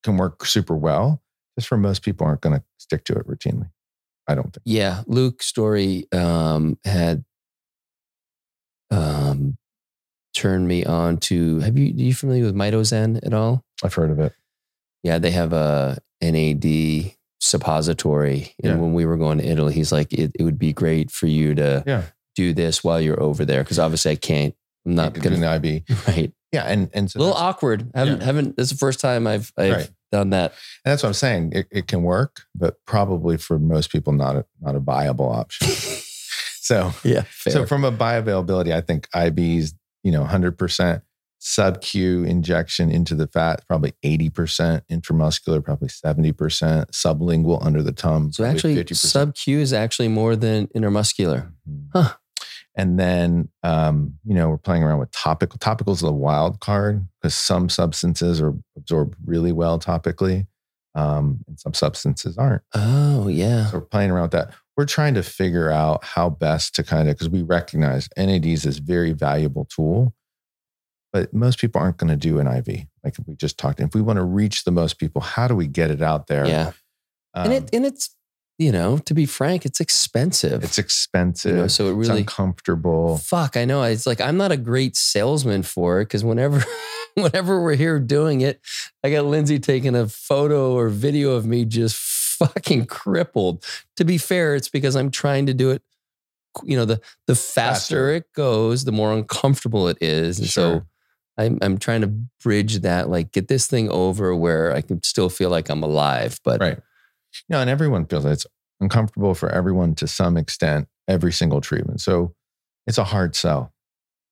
can 0.03 0.17
work 0.17 0.45
super 0.45 0.75
well. 0.75 1.21
Just 1.57 1.67
for 1.67 1.77
most 1.77 2.03
people 2.03 2.27
aren't 2.27 2.41
going 2.41 2.57
to 2.57 2.63
stick 2.77 3.03
to 3.05 3.13
it 3.13 3.27
routinely. 3.27 3.69
I 4.27 4.35
don't 4.35 4.53
think. 4.53 4.63
Yeah, 4.65 5.03
Luke 5.07 5.41
Storey 5.41 6.07
um, 6.11 6.77
had 6.83 7.23
um, 8.91 9.57
turned 10.35 10.67
me 10.67 10.85
on 10.85 11.17
to. 11.17 11.59
Have 11.59 11.77
you 11.77 11.87
are 11.87 12.07
you 12.07 12.13
familiar 12.13 12.43
with 12.43 12.55
Mitozen 12.55 13.25
at 13.25 13.33
all? 13.33 13.63
I've 13.83 13.93
heard 13.93 14.11
of 14.11 14.19
it. 14.19 14.33
Yeah, 15.01 15.17
they 15.17 15.31
have 15.31 15.53
a 15.53 15.97
NAD 16.21 17.16
suppository. 17.39 18.53
And 18.63 18.73
Yeah. 18.73 18.75
when 18.77 18.93
we 18.93 19.05
were 19.05 19.17
going 19.17 19.37
to 19.39 19.45
Italy, 19.45 19.73
he's 19.73 19.91
like, 19.91 20.11
it, 20.13 20.31
it 20.39 20.43
would 20.43 20.59
be 20.59 20.73
great 20.73 21.11
for 21.11 21.27
you 21.27 21.55
to 21.55 21.83
Yeah. 21.85 22.03
do 22.35 22.53
this 22.53 22.83
while 22.83 22.99
you're 23.01 23.21
over 23.21 23.45
there 23.45 23.63
because 23.63 23.79
obviously 23.79 24.11
I 24.11 24.15
can't. 24.15 24.55
I'm 24.85 24.95
not 24.95 25.13
gonna. 25.13 25.37
the 25.37 25.83
IV. 25.89 25.97
Right, 26.07 26.31
Yeah, 26.53 26.63
and 26.63 26.89
and 26.93 27.11
so 27.11 27.19
a 27.19 27.21
little 27.21 27.35
awkward. 27.35 27.91
Haven't 27.93 28.19
Yeah. 28.19 28.25
haven't. 28.25 28.55
This 28.57 28.67
is 28.67 28.71
the 28.71 28.77
first 28.77 28.99
time 29.01 29.27
I've 29.27 29.51
I've 29.57 29.71
Right. 29.73 29.89
done 30.11 30.29
that. 30.29 30.53
and 30.85 30.91
that's 30.91 31.03
what 31.03 31.09
I'm 31.09 31.13
saying. 31.13 31.51
It, 31.53 31.67
it 31.71 31.87
can 31.87 32.03
work, 32.03 32.43
but 32.55 32.75
probably 32.85 33.35
for 33.37 33.59
most 33.59 33.91
people, 33.91 34.13
not 34.13 34.35
a, 34.37 34.45
not 34.61 34.75
a 34.75 34.79
viable 34.79 35.29
option. 35.29 35.67
so 36.61 36.93
Yeah, 37.03 37.23
fair. 37.27 37.53
so 37.53 37.65
from 37.65 37.83
a 37.83 37.91
bioavailability, 37.91 38.71
I 38.73 38.81
think 38.81 39.07
IV's 39.13 39.73
you 40.03 40.11
know 40.11 40.21
100 40.21 40.57
percent 41.39 41.75
Sub-Q 41.75 42.23
injection 42.23 42.89
into 42.91 43.15
the 43.15 43.27
fat, 43.27 43.63
probably 43.67 43.93
80%. 44.03 44.81
Intramuscular, 44.91 45.63
probably 45.63 45.89
70%. 45.89 46.33
Sublingual 46.91 47.65
under 47.65 47.83
the 47.83 47.91
tongue. 47.91 48.31
So 48.31 48.43
actually, 48.43 48.85
sub 48.93 49.35
Q 49.35 49.59
is 49.59 49.73
actually 49.73 50.07
more 50.07 50.35
than 50.35 50.67
intramuscular. 50.67 51.51
Mhm. 51.69 51.87
Huh. 51.93 52.13
And 52.75 52.99
then, 52.99 53.49
um, 53.63 54.19
you 54.23 54.35
know, 54.35 54.49
we're 54.49 54.57
playing 54.57 54.83
around 54.83 54.99
with 54.99 55.11
topical. 55.11 55.57
Topical 55.57 55.93
is 55.93 56.03
a 56.03 56.11
wild 56.11 56.59
card 56.59 57.07
because 57.21 57.33
some 57.35 57.69
substances 57.69 58.39
are 58.39 58.53
absorbed 58.75 59.15
really 59.25 59.51
well 59.51 59.79
topically, 59.79 60.45
um, 60.93 61.43
and 61.47 61.59
some 61.59 61.73
substances 61.73 62.37
aren't. 62.37 62.61
Oh 62.75 63.27
yeah. 63.29 63.67
So 63.67 63.79
we're 63.79 63.85
playing 63.85 64.11
around 64.11 64.23
with 64.23 64.31
that. 64.31 64.53
We're 64.75 64.85
trying 64.85 65.15
to 65.15 65.23
figure 65.23 65.71
out 65.71 66.03
how 66.03 66.29
best 66.29 66.75
to 66.75 66.83
kind 66.83 67.09
of 67.09 67.15
because 67.15 67.29
we 67.29 67.41
recognize 67.41 68.09
NADs 68.15 68.63
is 68.63 68.77
a 68.77 68.81
very 68.83 69.11
valuable 69.11 69.65
tool, 69.65 70.13
but 71.17 71.33
most 71.33 71.57
people 71.57 71.81
aren't 71.81 71.97
going 71.97 72.09
to 72.11 72.15
do 72.15 72.37
an 72.39 72.45
IV. 72.47 72.85
Like 73.03 73.15
we 73.25 73.35
just 73.35 73.57
talked. 73.57 73.79
If 73.79 73.95
we 73.95 74.01
want 74.01 74.17
to 74.17 74.23
reach 74.23 74.65
the 74.65 74.71
most 74.71 74.99
people, 74.99 75.19
how 75.21 75.47
do 75.47 75.55
we 75.55 75.65
get 75.65 75.89
it 75.89 76.01
out 76.01 76.27
there? 76.27 76.45
Yeah. 76.47 76.71
and 77.33 77.47
Um, 77.47 77.51
it 77.53 77.69
and 77.73 77.85
it's 77.87 78.15
you 78.59 78.71
know 78.71 78.99
to 78.99 79.13
be 79.15 79.25
frank, 79.25 79.65
it's 79.65 79.79
expensive. 79.79 80.63
it's 80.63 80.77
expensive. 80.77 81.51
you 81.55 81.57
know, 81.57 81.67
so 81.67 81.87
it 81.87 81.99
it's 81.99 82.07
really 82.09 82.19
uncomfortable. 82.21 83.17
fuck. 83.17 83.57
I 83.57 83.65
know. 83.65 83.81
It's 83.81 84.05
like 84.05 84.21
I'm 84.21 84.37
not 84.37 84.51
a 84.51 84.57
great 84.57 84.95
salesman 84.95 85.63
for 85.63 86.01
it 86.01 86.05
because 86.05 86.23
whenever 86.23 86.63
whenever 87.15 87.63
we're 87.63 87.75
here 87.75 87.99
doing 87.99 88.41
it, 88.41 88.61
I 89.03 89.09
got 89.09 89.25
Lindsay 89.25 89.57
taking 89.57 89.95
a 89.95 90.07
photo 90.07 90.73
or 90.73 90.89
video 90.89 91.31
of 91.31 91.47
me 91.47 91.65
just 91.65 91.95
fucking 91.97 92.85
crippled. 92.85 93.65
To 93.95 94.05
be 94.05 94.19
fair, 94.19 94.53
it's 94.53 94.69
because 94.69 94.95
I'm 94.95 95.09
trying 95.09 95.47
to 95.47 95.55
do 95.55 95.71
it. 95.71 95.81
You 96.63 96.77
know, 96.77 96.85
the 96.85 97.01
the 97.25 97.35
faster, 97.35 98.07
Faster. 98.07 98.11
it 98.11 98.33
goes, 98.33 98.83
the 98.85 98.91
more 98.91 99.13
uncomfortable 99.13 99.87
it 99.87 99.97
is, 99.99 100.37
and 100.37 100.47
so. 100.47 100.83
I'm, 101.37 101.57
I'm 101.61 101.77
trying 101.77 102.01
to 102.01 102.07
bridge 102.43 102.79
that, 102.81 103.09
like 103.09 103.31
get 103.31 103.47
this 103.47 103.67
thing 103.67 103.89
over 103.89 104.35
where 104.35 104.73
I 104.73 104.81
can 104.81 105.03
still 105.03 105.29
feel 105.29 105.49
like 105.49 105.69
I'm 105.69 105.83
alive. 105.83 106.39
But 106.43 106.59
Right. 106.59 106.79
No, 107.49 107.59
and 107.59 107.69
everyone 107.69 108.05
feels 108.05 108.25
it's 108.25 108.47
uncomfortable 108.79 109.35
for 109.35 109.49
everyone 109.49 109.95
to 109.95 110.07
some 110.07 110.37
extent 110.37 110.87
every 111.07 111.31
single 111.31 111.61
treatment. 111.61 112.01
So 112.01 112.33
it's 112.85 112.97
a 112.97 113.03
hard 113.03 113.35
sell. 113.35 113.73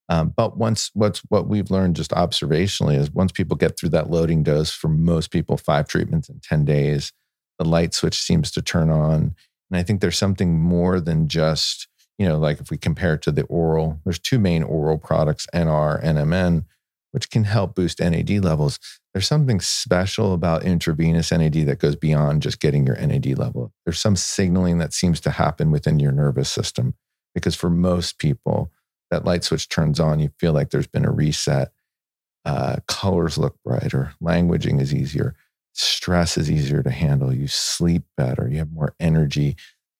Um, 0.07 0.33
but 0.35 0.57
once 0.57 0.91
what's 0.93 1.19
what 1.29 1.47
we've 1.47 1.71
learned 1.71 1.95
just 1.95 2.11
observationally 2.11 2.97
is 2.97 3.11
once 3.11 3.31
people 3.31 3.57
get 3.57 3.77
through 3.77 3.89
that 3.89 4.09
loading 4.09 4.43
dose 4.43 4.71
for 4.71 4.87
most 4.87 5.31
people, 5.31 5.57
five 5.57 5.87
treatments 5.87 6.29
in 6.29 6.39
10 6.41 6.65
days, 6.65 7.11
the 7.57 7.65
light 7.65 7.93
switch 7.93 8.19
seems 8.19 8.51
to 8.51 8.61
turn 8.61 8.89
on. 8.89 9.35
And 9.71 9.79
I 9.79 9.83
think 9.83 10.01
there's 10.01 10.17
something 10.17 10.59
more 10.59 10.99
than 10.99 11.27
just, 11.27 11.87
you 12.19 12.27
know, 12.27 12.37
like 12.37 12.59
if 12.59 12.69
we 12.69 12.77
compare 12.77 13.15
it 13.15 13.23
to 13.23 13.31
the 13.31 13.43
oral, 13.43 13.99
there's 14.03 14.19
two 14.19 14.37
main 14.37 14.61
oral 14.61 14.99
products, 14.99 15.47
NR, 15.55 15.99
and 16.03 16.17
NMN, 16.19 16.65
which 17.15 17.31
can 17.31 17.45
help 17.45 17.73
boost 17.73 17.99
NAD 17.99 18.43
levels 18.43 18.77
there's 19.15 19.29
something 19.29 19.61
special 19.61 20.33
about 20.33 20.65
intravenous 20.65 21.31
NAD 21.31 21.53
that 21.67 21.79
goes 21.79 21.95
beyond 21.95 22.41
just 22.41 22.59
getting 22.59 22.85
your 22.85 22.97
NAD 22.97 23.39
level. 23.39 23.71
There's 23.85 23.97
some 23.97 24.17
signaling 24.17 24.79
that 24.79 24.91
seems 24.91 25.21
to 25.21 25.31
happen 25.31 25.71
within 25.71 25.99
your 25.99 26.11
nervous 26.11 26.49
system 26.49 26.95
because 27.33 27.55
for 27.55 27.69
most 27.69 28.19
people, 28.19 28.73
that 29.11 29.23
light 29.23 29.45
switch 29.45 29.69
turns 29.69 30.01
on, 30.01 30.19
you 30.19 30.31
feel 30.37 30.51
like 30.51 30.69
there's 30.69 30.85
been 30.85 31.05
a 31.05 31.11
reset. 31.11 31.71
Uh, 32.43 32.75
colors 32.89 33.37
look 33.37 33.55
brighter, 33.63 34.11
languaging 34.21 34.81
is 34.81 34.93
easier, 34.93 35.33
stress 35.71 36.37
is 36.37 36.51
easier 36.51 36.83
to 36.83 36.91
handle, 36.91 37.33
you 37.33 37.47
sleep 37.47 38.03
better, 38.17 38.49
you 38.51 38.57
have 38.57 38.73
more 38.73 38.95
energy. 38.99 39.55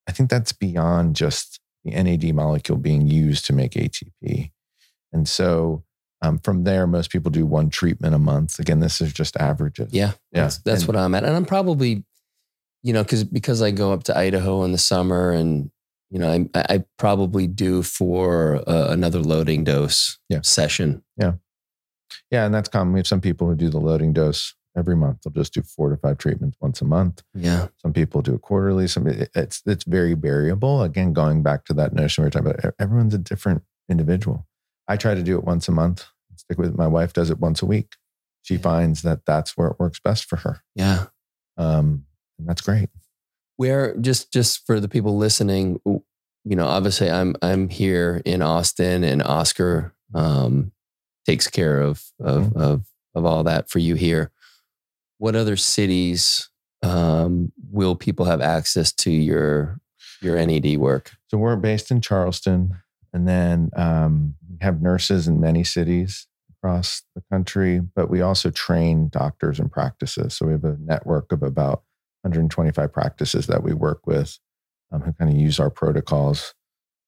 I 0.06 0.12
think 0.12 0.28
that's 0.28 0.52
beyond 0.52 1.16
just 1.16 1.58
the 1.86 1.92
NAD 1.92 2.34
molecule 2.34 2.76
being 2.76 3.06
used 3.06 3.46
to 3.46 3.54
make 3.54 3.72
ATP. 3.72 4.50
And 5.10 5.26
so, 5.26 5.84
um, 6.22 6.38
from 6.38 6.64
there, 6.64 6.86
most 6.86 7.10
people 7.10 7.30
do 7.30 7.44
one 7.46 7.68
treatment 7.70 8.14
a 8.14 8.18
month. 8.18 8.58
Again, 8.58 8.80
this 8.80 9.00
is 9.00 9.12
just 9.12 9.36
averages. 9.36 9.92
yeah, 9.92 10.12
Yeah. 10.32 10.42
that's, 10.44 10.58
that's 10.58 10.80
And- 10.82 10.88
what 10.88 10.96
I'm 10.96 11.14
at. 11.14 11.24
And 11.24 11.36
I'm 11.36 11.44
probably, 11.44 12.04
you 12.82 12.92
know, 12.92 13.02
because 13.02 13.24
because 13.24 13.62
I 13.62 13.70
go 13.70 13.92
up 13.92 14.04
to 14.04 14.16
Idaho 14.16 14.62
in 14.64 14.72
the 14.72 14.78
summer 14.78 15.30
and 15.30 15.70
you 16.10 16.18
know 16.20 16.30
I 16.30 16.48
I 16.54 16.84
probably 16.98 17.46
do 17.48 17.82
for 17.82 18.62
uh, 18.68 18.88
another 18.90 19.20
loading 19.20 19.64
dose 19.64 20.18
Yeah. 20.28 20.40
session. 20.42 21.02
Yeah, 21.16 21.32
yeah, 22.30 22.44
and 22.46 22.54
that's 22.54 22.68
common. 22.68 22.92
We 22.94 23.00
have 23.00 23.06
some 23.06 23.20
people 23.20 23.48
who 23.48 23.56
do 23.56 23.68
the 23.70 23.80
loading 23.80 24.12
dose 24.12 24.54
every 24.76 24.94
month. 24.94 25.18
They'll 25.24 25.32
just 25.32 25.54
do 25.54 25.62
four 25.62 25.90
to 25.90 25.96
five 25.96 26.18
treatments 26.18 26.56
once 26.60 26.80
a 26.80 26.84
month. 26.84 27.22
Yeah, 27.34 27.68
Some 27.82 27.92
people 27.92 28.22
do 28.22 28.34
it 28.34 28.42
quarterly. 28.42 28.86
Some 28.88 29.06
it's 29.08 29.62
it's 29.66 29.84
very 29.84 30.14
variable. 30.14 30.82
Again, 30.82 31.12
going 31.12 31.42
back 31.42 31.64
to 31.66 31.74
that 31.74 31.92
notion 31.92 32.22
we 32.22 32.26
were 32.26 32.30
talking 32.30 32.50
about, 32.50 32.74
everyone's 32.78 33.14
a 33.14 33.18
different 33.18 33.62
individual. 33.88 34.46
I 34.88 34.96
try 34.96 35.14
to 35.14 35.22
do 35.22 35.36
it 35.38 35.44
once 35.44 35.68
a 35.68 35.72
month. 35.72 36.06
Stick 36.36 36.58
with 36.58 36.70
it. 36.70 36.76
my 36.76 36.86
wife 36.86 37.12
does 37.12 37.30
it 37.30 37.38
once 37.40 37.62
a 37.62 37.66
week. 37.66 37.94
She 38.42 38.56
finds 38.56 39.02
that 39.02 39.24
that's 39.26 39.56
where 39.56 39.68
it 39.68 39.78
works 39.80 39.98
best 39.98 40.26
for 40.26 40.36
her, 40.36 40.62
yeah. 40.76 41.06
um, 41.56 42.04
and 42.38 42.48
that's 42.48 42.60
great. 42.60 42.88
Where 43.56 43.96
just 43.96 44.32
just 44.32 44.64
for 44.66 44.78
the 44.78 44.88
people 44.88 45.16
listening, 45.16 45.80
you 45.84 46.02
know, 46.56 46.66
obviously 46.66 47.10
I'm 47.10 47.34
I'm 47.42 47.68
here 47.68 48.22
in 48.24 48.42
Austin, 48.42 49.02
and 49.02 49.22
Oscar 49.22 49.94
um, 50.14 50.70
takes 51.26 51.48
care 51.48 51.80
of 51.80 52.04
of 52.20 52.44
Mhm. 52.48 52.56
of 52.56 52.86
of 53.16 53.24
all 53.24 53.42
that 53.44 53.68
for 53.70 53.78
you 53.80 53.94
here. 53.96 54.30
What 55.18 55.34
other 55.34 55.56
cities 55.56 56.48
um, 56.82 57.50
will 57.72 57.96
people 57.96 58.26
have 58.26 58.40
access 58.42 58.92
to 58.92 59.10
your 59.10 59.80
your 60.20 60.36
NAD 60.36 60.76
work? 60.76 61.12
So 61.28 61.38
we're 61.38 61.56
based 61.56 61.90
in 61.90 62.00
Charleston, 62.00 62.76
and 63.12 63.26
then 63.26 63.70
um, 63.74 64.34
we 64.58 64.64
have 64.64 64.82
nurses 64.82 65.28
in 65.28 65.40
many 65.40 65.64
cities 65.64 66.26
across 66.50 67.02
the 67.14 67.22
country. 67.30 67.80
But 67.80 68.10
we 68.10 68.20
also 68.20 68.50
train 68.50 69.08
doctors 69.08 69.58
and 69.58 69.70
practices. 69.70 70.34
So 70.34 70.46
we 70.46 70.52
have 70.52 70.64
a 70.64 70.76
network 70.80 71.32
of 71.32 71.42
about 71.42 71.82
125 72.22 72.92
practices 72.92 73.46
that 73.46 73.62
we 73.62 73.72
work 73.72 74.06
with, 74.06 74.38
um, 74.90 75.02
who 75.02 75.12
kind 75.12 75.30
of 75.30 75.36
use 75.36 75.60
our 75.60 75.70
protocols. 75.70 76.54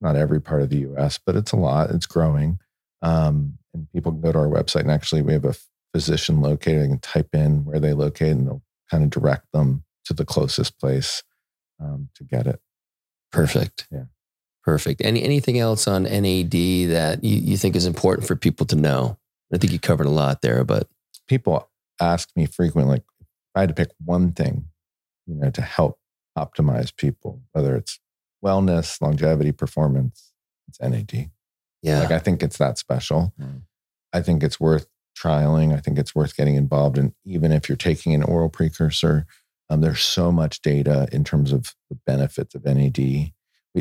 Not 0.00 0.14
every 0.14 0.40
part 0.40 0.62
of 0.62 0.70
the 0.70 0.78
U.S., 0.78 1.18
but 1.24 1.34
it's 1.34 1.50
a 1.50 1.56
lot. 1.56 1.90
It's 1.90 2.06
growing, 2.06 2.60
um, 3.02 3.58
and 3.74 3.90
people 3.92 4.12
can 4.12 4.20
go 4.20 4.30
to 4.30 4.38
our 4.38 4.46
website 4.46 4.82
and 4.82 4.92
actually 4.92 5.22
we 5.22 5.32
have 5.32 5.44
a 5.44 5.56
physician 5.92 6.40
locator. 6.40 6.82
They 6.82 6.86
can 6.86 6.98
type 7.00 7.34
in 7.34 7.64
where 7.64 7.80
they 7.80 7.94
locate, 7.94 8.30
and 8.30 8.46
they'll 8.46 8.62
kind 8.88 9.02
of 9.02 9.10
direct 9.10 9.46
them 9.52 9.84
to 10.04 10.14
the 10.14 10.24
closest 10.24 10.78
place 10.78 11.24
um, 11.80 12.10
to 12.14 12.22
get 12.22 12.46
it. 12.46 12.60
Perfect. 13.32 13.88
Yeah. 13.90 14.04
Perfect. 14.68 15.00
Any 15.02 15.22
anything 15.22 15.58
else 15.58 15.88
on 15.88 16.02
NAD 16.02 16.50
that 16.90 17.20
you, 17.22 17.36
you 17.40 17.56
think 17.56 17.74
is 17.74 17.86
important 17.86 18.28
for 18.28 18.36
people 18.36 18.66
to 18.66 18.76
know? 18.76 19.16
I 19.50 19.56
think 19.56 19.72
you 19.72 19.78
covered 19.78 20.04
a 20.06 20.10
lot 20.10 20.42
there, 20.42 20.62
but 20.62 20.86
people 21.26 21.70
ask 21.98 22.28
me 22.36 22.44
frequently, 22.44 22.96
like, 22.96 23.04
if 23.18 23.26
I 23.54 23.60
had 23.60 23.70
to 23.70 23.74
pick 23.74 23.92
one 24.04 24.32
thing, 24.32 24.66
you 25.26 25.36
know, 25.36 25.48
to 25.48 25.62
help 25.62 25.98
optimize 26.36 26.94
people, 26.94 27.40
whether 27.52 27.76
it's 27.76 27.98
wellness, 28.44 29.00
longevity, 29.00 29.52
performance, 29.52 30.34
it's 30.68 30.78
NAD. 30.82 31.30
yeah. 31.80 32.00
Like, 32.00 32.10
I 32.10 32.18
think 32.18 32.42
it's 32.42 32.58
that 32.58 32.76
special. 32.76 33.32
Mm. 33.40 33.62
I 34.12 34.20
think 34.20 34.42
it's 34.42 34.60
worth 34.60 34.86
trialing. 35.18 35.74
I 35.74 35.80
think 35.80 35.98
it's 35.98 36.14
worth 36.14 36.36
getting 36.36 36.56
involved 36.56 36.98
in, 36.98 37.14
even 37.24 37.52
if 37.52 37.70
you're 37.70 37.76
taking 37.76 38.12
an 38.12 38.22
oral 38.22 38.50
precursor. 38.50 39.24
Um, 39.70 39.80
there's 39.80 40.02
so 40.02 40.30
much 40.30 40.60
data 40.60 41.08
in 41.10 41.24
terms 41.24 41.52
of 41.52 41.74
the 41.88 41.96
benefits 42.06 42.54
of 42.54 42.66
NAD. 42.66 42.98
We- 42.98 43.32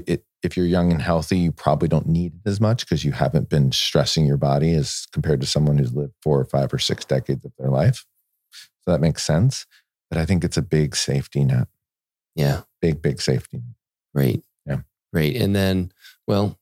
It, 0.07 0.23
if 0.43 0.55
you're 0.55 0.65
young 0.65 0.91
and 0.91 1.01
healthy, 1.01 1.38
you 1.39 1.51
probably 1.51 1.88
don't 1.88 2.07
need 2.07 2.33
it 2.35 2.49
as 2.49 2.61
much 2.61 2.85
because 2.85 3.03
you 3.03 3.11
haven't 3.11 3.49
been 3.49 3.71
stressing 3.71 4.25
your 4.25 4.38
body 4.38 4.73
as 4.73 5.07
compared 5.11 5.41
to 5.41 5.47
someone 5.47 5.77
who's 5.77 5.93
lived 5.93 6.13
four 6.21 6.39
or 6.39 6.45
five 6.45 6.73
or 6.73 6.79
six 6.79 7.03
decades 7.05 7.43
of 7.43 7.51
their 7.57 7.69
life. 7.69 8.05
So 8.51 8.91
that 8.91 9.01
makes 9.01 9.23
sense. 9.23 9.65
But 10.09 10.19
I 10.19 10.25
think 10.25 10.43
it's 10.43 10.57
a 10.57 10.61
big 10.61 10.95
safety 10.95 11.43
net, 11.43 11.67
yeah. 12.35 12.61
big, 12.81 13.01
big 13.01 13.19
safety 13.19 13.57
net. 13.57 13.75
Great. 14.15 14.43
Yeah. 14.65 14.81
Great. 15.11 15.35
And 15.35 15.55
then, 15.55 15.91
well, 16.27 16.57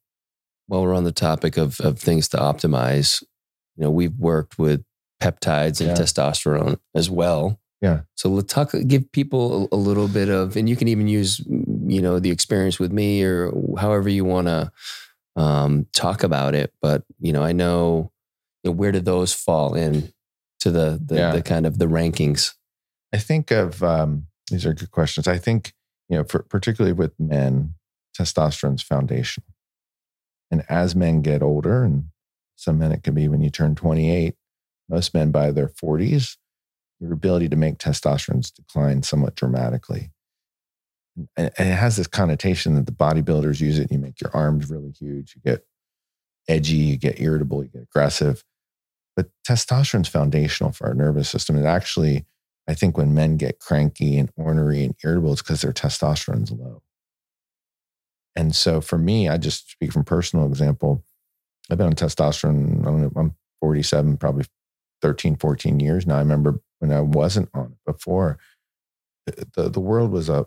while 0.67 0.82
we're 0.82 0.95
on 0.95 1.03
the 1.03 1.11
topic 1.11 1.57
of, 1.57 1.80
of 1.82 1.99
things 1.99 2.28
to 2.30 2.38
optimize, 2.38 3.21
you 3.76 3.84
know, 3.84 3.91
we've 3.91 4.17
worked 4.17 4.57
with 4.57 4.84
peptides 5.21 5.80
and 5.80 5.89
Yeah. 5.89 5.95
testosterone 5.95 6.80
as 6.95 7.09
well. 7.09 7.59
Yeah. 7.82 8.01
So 8.15 8.30
let's 8.30 8.51
talk, 8.51 8.73
give 8.88 9.11
people 9.11 9.69
a, 9.71 9.76
a 9.76 9.78
little 9.78 10.07
bit 10.07 10.30
of, 10.30 10.55
and 10.55 10.67
you 10.67 10.76
can 10.76 10.88
even 10.88 11.07
use, 11.07 11.39
you 11.86 12.02
know, 12.02 12.20
the 12.20 12.32
experience 12.32 12.80
with 12.80 12.92
me 12.92 13.24
or 13.24 13.52
however 13.78 14.10
you 14.10 14.26
want 14.26 14.48
to 14.48 14.72
um, 15.36 15.86
talk 15.94 16.24
about 16.24 16.56
it. 16.56 16.74
But, 16.82 17.04
you 17.20 17.32
know, 17.34 17.44
I 17.44 17.52
know, 17.52 18.12
you 18.64 18.72
know, 18.72 18.76
where 18.76 18.92
do 18.92 19.00
those 19.00 19.34
fall 19.34 19.76
in 19.76 20.12
to 20.60 20.72
the, 20.72 21.00
the, 21.04 21.16
Yeah. 21.16 21.32
the 21.32 21.42
kind 21.42 21.66
of 21.66 21.78
the 21.78 21.86
rankings? 21.86 22.54
I 23.14 23.18
think 23.18 23.52
of 23.52 23.84
um, 23.84 24.28
these 24.50 24.66
are 24.66 24.74
good 24.74 24.92
questions. 24.92 25.28
I 25.28 25.38
think 25.38 25.74
you 26.10 26.18
know, 26.18 26.24
for, 26.24 26.44
particularly 26.44 26.94
with 26.94 27.14
men, 27.20 27.74
testosterone's 28.18 28.84
foundational, 28.84 29.48
and 30.52 30.64
as 30.70 30.96
men 30.96 31.22
get 31.22 31.42
older, 31.42 31.84
and 31.84 32.06
some 32.56 32.78
men 32.78 32.92
it 32.92 33.04
can 33.04 33.14
be 33.14 33.28
when 33.28 33.42
you 33.42 33.50
turn 33.50 33.76
28. 33.76 34.36
Most 34.88 35.14
men 35.14 35.32
by 35.32 35.50
their 35.52 35.68
40s, 35.68 36.38
your 37.00 37.12
ability 37.14 37.50
to 37.50 37.56
make 37.56 37.78
testosterone's 37.80 38.52
decline 38.52 39.02
somewhat 39.02 39.36
dramatically. 39.36 40.12
And 41.38 41.51
it 41.57 41.76
has 41.76 41.95
this 41.97 42.07
connotation 42.07 42.76
that 42.76 42.86
the 42.86 42.91
bodybuilders 42.91 43.61
use 43.61 43.80
it. 43.80 43.84
And 43.84 43.91
you 43.91 43.99
make 43.99 44.20
your 44.22 44.32
arms 44.34 44.70
really 44.70 44.91
huge. 44.91 45.36
You 45.36 45.41
get 45.41 45.66
edgy. 46.47 46.76
You 46.76 46.97
get 46.97 47.20
irritable. 47.20 47.63
You 47.63 47.70
get 47.70 47.84
aggressive. 47.84 48.43
But 49.16 49.30
testosterone's 49.47 50.09
foundational 50.09 50.72
for 50.72 50.88
our 50.88 50.93
nervous 50.93 51.30
system. 51.30 51.57
It 51.57 51.66
actually, 51.66 52.26
I 52.68 52.74
think 52.74 52.97
when 52.97 53.13
men 53.13 53.38
get 53.38 53.59
cranky 53.59 54.18
and 54.18 54.30
ornery 54.36 54.84
and 54.84 54.95
irritable, 55.03 55.34
it's 55.34 55.41
because 55.41 55.61
their 55.61 55.72
testosterone's 55.72 56.51
low. 56.51 56.82
And 58.36 58.53
so 58.53 58.82
for 58.82 58.97
me, 58.97 59.30
I 59.30 59.38
just 59.38 59.72
speak 59.72 59.93
from 59.93 60.03
personal 60.03 60.45
example. 60.45 61.03
I've 61.70 61.78
been 61.78 61.88
on 61.88 61.93
testosterone, 61.93 63.13
I'm 63.16 63.36
47, 63.61 64.18
probably 64.18 64.45
13, 65.01 65.38
14 65.38 65.80
years 65.80 66.05
now. 66.05 66.18
I 66.18 66.20
remember 66.20 66.59
when 66.80 66.91
I 66.91 67.01
wasn't 67.01 67.49
on 67.53 67.72
it 67.72 67.78
before, 67.86 68.38
the, 69.26 69.70
the 69.70 69.80
world 69.80 70.11
was 70.11 70.30
a 70.30 70.45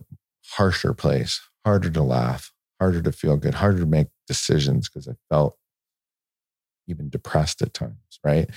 harsher 0.51 0.95
place, 0.95 1.41
harder 1.65 1.91
to 1.91 2.03
laugh, 2.03 2.53
harder 2.81 3.03
to 3.03 3.13
feel 3.13 3.37
good, 3.37 3.55
harder 3.55 3.81
to 3.81 3.87
make 3.87 4.09
decisions 4.27 4.89
because 4.89 5.09
I 5.09 5.13
felt 5.31 5.57
even 6.87 7.09
depressed 7.09 7.63
at 7.63 7.75
times, 7.75 8.19
right? 8.25 8.49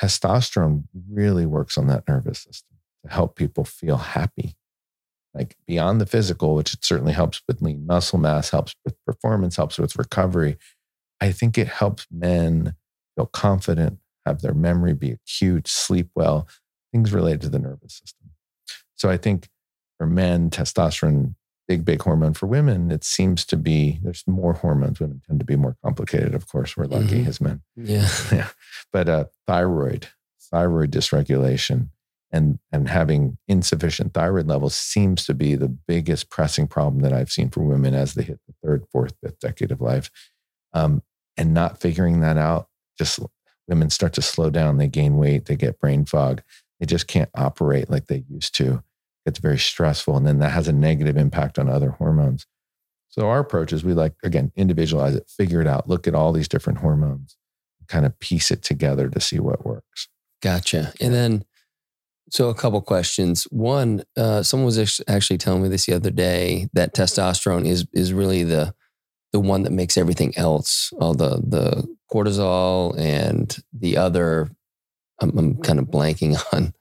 Testosterone 0.00 0.84
really 1.10 1.46
works 1.46 1.76
on 1.78 1.86
that 1.88 2.04
nervous 2.08 2.40
system 2.40 2.78
to 3.04 3.12
help 3.12 3.36
people 3.36 3.64
feel 3.64 3.98
happy. 3.98 4.56
Like 5.34 5.56
beyond 5.66 6.00
the 6.00 6.06
physical, 6.06 6.54
which 6.54 6.72
it 6.72 6.84
certainly 6.84 7.12
helps 7.12 7.42
with 7.46 7.60
lean 7.60 7.86
muscle 7.86 8.18
mass, 8.18 8.50
helps 8.50 8.74
with 8.84 8.94
performance, 9.04 9.56
helps 9.56 9.78
with 9.78 9.96
recovery. 9.96 10.56
I 11.20 11.32
think 11.32 11.58
it 11.58 11.68
helps 11.68 12.06
men 12.10 12.74
feel 13.16 13.26
confident, 13.26 13.98
have 14.24 14.40
their 14.40 14.54
memory 14.54 14.94
be 14.94 15.12
acute, 15.12 15.68
sleep 15.68 16.08
well, 16.14 16.48
things 16.92 17.12
related 17.12 17.42
to 17.42 17.48
the 17.50 17.58
nervous 17.58 18.00
system. 18.02 18.30
So 18.96 19.10
I 19.10 19.18
think 19.18 19.48
for 19.98 20.06
men, 20.06 20.50
testosterone 20.50 21.34
big, 21.68 21.84
big 21.84 22.02
hormone. 22.02 22.34
For 22.34 22.46
women, 22.46 22.90
it 22.90 23.04
seems 23.04 23.44
to 23.46 23.56
be 23.56 23.98
there's 24.02 24.24
more 24.26 24.54
hormones. 24.54 25.00
Women 25.00 25.22
tend 25.26 25.40
to 25.40 25.46
be 25.46 25.56
more 25.56 25.76
complicated, 25.82 26.34
of 26.34 26.48
course. 26.48 26.76
We're 26.76 26.86
lucky 26.86 27.20
mm-hmm. 27.20 27.28
as 27.28 27.40
men. 27.40 27.62
Yeah. 27.76 28.08
yeah. 28.32 28.48
But 28.92 29.08
uh, 29.08 29.24
thyroid, 29.46 30.08
thyroid 30.40 30.92
dysregulation, 30.92 31.88
and 32.30 32.58
and 32.72 32.88
having 32.88 33.38
insufficient 33.48 34.14
thyroid 34.14 34.46
levels 34.46 34.76
seems 34.76 35.26
to 35.26 35.34
be 35.34 35.54
the 35.54 35.68
biggest 35.68 36.30
pressing 36.30 36.66
problem 36.66 37.02
that 37.02 37.12
I've 37.12 37.32
seen 37.32 37.50
for 37.50 37.60
women 37.60 37.94
as 37.94 38.14
they 38.14 38.22
hit 38.22 38.40
the 38.46 38.54
third, 38.62 38.86
fourth, 38.92 39.14
fifth 39.22 39.40
decade 39.40 39.72
of 39.72 39.80
life. 39.80 40.10
Um, 40.72 41.02
and 41.38 41.52
not 41.52 41.80
figuring 41.80 42.20
that 42.20 42.38
out, 42.38 42.68
just 42.98 43.20
women 43.68 43.90
start 43.90 44.14
to 44.14 44.22
slow 44.22 44.50
down. 44.50 44.78
They 44.78 44.88
gain 44.88 45.16
weight. 45.16 45.46
They 45.46 45.56
get 45.56 45.78
brain 45.78 46.06
fog. 46.06 46.42
They 46.80 46.86
just 46.86 47.06
can't 47.06 47.30
operate 47.34 47.90
like 47.90 48.06
they 48.06 48.24
used 48.28 48.54
to 48.56 48.82
gets 49.26 49.40
very 49.40 49.58
stressful. 49.58 50.16
And 50.16 50.26
then 50.26 50.38
that 50.38 50.52
has 50.52 50.68
a 50.68 50.72
negative 50.72 51.16
impact 51.16 51.58
on 51.58 51.68
other 51.68 51.90
hormones. 51.90 52.46
So 53.08 53.28
our 53.28 53.40
approach 53.40 53.72
is 53.72 53.84
we 53.84 53.92
like, 53.92 54.14
again, 54.22 54.52
individualize 54.56 55.16
it, 55.16 55.28
figure 55.28 55.60
it 55.60 55.66
out, 55.66 55.88
look 55.88 56.06
at 56.06 56.14
all 56.14 56.32
these 56.32 56.48
different 56.48 56.78
hormones, 56.78 57.36
kind 57.88 58.06
of 58.06 58.18
piece 58.20 58.50
it 58.50 58.62
together 58.62 59.08
to 59.08 59.20
see 59.20 59.40
what 59.40 59.66
works. 59.66 60.08
Gotcha. 60.42 60.92
And 61.00 61.12
then, 61.12 61.44
so 62.30 62.48
a 62.48 62.54
couple 62.54 62.80
questions. 62.82 63.44
One, 63.50 64.04
uh, 64.16 64.42
someone 64.42 64.66
was 64.66 65.00
actually 65.08 65.38
telling 65.38 65.62
me 65.62 65.68
this 65.68 65.86
the 65.86 65.94
other 65.94 66.10
day 66.10 66.68
that 66.72 66.94
testosterone 66.94 67.66
is 67.66 67.86
is 67.92 68.12
really 68.12 68.42
the 68.42 68.74
the 69.32 69.38
one 69.38 69.62
that 69.62 69.72
makes 69.72 69.96
everything 69.96 70.36
else, 70.36 70.92
all 71.00 71.14
the 71.14 71.40
the 71.46 71.86
cortisol 72.12 72.98
and 72.98 73.56
the 73.72 73.96
other. 73.96 74.50
I'm, 75.20 75.38
I'm 75.38 75.62
kind 75.62 75.78
of 75.78 75.86
blanking 75.86 76.36
on 76.52 76.74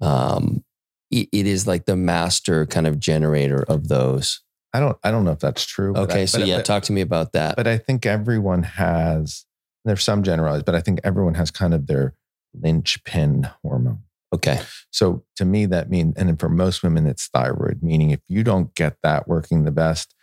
um, 0.00 0.64
it 1.10 1.46
is 1.46 1.66
like 1.66 1.86
the 1.86 1.96
master 1.96 2.66
kind 2.66 2.86
of 2.86 2.98
generator 2.98 3.64
of 3.68 3.88
those. 3.88 4.42
I 4.72 4.80
don't 4.80 4.98
I 5.02 5.10
don't 5.10 5.24
know 5.24 5.32
if 5.32 5.38
that's 5.38 5.64
true. 5.64 5.96
Okay, 5.96 6.22
I, 6.22 6.24
so 6.26 6.38
yeah, 6.38 6.60
talk 6.62 6.82
to 6.84 6.92
me 6.92 7.00
about 7.00 7.32
that. 7.32 7.56
But 7.56 7.66
I 7.66 7.78
think 7.78 8.04
everyone 8.04 8.62
has 8.62 9.46
there's 9.86 10.02
some 10.02 10.22
generalized, 10.22 10.64
but 10.64 10.74
I 10.74 10.80
think 10.80 11.00
everyone 11.04 11.34
has 11.34 11.50
kind 11.50 11.72
of 11.72 11.86
their 11.86 12.14
linchpin 12.52 13.48
hormone. 13.62 14.02
Okay. 14.34 14.60
So 14.90 15.24
to 15.36 15.44
me, 15.44 15.66
that 15.66 15.88
means, 15.88 16.14
and 16.16 16.38
for 16.38 16.48
most 16.48 16.82
women, 16.82 17.06
it's 17.06 17.28
thyroid, 17.28 17.82
meaning 17.82 18.10
if 18.10 18.20
you 18.26 18.42
don't 18.42 18.74
get 18.74 18.96
that 19.02 19.28
working 19.28 19.64
the 19.64 19.70
best, 19.70 20.14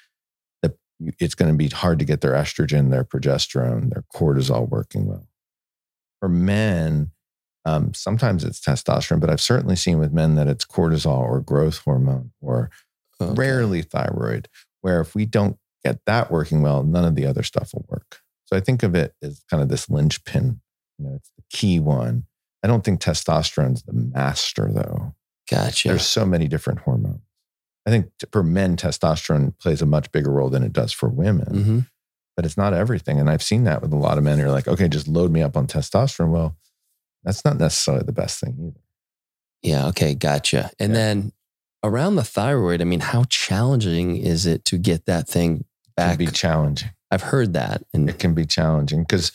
the, 0.62 0.76
it's 1.20 1.36
going 1.36 1.52
to 1.52 1.58
be 1.58 1.70
hard 1.70 2.00
to 2.00 2.06
get 2.06 2.22
their 2.22 2.34
estrogen, 2.34 2.92
their 2.92 3.06
progesterone, 3.06 3.92
their 3.92 4.04
cortisol 4.14 4.70
working 4.70 5.08
well. 5.08 5.28
For 6.20 6.28
men, 6.28 7.12
um, 7.66 7.94
sometimes 7.94 8.44
it's 8.44 8.60
testosterone, 8.60 9.20
but 9.20 9.30
I've 9.30 9.42
certainly 9.42 9.76
seen 9.76 10.00
with 10.00 10.12
men 10.12 10.36
that 10.36 10.48
it's 10.48 10.66
cortisol 10.66 11.20
or 11.20 11.40
growth 11.40 11.80
hormone 11.80 12.32
or 12.42 12.70
okay. 13.22 13.34
rarely 13.34 13.82
thyroid, 13.82 14.50
where 14.82 15.00
if 15.00 15.16
we 15.16 15.26
don't 15.26 15.58
get 15.84 16.00
that 16.06 16.32
working 16.32 16.62
well, 16.62 16.84
none 16.84 17.06
of 17.06 17.16
the 17.16 17.26
other 17.26 17.44
stuff 17.44 17.74
will 17.74 17.86
work. 17.88 18.22
So 18.46 18.58
I 18.58 18.60
think 18.60 18.84
of 18.84 18.96
it 18.96 19.14
as 19.22 19.44
kind 19.50 19.64
of 19.64 19.70
this 19.70 19.90
linchpin. 19.90 20.62
You 21.00 21.06
know, 21.06 21.16
it's 21.16 21.32
the 21.38 21.44
key 21.50 21.80
one. 21.80 22.26
I 22.64 22.68
don't 22.68 22.84
think 22.84 23.02
testosterone's 23.02 23.84
the 23.84 23.94
master 23.94 24.70
though. 24.72 25.16
Gotcha. 25.50 25.90
There's 25.90 26.06
so 26.06 26.26
many 26.26 26.48
different 26.48 26.80
hormones. 26.80 27.22
I 27.86 27.90
think 27.90 28.10
for 28.32 28.44
men, 28.44 28.78
testosterone 28.78 29.58
plays 29.60 29.82
a 29.82 29.86
much 29.86 30.12
bigger 30.12 30.32
role 30.32 30.50
than 30.50 30.64
it 30.64 30.72
does 30.72 30.94
for 30.94 31.10
women. 31.10 31.54
Mm-hmm. 31.54 31.80
But 32.36 32.46
it's 32.46 32.58
not 32.58 32.74
everything. 32.74 33.20
And 33.20 33.30
I've 33.30 33.44
seen 33.44 33.66
that 33.66 33.82
with 33.82 33.92
a 33.92 33.98
lot 33.98 34.18
of 34.18 34.24
men 34.24 34.40
who 34.40 34.46
are 34.46 34.52
like, 34.52 34.68
okay, 34.68 34.88
just 34.88 35.08
load 35.08 35.32
me 35.32 35.42
up 35.42 35.56
on 35.58 35.68
testosterone. 35.68 36.30
Well, 36.30 36.56
that's 37.24 37.46
not 37.46 37.58
necessarily 37.58 38.04
the 38.04 38.12
best 38.12 38.40
thing 38.40 38.58
either. 38.60 38.82
Yeah. 39.62 39.88
Okay. 39.88 40.14
Gotcha. 40.14 40.72
And 40.80 40.92
yeah. 40.92 40.98
then 40.98 41.32
around 41.84 42.16
the 42.16 42.24
thyroid, 42.24 42.82
I 42.82 42.86
mean, 42.86 43.00
how 43.00 43.24
challenging 43.26 44.18
is 44.18 44.46
it 44.46 44.66
to 44.66 44.78
get 44.78 45.06
that 45.06 45.28
thing 45.28 45.66
back? 45.96 46.16
It 46.16 46.18
can 46.18 46.26
be 46.26 46.32
challenging. 46.32 46.90
I've 47.12 47.22
heard 47.22 47.54
that. 47.54 47.84
And 47.94 48.10
it 48.10 48.20
can 48.20 48.34
be 48.34 48.46
challenging 48.46 49.04
because 49.04 49.32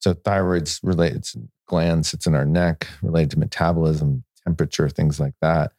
so 0.00 0.12
thyroid's 0.12 0.80
related 0.82 1.24
to 1.24 1.48
glands, 1.66 2.12
it's 2.12 2.26
in 2.26 2.34
our 2.34 2.44
neck, 2.44 2.86
related 3.02 3.30
to 3.30 3.38
metabolism, 3.38 4.24
temperature, 4.44 4.88
things 4.88 5.18
like 5.18 5.34
that. 5.40 5.72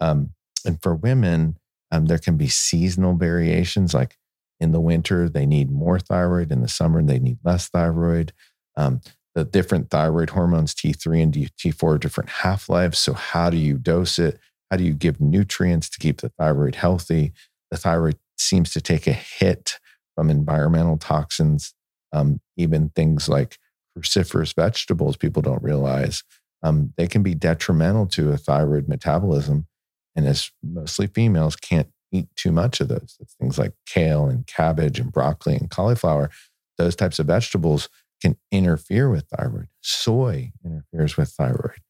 Um, 0.00 0.34
and 0.64 0.82
for 0.82 0.94
women, 0.94 1.56
um, 1.90 2.06
there 2.06 2.18
can 2.18 2.36
be 2.36 2.48
seasonal 2.48 3.14
variations. 3.14 3.94
Like 3.94 4.18
in 4.60 4.72
the 4.72 4.80
winter, 4.80 5.28
they 5.28 5.46
need 5.46 5.70
more 5.70 5.98
thyroid. 5.98 6.50
In 6.50 6.60
the 6.60 6.68
summer, 6.68 7.02
they 7.02 7.18
need 7.18 7.38
less 7.44 7.68
thyroid. 7.68 8.32
Um, 8.76 9.00
the 9.38 9.44
different 9.44 9.88
thyroid 9.88 10.30
hormones, 10.30 10.74
T3 10.74 11.22
and 11.22 11.32
T4, 11.32 12.00
different 12.00 12.28
half 12.28 12.68
lives. 12.68 12.98
So, 12.98 13.12
how 13.12 13.50
do 13.50 13.56
you 13.56 13.78
dose 13.78 14.18
it? 14.18 14.40
How 14.68 14.76
do 14.76 14.82
you 14.82 14.94
give 14.94 15.20
nutrients 15.20 15.88
to 15.90 15.98
keep 16.00 16.20
the 16.20 16.30
thyroid 16.30 16.74
healthy? 16.74 17.32
The 17.70 17.76
thyroid 17.76 18.18
seems 18.36 18.72
to 18.72 18.80
take 18.80 19.06
a 19.06 19.12
hit 19.12 19.78
from 20.16 20.28
environmental 20.28 20.96
toxins, 20.96 21.72
um, 22.12 22.40
even 22.56 22.88
things 22.90 23.28
like 23.28 23.58
cruciferous 23.96 24.56
vegetables, 24.56 25.16
people 25.16 25.40
don't 25.40 25.62
realize. 25.62 26.24
Um, 26.64 26.92
they 26.96 27.06
can 27.06 27.22
be 27.22 27.36
detrimental 27.36 28.06
to 28.08 28.32
a 28.32 28.36
thyroid 28.36 28.88
metabolism. 28.88 29.68
And 30.16 30.26
as 30.26 30.50
mostly 30.64 31.06
females 31.06 31.54
can't 31.54 31.88
eat 32.10 32.26
too 32.34 32.50
much 32.50 32.80
of 32.80 32.88
those, 32.88 33.16
it's 33.20 33.34
things 33.34 33.56
like 33.56 33.74
kale 33.86 34.26
and 34.26 34.44
cabbage 34.48 34.98
and 34.98 35.12
broccoli 35.12 35.54
and 35.54 35.70
cauliflower, 35.70 36.28
those 36.76 36.96
types 36.96 37.20
of 37.20 37.26
vegetables 37.26 37.88
can 38.20 38.36
interfere 38.50 39.10
with 39.10 39.26
thyroid. 39.28 39.68
Soy 39.80 40.52
interferes 40.64 41.16
with 41.16 41.30
thyroid. 41.30 41.80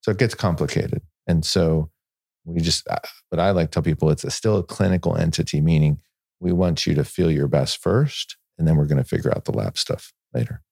So 0.00 0.10
it 0.12 0.18
gets 0.18 0.34
complicated. 0.34 1.02
And 1.26 1.44
so 1.44 1.90
we 2.44 2.60
just, 2.60 2.86
uh, 2.88 2.98
what 3.30 3.40
I 3.40 3.50
like 3.50 3.70
to 3.70 3.74
tell 3.74 3.82
people, 3.82 4.10
it's 4.10 4.24
a, 4.24 4.30
still 4.30 4.58
a 4.58 4.62
clinical 4.62 5.16
entity, 5.16 5.60
meaning 5.60 6.00
we 6.40 6.52
want 6.52 6.86
you 6.86 6.94
to 6.94 7.04
feel 7.04 7.30
your 7.30 7.48
best 7.48 7.82
first, 7.82 8.36
and 8.58 8.66
then 8.68 8.76
we're 8.76 8.86
going 8.86 9.02
to 9.02 9.08
figure 9.08 9.32
out 9.34 9.44
the 9.44 9.52
lab 9.52 9.76
stuff 9.76 10.12
later. 10.32 10.62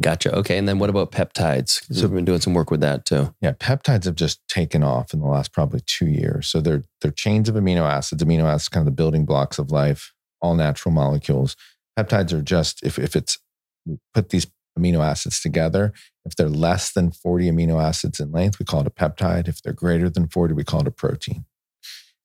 Gotcha. 0.00 0.34
Okay. 0.34 0.56
And 0.56 0.66
then 0.66 0.78
what 0.78 0.88
about 0.88 1.12
peptides? 1.12 1.82
So 1.94 2.06
we've 2.06 2.14
been 2.14 2.24
doing 2.24 2.40
some 2.40 2.54
work 2.54 2.70
with 2.70 2.80
that 2.80 3.04
too. 3.04 3.34
Yeah, 3.42 3.52
peptides 3.52 4.04
have 4.04 4.14
just 4.14 4.40
taken 4.48 4.82
off 4.82 5.12
in 5.12 5.20
the 5.20 5.26
last 5.26 5.52
probably 5.52 5.80
two 5.84 6.06
years. 6.06 6.46
So 6.46 6.62
they're 6.62 6.84
they're 7.02 7.10
chains 7.10 7.50
of 7.50 7.56
amino 7.56 7.82
acids. 7.82 8.24
Amino 8.24 8.44
acids 8.44 8.70
kind 8.70 8.86
of 8.86 8.86
the 8.86 8.96
building 8.96 9.26
blocks 9.26 9.58
of 9.58 9.70
life, 9.70 10.14
all 10.40 10.54
natural 10.54 10.94
molecules. 10.94 11.56
Peptides 11.98 12.32
are 12.32 12.40
just 12.40 12.82
if 12.82 12.98
if 12.98 13.14
it's 13.14 13.38
we 13.86 13.98
put 14.14 14.30
these 14.30 14.46
amino 14.78 15.04
acids 15.04 15.40
together. 15.40 15.92
If 16.24 16.36
they're 16.36 16.48
less 16.48 16.92
than 16.92 17.10
40 17.10 17.50
amino 17.50 17.82
acids 17.82 18.20
in 18.20 18.32
length, 18.32 18.58
we 18.58 18.64
call 18.64 18.80
it 18.80 18.86
a 18.86 18.90
peptide. 18.90 19.48
If 19.48 19.62
they're 19.62 19.72
greater 19.72 20.08
than 20.08 20.28
40, 20.28 20.54
we 20.54 20.64
call 20.64 20.80
it 20.80 20.86
a 20.86 20.92
protein. 20.92 21.44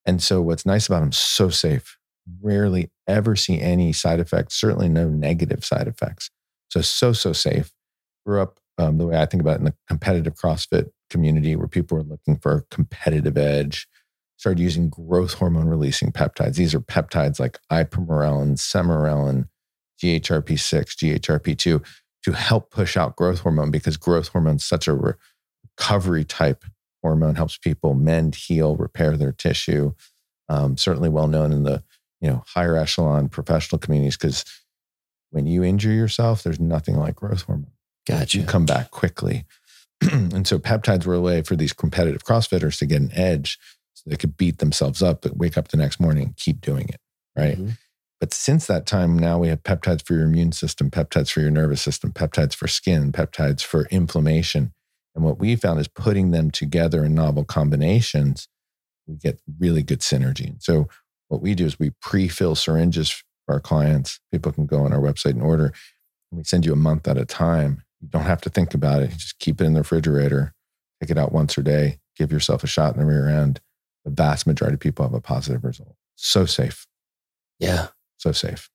And 0.05 0.23
so 0.23 0.41
what's 0.41 0.65
nice 0.65 0.87
about 0.87 1.01
them, 1.01 1.11
so 1.11 1.49
safe. 1.49 1.97
Rarely 2.41 2.91
ever 3.07 3.35
see 3.35 3.59
any 3.59 3.93
side 3.93 4.19
effects, 4.19 4.55
certainly 4.55 4.89
no 4.89 5.09
negative 5.09 5.65
side 5.65 5.87
effects. 5.87 6.29
So, 6.69 6.81
so, 6.81 7.13
so 7.13 7.33
safe. 7.33 7.71
Grew 8.25 8.41
up 8.41 8.59
um, 8.77 8.97
the 8.97 9.07
way 9.07 9.17
I 9.17 9.25
think 9.25 9.41
about 9.41 9.55
it 9.55 9.59
in 9.59 9.65
the 9.65 9.75
competitive 9.87 10.35
CrossFit 10.35 10.89
community 11.09 11.55
where 11.55 11.67
people 11.67 11.97
are 11.97 12.03
looking 12.03 12.37
for 12.37 12.55
a 12.57 12.75
competitive 12.75 13.37
edge. 13.37 13.87
Started 14.37 14.61
using 14.61 14.89
growth 14.89 15.33
hormone 15.35 15.67
releasing 15.67 16.11
peptides. 16.11 16.55
These 16.55 16.75
are 16.75 16.79
peptides 16.79 17.39
like 17.39 17.59
ipamorelin, 17.71 18.57
sermorelin, 18.57 19.47
GHRP6, 20.01 21.19
GHRP2 21.19 21.85
to 22.23 22.31
help 22.31 22.71
push 22.71 22.97
out 22.97 23.15
growth 23.15 23.39
hormone 23.39 23.71
because 23.71 23.97
growth 23.97 24.29
hormone 24.29 24.57
is 24.57 24.65
such 24.65 24.87
a 24.87 25.15
recovery 25.77 26.25
type 26.25 26.65
hormone, 27.01 27.35
helps 27.35 27.57
people 27.57 27.93
mend, 27.93 28.35
heal, 28.35 28.75
repair 28.75 29.15
their 29.15 29.31
tissue. 29.31 29.93
Um, 30.49 30.77
certainly 30.77 31.09
well 31.09 31.27
known 31.27 31.51
in 31.51 31.63
the 31.63 31.83
you 32.21 32.29
know 32.29 32.43
higher 32.47 32.75
echelon 32.77 33.29
professional 33.29 33.79
communities 33.79 34.17
because 34.17 34.43
when 35.31 35.45
you 35.45 35.63
injure 35.63 35.91
yourself, 35.91 36.43
there's 36.43 36.59
nothing 36.59 36.95
like 36.95 37.15
growth 37.15 37.43
hormone. 37.43 37.71
Gotcha. 38.07 38.39
You 38.39 38.45
come 38.45 38.65
back 38.65 38.91
quickly. 38.91 39.45
and 40.01 40.47
so 40.47 40.57
peptides 40.57 41.05
were 41.05 41.15
a 41.15 41.21
way 41.21 41.41
for 41.41 41.55
these 41.55 41.73
competitive 41.73 42.23
CrossFitters 42.23 42.79
to 42.79 42.85
get 42.85 43.01
an 43.01 43.11
edge 43.13 43.59
so 43.93 44.09
they 44.09 44.15
could 44.15 44.37
beat 44.37 44.59
themselves 44.59 45.03
up, 45.03 45.21
but 45.21 45.37
wake 45.37 45.57
up 45.57 45.67
the 45.67 45.77
next 45.77 45.99
morning 45.99 46.23
and 46.23 46.37
keep 46.37 46.61
doing 46.61 46.87
it. 46.87 47.01
Right. 47.35 47.57
Mhm. 47.57 47.77
But 48.19 48.33
since 48.33 48.65
that 48.65 48.85
time, 48.85 49.17
now 49.17 49.37
we 49.37 49.49
have 49.49 49.63
peptides 49.63 50.05
for 50.05 50.13
your 50.13 50.23
immune 50.23 50.51
system, 50.51 50.89
peptides 50.89 51.31
for 51.31 51.41
your 51.41 51.51
nervous 51.51 51.81
system, 51.81 52.11
peptides 52.11 52.55
for 52.55 52.67
skin, 52.67 53.11
peptides 53.11 53.61
for 53.61 53.85
inflammation. 53.91 54.73
And 55.15 55.23
what 55.23 55.39
we 55.39 55.55
found 55.55 55.79
is 55.79 55.87
putting 55.87 56.31
them 56.31 56.49
together 56.51 57.05
in 57.05 57.13
novel 57.13 57.43
combinations, 57.43 58.47
we 59.05 59.15
get 59.15 59.39
really 59.59 59.83
good 59.83 60.01
synergy. 60.01 60.61
So 60.61 60.87
what 61.27 61.41
we 61.41 61.55
do 61.55 61.65
is 61.65 61.79
we 61.79 61.91
pre-fill 62.01 62.55
syringes 62.55 63.09
for 63.45 63.53
our 63.53 63.59
clients. 63.59 64.19
People 64.31 64.51
can 64.51 64.65
go 64.65 64.83
on 64.83 64.93
our 64.93 64.99
website 64.99 65.31
and 65.31 65.41
order. 65.41 65.73
And 66.31 66.37
we 66.37 66.43
send 66.43 66.65
you 66.65 66.73
a 66.73 66.77
month 66.77 67.07
at 67.07 67.17
a 67.17 67.25
time. 67.25 67.83
You 68.01 68.09
don't 68.09 68.23
have 68.23 68.41
to 68.41 68.49
think 68.49 68.73
about 68.73 69.01
it. 69.01 69.11
You 69.11 69.17
just 69.17 69.39
keep 69.39 69.61
it 69.61 69.65
in 69.65 69.73
the 69.73 69.81
refrigerator, 69.81 70.53
take 71.01 71.09
it 71.09 71.17
out 71.17 71.31
once 71.31 71.57
a 71.57 71.63
day, 71.63 71.99
give 72.15 72.31
yourself 72.31 72.63
a 72.63 72.67
shot 72.67 72.93
in 72.93 72.99
the 72.99 73.05
rear 73.05 73.27
end. 73.27 73.59
The 74.05 74.11
vast 74.11 74.47
majority 74.47 74.75
of 74.75 74.79
people 74.79 75.05
have 75.05 75.13
a 75.13 75.21
positive 75.21 75.63
result. 75.63 75.95
So 76.15 76.45
safe, 76.45 76.87
Yeah. 77.59 77.87
So 78.17 78.31
safe. 78.31 78.69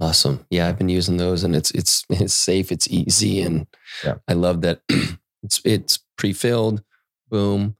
Awesome. 0.00 0.46
Yeah, 0.50 0.66
I've 0.66 0.78
been 0.78 0.88
using 0.88 1.18
those 1.18 1.44
and 1.44 1.54
it's 1.54 1.70
it's 1.72 2.04
it's 2.08 2.34
safe, 2.34 2.72
it's 2.72 2.88
easy 2.88 3.42
and 3.42 3.66
Yeah. 4.04 4.16
I 4.28 4.32
love 4.32 4.62
that 4.62 4.80
it's 5.42 5.60
it's 5.64 5.98
pre-filled. 6.16 6.82
Boom. 7.28 7.76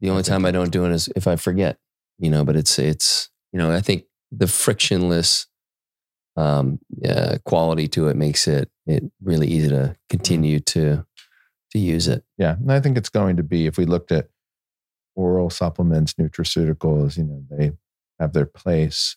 The 0.00 0.10
only 0.10 0.22
time 0.22 0.46
I 0.46 0.50
don't 0.50 0.70
do 0.72 0.86
it 0.86 0.92
is 0.92 1.08
if 1.14 1.26
I 1.26 1.36
forget, 1.36 1.78
you 2.18 2.30
know, 2.30 2.44
but 2.44 2.56
it's 2.56 2.78
it's 2.78 3.28
you 3.52 3.58
know, 3.58 3.70
I 3.70 3.80
think 3.80 4.04
the 4.32 4.46
frictionless 4.46 5.46
um 6.36 6.78
uh, 7.06 7.38
quality 7.44 7.88
to 7.88 8.08
it 8.08 8.16
makes 8.16 8.46
it 8.46 8.70
it 8.86 9.02
really 9.22 9.48
easy 9.48 9.68
to 9.68 9.96
continue 10.08 10.60
to 10.60 11.04
to 11.72 11.78
use 11.78 12.08
it. 12.08 12.24
Yeah. 12.38 12.52
And 12.56 12.72
I 12.72 12.80
think 12.80 12.96
it's 12.98 13.08
going 13.08 13.36
to 13.36 13.42
be, 13.42 13.66
if 13.66 13.78
we 13.78 13.84
looked 13.84 14.10
at 14.12 14.28
oral 15.14 15.50
supplements, 15.50 16.14
nutraceuticals, 16.14 17.16
you 17.16 17.24
know, 17.24 17.44
they 17.50 17.72
have 18.18 18.32
their 18.32 18.46
place. 18.46 19.16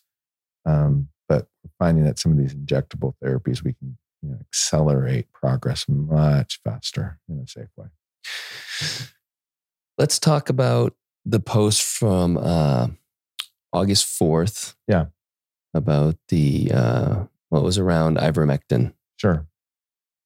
Um, 0.66 1.08
but 1.28 1.46
we're 1.62 1.70
finding 1.78 2.04
that 2.04 2.18
some 2.18 2.32
of 2.32 2.38
these 2.38 2.54
injectable 2.54 3.14
therapies, 3.22 3.62
we 3.62 3.74
can 3.74 3.96
you 4.22 4.30
know, 4.30 4.38
accelerate 4.40 5.30
progress 5.32 5.86
much 5.88 6.60
faster 6.64 7.18
in 7.28 7.38
a 7.38 7.46
safe 7.46 7.68
way. 7.76 7.86
Let's 9.98 10.18
talk 10.18 10.48
about 10.48 10.94
the 11.24 11.40
post 11.40 11.82
from 11.82 12.36
uh, 12.36 12.88
August 13.72 14.06
4th. 14.20 14.74
Yeah. 14.88 15.06
About 15.72 16.16
the, 16.28 16.70
uh, 16.72 17.24
what 17.48 17.62
was 17.62 17.78
around 17.78 18.16
ivermectin. 18.16 18.94
Sure. 19.16 19.46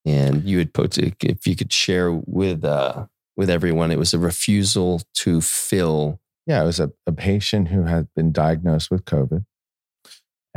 And 0.04 0.44
you 0.44 0.58
had 0.58 0.72
put, 0.72 0.98
if 0.98 1.46
you 1.46 1.56
could 1.56 1.72
share 1.72 2.12
with, 2.12 2.64
uh, 2.64 3.06
with 3.36 3.50
everyone, 3.50 3.90
it 3.90 3.98
was 3.98 4.14
a 4.14 4.18
refusal 4.18 5.02
to 5.14 5.40
fill. 5.40 6.20
Yeah. 6.46 6.62
It 6.62 6.66
was 6.66 6.80
a, 6.80 6.92
a 7.06 7.12
patient 7.12 7.68
who 7.68 7.84
had 7.84 8.08
been 8.14 8.32
diagnosed 8.32 8.90
with 8.90 9.04
COVID. 9.04 9.44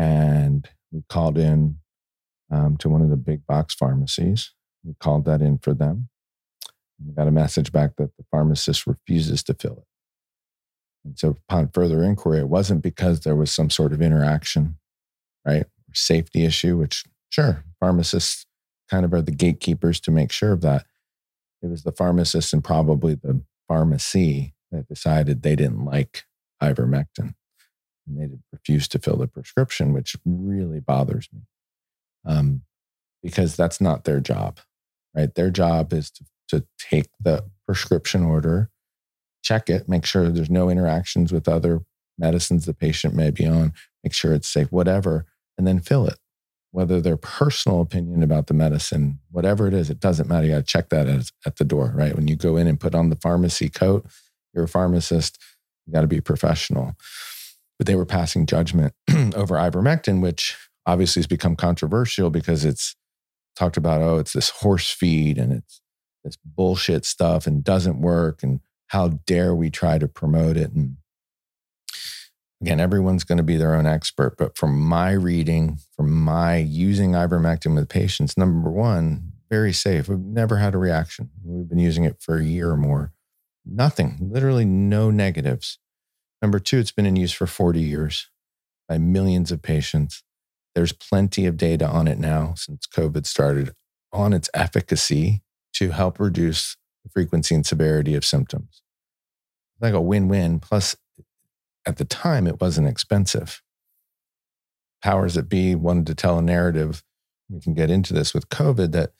And 0.02 0.68
we 0.92 1.04
called 1.10 1.38
in 1.38 1.78
um, 2.52 2.76
to 2.78 2.90
one 2.90 3.04
of 3.04 3.12
the 3.12 3.18
big 3.18 3.46
box 3.46 3.76
pharmacies. 3.76 4.52
We 4.84 4.96
called 5.00 5.26
that 5.26 5.44
in 5.44 5.60
for 5.60 5.76
them. 5.76 6.10
We 7.06 7.14
got 7.14 7.28
a 7.28 7.32
message 7.32 7.72
back 7.72 7.98
that 7.98 8.18
the 8.18 8.26
pharmacist 8.32 8.88
refuses 8.88 9.44
to 9.44 9.54
fill 9.54 9.74
it. 9.74 9.86
And 11.06 11.20
so, 11.20 11.38
upon 11.48 11.70
further 11.70 12.04
inquiry, 12.04 12.40
it 12.40 12.50
wasn't 12.50 12.82
because 12.82 13.20
there 13.20 13.36
was 13.36 13.52
some 13.52 13.70
sort 13.70 13.94
of 13.94 14.02
interaction, 14.02 14.78
right? 15.46 15.68
Safety 15.94 16.46
issue, 16.46 16.78
which, 16.78 17.04
sure, 17.30 17.64
pharmacists 17.80 18.48
kind 18.90 19.06
of 19.06 19.14
are 19.14 19.22
the 19.22 19.32
gatekeepers 19.32 20.00
to 20.02 20.12
make 20.12 20.32
sure 20.32 20.52
of 20.52 20.62
that. 20.62 20.86
It 21.62 21.70
was 21.70 21.84
the 21.84 21.92
pharmacist 21.92 22.54
and 22.54 22.64
probably 22.64 23.14
the 23.14 23.44
pharmacy 23.68 24.56
that 24.72 24.88
decided 24.88 25.44
they 25.44 25.56
didn't 25.56 25.86
like 25.86 26.24
ivermectin 26.62 27.36
and 28.18 28.32
they 28.32 28.36
refused 28.52 28.92
to 28.92 29.00
fill 29.00 29.18
the 29.18 29.28
prescription, 29.28 29.94
which 29.94 30.16
really 30.26 30.80
bothers 30.80 31.30
me 31.34 31.42
um, 32.26 32.62
because 33.24 33.56
that's 33.56 33.82
not 33.82 34.04
their 34.04 34.20
job, 34.20 34.60
right? 35.16 35.34
Their 35.34 35.50
job 35.50 35.94
is 35.94 36.12
to, 36.12 36.26
to 36.50 36.66
take 36.78 37.10
the 37.20 37.46
prescription 37.66 38.24
order, 38.24 38.70
check 39.44 39.70
it, 39.70 39.88
make 39.88 40.06
sure 40.06 40.30
there's 40.30 40.50
no 40.50 40.70
interactions 40.70 41.32
with 41.32 41.48
other 41.48 41.82
medicines 42.18 42.66
the 42.66 42.74
patient 42.74 43.16
may 43.16 43.32
be 43.32 43.48
on, 43.48 43.74
make 44.04 44.14
sure 44.14 44.34
it's 44.34 44.48
safe, 44.48 44.72
whatever, 44.72 45.26
and 45.58 45.68
then 45.68 45.80
fill 45.80 46.08
it. 46.08 46.18
Whether 46.72 47.02
their 47.02 47.18
personal 47.18 47.82
opinion 47.82 48.24
about 48.24 48.48
the 48.48 48.54
medicine, 48.54 49.20
whatever 49.30 49.68
it 49.68 49.74
is, 49.74 49.90
it 49.90 50.00
doesn't 50.00 50.30
matter. 50.30 50.46
You 50.46 50.54
got 50.54 50.60
to 50.60 50.64
check 50.64 50.90
that 50.90 51.08
at, 51.08 51.30
at 51.46 51.58
the 51.58 51.66
door, 51.66 51.92
right? 51.94 52.16
When 52.16 52.30
you 52.30 52.38
go 52.38 52.56
in 52.56 52.68
and 52.68 52.80
put 52.80 52.96
on 52.96 53.10
the 53.10 53.18
pharmacy 53.18 53.68
coat, 53.68 54.06
you're 54.54 54.64
a 54.64 54.70
pharmacist, 54.70 55.38
you 55.86 55.94
got 55.94 56.02
to 56.02 56.08
be 56.08 56.22
professional. 56.22 56.96
But 57.82 57.88
they 57.88 57.96
were 57.96 58.06
passing 58.06 58.46
judgment 58.46 58.94
over 59.36 59.56
ivermectin, 59.56 60.22
which 60.22 60.56
obviously 60.86 61.20
has 61.20 61.26
become 61.26 61.56
controversial 61.56 62.30
because 62.30 62.64
it's 62.64 62.96
talked 63.56 63.76
about, 63.76 64.04
oh, 64.04 64.20
it's 64.20 64.34
this 64.34 64.52
horse 64.52 64.92
feed 64.92 65.40
and 65.40 65.52
it's 65.52 65.82
this 66.24 66.38
bullshit 66.46 67.06
stuff 67.06 67.48
and 67.48 67.64
doesn't 67.64 68.00
work. 68.00 68.44
And 68.44 68.60
how 68.90 69.08
dare 69.26 69.56
we 69.56 69.72
try 69.72 69.98
to 69.98 70.08
promote 70.08 70.58
it? 70.58 70.72
And 70.74 70.98
again, 72.62 72.80
everyone's 72.80 73.24
going 73.24 73.40
to 73.40 73.44
be 73.44 73.58
their 73.58 73.74
own 73.74 73.88
expert. 73.88 74.38
But 74.38 74.56
from 74.56 74.80
my 74.80 75.14
reading, 75.14 75.80
from 75.96 76.12
my 76.12 76.58
using 76.58 77.14
ivermectin 77.14 77.74
with 77.74 77.90
patients, 77.90 78.38
number 78.38 78.70
one, 78.70 79.32
very 79.50 79.74
safe. 79.74 80.08
We've 80.08 80.20
never 80.20 80.58
had 80.58 80.76
a 80.76 80.78
reaction. 80.78 81.32
We've 81.44 81.68
been 81.68 81.80
using 81.80 82.04
it 82.04 82.18
for 82.22 82.38
a 82.38 82.46
year 82.46 82.70
or 82.70 82.78
more. 82.78 83.12
Nothing, 83.66 84.20
literally 84.22 84.66
no 84.66 85.10
negatives. 85.10 85.80
Number 86.42 86.60
two, 86.60 86.80
it's 86.80 86.92
been 86.92 87.06
in 87.06 87.16
use 87.16 87.32
for 87.32 87.46
40 87.46 87.80
years 87.80 88.30
by 88.90 88.98
millions 88.98 89.52
of 89.52 89.62
patients. 89.62 90.24
There's 90.74 90.94
plenty 90.94 91.46
of 91.46 91.58
data 91.58 91.88
on 91.88 92.08
it 92.08 92.18
now 92.18 92.54
since 92.56 92.88
COVID 92.88 93.26
started 93.26 93.72
on 94.12 94.34
its 94.34 94.50
efficacy 94.54 95.42
to 95.74 95.92
help 95.92 96.20
reduce 96.20 96.78
the 97.04 97.10
frequency 97.10 97.56
and 97.56 97.66
severity 97.66 98.16
of 98.16 98.26
symptoms. 98.26 98.82
Like 99.80 99.94
a 99.94 100.02
win 100.02 100.28
win. 100.28 100.60
Plus, 100.60 100.96
at 101.86 101.98
the 101.98 102.06
time, 102.06 102.48
it 102.48 102.62
wasn't 102.62 102.88
expensive. 102.88 103.62
Powers 105.04 105.34
that 105.34 105.50
be 105.50 105.74
wanted 105.74 106.08
to 106.08 106.16
tell 106.16 106.38
a 106.38 106.42
narrative. 106.42 107.04
We 107.50 107.60
can 107.60 107.74
get 107.74 107.90
into 107.90 108.14
this 108.14 108.34
with 108.34 108.50
COVID 108.50 108.92
that, 108.92 109.12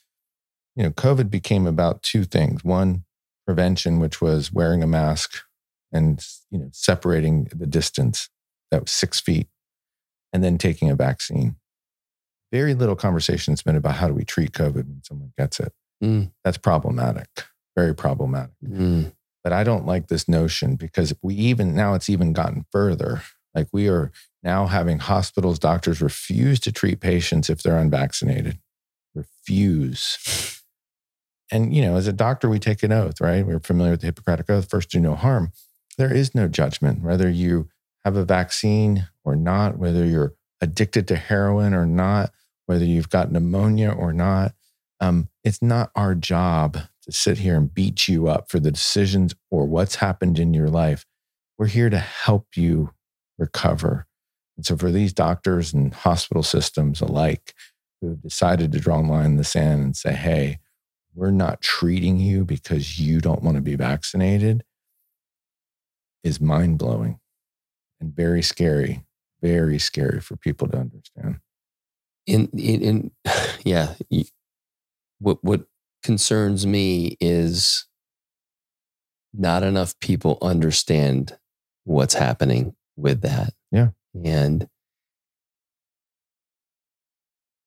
you 0.76 0.84
know, 0.84 0.92
COVID 0.92 1.30
became 1.30 1.66
about 1.66 2.04
two 2.04 2.24
things. 2.24 2.64
One, 2.64 3.04
prevention, 3.46 4.00
which 4.00 4.22
was 4.22 4.52
wearing 4.52 4.84
a 4.84 4.88
mask 4.88 5.42
and, 5.92 6.26
you 6.50 6.60
know, 6.60 6.70
separating 6.72 7.48
the 7.54 7.68
distance 7.68 8.30
that 8.72 8.82
was 8.82 8.92
six 8.92 9.20
feet 9.20 9.48
and 10.34 10.44
then 10.44 10.58
taking 10.58 10.90
a 10.90 10.96
vaccine. 10.96 11.56
Very 12.52 12.74
little 12.74 12.96
conversation 12.96 13.52
has 13.54 13.62
been 13.62 13.76
about 13.76 13.96
how 13.96 14.08
do 14.08 14.14
we 14.14 14.26
treat 14.26 14.52
COVID 14.52 14.88
when 14.88 15.02
someone 15.04 15.34
gets 15.38 15.60
it. 15.60 15.74
Mm. 16.04 16.32
That's 16.44 16.58
problematic, 16.58 17.28
very 17.76 17.96
problematic. 17.96 18.56
Mm. 18.66 19.14
But 19.44 19.54
I 19.54 19.64
don't 19.64 19.86
like 19.86 20.08
this 20.08 20.28
notion 20.28 20.76
because 20.76 21.14
we 21.22 21.36
even 21.36 21.76
now 21.76 21.94
it's 21.94 22.10
even 22.10 22.34
gotten 22.34 22.66
further. 22.72 23.22
Like 23.56 23.68
we 23.72 23.88
are 23.88 24.12
now 24.44 24.68
having 24.68 25.00
hospitals, 25.00 25.60
doctors 25.60 26.02
refuse 26.02 26.60
to 26.62 26.72
treat 26.72 27.00
patients 27.00 27.50
if 27.50 27.64
they're 27.64 27.78
unvaccinated. 27.78 28.60
Refuse. 29.14 30.62
And, 31.52 31.76
you 31.76 31.82
know, 31.82 31.98
as 31.98 32.08
a 32.08 32.14
doctor, 32.14 32.48
we 32.48 32.60
take 32.60 32.82
an 32.82 32.94
oath, 32.94 33.20
right? 33.20 33.46
We're 33.46 33.60
familiar 33.60 33.92
with 33.92 34.02
the 34.02 34.08
Hippocratic 34.08 34.50
Oath 34.50 34.70
first, 34.70 34.90
do 34.90 35.00
no 35.00 35.16
harm. 35.16 35.52
There 35.98 36.14
is 36.14 36.34
no 36.34 36.48
judgment, 36.48 37.02
whether 37.02 37.30
you 37.30 37.70
have 38.04 38.16
a 38.16 38.26
vaccine 38.26 39.08
or 39.24 39.36
not, 39.36 39.78
whether 39.78 40.06
you're 40.06 40.34
addicted 40.62 41.08
to 41.08 41.16
heroin 41.16 41.74
or 41.74 41.86
not, 41.86 42.32
whether 42.66 42.86
you've 42.86 43.10
got 43.10 43.32
pneumonia 43.32 43.92
or 43.92 44.14
not. 44.14 44.54
Um, 45.00 45.30
it's 45.44 45.62
not 45.62 45.92
our 45.96 46.14
job 46.16 46.78
to 47.04 47.12
sit 47.12 47.40
here 47.40 47.58
and 47.58 47.74
beat 47.74 48.08
you 48.08 48.28
up 48.28 48.50
for 48.50 48.60
the 48.60 48.72
decisions 48.72 49.34
or 49.50 49.66
what's 49.66 49.96
happened 49.96 50.38
in 50.38 50.54
your 50.54 50.70
life. 50.70 51.06
We're 51.58 51.68
here 51.68 51.90
to 51.90 52.00
help 52.00 52.56
you 52.56 52.92
recover. 53.38 54.08
And 54.58 54.66
so, 54.66 54.78
for 54.78 54.92
these 54.92 55.14
doctors 55.14 55.74
and 55.74 55.94
hospital 55.94 56.44
systems 56.44 57.02
alike 57.02 57.54
who 58.00 58.10
have 58.10 58.22
decided 58.22 58.72
to 58.72 58.80
draw 58.80 59.00
a 59.00 59.02
line 59.02 59.26
in 59.26 59.38
the 59.38 59.44
sand 59.44 59.84
and 59.84 59.96
say, 59.96 60.14
hey, 60.14 60.60
we're 61.14 61.32
not 61.32 61.62
treating 61.62 62.20
you 62.20 62.46
because 62.46 63.00
you 63.00 63.20
don't 63.20 63.44
want 63.44 63.56
to 63.56 63.62
be 63.62 63.76
vaccinated 63.76 64.64
is 66.24 66.42
mind 66.42 66.78
blowing 66.80 67.20
and 68.00 68.14
very 68.16 68.42
scary, 68.42 69.04
very 69.42 69.80
scary 69.80 70.20
for 70.22 70.36
people 70.38 70.68
to 70.70 70.78
understand. 70.78 71.40
in 72.28 72.48
in, 72.54 72.82
in 72.82 73.12
yeah 73.66 73.96
what 75.20 75.44
what 75.44 75.66
concerns 76.04 76.66
me 76.66 77.18
is 77.20 77.86
not 79.34 79.64
enough 79.64 79.98
people 80.00 80.38
understand 80.42 81.38
what's 81.86 82.14
happening 82.16 82.76
with 82.98 83.22
that 83.22 83.54
Yeah. 83.72 83.90
and 84.26 84.68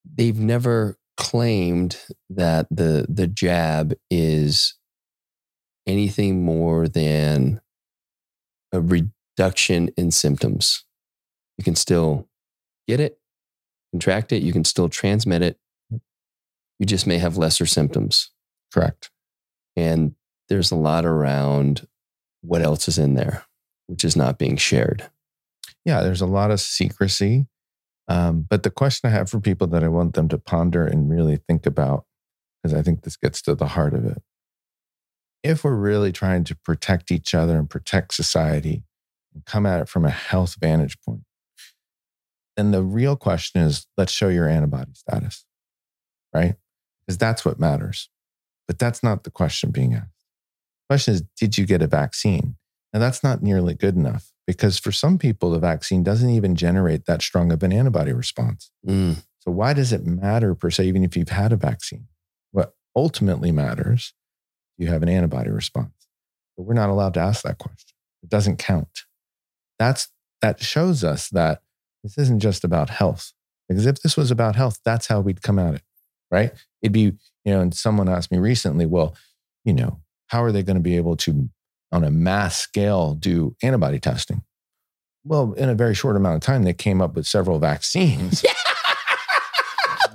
they've 0.04 0.38
never 0.38 0.96
claimed 1.16 1.98
that 2.30 2.66
the 2.70 3.06
the 3.08 3.26
jab 3.26 3.94
is 4.10 4.74
anything 5.86 6.44
more 6.44 6.88
than 6.88 7.60
a 8.74 8.80
reduction 8.80 9.90
in 9.96 10.10
symptoms. 10.10 10.84
You 11.56 11.64
can 11.64 11.76
still 11.76 12.28
get 12.88 13.00
it, 13.00 13.18
contract 13.92 14.32
it, 14.32 14.42
you 14.42 14.52
can 14.52 14.64
still 14.64 14.88
transmit 14.88 15.42
it. 15.42 15.58
You 15.90 16.86
just 16.86 17.06
may 17.06 17.18
have 17.18 17.36
lesser 17.36 17.66
symptoms. 17.66 18.30
Correct. 18.72 19.10
And 19.76 20.14
there's 20.48 20.72
a 20.72 20.76
lot 20.76 21.06
around 21.06 21.86
what 22.42 22.62
else 22.62 22.88
is 22.88 22.98
in 22.98 23.14
there, 23.14 23.44
which 23.86 24.04
is 24.04 24.16
not 24.16 24.38
being 24.38 24.56
shared. 24.56 25.08
Yeah, 25.84 26.02
there's 26.02 26.20
a 26.20 26.26
lot 26.26 26.50
of 26.50 26.60
secrecy. 26.60 27.46
Um, 28.08 28.46
but 28.48 28.64
the 28.64 28.70
question 28.70 29.08
I 29.08 29.12
have 29.12 29.30
for 29.30 29.40
people 29.40 29.66
that 29.68 29.84
I 29.84 29.88
want 29.88 30.14
them 30.14 30.28
to 30.28 30.38
ponder 30.38 30.84
and 30.84 31.08
really 31.08 31.36
think 31.36 31.64
about, 31.64 32.04
because 32.62 32.76
I 32.76 32.82
think 32.82 33.02
this 33.02 33.16
gets 33.16 33.40
to 33.42 33.54
the 33.54 33.68
heart 33.68 33.94
of 33.94 34.04
it. 34.04 34.22
If 35.44 35.62
we're 35.62 35.76
really 35.76 36.10
trying 36.10 36.42
to 36.44 36.56
protect 36.56 37.12
each 37.12 37.34
other 37.34 37.56
and 37.56 37.70
protect 37.70 38.14
society 38.14 38.82
and 39.32 39.44
come 39.44 39.66
at 39.66 39.80
it 39.80 39.88
from 39.88 40.04
a 40.04 40.10
health 40.10 40.56
vantage 40.58 40.98
point, 41.02 41.22
then 42.56 42.72
the 42.72 42.82
real 42.82 43.14
question 43.14 43.60
is 43.60 43.86
let's 43.96 44.12
show 44.12 44.28
your 44.28 44.48
antibody 44.48 44.92
status, 44.94 45.44
right? 46.34 46.56
Because 47.06 47.18
that's 47.18 47.44
what 47.44 47.60
matters. 47.60 48.08
But 48.66 48.78
that's 48.78 49.02
not 49.02 49.24
the 49.24 49.30
question 49.30 49.70
being 49.70 49.94
asked. 49.94 50.08
The 50.88 50.94
question 50.94 51.14
is, 51.14 51.22
did 51.38 51.58
you 51.58 51.66
get 51.66 51.82
a 51.82 51.86
vaccine? 51.86 52.56
And 52.92 53.02
that's 53.02 53.22
not 53.22 53.42
nearly 53.42 53.74
good 53.74 53.96
enough 53.96 54.32
because 54.46 54.78
for 54.78 54.92
some 54.92 55.18
people, 55.18 55.50
the 55.50 55.58
vaccine 55.58 56.02
doesn't 56.02 56.30
even 56.30 56.54
generate 56.54 57.06
that 57.06 57.22
strong 57.22 57.52
of 57.52 57.62
an 57.62 57.72
antibody 57.72 58.12
response. 58.12 58.70
Mm. 58.86 59.16
So, 59.40 59.50
why 59.50 59.74
does 59.74 59.92
it 59.92 60.06
matter 60.06 60.54
per 60.54 60.70
se, 60.70 60.86
even 60.86 61.04
if 61.04 61.16
you've 61.16 61.28
had 61.28 61.52
a 61.52 61.56
vaccine? 61.56 62.06
What 62.52 62.74
ultimately 62.96 63.52
matters, 63.52 64.14
you 64.78 64.88
have 64.88 65.02
an 65.02 65.08
antibody 65.08 65.50
response. 65.50 66.08
But 66.56 66.64
we're 66.64 66.74
not 66.74 66.90
allowed 66.90 67.14
to 67.14 67.20
ask 67.20 67.42
that 67.42 67.58
question. 67.58 67.94
It 68.22 68.28
doesn't 68.28 68.58
count. 68.58 69.04
That's 69.78 70.08
that 70.40 70.62
shows 70.62 71.02
us 71.02 71.28
that 71.30 71.62
this 72.02 72.18
isn't 72.18 72.40
just 72.40 72.64
about 72.64 72.90
health. 72.90 73.32
Because 73.68 73.86
if 73.86 74.02
this 74.02 74.16
was 74.16 74.30
about 74.30 74.56
health, 74.56 74.78
that's 74.84 75.06
how 75.06 75.20
we'd 75.20 75.42
come 75.42 75.58
at 75.58 75.74
it, 75.74 75.82
right? 76.30 76.52
It'd 76.82 76.92
be, 76.92 77.00
you 77.00 77.14
know, 77.46 77.60
and 77.60 77.74
someone 77.74 78.08
asked 78.08 78.30
me 78.30 78.38
recently, 78.38 78.84
well, 78.84 79.16
you 79.64 79.72
know, 79.72 80.00
how 80.26 80.42
are 80.42 80.52
they 80.52 80.62
going 80.62 80.76
to 80.76 80.82
be 80.82 80.96
able 80.96 81.16
to, 81.16 81.48
on 81.90 82.04
a 82.04 82.10
mass 82.10 82.58
scale, 82.58 83.14
do 83.14 83.56
antibody 83.62 83.98
testing? 83.98 84.42
Well, 85.24 85.54
in 85.54 85.70
a 85.70 85.74
very 85.74 85.94
short 85.94 86.16
amount 86.16 86.36
of 86.36 86.42
time, 86.42 86.64
they 86.64 86.74
came 86.74 87.00
up 87.00 87.14
with 87.14 87.26
several 87.26 87.58
vaccines 87.58 88.44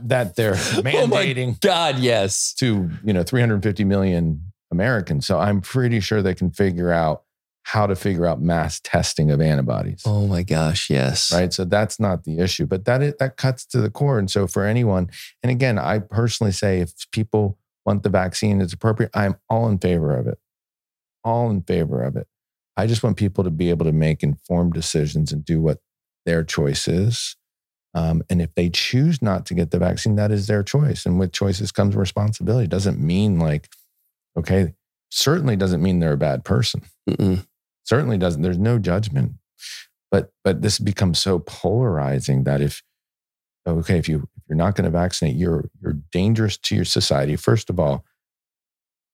that 0.08 0.36
they're 0.36 0.54
oh 0.56 0.82
mandating. 0.82 1.54
Oh 1.54 1.58
God, 1.62 2.00
yes. 2.00 2.54
to 2.56 2.90
you 3.04 3.14
know 3.14 3.24
350 3.24 3.84
million 3.84 4.52
Americans. 4.72 5.26
So 5.26 5.40
I'm 5.40 5.62
pretty 5.62 6.00
sure 6.00 6.22
they 6.22 6.36
can 6.36 6.52
figure 6.52 6.92
out 6.92 7.24
how 7.64 7.86
to 7.86 7.96
figure 7.96 8.26
out 8.26 8.42
mass 8.42 8.80
testing 8.80 9.30
of 9.30 9.40
antibodies. 9.42 10.02
Oh 10.06 10.26
my 10.26 10.44
gosh, 10.44 10.90
yes. 10.90 11.32
Right. 11.32 11.54
So 11.54 11.66
that's 11.66 12.00
not 12.00 12.24
the 12.24 12.40
issue, 12.40 12.66
but 12.66 12.86
that 12.86 13.04
is, 13.04 13.14
that 13.20 13.38
cuts 13.38 13.66
to 13.68 13.82
the 13.82 13.92
core. 13.92 14.18
And 14.18 14.30
so 14.30 14.48
for 14.48 14.66
anyone, 14.66 15.10
and 15.44 15.52
again, 15.52 15.78
I 15.78 16.00
personally 16.00 16.52
say 16.52 16.80
if 16.80 16.94
people 17.12 17.60
want 17.86 18.04
the 18.04 18.10
vaccine, 18.10 18.60
it's 18.62 18.74
appropriate. 18.74 19.12
I'm 19.14 19.36
all 19.50 19.70
in 19.70 19.78
favor 19.78 20.18
of 20.18 20.26
it. 20.26 20.40
All 21.24 21.50
in 21.52 21.62
favor 21.62 22.02
of 22.02 22.16
it. 22.16 22.28
I 22.76 22.88
just 22.88 23.04
want 23.04 23.18
people 23.18 23.44
to 23.44 23.52
be 23.52 23.70
able 23.70 23.86
to 23.86 23.92
make 23.92 24.24
informed 24.24 24.74
decisions 24.74 25.32
and 25.32 25.46
do 25.46 25.62
what 25.62 25.80
their 26.26 26.44
choice 26.44 26.88
is. 26.88 27.36
Um, 27.94 28.22
and 28.30 28.42
if 28.42 28.54
they 28.56 28.70
choose 28.70 29.22
not 29.22 29.46
to 29.48 29.54
get 29.54 29.72
the 29.72 29.80
vaccine, 29.80 30.16
that 30.16 30.32
is 30.32 30.48
their 30.48 30.64
choice. 30.64 31.06
And 31.06 31.20
with 31.20 31.32
choices 31.32 31.72
comes 31.72 31.96
responsibility. 31.96 32.66
It 32.66 32.70
doesn't 32.70 33.00
mean 33.00 33.40
like, 33.40 33.70
okay, 34.38 34.74
certainly 35.10 35.56
doesn't 35.56 35.82
mean 35.82 36.00
they're 36.00 36.14
a 36.14 36.18
bad 36.18 36.44
person. 36.44 36.84
Mm-mm. 37.10 37.46
Certainly 37.84 38.20
doesn't. 38.20 38.42
There's 38.42 38.60
no 38.60 38.78
judgment. 38.78 39.34
But 40.12 40.32
but 40.44 40.62
this 40.62 40.80
becomes 40.80 41.20
so 41.20 41.40
polarizing 41.40 42.44
that 42.44 42.62
if 42.62 42.84
okay, 43.68 43.98
if 43.98 44.08
you 44.08 44.28
if 44.38 44.44
you're 44.48 44.58
not 44.58 44.76
going 44.76 44.86
to 44.86 44.92
vaccinate, 44.92 45.36
you're 45.36 45.70
you're 45.82 45.98
dangerous 46.12 46.58
to 46.58 46.76
your 46.76 46.86
society. 46.86 47.36
First 47.36 47.70
of 47.70 47.80
all, 47.80 48.06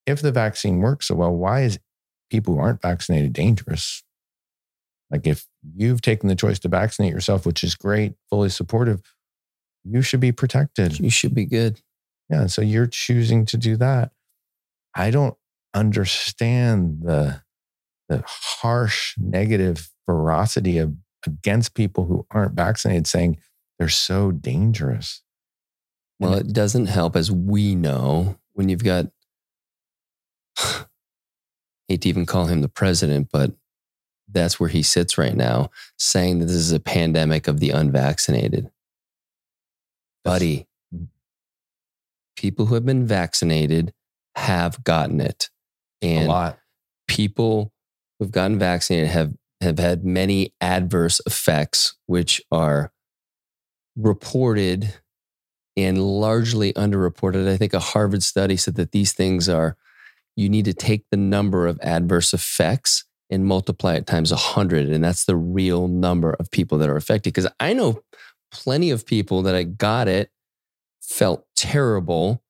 if 0.06 0.22
the 0.22 0.32
vaccine 0.32 0.80
works 0.80 1.08
so 1.08 1.16
well, 1.16 1.36
why 1.36 1.62
is 1.62 1.80
people 2.30 2.56
who 2.56 2.60
aren't 2.60 2.82
vaccinated 2.82 3.34
dangerous? 3.34 4.04
Like 5.12 5.28
if 5.28 5.46
you've 5.74 6.02
taken 6.02 6.30
the 6.30 6.36
choice 6.36 6.60
to 6.60 6.68
vaccinate 6.68 7.14
yourself, 7.14 7.46
which 7.46 7.64
is 7.64 7.76
great, 7.76 8.14
fully 8.30 8.50
supportive, 8.50 9.02
you 9.84 10.02
should 10.02 10.20
be 10.20 10.32
protected. 10.32 11.00
You 11.00 11.10
should 11.10 11.34
be 11.34 11.46
good. 11.46 11.82
Yeah. 12.30 12.48
So 12.48 12.62
you're 12.62 12.88
choosing 12.88 13.46
to 13.46 13.58
do 13.58 13.78
that. 13.78 14.12
I 14.96 15.12
don't 15.12 15.36
understand 15.74 17.02
the 17.04 17.42
the 18.08 18.24
harsh 18.26 19.16
negative 19.18 19.90
ferocity 20.06 20.78
of 20.78 20.96
against 21.26 21.74
people 21.74 22.06
who 22.06 22.26
aren't 22.32 22.54
vaccinated 22.54 23.08
saying 23.08 23.40
they're 23.80 23.90
so 23.90 24.32
dangerous. 24.32 25.24
Well, 26.20 26.36
it 26.36 26.54
doesn't 26.54 26.86
help, 26.86 27.16
as 27.16 27.32
we 27.32 27.76
know, 27.76 28.38
when 28.54 28.70
you've 28.70 28.84
got, 28.84 29.08
hate 31.88 32.02
to 32.02 32.10
even 32.10 32.26
call 32.26 32.46
him 32.46 32.62
the 32.62 32.70
president, 32.70 33.30
but 33.32 33.52
that's 34.32 34.60
where 34.60 34.70
he 34.70 34.82
sits 34.84 35.18
right 35.18 35.36
now, 35.36 35.70
saying 35.98 36.40
that 36.40 36.46
this 36.46 36.56
is 36.56 36.72
a 36.72 36.80
pandemic 36.80 37.48
of 37.48 37.60
the 37.60 37.70
unvaccinated. 37.72 38.70
Buddy, 40.24 40.68
Mhm. 40.94 41.08
people 42.36 42.66
who 42.68 42.74
have 42.76 42.86
been 42.86 43.06
vaccinated 43.08 43.94
have 44.36 44.84
gotten 44.84 45.22
it. 45.22 45.50
a 46.02 46.06
And 46.08 46.56
people 47.08 47.74
who've 48.20 48.32
gotten 48.32 48.60
vaccinated 48.60 49.10
have 49.10 49.34
have 49.62 49.80
had 49.80 50.04
many 50.06 50.54
adverse 50.62 51.22
effects 51.26 51.96
which 52.06 52.42
are 52.52 52.92
reported 53.96 54.94
and 55.78 56.02
largely 56.04 56.74
underreported 56.74 57.48
i 57.48 57.56
think 57.58 57.74
a 57.74 57.80
harvard 57.80 58.22
study 58.22 58.58
said 58.58 58.76
that 58.76 58.92
these 58.92 59.14
things 59.14 59.48
are 59.48 59.78
you 60.36 60.50
need 60.50 60.66
to 60.66 60.74
take 60.74 61.06
the 61.10 61.18
number 61.18 61.66
of 61.66 61.80
adverse 61.82 62.34
effects 62.34 63.06
and 63.30 63.46
multiply 63.46 63.96
it 63.96 64.06
times 64.06 64.32
100 64.32 64.90
and 64.90 65.04
that's 65.04 65.26
the 65.26 65.36
real 65.36 65.88
number 65.88 66.32
of 66.34 66.52
people 66.52 66.78
that 66.78 66.90
are 66.90 66.96
affected. 66.96 67.34
Because 67.34 67.50
i 67.60 67.74
know 67.74 68.02
plenty 68.52 68.92
of 68.92 69.06
people 69.06 69.42
that 69.42 69.56
i 69.56 69.64
got 69.64 70.08
it 70.08 70.30
felt 71.02 71.46
terrible. 71.56 72.42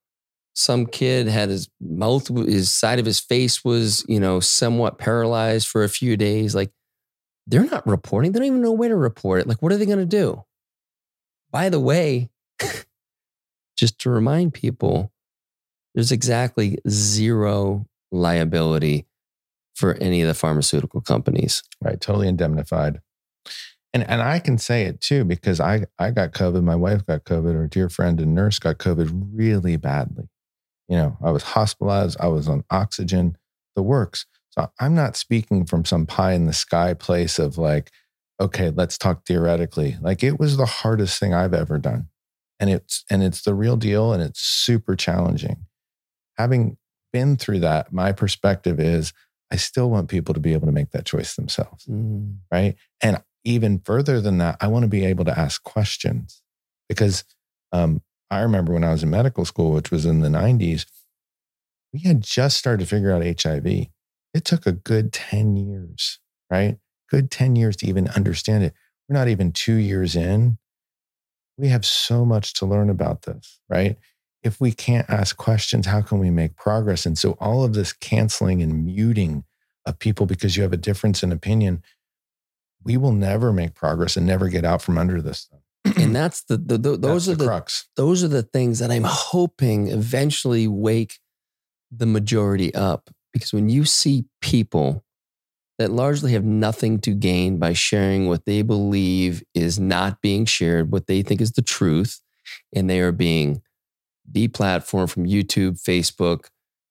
Some 0.54 0.86
kid 0.86 1.28
had 1.28 1.50
his 1.50 1.68
mouth 1.80 2.28
his 2.28 2.72
side 2.72 2.98
of 2.98 3.06
his 3.06 3.20
face 3.20 3.64
was 3.64 4.04
you 4.08 4.18
know 4.20 4.40
somewhat 4.40 4.98
paralyzed 4.98 5.68
for 5.68 5.84
a 5.84 5.88
few 5.88 6.16
days 6.16 6.54
like 6.54 6.70
they're 7.46 7.64
not 7.64 7.86
reporting. 7.86 8.32
They 8.32 8.40
don't 8.40 8.48
even 8.48 8.62
know 8.62 8.72
where 8.72 8.88
to 8.88 8.96
report 8.96 9.40
it. 9.40 9.46
Like 9.46 9.62
what 9.62 9.72
are 9.72 9.76
they 9.76 9.86
going 9.86 9.98
to 9.98 10.06
do? 10.06 10.42
By 11.50 11.68
the 11.68 11.80
way 11.80 12.30
just 13.76 13.98
to 14.00 14.10
remind 14.10 14.54
people 14.54 15.12
there's 15.94 16.12
exactly 16.12 16.78
zero 16.88 17.86
liability 18.10 19.06
for 19.76 19.94
any 19.94 20.22
of 20.22 20.28
the 20.28 20.34
pharmaceutical 20.34 21.00
companies 21.00 21.62
Right. 21.82 22.00
Totally 22.00 22.28
indemnified. 22.28 23.00
And 23.92 24.08
and 24.10 24.20
I 24.20 24.40
can 24.40 24.58
say 24.58 24.84
it 24.84 25.00
too, 25.00 25.24
because 25.24 25.60
I, 25.60 25.84
I 25.98 26.10
got 26.10 26.32
COVID, 26.32 26.62
my 26.62 26.74
wife 26.74 27.06
got 27.06 27.24
COVID, 27.24 27.54
our 27.54 27.66
dear 27.66 27.88
friend 27.88 28.20
and 28.20 28.34
nurse 28.34 28.58
got 28.58 28.78
COVID 28.78 29.28
really 29.32 29.76
badly. 29.76 30.28
You 30.88 30.96
know, 30.96 31.18
I 31.24 31.30
was 31.30 31.42
hospitalized, 31.42 32.16
I 32.20 32.28
was 32.28 32.48
on 32.48 32.64
oxygen, 32.70 33.36
the 33.74 33.82
works. 33.82 34.26
So 34.50 34.70
I'm 34.80 34.94
not 34.94 35.16
speaking 35.16 35.66
from 35.66 35.84
some 35.84 36.06
pie 36.06 36.32
in 36.32 36.46
the 36.46 36.52
sky 36.52 36.94
place 36.94 37.38
of 37.38 37.58
like, 37.58 37.90
okay, 38.40 38.70
let's 38.70 38.98
talk 38.98 39.24
theoretically. 39.26 39.96
Like 40.00 40.24
it 40.24 40.38
was 40.38 40.56
the 40.56 40.66
hardest 40.66 41.20
thing 41.20 41.34
I've 41.34 41.54
ever 41.54 41.78
done. 41.78 42.08
And 42.58 42.70
it's 42.70 43.04
and 43.10 43.22
it's 43.22 43.42
the 43.42 43.54
real 43.54 43.76
deal 43.76 44.12
and 44.12 44.22
it's 44.22 44.40
super 44.40 44.96
challenging. 44.96 45.66
Having 46.36 46.78
been 47.12 47.36
through 47.36 47.60
that, 47.60 47.92
my 47.92 48.12
perspective 48.12 48.80
is 48.80 49.12
I 49.50 49.56
still 49.56 49.90
want 49.90 50.08
people 50.08 50.34
to 50.34 50.40
be 50.40 50.52
able 50.52 50.66
to 50.66 50.72
make 50.72 50.90
that 50.90 51.06
choice 51.06 51.34
themselves 51.36 51.86
Mm. 51.86 52.38
right? 52.50 52.74
And 53.02 53.22
even 53.44 53.78
further 53.78 54.20
than 54.20 54.38
that, 54.38 54.56
I 54.60 54.66
want 54.66 54.82
to 54.82 54.88
be 54.88 55.04
able 55.04 55.24
to 55.24 55.38
ask 55.38 55.62
questions 55.62 56.42
because 56.88 57.24
um, 57.72 58.02
I 58.30 58.40
remember 58.40 58.72
when 58.72 58.82
I 58.84 58.90
was 58.90 59.02
in 59.04 59.10
medical 59.10 59.44
school, 59.44 59.72
which 59.72 59.90
was 59.90 60.04
in 60.04 60.20
the 60.20 60.28
90s, 60.28 60.84
we 61.92 62.00
had 62.00 62.22
just 62.22 62.56
started 62.56 62.80
to 62.80 62.86
figure 62.86 63.12
out 63.12 63.22
HIV. 63.22 63.66
It 64.34 64.44
took 64.44 64.66
a 64.66 64.72
good 64.72 65.12
10 65.12 65.56
years, 65.56 66.18
right? 66.50 66.78
Good 67.08 67.30
10 67.30 67.54
years 67.56 67.76
to 67.76 67.86
even 67.86 68.08
understand 68.08 68.64
it. 68.64 68.74
We're 69.08 69.16
not 69.16 69.28
even 69.28 69.52
two 69.52 69.76
years 69.76 70.16
in. 70.16 70.58
We 71.56 71.68
have 71.68 71.86
so 71.86 72.24
much 72.24 72.52
to 72.54 72.66
learn 72.66 72.90
about 72.90 73.22
this, 73.22 73.60
right? 73.68 73.96
If 74.46 74.60
we 74.60 74.70
can't 74.70 75.10
ask 75.10 75.36
questions, 75.36 75.86
how 75.86 76.02
can 76.02 76.20
we 76.20 76.30
make 76.30 76.54
progress? 76.56 77.04
And 77.04 77.18
so 77.18 77.32
all 77.40 77.64
of 77.64 77.74
this 77.74 77.92
canceling 77.92 78.62
and 78.62 78.86
muting 78.86 79.42
of 79.84 79.98
people 79.98 80.24
because 80.24 80.56
you 80.56 80.62
have 80.62 80.72
a 80.72 80.76
difference 80.76 81.22
in 81.24 81.32
opinion, 81.32 81.82
we 82.84 82.96
will 82.96 83.12
never 83.12 83.52
make 83.52 83.74
progress 83.74 84.16
and 84.16 84.24
never 84.24 84.48
get 84.48 84.64
out 84.64 84.82
from 84.82 84.98
under 84.98 85.20
this. 85.20 85.48
and 85.96 86.14
that's 86.20 86.44
the, 86.44 86.56
the, 86.56 86.78
the 86.78 86.96
those 86.96 87.26
That's 87.26 87.28
are 87.28 87.38
the 87.38 87.44
the 87.44 87.50
crux. 87.50 87.88
those 87.96 88.22
are 88.22 88.28
the 88.28 88.44
things 88.44 88.78
that 88.78 88.92
I'm 88.92 89.04
hoping 89.04 89.88
eventually 89.88 90.68
wake 90.68 91.18
the 91.90 92.06
majority 92.06 92.72
up. 92.74 93.10
Because 93.32 93.52
when 93.52 93.68
you 93.68 93.84
see 93.84 94.26
people 94.40 95.04
that 95.78 95.90
largely 95.90 96.32
have 96.32 96.44
nothing 96.44 97.00
to 97.00 97.10
gain 97.12 97.58
by 97.58 97.72
sharing 97.72 98.28
what 98.28 98.44
they 98.46 98.62
believe 98.62 99.42
is 99.54 99.78
not 99.78 100.22
being 100.22 100.44
shared, 100.44 100.92
what 100.92 101.06
they 101.08 101.22
think 101.22 101.40
is 101.40 101.52
the 101.52 101.62
truth, 101.62 102.20
and 102.74 102.88
they 102.88 103.00
are 103.00 103.12
being 103.12 103.60
deplatformed 104.32 105.10
from 105.10 105.26
YouTube, 105.26 105.82
Facebook, 105.82 106.46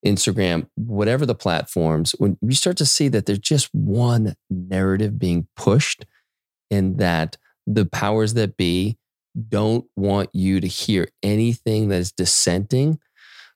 Instagram, 0.05 0.67
whatever 0.75 1.25
the 1.25 1.35
platforms, 1.35 2.13
when 2.17 2.37
you 2.41 2.53
start 2.53 2.77
to 2.77 2.85
see 2.85 3.07
that 3.07 3.25
there's 3.25 3.39
just 3.39 3.73
one 3.73 4.35
narrative 4.49 5.17
being 5.17 5.47
pushed 5.55 6.05
and 6.69 6.99
that 6.99 7.37
the 7.65 7.85
powers 7.85 8.35
that 8.35 8.57
be 8.57 8.97
don't 9.49 9.85
want 9.95 10.29
you 10.33 10.59
to 10.59 10.67
hear 10.67 11.07
anything 11.23 11.89
that 11.89 11.97
is 11.97 12.11
dissenting. 12.11 12.99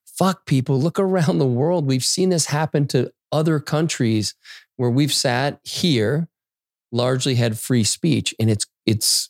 Fuck 0.06 0.46
people, 0.46 0.80
look 0.80 1.00
around 1.00 1.38
the 1.38 1.48
world. 1.48 1.86
We've 1.86 2.04
seen 2.04 2.30
this 2.30 2.48
happen 2.48 2.88
to 2.88 3.12
other 3.32 3.60
countries 3.60 4.36
where 4.76 4.90
we've 4.90 5.14
sat 5.14 5.60
here, 5.64 6.28
largely 6.92 7.36
had 7.36 7.60
free 7.60 7.84
speech, 7.84 8.34
and 8.40 8.50
it's 8.50 8.66
it's 8.86 9.30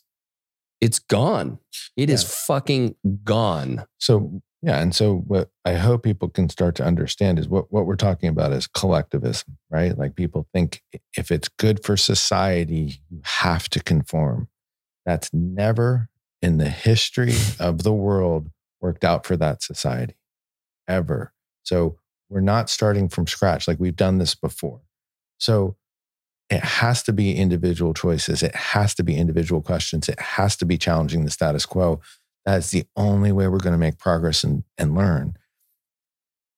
it's 0.80 0.98
gone. 0.98 1.58
It 1.96 2.10
is 2.10 2.22
Yeah. 2.22 2.28
fucking 2.46 2.94
gone. 3.24 3.84
So 3.98 4.42
yeah, 4.62 4.80
and 4.80 4.94
so 4.94 5.16
what 5.16 5.50
I 5.64 5.74
hope 5.74 6.02
people 6.02 6.28
can 6.28 6.50
start 6.50 6.74
to 6.76 6.84
understand 6.84 7.38
is 7.38 7.48
what 7.48 7.72
what 7.72 7.86
we're 7.86 7.96
talking 7.96 8.28
about 8.28 8.52
is 8.52 8.66
collectivism, 8.66 9.56
right? 9.70 9.96
Like 9.96 10.14
people 10.16 10.46
think 10.52 10.82
if 11.16 11.30
it's 11.30 11.48
good 11.48 11.82
for 11.84 11.96
society, 11.96 13.00
you 13.08 13.20
have 13.24 13.68
to 13.70 13.82
conform. 13.82 14.48
That's 15.06 15.32
never 15.32 16.08
in 16.42 16.58
the 16.58 16.68
history 16.68 17.34
of 17.60 17.82
the 17.84 17.92
world 17.94 18.50
worked 18.80 19.04
out 19.04 19.24
for 19.26 19.36
that 19.38 19.62
society 19.62 20.16
ever. 20.88 21.32
So 21.62 21.98
we're 22.28 22.40
not 22.40 22.70
starting 22.70 23.08
from 23.08 23.26
scratch 23.26 23.66
like 23.66 23.80
we've 23.80 23.96
done 23.96 24.18
this 24.18 24.34
before. 24.34 24.80
So 25.38 25.76
it 26.50 26.64
has 26.64 27.02
to 27.04 27.12
be 27.12 27.36
individual 27.36 27.94
choices. 27.94 28.42
It 28.42 28.54
has 28.54 28.94
to 28.96 29.04
be 29.04 29.16
individual 29.16 29.62
questions. 29.62 30.08
It 30.08 30.20
has 30.20 30.56
to 30.56 30.66
be 30.66 30.76
challenging 30.76 31.24
the 31.24 31.30
status 31.30 31.64
quo. 31.64 32.00
That's 32.44 32.70
the 32.70 32.84
only 32.96 33.30
way 33.30 33.46
we're 33.46 33.58
going 33.58 33.74
to 33.74 33.78
make 33.78 33.98
progress 33.98 34.42
and, 34.42 34.64
and 34.76 34.94
learn. 34.94 35.36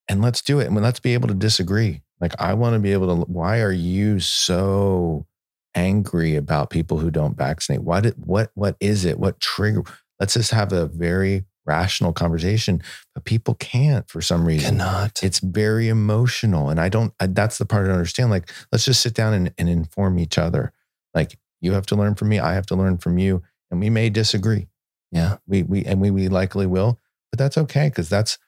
And 0.08 0.22
let's 0.22 0.40
do 0.40 0.60
it. 0.60 0.66
And 0.66 0.76
let's 0.76 1.00
be 1.00 1.14
able 1.14 1.28
to 1.28 1.34
disagree. 1.34 2.02
Like, 2.20 2.32
I 2.40 2.54
want 2.54 2.74
to 2.74 2.78
be 2.78 2.92
able 2.92 3.24
to, 3.24 3.30
why 3.30 3.60
are 3.60 3.72
you 3.72 4.18
so 4.20 5.26
angry 5.74 6.36
about 6.36 6.70
people 6.70 6.98
who 6.98 7.10
don't 7.10 7.36
vaccinate? 7.36 7.82
What, 7.82 8.06
what, 8.18 8.50
what 8.54 8.76
is 8.80 9.04
it? 9.04 9.18
What 9.18 9.40
trigger? 9.40 9.82
Let's 10.18 10.34
just 10.34 10.52
have 10.52 10.72
a 10.72 10.86
very 10.86 11.44
rational 11.64 12.12
conversation, 12.12 12.82
but 13.14 13.24
people 13.24 13.54
can't 13.54 14.08
for 14.08 14.20
some 14.20 14.46
reason. 14.46 14.78
Cannot. 14.78 15.22
it's 15.22 15.38
very 15.38 15.88
emotional 15.88 16.70
and 16.70 16.80
i 16.80 16.88
don't 16.88 17.14
I, 17.20 17.26
that's 17.26 17.58
the 17.58 17.64
part 17.64 17.84
i 17.84 17.88
don't 17.88 17.96
understand. 17.96 18.30
Like 18.30 18.50
let's 18.70 18.84
just 18.84 19.02
sit 19.02 19.14
down 19.14 19.32
and, 19.32 19.54
and 19.58 19.68
inform 19.68 20.18
each 20.18 20.38
other. 20.38 20.72
Like 21.14 21.38
you 21.60 21.72
have 21.72 21.86
to 21.86 21.96
learn 21.96 22.14
from 22.14 22.28
me 22.28 22.38
i 22.38 22.54
have 22.54 22.66
to 22.66 22.76
learn 22.76 22.98
from 22.98 23.18
you 23.18 23.42
and 23.70 23.80
we 23.80 23.90
may 23.90 24.10
disagree. 24.10 24.68
Yeah. 25.10 25.36
we 25.46 25.62
we 25.62 25.84
and 25.84 26.00
we, 26.00 26.10
we 26.10 26.28
likely 26.28 26.66
will 26.66 26.98
but 27.30 27.38
that's 27.38 27.58
okay 27.58 27.88
because 27.88 28.08
that's 28.08 28.38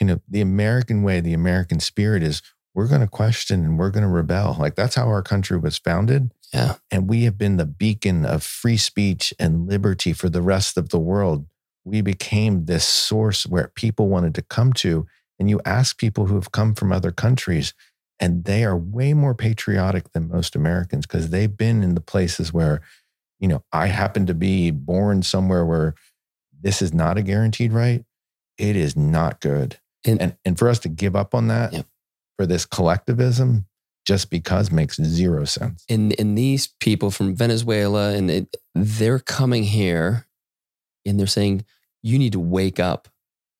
you 0.00 0.06
know 0.06 0.20
the 0.28 0.40
american 0.40 1.02
way 1.02 1.20
the 1.20 1.34
american 1.34 1.78
spirit 1.78 2.22
is 2.22 2.42
we're 2.74 2.86
going 2.86 3.00
to 3.00 3.06
question 3.06 3.64
and 3.64 3.78
we're 3.78 3.90
going 3.90 4.02
to 4.02 4.08
rebel. 4.08 4.56
Like 4.58 4.74
that's 4.74 4.94
how 4.94 5.06
our 5.08 5.22
country 5.22 5.58
was 5.58 5.78
founded. 5.78 6.32
Yeah. 6.52 6.76
and 6.90 7.08
we 7.08 7.22
have 7.24 7.38
been 7.38 7.58
the 7.58 7.66
beacon 7.66 8.24
of 8.26 8.42
free 8.42 8.76
speech 8.76 9.32
and 9.38 9.68
liberty 9.68 10.12
for 10.12 10.28
the 10.28 10.42
rest 10.42 10.76
of 10.76 10.88
the 10.88 10.98
world 10.98 11.46
we 11.84 12.00
became 12.00 12.64
this 12.66 12.84
source 12.84 13.46
where 13.46 13.68
people 13.74 14.08
wanted 14.08 14.34
to 14.34 14.42
come 14.42 14.72
to 14.74 15.06
and 15.38 15.48
you 15.48 15.60
ask 15.64 15.96
people 15.98 16.26
who 16.26 16.34
have 16.34 16.52
come 16.52 16.74
from 16.74 16.92
other 16.92 17.10
countries 17.10 17.72
and 18.18 18.44
they 18.44 18.64
are 18.64 18.76
way 18.76 19.14
more 19.14 19.34
patriotic 19.34 20.12
than 20.12 20.28
most 20.28 20.54
americans 20.54 21.06
because 21.06 21.30
they've 21.30 21.56
been 21.56 21.82
in 21.82 21.94
the 21.94 22.00
places 22.00 22.52
where 22.52 22.80
you 23.38 23.48
know 23.48 23.62
i 23.72 23.86
happen 23.86 24.26
to 24.26 24.34
be 24.34 24.70
born 24.70 25.22
somewhere 25.22 25.64
where 25.64 25.94
this 26.62 26.82
is 26.82 26.92
not 26.92 27.16
a 27.16 27.22
guaranteed 27.22 27.72
right 27.72 28.04
it 28.58 28.76
is 28.76 28.96
not 28.96 29.40
good 29.40 29.78
And- 30.04 30.20
and 30.20 30.36
and 30.44 30.58
for 30.58 30.68
us 30.68 30.78
to 30.80 30.88
give 30.88 31.16
up 31.16 31.34
on 31.34 31.48
that 31.48 31.72
Yep. 31.72 31.86
for 32.36 32.46
this 32.46 32.66
collectivism 32.66 33.64
just 34.06 34.28
because 34.30 34.70
makes 34.70 34.96
zero 35.02 35.44
sense 35.44 35.84
and 35.88 36.14
and 36.18 36.36
these 36.36 36.68
people 36.80 37.10
from 37.10 37.34
Venezuela 37.34 38.12
and 38.12 38.30
it, 38.30 38.56
they're 38.74 39.18
coming 39.18 39.62
here 39.64 40.26
and 41.06 41.18
they're 41.18 41.26
saying 41.26 41.64
you 42.02 42.18
need 42.18 42.32
to 42.32 42.40
wake 42.40 42.80
up 42.80 43.08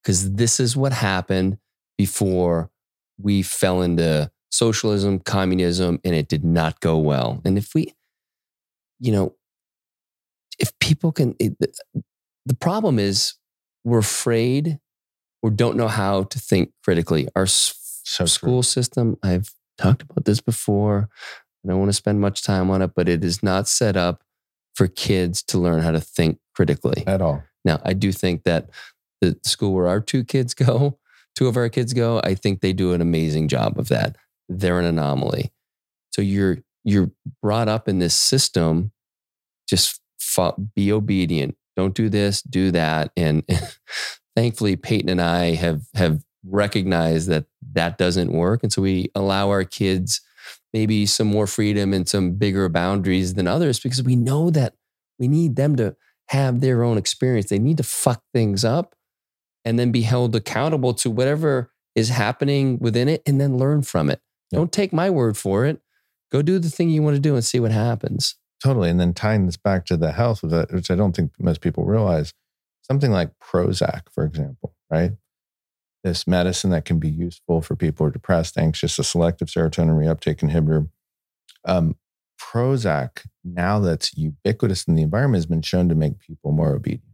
because 0.02 0.34
this 0.34 0.60
is 0.60 0.76
what 0.76 0.92
happened 0.92 1.58
before 1.98 2.70
we 3.18 3.42
fell 3.42 3.82
into 3.82 4.30
socialism 4.50 5.18
communism 5.18 6.00
and 6.04 6.14
it 6.14 6.28
did 6.28 6.44
not 6.44 6.80
go 6.80 6.98
well 6.98 7.40
and 7.44 7.56
if 7.56 7.74
we 7.74 7.94
you 8.98 9.12
know 9.12 9.34
if 10.58 10.76
people 10.80 11.12
can 11.12 11.34
it, 11.38 11.56
the 12.46 12.54
problem 12.56 12.98
is 12.98 13.34
we're 13.84 13.98
afraid 13.98 14.78
or 15.42 15.50
don't 15.50 15.76
know 15.76 15.88
how 15.88 16.24
to 16.24 16.38
think 16.38 16.72
critically 16.84 17.28
our 17.36 17.46
So 17.46 18.24
true. 18.24 18.26
school 18.26 18.62
system 18.62 19.16
i've 19.22 19.54
talked 19.78 20.02
about 20.02 20.24
this 20.24 20.40
before 20.40 21.08
I 21.64 21.68
don't 21.68 21.78
want 21.78 21.90
to 21.90 21.94
spend 21.94 22.20
much 22.20 22.42
time 22.42 22.70
on 22.70 22.82
it, 22.82 22.92
but 22.94 23.08
it 23.08 23.24
is 23.24 23.42
not 23.42 23.68
set 23.68 23.96
up 23.96 24.22
for 24.74 24.86
kids 24.86 25.42
to 25.44 25.58
learn 25.58 25.82
how 25.82 25.90
to 25.90 26.00
think 26.00 26.38
critically. 26.54 27.04
at 27.06 27.20
all 27.20 27.42
Now, 27.64 27.80
I 27.84 27.92
do 27.92 28.12
think 28.12 28.44
that 28.44 28.70
the 29.20 29.38
school 29.44 29.74
where 29.74 29.88
our 29.88 30.00
two 30.00 30.24
kids 30.24 30.54
go, 30.54 30.98
two 31.34 31.46
of 31.46 31.56
our 31.56 31.68
kids 31.68 31.92
go, 31.92 32.20
I 32.24 32.34
think 32.34 32.60
they 32.60 32.72
do 32.72 32.92
an 32.92 33.00
amazing 33.00 33.48
job 33.48 33.78
of 33.78 33.88
that. 33.88 34.16
They're 34.48 34.78
an 34.78 34.86
anomaly. 34.86 35.52
So 36.12 36.22
you're 36.22 36.58
you're 36.84 37.10
brought 37.42 37.68
up 37.68 37.88
in 37.88 37.98
this 37.98 38.14
system, 38.14 38.90
just 39.68 40.00
fo- 40.18 40.56
be 40.74 40.90
obedient. 40.90 41.56
Don't 41.76 41.94
do 41.94 42.08
this, 42.08 42.42
do 42.42 42.70
that, 42.72 43.12
and 43.16 43.44
thankfully 44.36 44.76
Peyton 44.76 45.08
and 45.08 45.20
I 45.20 45.54
have 45.54 45.82
have 45.94 46.22
recognized 46.44 47.28
that 47.28 47.44
that 47.72 47.96
doesn't 47.98 48.32
work, 48.32 48.62
and 48.62 48.72
so 48.72 48.82
we 48.82 49.10
allow 49.14 49.50
our 49.50 49.64
kids 49.64 50.20
maybe 50.72 51.06
some 51.06 51.26
more 51.26 51.46
freedom 51.46 51.92
and 51.92 52.08
some 52.08 52.32
bigger 52.32 52.68
boundaries 52.68 53.34
than 53.34 53.46
others 53.46 53.80
because 53.80 54.02
we 54.02 54.16
know 54.16 54.50
that 54.50 54.74
we 55.18 55.28
need 55.28 55.56
them 55.56 55.76
to 55.76 55.96
have 56.28 56.60
their 56.60 56.82
own 56.82 56.96
experience. 56.96 57.48
They 57.48 57.58
need 57.58 57.76
to 57.78 57.82
fuck 57.82 58.22
things 58.32 58.64
up 58.64 58.94
and 59.64 59.78
then 59.78 59.92
be 59.92 60.02
held 60.02 60.34
accountable 60.36 60.94
to 60.94 61.10
whatever 61.10 61.72
is 61.94 62.08
happening 62.08 62.78
within 62.78 63.08
it 63.08 63.22
and 63.26 63.40
then 63.40 63.58
learn 63.58 63.82
from 63.82 64.10
it. 64.10 64.20
Yeah. 64.50 64.58
Don't 64.58 64.72
take 64.72 64.92
my 64.92 65.10
word 65.10 65.36
for 65.36 65.66
it. 65.66 65.80
Go 66.30 66.42
do 66.42 66.58
the 66.58 66.70
thing 66.70 66.90
you 66.90 67.02
want 67.02 67.16
to 67.16 67.20
do 67.20 67.34
and 67.34 67.44
see 67.44 67.60
what 67.60 67.72
happens. 67.72 68.36
Totally. 68.62 68.90
And 68.90 69.00
then 69.00 69.14
tying 69.14 69.46
this 69.46 69.56
back 69.56 69.86
to 69.86 69.96
the 69.96 70.12
health 70.12 70.42
of 70.42 70.52
it, 70.52 70.72
which 70.72 70.90
I 70.90 70.94
don't 70.94 71.14
think 71.14 71.32
most 71.38 71.60
people 71.60 71.84
realize, 71.84 72.32
something 72.82 73.10
like 73.10 73.30
Prozac, 73.42 74.02
for 74.12 74.24
example, 74.24 74.74
right? 74.90 75.12
This 76.02 76.26
medicine 76.26 76.70
that 76.70 76.84
can 76.84 76.98
be 76.98 77.10
useful 77.10 77.60
for 77.60 77.76
people 77.76 78.04
who 78.04 78.08
are 78.08 78.12
depressed, 78.12 78.56
anxious, 78.56 78.98
a 78.98 79.04
selective 79.04 79.48
serotonin 79.48 79.98
reuptake 79.98 80.38
inhibitor. 80.38 80.88
Um, 81.66 81.96
Prozac, 82.40 83.26
now 83.44 83.78
that's 83.80 84.16
ubiquitous 84.16 84.84
in 84.84 84.94
the 84.94 85.02
environment, 85.02 85.38
has 85.38 85.46
been 85.46 85.62
shown 85.62 85.88
to 85.90 85.94
make 85.94 86.18
people 86.18 86.52
more 86.52 86.74
obedient. 86.74 87.04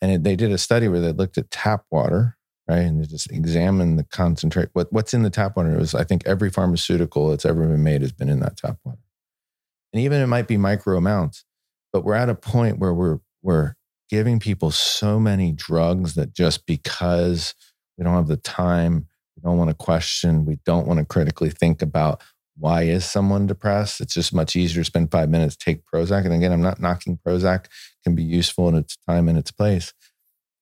And 0.00 0.12
it, 0.12 0.22
they 0.22 0.36
did 0.36 0.52
a 0.52 0.58
study 0.58 0.86
where 0.86 1.00
they 1.00 1.10
looked 1.10 1.38
at 1.38 1.50
tap 1.50 1.84
water, 1.90 2.36
right? 2.68 2.82
And 2.82 3.02
they 3.02 3.06
just 3.08 3.32
examined 3.32 3.98
the 3.98 4.04
concentrate. 4.04 4.68
What, 4.72 4.92
what's 4.92 5.12
in 5.12 5.24
the 5.24 5.28
tap 5.28 5.56
water? 5.56 5.74
It 5.74 5.80
was, 5.80 5.92
I 5.92 6.04
think, 6.04 6.24
every 6.24 6.50
pharmaceutical 6.50 7.30
that's 7.30 7.44
ever 7.44 7.66
been 7.66 7.82
made 7.82 8.02
has 8.02 8.12
been 8.12 8.28
in 8.28 8.38
that 8.38 8.56
tap 8.56 8.78
water. 8.84 9.00
And 9.92 10.00
even 10.00 10.20
it 10.20 10.28
might 10.28 10.46
be 10.46 10.56
micro 10.56 10.96
amounts, 10.96 11.44
but 11.92 12.04
we're 12.04 12.14
at 12.14 12.28
a 12.28 12.34
point 12.36 12.78
where 12.78 12.94
we're 12.94 13.18
we're 13.42 13.74
giving 14.08 14.40
people 14.40 14.70
so 14.70 15.18
many 15.20 15.52
drugs 15.52 16.14
that 16.14 16.32
just 16.34 16.66
because 16.66 17.54
we 17.96 18.04
don't 18.04 18.14
have 18.14 18.28
the 18.28 18.36
time, 18.36 19.06
we 19.36 19.42
don't 19.42 19.58
want 19.58 19.70
to 19.70 19.74
question, 19.74 20.44
we 20.44 20.58
don't 20.64 20.86
want 20.86 20.98
to 20.98 21.06
critically 21.06 21.50
think 21.50 21.82
about 21.82 22.22
why 22.56 22.82
is 22.82 23.04
someone 23.04 23.46
depressed. 23.46 24.00
It's 24.00 24.14
just 24.14 24.34
much 24.34 24.56
easier 24.56 24.82
to 24.82 24.84
spend 24.84 25.12
five 25.12 25.28
minutes 25.28 25.56
take 25.56 25.84
Prozac. 25.86 26.24
And 26.24 26.34
again, 26.34 26.52
I'm 26.52 26.62
not 26.62 26.80
knocking 26.80 27.18
Prozac; 27.24 27.66
can 28.02 28.14
be 28.14 28.22
useful 28.22 28.68
in 28.68 28.74
its 28.74 28.96
time 29.08 29.28
and 29.28 29.38
its 29.38 29.52
place. 29.52 29.92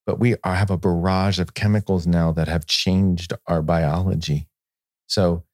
But 0.05 0.21
we 0.21 0.37
have 0.45 0.71
a 0.71 0.77
barrage 0.77 1.39
of 1.39 1.55
chemicals 1.55 2.07
now 2.07 2.33
that 2.33 2.49
have 2.49 2.67
changed 2.67 3.33
our 3.47 3.63
biology. 3.63 4.49
So, 5.07 5.45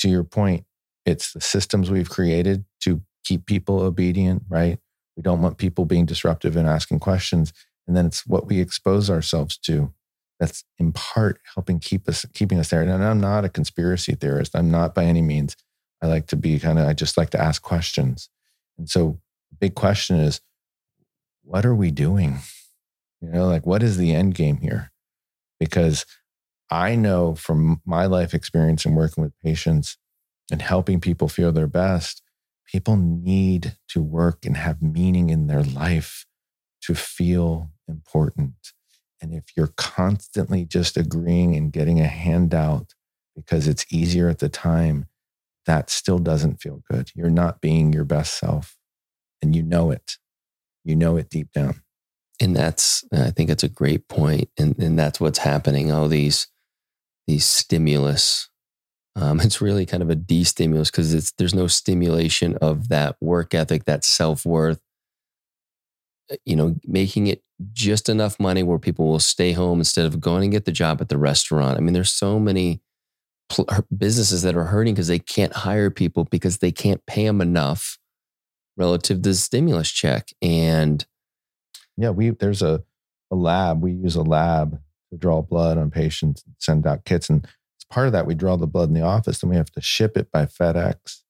to 0.00 0.08
your 0.08 0.24
point, 0.24 0.64
it's 1.06 1.32
the 1.32 1.40
systems 1.40 1.90
we've 1.90 2.10
created 2.10 2.64
to 2.82 3.02
keep 3.24 3.46
people 3.46 3.80
obedient, 3.80 4.42
right? 4.48 4.78
We 5.16 5.22
don't 5.22 5.42
want 5.42 5.58
people 5.58 5.84
being 5.84 6.06
disruptive 6.06 6.56
and 6.56 6.68
asking 6.68 7.00
questions. 7.00 7.52
And 7.86 7.96
then 7.96 8.06
it's 8.06 8.26
what 8.26 8.46
we 8.46 8.60
expose 8.60 9.10
ourselves 9.10 9.56
to 9.58 9.92
that's 10.38 10.64
in 10.78 10.92
part 10.92 11.40
helping 11.54 11.78
keep 11.78 12.08
us 12.08 12.24
keeping 12.32 12.58
us 12.58 12.70
there. 12.70 12.82
And 12.82 13.04
I'm 13.04 13.20
not 13.20 13.44
a 13.44 13.48
conspiracy 13.48 14.14
theorist. 14.14 14.56
I'm 14.56 14.70
not 14.70 14.94
by 14.94 15.04
any 15.04 15.22
means. 15.22 15.56
I 16.02 16.06
like 16.06 16.26
to 16.28 16.36
be 16.36 16.58
kind 16.58 16.78
of 16.78 16.88
I 16.88 16.94
just 16.94 17.16
like 17.16 17.30
to 17.30 17.40
ask 17.40 17.60
questions. 17.60 18.30
And 18.78 18.88
so 18.88 19.20
the 19.50 19.56
big 19.56 19.74
question 19.74 20.16
is 20.16 20.40
what 21.42 21.66
are 21.66 21.74
we 21.74 21.90
doing? 21.90 22.38
You 23.20 23.30
know, 23.30 23.46
like 23.46 23.66
what 23.66 23.82
is 23.82 23.98
the 23.98 24.14
end 24.14 24.34
game 24.34 24.58
here? 24.58 24.90
Because 25.58 26.06
I 26.70 26.94
know 26.94 27.34
from 27.34 27.82
my 27.84 28.06
life 28.06 28.32
experience 28.32 28.86
and 28.86 28.96
working 28.96 29.22
with 29.22 29.38
patients 29.44 29.98
and 30.50 30.62
helping 30.62 31.00
people 31.00 31.28
feel 31.28 31.52
their 31.52 31.66
best, 31.66 32.22
people 32.70 32.96
need 32.96 33.76
to 33.88 34.02
work 34.02 34.44
and 34.44 34.56
have 34.56 34.82
meaning 34.82 35.30
in 35.30 35.46
their 35.46 35.62
life 35.62 36.26
to 36.82 36.94
feel 36.94 37.70
important. 37.88 38.72
And 39.20 39.34
if 39.34 39.44
you're 39.56 39.72
constantly 39.76 40.64
just 40.64 40.96
agreeing 40.96 41.54
and 41.54 41.72
getting 41.72 42.00
a 42.00 42.06
handout 42.06 42.94
because 43.34 43.66
it's 43.66 43.86
easier 43.90 44.28
at 44.28 44.38
the 44.38 44.48
time, 44.48 45.06
that 45.66 45.90
still 45.90 46.18
doesn't 46.18 46.60
feel 46.60 46.82
good. 46.90 47.10
You're 47.14 47.30
not 47.30 47.60
being 47.60 47.92
your 47.92 48.04
best 48.04 48.38
self 48.38 48.78
and 49.42 49.54
you 49.54 49.62
know 49.62 49.90
it. 49.90 50.16
You 50.84 50.96
know 50.96 51.16
it 51.16 51.28
deep 51.28 51.52
down. 51.52 51.82
And 52.40 52.56
that's, 52.56 53.04
I 53.12 53.30
think 53.30 53.50
it's 53.50 53.64
a 53.64 53.68
great 53.68 54.08
point. 54.08 54.48
And, 54.58 54.78
and 54.78 54.98
that's 54.98 55.20
what's 55.20 55.38
happening. 55.38 55.92
All 55.92 56.08
these, 56.08 56.46
these 57.26 57.44
stimulus, 57.44 58.49
um, 59.16 59.40
it's 59.40 59.60
really 59.60 59.86
kind 59.86 60.02
of 60.02 60.10
a 60.10 60.14
de-stimulus 60.14 60.90
because 60.90 61.12
it's, 61.14 61.32
there's 61.32 61.54
no 61.54 61.66
stimulation 61.66 62.56
of 62.60 62.88
that 62.88 63.16
work 63.20 63.54
ethic, 63.54 63.84
that 63.84 64.04
self-worth, 64.04 64.80
uh, 66.32 66.36
you 66.44 66.56
know, 66.56 66.76
making 66.86 67.26
it 67.26 67.42
just 67.72 68.08
enough 68.08 68.38
money 68.40 68.62
where 68.62 68.78
people 68.78 69.08
will 69.08 69.18
stay 69.18 69.52
home 69.52 69.80
instead 69.80 70.06
of 70.06 70.20
going 70.20 70.44
and 70.44 70.52
get 70.52 70.64
the 70.64 70.72
job 70.72 71.00
at 71.00 71.08
the 71.08 71.18
restaurant. 71.18 71.76
I 71.76 71.80
mean, 71.80 71.92
there's 71.92 72.12
so 72.12 72.38
many 72.38 72.80
pl- 73.48 73.68
businesses 73.96 74.42
that 74.42 74.56
are 74.56 74.64
hurting 74.64 74.94
because 74.94 75.08
they 75.08 75.18
can't 75.18 75.52
hire 75.52 75.90
people 75.90 76.24
because 76.24 76.58
they 76.58 76.72
can't 76.72 77.04
pay 77.06 77.26
them 77.26 77.40
enough 77.40 77.98
relative 78.76 79.20
to 79.22 79.28
the 79.30 79.34
stimulus 79.34 79.90
check. 79.90 80.30
And 80.40 81.04
yeah, 81.96 82.10
we 82.10 82.30
there's 82.30 82.62
a 82.62 82.82
a 83.30 83.36
lab. 83.36 83.82
We 83.82 83.92
use 83.92 84.16
a 84.16 84.22
lab 84.22 84.80
to 85.10 85.18
draw 85.18 85.42
blood 85.42 85.78
on 85.78 85.90
patients, 85.90 86.44
send 86.58 86.86
out 86.86 87.04
kits, 87.04 87.28
and 87.28 87.46
part 87.90 88.06
of 88.06 88.12
that, 88.12 88.26
we 88.26 88.34
draw 88.34 88.56
the 88.56 88.66
blood 88.66 88.88
in 88.88 88.94
the 88.94 89.02
office, 89.02 89.42
and 89.42 89.50
we 89.50 89.56
have 89.56 89.70
to 89.72 89.80
ship 89.80 90.16
it 90.16 90.30
by 90.30 90.46
FedEx 90.46 91.20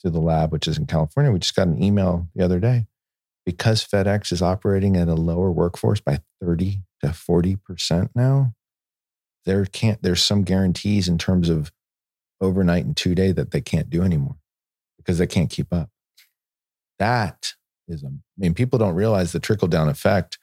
to 0.00 0.10
the 0.10 0.20
lab, 0.20 0.52
which 0.52 0.68
is 0.68 0.78
in 0.78 0.86
California. 0.86 1.32
We 1.32 1.38
just 1.38 1.56
got 1.56 1.68
an 1.68 1.82
email 1.82 2.28
the 2.34 2.44
other 2.44 2.60
day 2.60 2.86
because 3.44 3.86
FedEx 3.86 4.32
is 4.32 4.42
operating 4.42 4.96
at 4.96 5.08
a 5.08 5.14
lower 5.14 5.50
workforce 5.50 6.00
by 6.00 6.20
30 6.40 6.80
to 7.02 7.08
40% 7.08 8.10
now 8.14 8.54
there 9.48 9.64
can't 9.64 10.02
there's 10.02 10.22
some 10.22 10.42
guarantees 10.42 11.08
in 11.08 11.16
terms 11.16 11.48
of 11.48 11.72
overnight 12.38 12.84
and 12.84 12.94
two 12.94 13.14
day 13.14 13.32
that 13.32 13.50
they 13.50 13.62
can't 13.62 13.88
do 13.88 14.02
anymore 14.02 14.36
because 14.98 15.16
they 15.16 15.26
can't 15.26 15.48
keep 15.48 15.72
up. 15.72 15.88
That 16.98 17.54
is, 17.88 18.04
I 18.04 18.08
mean, 18.36 18.52
people 18.52 18.78
don't 18.78 18.94
realize 18.94 19.32
the 19.32 19.40
trickle 19.40 19.66
down 19.66 19.88
effect 19.88 20.38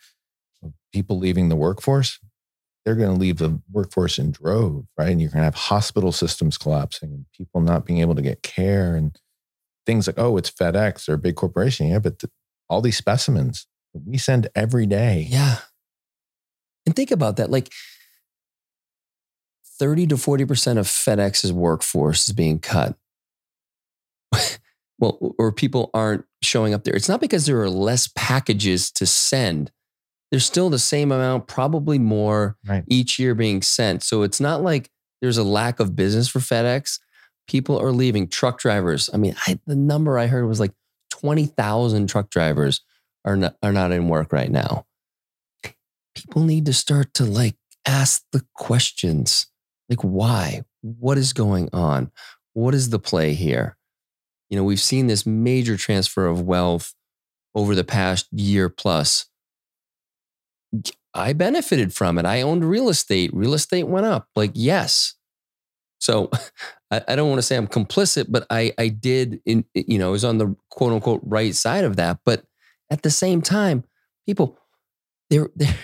of 0.63 0.73
people 0.91 1.19
leaving 1.19 1.49
the 1.49 1.55
workforce. 1.55 2.19
They're 2.85 2.95
going 2.95 3.13
to 3.13 3.19
leave 3.19 3.37
the 3.37 3.59
workforce 3.71 4.19
in 4.19 4.31
droves, 4.31 4.87
right? 4.97 5.09
And 5.09 5.19
you're 5.19 5.31
going 5.31 5.39
to 5.39 5.45
have 5.45 5.55
hospital 5.55 6.11
systems 6.11 6.57
collapsing 6.57 7.11
and 7.11 7.25
people 7.35 7.61
not 7.61 7.85
being 7.85 7.99
able 7.99 8.15
to 8.15 8.21
get 8.21 8.43
care 8.43 8.95
and 8.95 9.17
things 9.85 10.07
like, 10.07 10.19
oh, 10.19 10.37
it's 10.37 10.51
FedEx 10.51 11.09
or 11.09 11.13
a 11.13 11.17
big 11.17 11.35
corporation. 11.35 11.87
Yeah, 11.87 11.99
but 11.99 12.23
all 12.69 12.81
these 12.81 12.97
specimens 12.97 13.67
we 14.05 14.17
send 14.17 14.47
every 14.55 14.85
day. 14.85 15.27
Yeah. 15.29 15.57
And 16.85 16.95
think 16.95 17.11
about 17.11 17.37
that. 17.37 17.49
Like, 17.49 17.71
30 19.79 20.07
to 20.07 20.15
40% 20.15 20.77
of 20.77 20.87
FedEx's 20.87 21.51
workforce 21.51 22.27
is 22.27 22.33
being 22.33 22.59
cut. 22.59 22.95
well, 24.99 25.35
or 25.37 25.51
people 25.51 25.89
aren't 25.93 26.25
showing 26.41 26.73
up 26.73 26.83
there. 26.83 26.95
It's 26.95 27.09
not 27.09 27.21
because 27.21 27.45
there 27.45 27.61
are 27.61 27.69
less 27.69 28.09
packages 28.15 28.91
to 28.91 29.05
send. 29.05 29.71
There's 30.35 30.45
still 30.45 30.69
the 30.69 30.79
same 30.79 31.13
amount, 31.13 31.47
probably 31.47 31.97
more 31.97 32.57
right. 32.67 32.83
each 32.87 33.17
year 33.17 33.33
being 33.33 33.61
sent. 33.61 34.03
So 34.03 34.21
it's 34.21 34.41
not 34.41 34.61
like 34.61 34.91
there's 35.21 35.37
a 35.37 35.45
lack 35.45 35.79
of 35.79 35.95
business 35.95 36.27
for 36.27 36.39
FedEx. 36.39 36.99
People 37.47 37.79
are 37.79 37.93
leaving. 37.93 38.27
Truck 38.27 38.59
drivers. 38.59 39.09
I 39.13 39.15
mean, 39.15 39.37
I, 39.47 39.61
the 39.65 39.77
number 39.77 40.19
I 40.19 40.27
heard 40.27 40.45
was 40.45 40.59
like 40.59 40.73
20,000 41.11 42.07
truck 42.07 42.29
drivers 42.29 42.81
are 43.23 43.37
not, 43.37 43.55
are 43.63 43.71
not 43.71 43.93
in 43.93 44.09
work 44.09 44.33
right 44.33 44.51
now. 44.51 44.85
People 46.15 46.43
need 46.43 46.65
to 46.65 46.73
start 46.73 47.13
to 47.13 47.23
like 47.23 47.55
ask 47.85 48.21
the 48.33 48.43
questions 48.55 49.47
like, 49.87 50.01
why? 50.01 50.63
What 50.81 51.17
is 51.17 51.31
going 51.31 51.69
on? 51.71 52.11
What 52.51 52.75
is 52.75 52.89
the 52.89 52.99
play 52.99 53.35
here? 53.35 53.77
You 54.49 54.57
know, 54.57 54.65
we've 54.65 54.81
seen 54.81 55.07
this 55.07 55.25
major 55.25 55.77
transfer 55.77 56.25
of 56.25 56.41
wealth 56.41 56.93
over 57.55 57.73
the 57.73 57.85
past 57.85 58.27
year 58.33 58.67
plus. 58.67 59.27
I 61.13 61.33
benefited 61.33 61.93
from 61.93 62.17
it. 62.17 62.25
I 62.25 62.41
owned 62.41 62.65
real 62.65 62.89
estate. 62.89 63.31
Real 63.33 63.53
estate 63.53 63.87
went 63.87 64.05
up. 64.05 64.27
Like, 64.35 64.51
yes. 64.53 65.15
So 65.99 66.29
I, 66.91 67.01
I 67.07 67.15
don't 67.15 67.29
want 67.29 67.39
to 67.39 67.43
say 67.43 67.55
I'm 67.55 67.67
complicit, 67.67 68.27
but 68.29 68.45
I, 68.49 68.73
I 68.77 68.89
did, 68.89 69.41
in, 69.45 69.65
you 69.73 69.97
know, 69.97 70.09
I 70.09 70.11
was 70.11 70.25
on 70.25 70.37
the 70.37 70.55
quote 70.69 70.93
unquote 70.93 71.21
right 71.23 71.55
side 71.55 71.83
of 71.83 71.95
that. 71.95 72.19
But 72.25 72.43
at 72.89 73.01
the 73.01 73.11
same 73.11 73.41
time, 73.41 73.83
people, 74.25 74.59
they're, 75.29 75.49
they're, 75.55 75.75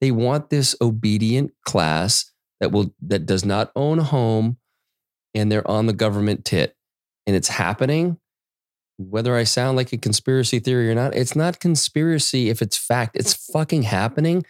they 0.00 0.10
want 0.10 0.50
this 0.50 0.76
obedient 0.80 1.52
class 1.64 2.30
that 2.60 2.72
will 2.72 2.94
that 3.02 3.26
does 3.26 3.44
not 3.44 3.70
own 3.76 3.98
a 3.98 4.04
home 4.04 4.58
and 5.34 5.50
they're 5.50 5.68
on 5.68 5.86
the 5.86 5.92
government 5.92 6.44
tit 6.44 6.76
and 7.26 7.36
it's 7.36 7.48
happening 7.48 8.18
whether 8.98 9.36
i 9.36 9.44
sound 9.44 9.76
like 9.76 9.92
a 9.92 9.98
conspiracy 9.98 10.58
theory 10.58 10.90
or 10.90 10.94
not 10.94 11.14
it's 11.14 11.36
not 11.36 11.60
conspiracy 11.60 12.48
if 12.48 12.62
it's 12.62 12.76
fact 12.76 13.16
it's 13.16 13.34
mm-hmm. 13.34 13.52
fucking 13.52 13.82
happening 13.82 14.44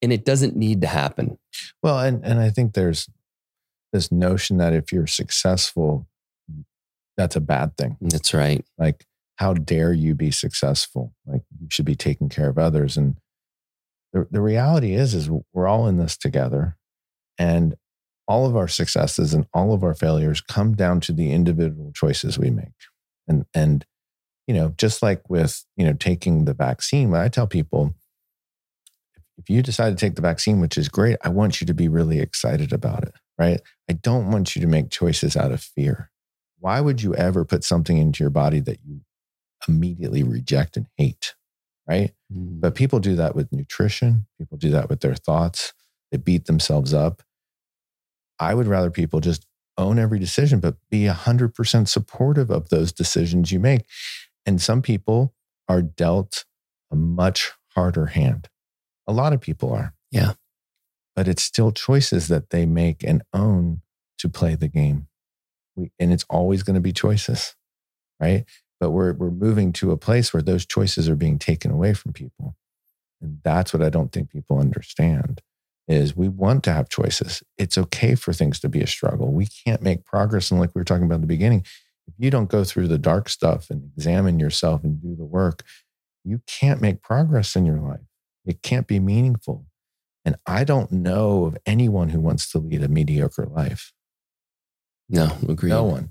and 0.00 0.12
it 0.12 0.24
doesn't 0.24 0.56
need 0.56 0.80
to 0.80 0.88
happen. 0.88 1.38
Well 1.82 2.00
and 2.00 2.24
and 2.24 2.40
i 2.40 2.50
think 2.50 2.74
there's 2.74 3.08
this 3.92 4.10
notion 4.10 4.56
that 4.56 4.72
if 4.72 4.92
you're 4.92 5.06
successful 5.06 6.08
that's 7.16 7.36
a 7.36 7.40
bad 7.40 7.76
thing. 7.76 7.96
That's 8.00 8.34
right. 8.34 8.64
Like 8.78 9.04
how 9.36 9.54
dare 9.54 9.92
you 9.92 10.14
be 10.14 10.30
successful? 10.30 11.12
Like 11.26 11.42
you 11.60 11.68
should 11.70 11.84
be 11.84 11.94
taking 11.94 12.28
care 12.28 12.48
of 12.48 12.58
others. 12.58 12.96
And 12.96 13.16
the, 14.12 14.26
the 14.30 14.40
reality 14.40 14.94
is 14.94 15.14
is 15.14 15.30
we're 15.52 15.66
all 15.66 15.86
in 15.88 15.98
this 15.98 16.16
together 16.16 16.76
and 17.38 17.74
all 18.28 18.46
of 18.46 18.56
our 18.56 18.68
successes 18.68 19.34
and 19.34 19.46
all 19.52 19.72
of 19.72 19.82
our 19.82 19.94
failures 19.94 20.40
come 20.40 20.74
down 20.74 21.00
to 21.00 21.12
the 21.12 21.32
individual 21.32 21.92
choices 21.94 22.38
we 22.38 22.50
make. 22.50 22.68
And, 23.28 23.44
and, 23.54 23.84
you 24.46 24.54
know, 24.54 24.74
just 24.76 25.02
like 25.02 25.28
with, 25.28 25.64
you 25.76 25.84
know, 25.84 25.94
taking 25.94 26.44
the 26.44 26.54
vaccine, 26.54 27.10
when 27.10 27.20
I 27.20 27.28
tell 27.28 27.46
people, 27.46 27.94
if 29.38 29.48
you 29.48 29.62
decide 29.62 29.90
to 29.90 29.96
take 29.96 30.14
the 30.14 30.22
vaccine, 30.22 30.60
which 30.60 30.76
is 30.76 30.88
great, 30.88 31.16
I 31.22 31.28
want 31.28 31.60
you 31.60 31.66
to 31.66 31.74
be 31.74 31.88
really 31.88 32.20
excited 32.20 32.72
about 32.72 33.04
it, 33.04 33.14
right? 33.38 33.60
I 33.88 33.94
don't 33.94 34.30
want 34.30 34.54
you 34.54 34.62
to 34.62 34.68
make 34.68 34.90
choices 34.90 35.36
out 35.36 35.52
of 35.52 35.62
fear. 35.62 36.10
Why 36.58 36.80
would 36.80 37.02
you 37.02 37.14
ever 37.14 37.44
put 37.44 37.64
something 37.64 37.98
into 37.98 38.22
your 38.22 38.30
body 38.30 38.60
that 38.60 38.78
you 38.84 39.00
immediately 39.66 40.22
reject 40.22 40.76
and 40.76 40.86
hate, 40.96 41.34
right? 41.88 42.12
Mm. 42.32 42.60
But 42.60 42.74
people 42.74 43.00
do 43.00 43.16
that 43.16 43.34
with 43.34 43.52
nutrition, 43.52 44.26
people 44.38 44.58
do 44.58 44.70
that 44.70 44.88
with 44.88 45.00
their 45.00 45.14
thoughts. 45.14 45.72
They 46.10 46.18
beat 46.18 46.44
themselves 46.44 46.92
up. 46.92 47.22
I 48.38 48.54
would 48.54 48.66
rather 48.66 48.90
people 48.90 49.20
just 49.20 49.46
own 49.78 49.98
every 49.98 50.18
decision, 50.18 50.60
but 50.60 50.76
be 50.90 51.04
100% 51.04 51.88
supportive 51.88 52.50
of 52.50 52.68
those 52.68 52.92
decisions 52.92 53.52
you 53.52 53.60
make. 53.60 53.86
And 54.44 54.60
some 54.60 54.82
people 54.82 55.34
are 55.68 55.82
dealt 55.82 56.44
a 56.90 56.96
much 56.96 57.52
harder 57.74 58.06
hand. 58.06 58.48
A 59.06 59.12
lot 59.12 59.32
of 59.32 59.40
people 59.40 59.72
are. 59.72 59.94
Yeah. 60.10 60.32
But 61.16 61.28
it's 61.28 61.42
still 61.42 61.72
choices 61.72 62.28
that 62.28 62.50
they 62.50 62.66
make 62.66 63.02
and 63.02 63.22
own 63.32 63.82
to 64.18 64.28
play 64.28 64.54
the 64.54 64.68
game. 64.68 65.08
We, 65.76 65.90
and 65.98 66.12
it's 66.12 66.26
always 66.28 66.62
going 66.62 66.74
to 66.74 66.80
be 66.80 66.92
choices, 66.92 67.54
right? 68.20 68.44
But 68.78 68.90
we're, 68.90 69.12
we're 69.12 69.30
moving 69.30 69.72
to 69.74 69.90
a 69.90 69.96
place 69.96 70.32
where 70.32 70.42
those 70.42 70.66
choices 70.66 71.08
are 71.08 71.16
being 71.16 71.38
taken 71.38 71.70
away 71.70 71.94
from 71.94 72.12
people. 72.12 72.56
And 73.20 73.38
that's 73.42 73.72
what 73.72 73.82
I 73.82 73.88
don't 73.88 74.12
think 74.12 74.30
people 74.30 74.58
understand 74.58 75.40
is 75.88 76.16
we 76.16 76.28
want 76.28 76.62
to 76.64 76.72
have 76.72 76.88
choices. 76.88 77.42
It's 77.58 77.76
okay 77.76 78.14
for 78.14 78.32
things 78.32 78.60
to 78.60 78.68
be 78.68 78.80
a 78.80 78.86
struggle. 78.86 79.32
We 79.32 79.46
can't 79.46 79.82
make 79.82 80.04
progress. 80.04 80.50
And 80.50 80.60
like 80.60 80.74
we 80.74 80.80
were 80.80 80.84
talking 80.84 81.04
about 81.04 81.16
in 81.16 81.20
the 81.22 81.26
beginning, 81.26 81.64
if 82.06 82.14
you 82.18 82.30
don't 82.30 82.50
go 82.50 82.64
through 82.64 82.88
the 82.88 82.98
dark 82.98 83.28
stuff 83.28 83.70
and 83.70 83.90
examine 83.96 84.38
yourself 84.38 84.84
and 84.84 85.00
do 85.00 85.14
the 85.14 85.24
work, 85.24 85.62
you 86.24 86.40
can't 86.46 86.80
make 86.80 87.02
progress 87.02 87.56
in 87.56 87.66
your 87.66 87.80
life. 87.80 88.00
It 88.44 88.62
can't 88.62 88.86
be 88.86 89.00
meaningful. 89.00 89.66
And 90.24 90.36
I 90.46 90.64
don't 90.64 90.92
know 90.92 91.46
of 91.46 91.58
anyone 91.66 92.10
who 92.10 92.20
wants 92.20 92.50
to 92.52 92.58
lead 92.58 92.82
a 92.82 92.88
mediocre 92.88 93.46
life. 93.46 93.92
No, 95.08 95.36
agree. 95.48 95.70
No 95.70 95.84
one. 95.84 96.10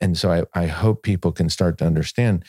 And 0.00 0.16
so 0.16 0.30
I, 0.32 0.42
I 0.54 0.66
hope 0.66 1.02
people 1.02 1.32
can 1.32 1.48
start 1.48 1.78
to 1.78 1.86
understand 1.86 2.44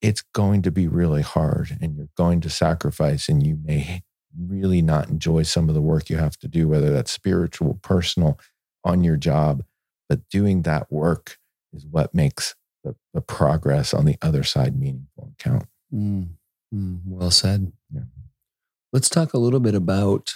it's 0.00 0.22
going 0.34 0.62
to 0.62 0.70
be 0.70 0.86
really 0.86 1.22
hard 1.22 1.78
and 1.80 1.96
you're 1.96 2.08
going 2.16 2.40
to 2.42 2.50
sacrifice 2.50 3.28
and 3.28 3.46
you 3.46 3.58
may 3.62 4.02
really 4.38 4.82
not 4.82 5.08
enjoy 5.08 5.42
some 5.42 5.68
of 5.68 5.74
the 5.74 5.80
work 5.82 6.10
you 6.10 6.16
have 6.16 6.36
to 6.38 6.48
do, 6.48 6.68
whether 6.68 6.92
that's 6.92 7.12
spiritual, 7.12 7.78
personal, 7.82 8.38
on 8.84 9.04
your 9.04 9.16
job. 9.16 9.64
But 10.08 10.28
doing 10.28 10.62
that 10.62 10.90
work 10.92 11.38
is 11.72 11.86
what 11.86 12.14
makes 12.14 12.54
the, 12.82 12.94
the 13.14 13.20
progress 13.20 13.94
on 13.94 14.04
the 14.04 14.16
other 14.20 14.42
side 14.42 14.78
meaningful 14.78 15.24
and 15.24 15.38
count. 15.38 15.66
Mm, 15.92 16.28
Mm, 16.74 17.00
well 17.06 17.30
said. 17.30 17.72
Yeah. 17.92 18.02
Let's 18.92 19.08
talk 19.08 19.32
a 19.32 19.38
little 19.38 19.60
bit 19.60 19.74
about 19.76 20.32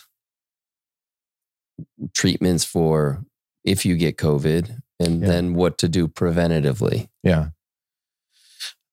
treatments 2.14 2.64
for 2.64 3.24
if 3.64 3.84
you 3.84 3.96
get 3.96 4.16
COVID 4.16 4.80
and 5.00 5.20
Yeah. 5.22 5.28
then 5.28 5.54
what 5.54 5.78
to 5.78 5.88
do 5.88 6.06
preventatively. 6.08 7.08
Yeah. 7.22 7.50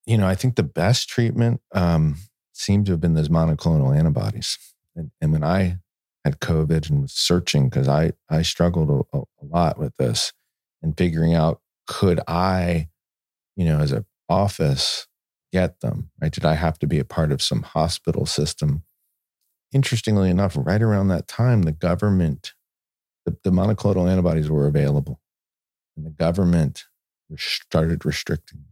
You 0.05 0.17
know, 0.17 0.27
I 0.27 0.35
think 0.35 0.55
the 0.55 0.63
best 0.63 1.07
treatment 1.09 1.61
um, 1.73 2.17
seemed 2.53 2.85
to 2.87 2.93
have 2.93 3.01
been 3.01 3.13
those 3.15 3.29
monoclonal 3.29 3.95
antibodies. 3.95 4.57
And, 4.95 5.11
and 5.21 5.31
when 5.31 5.43
I 5.43 5.79
had 6.23 6.39
COVID 6.39 6.89
and 6.89 7.03
was 7.03 7.13
searching, 7.13 7.69
because 7.69 7.87
I, 7.87 8.13
I 8.29 8.41
struggled 8.41 9.05
a, 9.13 9.17
a 9.17 9.45
lot 9.45 9.77
with 9.77 9.95
this 9.97 10.33
and 10.81 10.97
figuring 10.97 11.33
out 11.33 11.61
could 11.87 12.19
I, 12.27 12.89
you 13.55 13.65
know, 13.65 13.79
as 13.79 13.91
an 13.91 14.05
office, 14.27 15.07
get 15.51 15.79
them, 15.81 16.09
right? 16.21 16.31
Did 16.31 16.45
I 16.45 16.55
have 16.55 16.79
to 16.79 16.87
be 16.87 16.99
a 16.99 17.05
part 17.05 17.31
of 17.31 17.41
some 17.41 17.61
hospital 17.61 18.25
system? 18.25 18.83
Interestingly 19.71 20.29
enough, 20.29 20.57
right 20.57 20.81
around 20.81 21.09
that 21.09 21.27
time, 21.27 21.63
the 21.63 21.71
government, 21.71 22.53
the, 23.25 23.37
the 23.43 23.51
monoclonal 23.51 24.09
antibodies 24.09 24.49
were 24.49 24.67
available 24.67 25.21
and 25.95 26.05
the 26.05 26.11
government 26.11 26.85
started 27.37 28.05
restricting 28.05 28.59
them. 28.59 28.67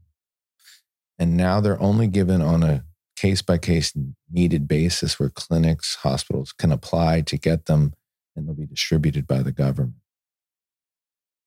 And 1.19 1.37
now 1.37 1.59
they're 1.61 1.81
only 1.81 2.07
given 2.07 2.41
on 2.41 2.63
a 2.63 2.83
case 3.23 3.41
by 3.41 3.57
case 3.57 3.93
needed 4.29 4.67
basis 4.67 5.17
where 5.17 5.29
clinics, 5.29 5.95
hospitals 5.95 6.51
can 6.51 6.73
apply 6.73 7.21
to 7.21 7.37
get 7.37 7.67
them 7.67 7.93
and 8.35 8.45
they'll 8.45 8.53
be 8.53 8.65
distributed 8.65 9.25
by 9.25 9.41
the 9.41 9.53
government. 9.53 9.95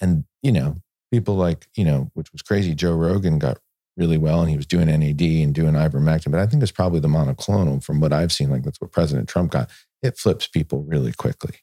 And, 0.01 0.24
you 0.43 0.53
know, 0.53 0.77
people 1.12 1.35
like, 1.36 1.66
you 1.77 1.85
know, 1.85 2.11
which 2.15 2.32
was 2.32 2.40
crazy, 2.40 2.74
Joe 2.74 2.94
Rogan 2.94 3.39
got 3.39 3.59
really 3.94 4.16
well 4.16 4.40
and 4.40 4.48
he 4.48 4.57
was 4.57 4.65
doing 4.65 4.86
NAD 4.86 5.20
and 5.20 5.55
doing 5.55 5.74
ivermectin. 5.74 6.31
But 6.31 6.40
I 6.40 6.47
think 6.47 6.62
it's 6.62 6.73
probably 6.73 7.01
the 7.01 7.09
monoclonal 7.09 7.85
from 7.85 8.01
what 8.01 8.12
I've 8.12 8.32
seen. 8.32 8.51
Like 8.51 8.62
that's 8.62 8.81
what 8.81 8.93
President 8.93 9.28
Trump 9.28 9.53
got. 9.53 9.69
It 10.03 10.16
flips 10.16 10.47
people 10.47 10.82
really 10.82 11.12
quickly. 11.12 11.57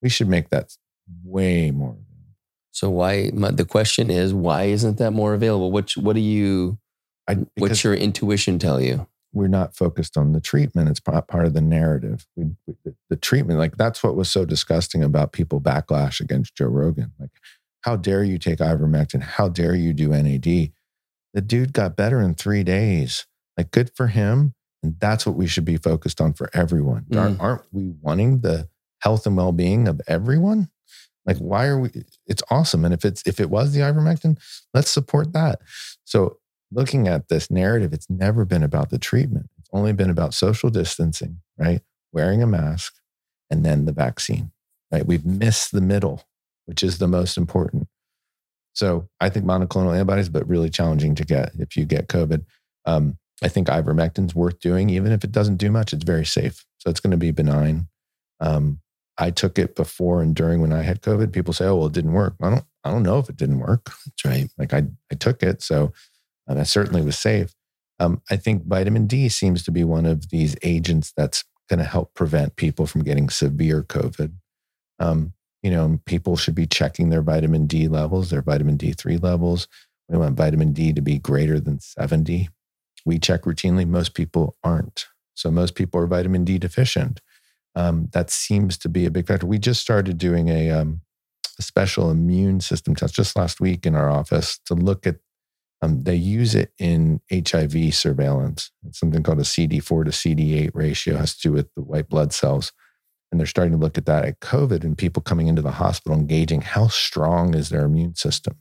We 0.00 0.08
should 0.08 0.28
make 0.28 0.48
that 0.48 0.74
way 1.22 1.70
more 1.72 1.90
available. 1.90 2.04
So 2.70 2.88
why 2.88 3.32
my, 3.34 3.50
the 3.50 3.66
question 3.66 4.10
is 4.10 4.32
why 4.32 4.64
isn't 4.64 4.96
that 4.96 5.10
more 5.10 5.34
available? 5.34 5.70
What 5.70 5.94
what 5.96 6.14
do 6.14 6.20
you 6.20 6.78
I, 7.28 7.36
what's 7.56 7.84
your 7.84 7.94
intuition 7.94 8.58
tell 8.58 8.80
you? 8.80 9.06
We're 9.32 9.48
not 9.48 9.76
focused 9.76 10.16
on 10.16 10.32
the 10.32 10.40
treatment. 10.40 10.88
It's 10.88 11.00
part 11.00 11.28
part 11.28 11.46
of 11.46 11.54
the 11.54 11.60
narrative. 11.60 12.26
We, 12.36 12.46
we, 12.66 12.74
the, 13.10 13.16
treatment, 13.16 13.58
like 13.58 13.76
that's 13.76 14.02
what 14.02 14.16
was 14.16 14.30
so 14.30 14.44
disgusting 14.44 15.04
about 15.04 15.32
people 15.32 15.60
backlash 15.60 16.20
against 16.20 16.54
Joe 16.54 16.66
Rogan. 16.66 17.12
Like, 17.18 17.30
how 17.82 17.96
dare 17.96 18.24
you 18.24 18.38
take 18.38 18.58
ivermectin? 18.58 19.22
How 19.22 19.48
dare 19.48 19.74
you 19.74 19.92
do 19.92 20.08
NAD? 20.08 20.72
The 21.34 21.40
dude 21.42 21.72
got 21.72 21.96
better 21.96 22.20
in 22.20 22.34
three 22.34 22.64
days. 22.64 23.26
Like, 23.56 23.70
good 23.70 23.90
for 23.94 24.08
him. 24.08 24.54
And 24.82 24.98
that's 25.00 25.26
what 25.26 25.36
we 25.36 25.46
should 25.46 25.64
be 25.64 25.76
focused 25.76 26.20
on 26.20 26.32
for 26.32 26.48
everyone. 26.54 27.06
Aren't, 27.14 27.38
mm. 27.38 27.42
aren't 27.42 27.62
we 27.72 27.94
wanting 28.00 28.40
the 28.40 28.68
health 29.00 29.26
and 29.26 29.36
well 29.36 29.52
being 29.52 29.88
of 29.88 30.00
everyone? 30.06 30.70
Like, 31.26 31.36
why 31.38 31.66
are 31.66 31.78
we? 31.78 31.90
It's 32.26 32.42
awesome. 32.50 32.84
And 32.84 32.94
if 32.94 33.04
it's 33.04 33.22
if 33.26 33.38
it 33.38 33.50
was 33.50 33.72
the 33.72 33.80
ivermectin, 33.80 34.38
let's 34.72 34.90
support 34.90 35.32
that. 35.34 35.60
So 36.04 36.38
looking 36.70 37.08
at 37.08 37.28
this 37.28 37.50
narrative, 37.50 37.92
it's 37.92 38.10
never 38.10 38.44
been 38.44 38.62
about 38.62 38.90
the 38.90 38.98
treatment. 38.98 39.50
It's 39.58 39.68
only 39.72 39.92
been 39.92 40.10
about 40.10 40.34
social 40.34 40.70
distancing, 40.70 41.40
right? 41.56 41.80
Wearing 42.12 42.42
a 42.42 42.46
mask 42.46 42.94
and 43.50 43.64
then 43.64 43.84
the 43.84 43.92
vaccine, 43.92 44.52
right? 44.92 45.06
We've 45.06 45.24
missed 45.24 45.72
the 45.72 45.80
middle, 45.80 46.24
which 46.66 46.82
is 46.82 46.98
the 46.98 47.08
most 47.08 47.36
important. 47.36 47.88
So 48.74 49.08
I 49.20 49.28
think 49.28 49.44
monoclonal 49.44 49.92
antibodies, 49.92 50.28
but 50.28 50.48
really 50.48 50.70
challenging 50.70 51.14
to 51.16 51.24
get 51.24 51.52
if 51.58 51.76
you 51.76 51.84
get 51.84 52.08
COVID. 52.08 52.44
Um, 52.84 53.18
I 53.42 53.48
think 53.48 53.68
ivermectin's 53.68 54.34
worth 54.34 54.60
doing, 54.60 54.90
even 54.90 55.12
if 55.12 55.24
it 55.24 55.32
doesn't 55.32 55.56
do 55.56 55.70
much. 55.70 55.92
It's 55.92 56.04
very 56.04 56.24
safe, 56.24 56.64
so 56.78 56.90
it's 56.90 57.00
going 57.00 57.10
to 57.12 57.16
be 57.16 57.30
benign. 57.30 57.88
Um, 58.40 58.80
I 59.16 59.30
took 59.30 59.58
it 59.58 59.74
before 59.74 60.22
and 60.22 60.34
during 60.34 60.60
when 60.60 60.72
I 60.72 60.82
had 60.82 61.02
COVID. 61.02 61.32
People 61.32 61.52
say, 61.52 61.66
"Oh, 61.66 61.76
well, 61.76 61.86
it 61.86 61.92
didn't 61.92 62.12
work." 62.12 62.34
I 62.40 62.50
don't. 62.50 62.64
I 62.84 62.90
don't 62.90 63.02
know 63.02 63.18
if 63.18 63.28
it 63.28 63.36
didn't 63.36 63.58
work. 63.58 63.84
That's 64.06 64.24
right. 64.24 64.48
Like 64.58 64.72
I, 64.72 64.84
I 65.10 65.14
took 65.16 65.42
it, 65.42 65.62
so 65.62 65.92
um, 66.48 66.56
that 66.56 66.66
certainly 66.66 67.02
was 67.02 67.18
safe. 67.18 67.54
Um, 68.00 68.22
I 68.30 68.36
think 68.36 68.66
vitamin 68.66 69.06
D 69.06 69.28
seems 69.28 69.62
to 69.64 69.70
be 69.70 69.84
one 69.84 70.06
of 70.06 70.30
these 70.30 70.56
agents 70.62 71.12
that's 71.16 71.44
going 71.68 71.78
to 71.78 71.84
help 71.84 72.14
prevent 72.14 72.56
people 72.56 72.86
from 72.86 73.02
getting 73.02 73.28
severe 73.28 73.82
COVID. 73.82 74.32
Um, 74.98 75.34
you 75.62 75.70
know, 75.70 76.00
people 76.06 76.36
should 76.36 76.54
be 76.54 76.66
checking 76.66 77.10
their 77.10 77.22
vitamin 77.22 77.66
D 77.66 77.88
levels, 77.88 78.30
their 78.30 78.42
vitamin 78.42 78.78
D3 78.78 79.22
levels. 79.22 79.68
We 80.08 80.16
want 80.16 80.36
vitamin 80.36 80.72
D 80.72 80.92
to 80.92 81.02
be 81.02 81.18
greater 81.18 81.60
than 81.60 81.80
70. 81.80 82.48
We 83.04 83.18
check 83.18 83.42
routinely. 83.42 83.86
Most 83.86 84.14
people 84.14 84.56
aren't. 84.62 85.06
So 85.34 85.50
most 85.50 85.74
people 85.74 86.00
are 86.00 86.06
vitamin 86.06 86.44
D 86.44 86.58
deficient. 86.58 87.20
Um, 87.74 88.08
that 88.12 88.30
seems 88.30 88.78
to 88.78 88.88
be 88.88 89.04
a 89.04 89.10
big 89.10 89.26
factor. 89.26 89.46
We 89.46 89.58
just 89.58 89.80
started 89.80 90.18
doing 90.18 90.48
a, 90.48 90.70
um, 90.70 91.00
a 91.58 91.62
special 91.62 92.10
immune 92.10 92.60
system 92.60 92.94
test 92.94 93.14
just 93.14 93.36
last 93.36 93.60
week 93.60 93.84
in 93.84 93.94
our 93.94 94.08
office 94.08 94.58
to 94.66 94.74
look 94.74 95.06
at 95.06 95.16
um, 95.80 96.02
they 96.02 96.14
use 96.14 96.54
it 96.54 96.72
in 96.78 97.20
HIV 97.32 97.94
surveillance. 97.94 98.70
It's 98.86 98.98
something 98.98 99.22
called 99.22 99.38
a 99.38 99.44
CD4 99.44 100.04
to 100.04 100.10
CD8 100.10 100.70
ratio, 100.74 101.14
it 101.14 101.18
has 101.18 101.36
to 101.36 101.48
do 101.48 101.52
with 101.52 101.72
the 101.74 101.82
white 101.82 102.08
blood 102.08 102.32
cells. 102.32 102.72
And 103.30 103.38
they're 103.38 103.46
starting 103.46 103.72
to 103.72 103.78
look 103.78 103.98
at 103.98 104.06
that 104.06 104.24
at 104.24 104.40
COVID 104.40 104.84
and 104.84 104.96
people 104.96 105.22
coming 105.22 105.48
into 105.48 105.62
the 105.62 105.72
hospital 105.72 106.18
engaging 106.18 106.62
how 106.62 106.88
strong 106.88 107.54
is 107.54 107.68
their 107.68 107.84
immune 107.84 108.14
system. 108.14 108.56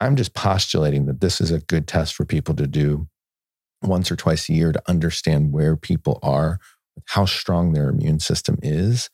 I'm 0.00 0.16
just 0.16 0.34
postulating 0.34 1.06
that 1.06 1.20
this 1.20 1.40
is 1.40 1.50
a 1.50 1.60
good 1.60 1.88
test 1.88 2.14
for 2.14 2.24
people 2.24 2.54
to 2.56 2.66
do 2.66 3.08
once 3.82 4.10
or 4.10 4.16
twice 4.16 4.48
a 4.48 4.52
year 4.52 4.72
to 4.72 4.82
understand 4.88 5.52
where 5.52 5.76
people 5.76 6.18
are, 6.22 6.58
how 7.06 7.24
strong 7.24 7.72
their 7.72 7.88
immune 7.88 8.20
system 8.20 8.58
is, 8.62 9.10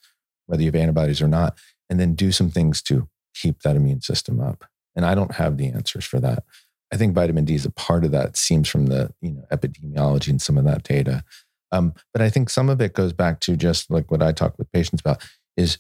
whether 0.47 0.63
you 0.63 0.69
have 0.69 0.77
antibodies 0.77 1.23
or 1.23 1.29
not, 1.29 1.59
and 1.89 1.99
then 1.99 2.15
do 2.15 2.31
some 2.31 2.51
things 2.51 2.83
to 2.83 3.09
keep 3.35 3.63
that 3.63 3.77
immune 3.77 4.01
system 4.01 4.41
up. 4.41 4.65
And 4.95 5.07
I 5.07 5.15
don't 5.15 5.37
have 5.37 5.57
the 5.57 5.69
answers 5.69 6.05
for 6.05 6.21
that. 6.21 6.45
I 6.93 6.97
think 6.97 7.15
vitamin 7.15 7.45
D 7.45 7.55
is 7.55 7.65
a 7.65 7.71
part 7.71 8.05
of 8.05 8.11
that. 8.13 8.37
Seems 8.37 8.69
from 8.69 8.87
the 8.87 9.13
you 9.21 9.33
know 9.33 9.45
epidemiology 9.53 10.29
and 10.29 10.43
some 10.43 10.59
of 10.59 10.65
that 10.65 10.83
data. 10.83 11.25
Um, 11.73 11.95
but 12.13 12.23
I 12.23 12.31
think 12.31 12.51
some 12.51 12.69
of 12.69 12.81
it 12.81 12.95
goes 12.95 13.13
back 13.13 13.41
to 13.41 13.57
just 13.57 13.91
like 13.91 14.11
what 14.11 14.23
I 14.23 14.33
talk 14.33 14.59
with 14.59 14.73
patients 14.73 15.01
about 15.01 15.23
is, 15.57 15.79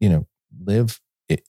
you 0.00 0.08
know, 0.08 0.26
live 0.64 1.00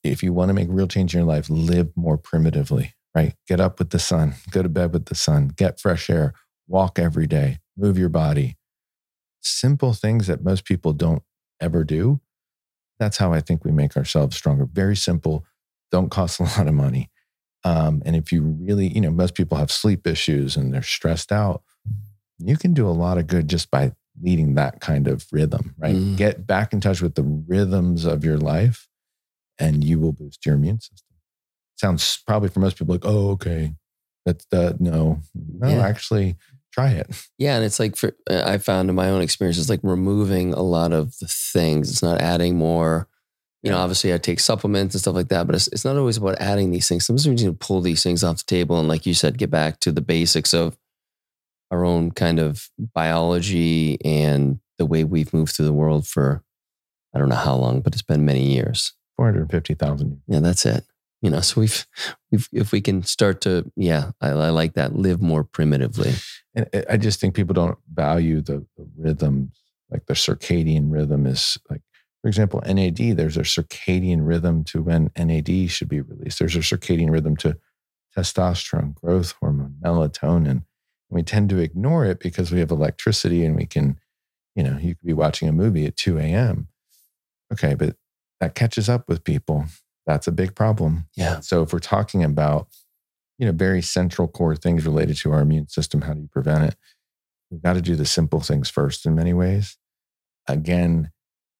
if 0.03 0.23
you 0.23 0.31
want 0.31 0.49
to 0.49 0.53
make 0.53 0.67
real 0.69 0.87
change 0.87 1.13
in 1.13 1.19
your 1.19 1.27
life, 1.27 1.49
live 1.49 1.91
more 1.95 2.17
primitively, 2.17 2.93
right? 3.15 3.35
Get 3.47 3.59
up 3.59 3.79
with 3.79 3.89
the 3.89 3.99
sun, 3.99 4.35
go 4.51 4.63
to 4.63 4.69
bed 4.69 4.93
with 4.93 5.05
the 5.05 5.15
sun, 5.15 5.49
get 5.49 5.79
fresh 5.79 6.09
air, 6.09 6.33
walk 6.67 6.99
every 6.99 7.27
day, 7.27 7.59
move 7.77 7.97
your 7.97 8.09
body. 8.09 8.57
Simple 9.41 9.93
things 9.93 10.27
that 10.27 10.43
most 10.43 10.63
people 10.63 10.93
don't 10.93 11.23
ever 11.59 11.83
do. 11.83 12.21
That's 12.99 13.17
how 13.17 13.33
I 13.33 13.41
think 13.41 13.65
we 13.65 13.71
make 13.71 13.97
ourselves 13.97 14.37
stronger. 14.37 14.65
Very 14.65 14.95
simple, 14.95 15.45
don't 15.91 16.09
cost 16.09 16.39
a 16.39 16.43
lot 16.43 16.67
of 16.67 16.73
money. 16.73 17.09
Um, 17.63 18.01
and 18.05 18.15
if 18.15 18.31
you 18.31 18.41
really, 18.41 18.87
you 18.87 19.01
know, 19.01 19.11
most 19.11 19.35
people 19.35 19.57
have 19.57 19.71
sleep 19.71 20.05
issues 20.05 20.57
and 20.57 20.73
they're 20.73 20.83
stressed 20.83 21.31
out, 21.31 21.63
you 22.39 22.57
can 22.57 22.73
do 22.73 22.87
a 22.87 22.91
lot 22.91 23.17
of 23.17 23.27
good 23.27 23.47
just 23.47 23.71
by 23.71 23.93
leading 24.21 24.55
that 24.55 24.81
kind 24.81 25.07
of 25.07 25.25
rhythm, 25.31 25.73
right? 25.77 25.95
Mm. 25.95 26.17
Get 26.17 26.45
back 26.45 26.73
in 26.73 26.81
touch 26.81 27.01
with 27.01 27.15
the 27.15 27.23
rhythms 27.23 28.05
of 28.05 28.23
your 28.25 28.37
life 28.37 28.87
and 29.57 29.83
you 29.83 29.99
will 29.99 30.11
boost 30.11 30.45
your 30.45 30.55
immune 30.55 30.79
system. 30.79 31.15
Sounds 31.75 32.21
probably 32.27 32.49
for 32.49 32.59
most 32.59 32.77
people 32.77 32.93
like, 32.93 33.05
oh, 33.05 33.29
okay. 33.31 33.73
That's 34.25 34.45
the 34.51 34.75
no, 34.79 35.19
no, 35.33 35.67
Yeah. 35.67 35.85
actually 35.85 36.35
try 36.71 36.91
it. 36.91 37.07
Yeah, 37.37 37.55
and 37.55 37.65
it's 37.65 37.79
like 37.79 37.95
for 37.95 38.15
uh, 38.29 38.43
I 38.45 38.57
found 38.57 38.89
in 38.89 38.95
my 38.95 39.09
own 39.09 39.21
experience, 39.21 39.57
it's 39.57 39.69
like 39.69 39.81
removing 39.83 40.53
a 40.53 40.61
lot 40.61 40.93
of 40.93 41.17
the 41.19 41.27
things. 41.27 41.89
It's 41.89 42.03
not 42.03 42.21
adding 42.21 42.57
more. 42.57 43.07
You 43.63 43.71
know, 43.71 43.77
obviously 43.77 44.13
I 44.13 44.17
take 44.17 44.41
supplements 44.41 44.93
and 44.93 45.01
stuff 45.01 45.15
like 45.15 45.29
that, 45.29 45.47
but 45.47 45.55
it's, 45.55 45.67
it's 45.69 45.85
not 45.85 45.95
always 45.95 46.17
about 46.17 46.39
adding 46.41 46.71
these 46.71 46.87
things. 46.89 47.05
Sometimes 47.05 47.27
we 47.27 47.35
need 47.35 47.45
to 47.45 47.53
pull 47.53 47.79
these 47.79 48.03
things 48.03 48.21
off 48.23 48.37
the 48.37 48.43
table 48.43 48.77
and, 48.77 48.89
like 48.89 49.05
you 49.05 49.13
said, 49.13 49.37
get 49.37 49.49
back 49.49 49.79
to 49.79 49.91
the 49.91 50.01
basics 50.01 50.53
of 50.53 50.77
our 51.71 51.85
own 51.85 52.11
kind 52.11 52.39
of 52.39 52.69
biology 52.93 53.97
and 54.03 54.59
the 54.77 54.85
way 54.85 55.03
we've 55.05 55.33
moved 55.33 55.55
through 55.55 55.65
the 55.65 55.73
world 55.73 56.05
for 56.07 56.43
I 57.15 57.19
don't 57.19 57.29
know 57.29 57.35
how 57.35 57.55
long, 57.55 57.81
but 57.81 57.93
it's 57.93 58.01
been 58.01 58.25
many 58.25 58.43
years. 58.53 58.93
450,000. 59.17 60.21
Yeah, 60.27 60.39
that's 60.39 60.65
it. 60.65 60.83
You 61.21 61.29
know, 61.29 61.39
so 61.39 61.61
we've, 61.61 61.85
we've 62.31 62.49
if 62.51 62.71
we 62.71 62.81
can 62.81 63.03
start 63.03 63.39
to, 63.41 63.71
yeah, 63.77 64.11
I, 64.19 64.29
I 64.29 64.49
like 64.49 64.73
that. 64.73 64.95
Live 64.95 65.21
more 65.21 65.43
primitively. 65.43 66.13
And 66.53 66.67
I- 66.89 66.97
just 66.97 67.19
think 67.21 67.33
people 67.33 67.53
don't 67.53 67.77
value 67.91 68.41
the, 68.41 68.65
the 68.77 68.87
rhythms, 68.97 69.55
like 69.89 70.05
the 70.07 70.15
circadian 70.15 70.91
rhythm 70.91 71.25
is 71.25 71.57
like, 71.69 71.81
for 72.23 72.29
example, 72.29 72.63
NAD, 72.65 73.17
there's 73.17 73.35
a 73.35 73.41
circadian 73.41 74.25
rhythm 74.25 74.63
to 74.65 74.81
when 74.81 75.11
NAD 75.17 75.69
should 75.69 75.89
be 75.89 75.99
released. 75.99 76.39
There's 76.39 76.55
a 76.55 76.59
circadian 76.59 77.11
rhythm 77.11 77.35
to 77.37 77.57
testosterone, 78.17 78.95
growth 78.95 79.33
hormone, 79.41 79.75
melatonin. 79.83 80.47
And 80.47 80.63
we 81.09 81.21
tend 81.21 81.49
to 81.49 81.57
ignore 81.57 82.05
it 82.05 82.21
because 82.21 82.49
we 82.49 82.59
have 82.59 82.71
electricity 82.71 83.43
and 83.43 83.57
we 83.57 83.65
can, 83.65 83.99
you 84.55 84.63
know, 84.63 84.77
you 84.77 84.95
could 84.95 85.05
be 85.05 85.11
watching 85.11 85.49
a 85.49 85.51
movie 85.51 85.85
at 85.85 85.97
2 85.97 86.17
a.m. 86.17 86.69
Okay, 87.51 87.75
but 87.75 87.97
that 88.39 88.55
catches 88.55 88.87
up 88.87 89.09
with 89.09 89.25
people. 89.25 89.65
That's 90.05 90.27
a 90.27 90.31
big 90.31 90.55
problem. 90.55 91.07
Yeah. 91.17 91.41
So 91.41 91.61
if 91.61 91.73
we're 91.73 91.79
talking 91.79 92.23
about, 92.23 92.67
you 93.37 93.45
know, 93.45 93.51
very 93.51 93.81
central 93.81 94.29
core 94.29 94.55
things 94.55 94.85
related 94.85 95.17
to 95.17 95.33
our 95.33 95.41
immune 95.41 95.67
system, 95.67 96.03
how 96.03 96.13
do 96.13 96.21
you 96.21 96.29
prevent 96.29 96.63
it? 96.63 96.77
We've 97.51 97.61
got 97.61 97.73
to 97.73 97.81
do 97.81 97.97
the 97.97 98.05
simple 98.05 98.39
things 98.39 98.69
first 98.69 99.05
in 99.05 99.13
many 99.13 99.33
ways. 99.33 99.77
Again, 100.47 101.11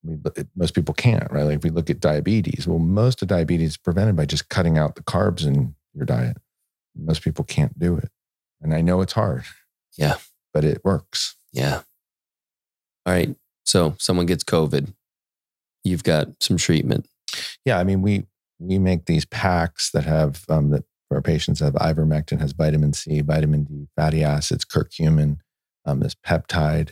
we, 0.04 0.18
most 0.56 0.76
people 0.76 0.94
can't, 0.94 1.32
right? 1.32 1.44
Like 1.44 1.58
if 1.58 1.64
we 1.64 1.70
look 1.70 1.90
at 1.90 2.00
diabetes, 2.00 2.68
well, 2.68 2.80
most 2.80 3.22
of 3.22 3.28
diabetes 3.28 3.72
is 3.72 3.78
prevented 3.78 4.16
by 4.16 4.26
just 4.26 4.50
cutting 4.50 4.78
out 4.78 4.96
the 4.96 5.04
carbs 5.04 5.46
in 5.46 5.76
your 5.94 6.06
diet. 6.06 6.38
Most 6.96 7.24
people 7.24 7.44
can't 7.46 7.78
do 7.80 7.98
it. 7.98 8.10
And 8.62 8.74
I 8.74 8.82
know 8.82 9.02
it's 9.02 9.14
hard. 9.14 9.44
Yeah. 9.98 10.16
But 10.54 10.64
it 10.64 10.82
works. 10.84 11.38
Yeah. 11.52 11.82
All 13.06 13.14
right. 13.14 13.36
So 13.64 13.96
someone 13.98 14.26
gets 14.26 14.44
COVID. 14.44 14.94
You've 15.84 16.04
got 16.04 16.28
some 16.42 16.58
treatment. 16.58 17.08
Yeah. 17.66 17.80
I 17.80 17.84
mean, 17.84 18.02
we, 18.02 18.26
we 18.60 18.78
make 18.80 19.06
these 19.06 19.26
packs 19.26 19.92
that 19.92 20.06
have, 20.06 20.46
um, 20.50 20.70
that 20.70 20.84
for 21.08 21.16
our 21.16 21.22
patients 21.22 21.60
have 21.60 21.74
ivermectin, 21.74 22.40
has 22.40 22.54
vitamin 22.54 22.94
C, 22.94 23.22
vitamin 23.22 23.64
D, 23.64 23.88
fatty 23.96 24.24
acids, 24.24 24.66
curcumin, 24.66 25.38
um, 25.86 26.00
this 26.00 26.16
peptide, 26.16 26.92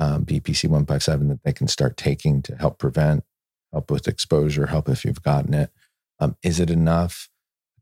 um, 0.00 0.24
BPC 0.24 0.64
157 0.64 1.28
that 1.28 1.44
they 1.44 1.52
can 1.52 1.68
start 1.68 1.96
taking 1.96 2.42
to 2.42 2.56
help 2.56 2.78
prevent, 2.78 3.22
help 3.72 3.90
with 3.90 4.08
exposure, 4.08 4.66
help 4.66 4.88
if 4.88 5.04
you've 5.04 5.22
gotten 5.22 5.54
it. 5.54 5.70
Um, 6.18 6.36
is 6.42 6.58
it 6.58 6.70
enough? 6.70 7.28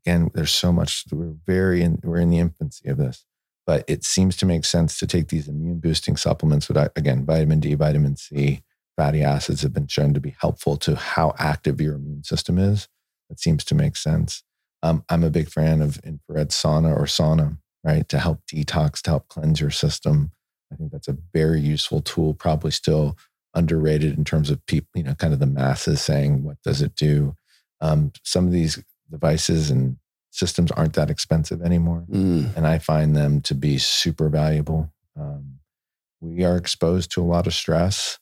Again, 0.05 0.29
there's 0.35 0.51
so 0.51 0.71
much, 0.71 1.05
we're 1.11 1.33
very 1.47 1.81
in, 1.81 1.99
we're 2.03 2.19
in 2.19 2.29
the 2.29 2.39
infancy 2.39 2.87
of 2.87 2.97
this 2.97 3.25
but 3.69 3.85
it 3.87 4.03
seems 4.03 4.35
to 4.35 4.47
make 4.47 4.65
sense 4.65 4.97
to 4.97 5.05
take 5.05 5.27
these 5.27 5.47
immune 5.47 5.77
boosting 5.77 6.17
supplements 6.17 6.67
with 6.67 6.89
again 6.95 7.23
vitamin 7.23 7.59
d 7.59 7.75
vitamin 7.75 8.15
c 8.15 8.63
fatty 8.97 9.21
acids 9.21 9.61
have 9.61 9.71
been 9.71 9.85
shown 9.85 10.11
to 10.11 10.19
be 10.19 10.35
helpful 10.41 10.75
to 10.75 10.95
how 10.95 11.35
active 11.37 11.79
your 11.79 11.93
immune 11.93 12.23
system 12.23 12.57
is 12.57 12.87
that 13.29 13.39
seems 13.39 13.63
to 13.63 13.75
make 13.75 13.95
sense 13.95 14.41
um, 14.81 15.03
i'm 15.07 15.23
a 15.23 15.29
big 15.29 15.47
fan 15.49 15.83
of 15.83 15.99
infrared 15.99 16.49
sauna 16.49 16.91
or 16.91 17.03
sauna 17.03 17.59
right 17.83 18.09
to 18.09 18.17
help 18.17 18.39
detox 18.51 19.03
to 19.03 19.11
help 19.11 19.27
cleanse 19.27 19.61
your 19.61 19.69
system 19.69 20.31
i 20.71 20.75
think 20.75 20.91
that's 20.91 21.07
a 21.07 21.17
very 21.33 21.59
useful 21.59 22.01
tool 22.01 22.33
probably 22.33 22.71
still 22.71 23.17
underrated 23.55 24.17
in 24.17 24.23
terms 24.23 24.49
of 24.49 24.63
people 24.65 24.89
you 24.95 25.03
know 25.03 25.15
kind 25.15 25.33
of 25.33 25.39
the 25.39 25.45
masses 25.45 26.01
saying 26.01 26.43
what 26.43 26.57
does 26.63 26.81
it 26.81 26.95
do 26.95 27.35
um, 27.81 28.11
some 28.23 28.45
of 28.45 28.51
these 28.51 28.83
devices 29.09 29.71
and 29.71 29.97
systems 30.31 30.71
aren't 30.71 30.93
that 30.93 31.09
expensive 31.09 31.61
anymore. 31.61 32.05
Mm. 32.09 32.55
And 32.55 32.67
I 32.67 32.79
find 32.79 33.15
them 33.15 33.41
to 33.41 33.55
be 33.55 33.77
super 33.77 34.29
valuable. 34.29 34.91
Um, 35.19 35.59
we 36.21 36.43
are 36.43 36.57
exposed 36.57 37.11
to 37.11 37.21
a 37.21 37.25
lot 37.25 37.47
of 37.47 37.53
stress. 37.53 38.19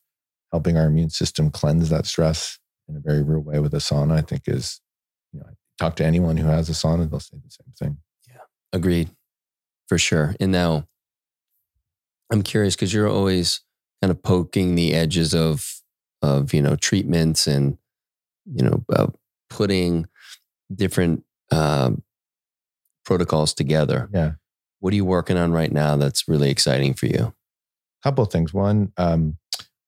Helping 0.51 0.77
our 0.77 0.85
immune 0.85 1.09
system 1.09 1.51
cleanse 1.51 1.89
that 1.89 2.05
stress 2.05 2.57
in 2.87 2.95
a 2.95 2.99
very 2.99 3.21
real 3.21 3.41
way 3.41 3.59
with 3.59 3.73
a 3.73 3.79
sauna, 3.79 4.13
I 4.13 4.21
think 4.21 4.43
is, 4.47 4.79
you 5.33 5.41
know, 5.41 5.47
talk 5.77 5.97
to 5.97 6.05
anyone 6.05 6.37
who 6.37 6.47
has 6.47 6.69
a 6.69 6.71
sauna, 6.71 7.09
they'll 7.09 7.19
say 7.19 7.35
the 7.43 7.51
same 7.51 7.73
thing. 7.77 7.97
Yeah. 8.29 8.39
Agreed. 8.71 9.09
For 9.89 9.97
sure. 9.97 10.35
And 10.39 10.53
now 10.53 10.85
I'm 12.31 12.41
curious 12.41 12.75
because 12.75 12.93
you're 12.93 13.09
always 13.09 13.61
kind 14.01 14.11
of 14.11 14.21
poking 14.21 14.75
the 14.75 14.93
edges 14.93 15.33
of, 15.33 15.81
of, 16.21 16.53
you 16.53 16.61
know, 16.61 16.75
treatments 16.75 17.47
and, 17.47 17.77
you 18.45 18.63
know, 18.63 18.85
uh, 18.93 19.07
putting 19.49 20.07
different 20.73 21.23
um, 21.51 22.03
protocols 23.05 23.53
together. 23.53 24.09
Yeah. 24.13 24.31
What 24.79 24.93
are 24.93 24.95
you 24.95 25.05
working 25.05 25.37
on 25.37 25.51
right 25.51 25.71
now 25.71 25.95
that's 25.95 26.27
really 26.27 26.51
exciting 26.51 26.93
for 26.93 27.07
you? 27.07 27.33
A 28.01 28.03
couple 28.03 28.23
of 28.23 28.31
things. 28.31 28.53
One, 28.53 28.91
um, 28.97 29.37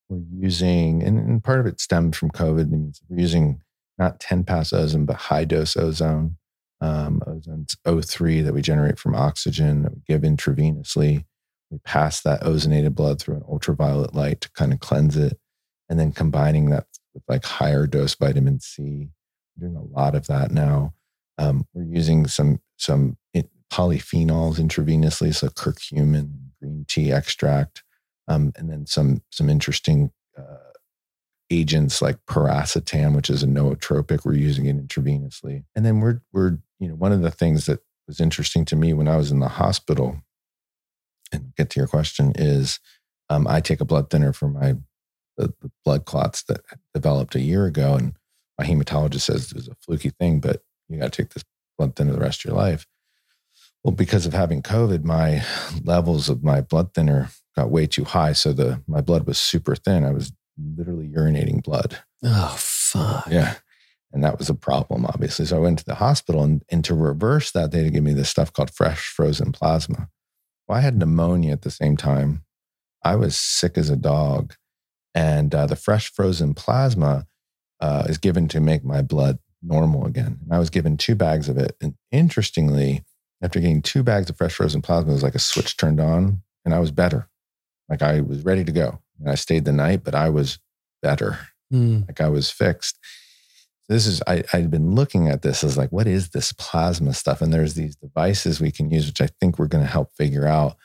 we're 0.10 0.24
using, 0.48 1.04
and, 1.04 1.20
and, 1.20 1.44
part 1.44 1.60
of 1.60 1.68
it 1.68 1.80
stemmed 1.80 2.16
from 2.16 2.32
COVID. 2.32 2.98
we're 3.10 3.20
using 3.20 3.62
not 4.00 4.20
10 4.20 4.46
pass 4.46 4.74
ozone, 4.74 5.06
but 5.06 5.16
high 5.18 5.46
dose 5.46 5.78
ozone. 5.78 6.38
Um, 6.82 7.22
ozone's 7.28 7.76
O3 7.86 8.44
that 8.46 8.54
we 8.54 8.62
generate 8.62 8.98
from 8.98 9.14
oxygen 9.14 9.84
that 9.84 9.94
we 9.94 10.02
give 10.08 10.22
intravenously. 10.22 11.26
We 11.72 11.78
pass 11.80 12.22
that 12.22 12.42
ozonated 12.42 12.96
blood 12.96 13.22
through 13.22 13.36
an 13.36 13.44
ultraviolet 13.48 14.16
light 14.16 14.42
to 14.42 14.52
kind 14.52 14.74
of 14.74 14.80
cleanse 14.80 15.16
it. 15.16 15.40
And 15.88 16.00
then 16.00 16.12
combining 16.12 16.70
that 16.70 16.86
with 17.14 17.24
like 17.28 17.44
higher 17.46 17.88
dose 17.88 18.16
vitamin 18.16 18.60
C. 18.60 19.10
We're 19.58 19.68
doing 19.68 19.76
a 19.76 19.84
lot 19.84 20.16
of 20.16 20.28
that 20.28 20.52
now. 20.52 20.94
Um, 21.38 21.66
we're 21.74 21.84
using 21.84 22.28
some 22.28 22.60
some 22.78 23.18
polyphenols 23.70 24.60
intravenously, 24.60 25.34
so 25.34 25.48
curcumin, 25.48 26.32
green 26.60 26.86
tea 26.88 27.12
extract, 27.12 27.84
um, 28.28 28.52
and 28.56 28.70
then 28.70 28.86
some 28.86 29.22
some 29.32 29.50
interesting 29.50 30.12
uh, 30.38 30.74
agents 31.50 32.02
like 32.02 32.18
piracetam, 32.28 33.16
which 33.16 33.30
is 33.30 33.44
a 33.44 33.48
nootropic. 33.48 34.26
We're 34.26 34.34
using 34.34 34.66
it 34.66 34.76
intravenously, 34.88 35.64
and 35.76 35.86
then 35.86 36.00
we're 36.00 36.22
we're 36.34 36.58
you 36.80 36.88
know 36.88 36.96
one 36.96 37.12
of 37.12 37.22
the 37.22 37.32
things 37.32 37.66
that 37.68 37.80
was 38.08 38.20
interesting 38.20 38.66
to 38.66 38.76
me 38.76 38.94
when 38.94 39.08
I 39.08 39.18
was 39.18 39.32
in 39.32 39.40
the 39.40 39.48
hospital, 39.48 40.22
and 41.32 41.54
get 41.56 41.70
to 41.72 41.80
your 41.80 41.88
question 41.88 42.34
is, 42.36 42.80
um, 43.30 43.48
I 43.48 43.62
take 43.62 43.82
a 43.82 43.86
blood 43.86 44.10
thinner 44.10 44.34
for 44.34 44.50
my 44.50 44.76
the, 45.38 45.54
the 45.62 45.72
blood 45.86 46.06
clots 46.06 46.44
that 46.44 46.62
developed 46.94 47.36
a 47.36 47.40
year 47.42 47.66
ago, 47.66 47.96
and 47.96 48.14
my 48.58 48.66
hematologist 48.66 49.22
says 49.22 49.52
it 49.52 49.56
was 49.56 49.70
a 49.70 49.76
fluky 49.76 50.10
thing, 50.10 50.40
but 50.40 50.64
you 50.90 51.00
got 51.00 51.14
to 51.14 51.22
take 51.24 51.34
this 51.34 51.46
blood 51.78 51.96
thinner 51.96 52.12
the 52.12 52.20
rest 52.20 52.42
of 52.42 52.50
your 52.50 52.58
life. 52.58 52.86
Well, 53.84 53.94
because 53.94 54.26
of 54.26 54.34
having 54.34 54.62
COVID, 54.62 55.06
my 55.06 55.44
levels 55.84 56.28
of 56.28 56.44
my 56.44 56.60
blood 56.60 56.94
thinner 56.94 57.30
got 57.56 57.72
way 57.72 57.88
too 57.88 58.04
high. 58.04 58.34
So 58.34 58.52
the 58.52 58.82
my 58.88 59.02
blood 59.02 59.26
was 59.26 59.38
super 59.38 59.76
thin. 59.76 60.04
I 60.04 60.12
was 60.12 60.34
literally 60.58 61.08
urinating 61.08 61.64
blood. 61.64 62.00
Oh 62.24 62.56
fuck. 62.58 63.28
Yeah. 63.30 63.56
And 64.12 64.24
that 64.24 64.40
was 64.40 64.50
a 64.50 64.56
problem, 64.56 65.06
obviously. 65.06 65.46
So 65.46 65.58
I 65.58 65.60
went 65.60 65.80
to 65.80 65.86
the 65.86 65.96
hospital 65.96 66.44
and, 66.44 66.64
and 66.70 66.84
to 66.86 66.96
reverse 66.96 67.52
that, 67.52 67.72
they 67.72 67.78
had 67.78 67.86
to 67.86 67.92
give 67.92 68.04
me 68.04 68.14
this 68.14 68.30
stuff 68.30 68.52
called 68.52 68.72
fresh 68.72 69.08
frozen 69.08 69.52
plasma. 69.52 70.10
Well, 70.70 70.78
I 70.78 70.82
had 70.82 71.00
pneumonia 71.00 71.52
at 71.52 71.64
the 71.64 71.72
same 71.72 71.98
time. 71.98 72.44
I 73.04 73.16
was 73.16 73.36
sick 73.36 73.76
as 73.76 73.90
a 73.90 73.96
dog. 73.96 74.54
And 75.16 75.54
uh, 75.56 75.66
the 75.66 75.76
fresh 75.76 76.14
frozen 76.14 76.54
plasma 76.54 77.26
uh, 77.82 78.06
is 78.08 78.20
given 78.20 78.48
to 78.50 78.60
make 78.60 78.84
my 78.84 79.02
blood 79.02 79.40
normal 79.64 80.06
again. 80.06 80.38
And 80.44 80.54
I 80.54 80.60
was 80.60 80.70
given 80.70 80.96
two 80.96 81.16
bags 81.16 81.50
of 81.50 81.58
it. 81.58 81.76
And 81.82 81.96
interestingly, 82.12 83.04
after 83.42 83.60
getting 83.60 83.82
two 83.82 84.04
bags 84.04 84.30
of 84.30 84.38
fresh 84.38 84.54
frozen 84.54 84.84
plasma, 84.84 85.10
it 85.10 85.14
was 85.14 85.24
like 85.24 85.34
a 85.34 85.40
switch 85.40 85.76
turned 85.76 86.00
on 86.00 86.44
and 86.64 86.74
I 86.76 86.80
was 86.80 86.92
better. 86.92 87.28
Like 87.90 88.04
I 88.04 88.22
was 88.22 88.46
ready 88.46 88.64
to 88.64 88.72
go. 88.72 89.00
And 89.20 89.28
I 89.28 89.36
stayed 89.36 89.66
the 89.66 89.72
night, 89.72 90.04
but 90.04 90.14
I 90.14 90.30
was 90.30 90.60
better. 91.02 91.40
Mm. 91.74 92.08
Like 92.08 92.22
I 92.22 92.30
was 92.30 92.52
fixed. 92.52 93.00
This 93.90 94.06
is, 94.06 94.22
I, 94.28 94.44
I'd 94.54 94.72
been 94.72 94.96
looking 94.96 95.28
at 95.28 95.42
this 95.42 95.64
as 95.64 95.78
like, 95.78 95.92
what 95.92 96.08
is 96.08 96.30
this 96.30 96.54
plasma 96.54 97.14
stuff? 97.14 97.42
And 97.42 97.52
there's 97.52 97.74
these 97.74 97.96
devices 97.96 98.62
we 98.62 98.72
can 98.72 98.90
use, 98.90 99.08
which 99.08 99.22
I 99.22 99.28
think 99.40 99.60
we're 99.60 99.68
going 99.68 99.84
to 99.84 99.90
help 99.90 100.14
figure 100.14 100.48
out 100.48 100.78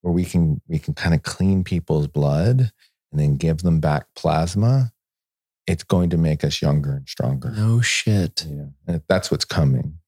where 0.00 0.12
we 0.12 0.24
can, 0.24 0.62
we 0.68 0.78
can 0.78 0.94
kind 0.94 1.14
of 1.14 1.22
clean 1.24 1.64
people's 1.64 2.06
blood 2.06 2.70
and 3.10 3.20
then 3.20 3.36
give 3.36 3.58
them 3.58 3.80
back 3.80 4.06
plasma 4.14 4.92
it's 5.66 5.82
going 5.82 6.10
to 6.10 6.16
make 6.16 6.44
us 6.44 6.62
younger 6.62 6.92
and 6.92 7.08
stronger. 7.08 7.50
No 7.50 7.80
shit. 7.80 8.46
Yeah. 8.48 8.66
And 8.86 9.02
that's 9.08 9.30
what's 9.30 9.44
coming. 9.44 9.98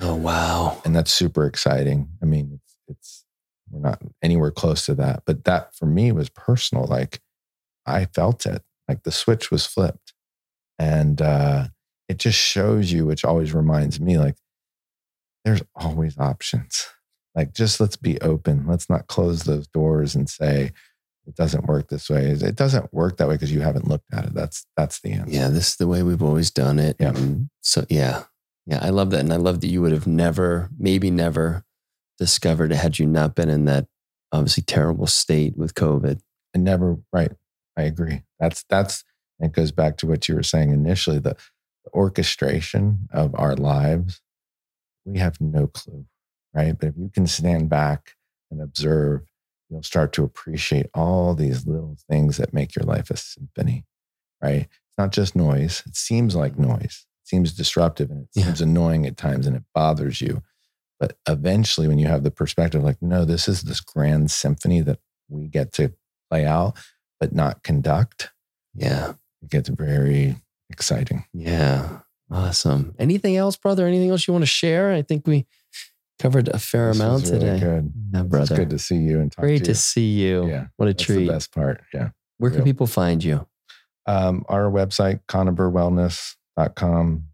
Oh, 0.00 0.14
wow. 0.14 0.80
And 0.84 0.94
that's 0.94 1.12
super 1.12 1.44
exciting. 1.44 2.08
I 2.22 2.26
mean, 2.26 2.52
it's, 2.54 2.76
it's, 2.86 3.24
we're 3.70 3.80
not 3.80 4.00
anywhere 4.22 4.52
close 4.52 4.86
to 4.86 4.94
that. 4.94 5.24
But 5.26 5.44
that 5.44 5.74
for 5.74 5.86
me 5.86 6.12
was 6.12 6.28
personal. 6.28 6.84
Like 6.84 7.20
I 7.84 8.06
felt 8.06 8.46
it, 8.46 8.62
like 8.88 9.02
the 9.02 9.10
switch 9.10 9.50
was 9.50 9.66
flipped. 9.66 10.14
And 10.78 11.20
uh, 11.20 11.68
it 12.08 12.18
just 12.18 12.38
shows 12.38 12.90
you, 12.90 13.06
which 13.06 13.24
always 13.24 13.52
reminds 13.52 14.00
me, 14.00 14.18
like, 14.18 14.36
there's 15.44 15.62
always 15.74 16.18
options. 16.18 16.86
Like, 17.34 17.54
just 17.54 17.80
let's 17.80 17.96
be 17.96 18.20
open. 18.20 18.66
Let's 18.66 18.90
not 18.90 19.06
close 19.06 19.44
those 19.44 19.68
doors 19.68 20.14
and 20.14 20.28
say, 20.28 20.72
it 21.26 21.36
doesn't 21.36 21.66
work 21.66 21.88
this 21.88 22.08
way. 22.08 22.24
It 22.24 22.56
doesn't 22.56 22.92
work 22.92 23.18
that 23.18 23.28
way 23.28 23.34
because 23.34 23.52
you 23.52 23.60
haven't 23.60 23.86
looked 23.86 24.12
at 24.12 24.24
it. 24.24 24.34
That's 24.34 24.66
that's 24.76 25.00
the 25.00 25.12
answer. 25.12 25.30
Yeah, 25.30 25.48
this 25.48 25.72
is 25.72 25.76
the 25.76 25.86
way 25.86 26.02
we've 26.02 26.22
always 26.22 26.50
done 26.50 26.78
it. 26.78 26.96
Yeah. 26.98 27.10
And 27.10 27.50
so 27.60 27.84
yeah, 27.90 28.24
yeah, 28.66 28.78
I 28.80 28.88
love 28.88 29.10
that, 29.10 29.20
and 29.20 29.32
I 29.32 29.36
love 29.36 29.60
that 29.60 29.68
you 29.68 29.82
would 29.82 29.92
have 29.92 30.06
never, 30.06 30.70
maybe 30.78 31.10
never, 31.10 31.64
discovered 32.18 32.72
it 32.72 32.76
had 32.76 32.98
you 32.98 33.04
not 33.04 33.34
been 33.34 33.50
in 33.50 33.66
that 33.66 33.86
obviously 34.32 34.62
terrible 34.62 35.06
state 35.06 35.56
with 35.56 35.74
COVID. 35.74 36.20
And 36.54 36.64
never, 36.64 36.96
right? 37.12 37.32
I 37.76 37.82
agree. 37.82 38.22
That's 38.40 38.64
that's. 38.68 39.04
It 39.40 39.52
goes 39.52 39.70
back 39.70 39.98
to 39.98 40.06
what 40.06 40.28
you 40.28 40.34
were 40.34 40.42
saying 40.42 40.72
initially. 40.72 41.18
The 41.18 41.36
orchestration 41.92 43.08
of 43.12 43.34
our 43.34 43.56
lives, 43.56 44.20
we 45.04 45.18
have 45.18 45.40
no 45.40 45.66
clue, 45.66 46.06
right? 46.54 46.78
But 46.78 46.88
if 46.88 46.96
you 46.96 47.10
can 47.12 47.26
stand 47.26 47.68
back 47.68 48.16
and 48.50 48.60
observe 48.60 49.22
you'll 49.68 49.82
start 49.82 50.12
to 50.14 50.24
appreciate 50.24 50.86
all 50.94 51.34
these 51.34 51.66
little 51.66 51.96
things 52.08 52.36
that 52.38 52.54
make 52.54 52.74
your 52.74 52.84
life 52.84 53.10
a 53.10 53.16
symphony, 53.16 53.84
right? 54.42 54.62
It's 54.62 54.98
not 54.98 55.12
just 55.12 55.36
noise. 55.36 55.82
It 55.86 55.96
seems 55.96 56.34
like 56.34 56.58
noise. 56.58 57.06
It 57.22 57.28
seems 57.28 57.52
disruptive 57.52 58.10
and 58.10 58.22
it 58.22 58.28
yeah. 58.34 58.44
seems 58.44 58.60
annoying 58.60 59.06
at 59.06 59.16
times 59.16 59.46
and 59.46 59.56
it 59.56 59.64
bothers 59.74 60.20
you. 60.20 60.42
But 60.98 61.16
eventually, 61.28 61.86
when 61.86 61.98
you 61.98 62.08
have 62.08 62.24
the 62.24 62.30
perspective, 62.30 62.82
like, 62.82 63.00
no, 63.00 63.24
this 63.24 63.46
is 63.46 63.62
this 63.62 63.80
grand 63.80 64.30
symphony 64.30 64.80
that 64.80 64.98
we 65.28 65.46
get 65.46 65.72
to 65.74 65.92
play 66.28 66.44
out, 66.44 66.76
but 67.20 67.32
not 67.32 67.62
conduct. 67.62 68.30
Yeah. 68.74 69.14
It 69.42 69.50
gets 69.50 69.68
very 69.68 70.36
exciting. 70.70 71.24
Yeah. 71.32 72.00
Awesome. 72.30 72.94
Anything 72.98 73.36
else, 73.36 73.56
brother? 73.56 73.86
Anything 73.86 74.10
else 74.10 74.26
you 74.26 74.32
want 74.32 74.42
to 74.42 74.46
share? 74.46 74.92
I 74.92 75.02
think 75.02 75.26
we 75.26 75.46
Covered 76.18 76.48
a 76.48 76.58
fair 76.58 76.88
This 76.88 77.00
amount 77.00 77.24
really 77.26 77.38
today. 77.38 77.60
Good. 77.60 77.92
Yeah, 78.12 78.20
It's 78.22 78.28
brother. 78.28 78.56
good 78.56 78.70
to 78.70 78.78
see 78.80 78.96
you 78.96 79.20
and 79.20 79.30
talk 79.30 79.44
Great 79.44 79.58
to 79.58 79.64
to 79.66 79.70
you. 79.70 79.74
see 79.74 80.10
you. 80.20 80.48
Yeah, 80.48 80.66
What 80.76 80.86
a 80.86 80.88
That's 80.92 81.04
treat. 81.04 81.26
the 81.26 81.32
best 81.32 81.52
part. 81.54 81.80
Yeah. 81.94 82.08
Where 82.38 82.50
can 82.50 82.58
Real. 82.58 82.64
people 82.64 82.86
find 82.88 83.22
you? 83.22 83.46
Um, 84.06 84.44
our 84.48 84.64
website, 84.68 85.20
koniverwellness.com. 85.28 87.24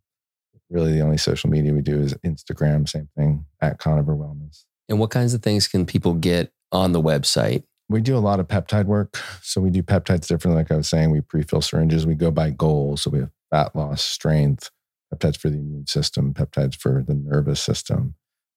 Really, 0.71 0.93
the 0.93 1.01
only 1.01 1.17
social 1.19 1.51
media 1.51 1.73
we 1.73 1.83
do 1.83 2.01
is 2.01 2.15
Instagram, 2.27 2.89
same 2.89 3.09
thing, 3.17 3.47
at 3.61 3.79
Koniver 3.79 4.17
Wellness. 4.19 4.65
And 4.89 4.99
what 4.99 5.11
kinds 5.11 5.35
of 5.35 5.43
things 5.43 5.67
can 5.69 5.87
people 5.87 6.15
get 6.15 6.53
on 6.73 6.93
the 6.93 7.01
website? 7.03 7.65
We 7.89 8.01
do 8.01 8.17
a 8.17 8.19
lot 8.19 8.41
of 8.41 8.49
peptide 8.49 8.87
work. 8.87 9.19
So 9.43 9.61
we 9.61 9.71
do 9.71 9.83
peptides 9.83 10.27
differently. 10.27 10.63
Like 10.63 10.73
I 10.73 10.77
was 10.77 10.89
saying, 10.89 11.11
we 11.11 11.21
pre-fill 11.21 11.61
syringes. 11.61 12.07
We 12.07 12.15
go 12.15 12.31
by 12.31 12.51
goals. 12.51 13.03
So 13.03 13.11
we 13.11 13.21
have 13.21 13.31
fat 13.51 13.77
loss, 13.77 14.03
strength, 14.03 14.71
peptides 15.13 15.37
for 15.37 15.51
the 15.51 15.59
immune 15.59 15.87
system, 15.87 16.33
peptides 16.33 16.77
for 16.77 17.05
the 17.07 17.15
nervous 17.15 17.61
system, 17.61 18.15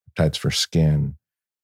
peptides 0.09 0.37
for 0.37 0.49
skin. 0.49 1.15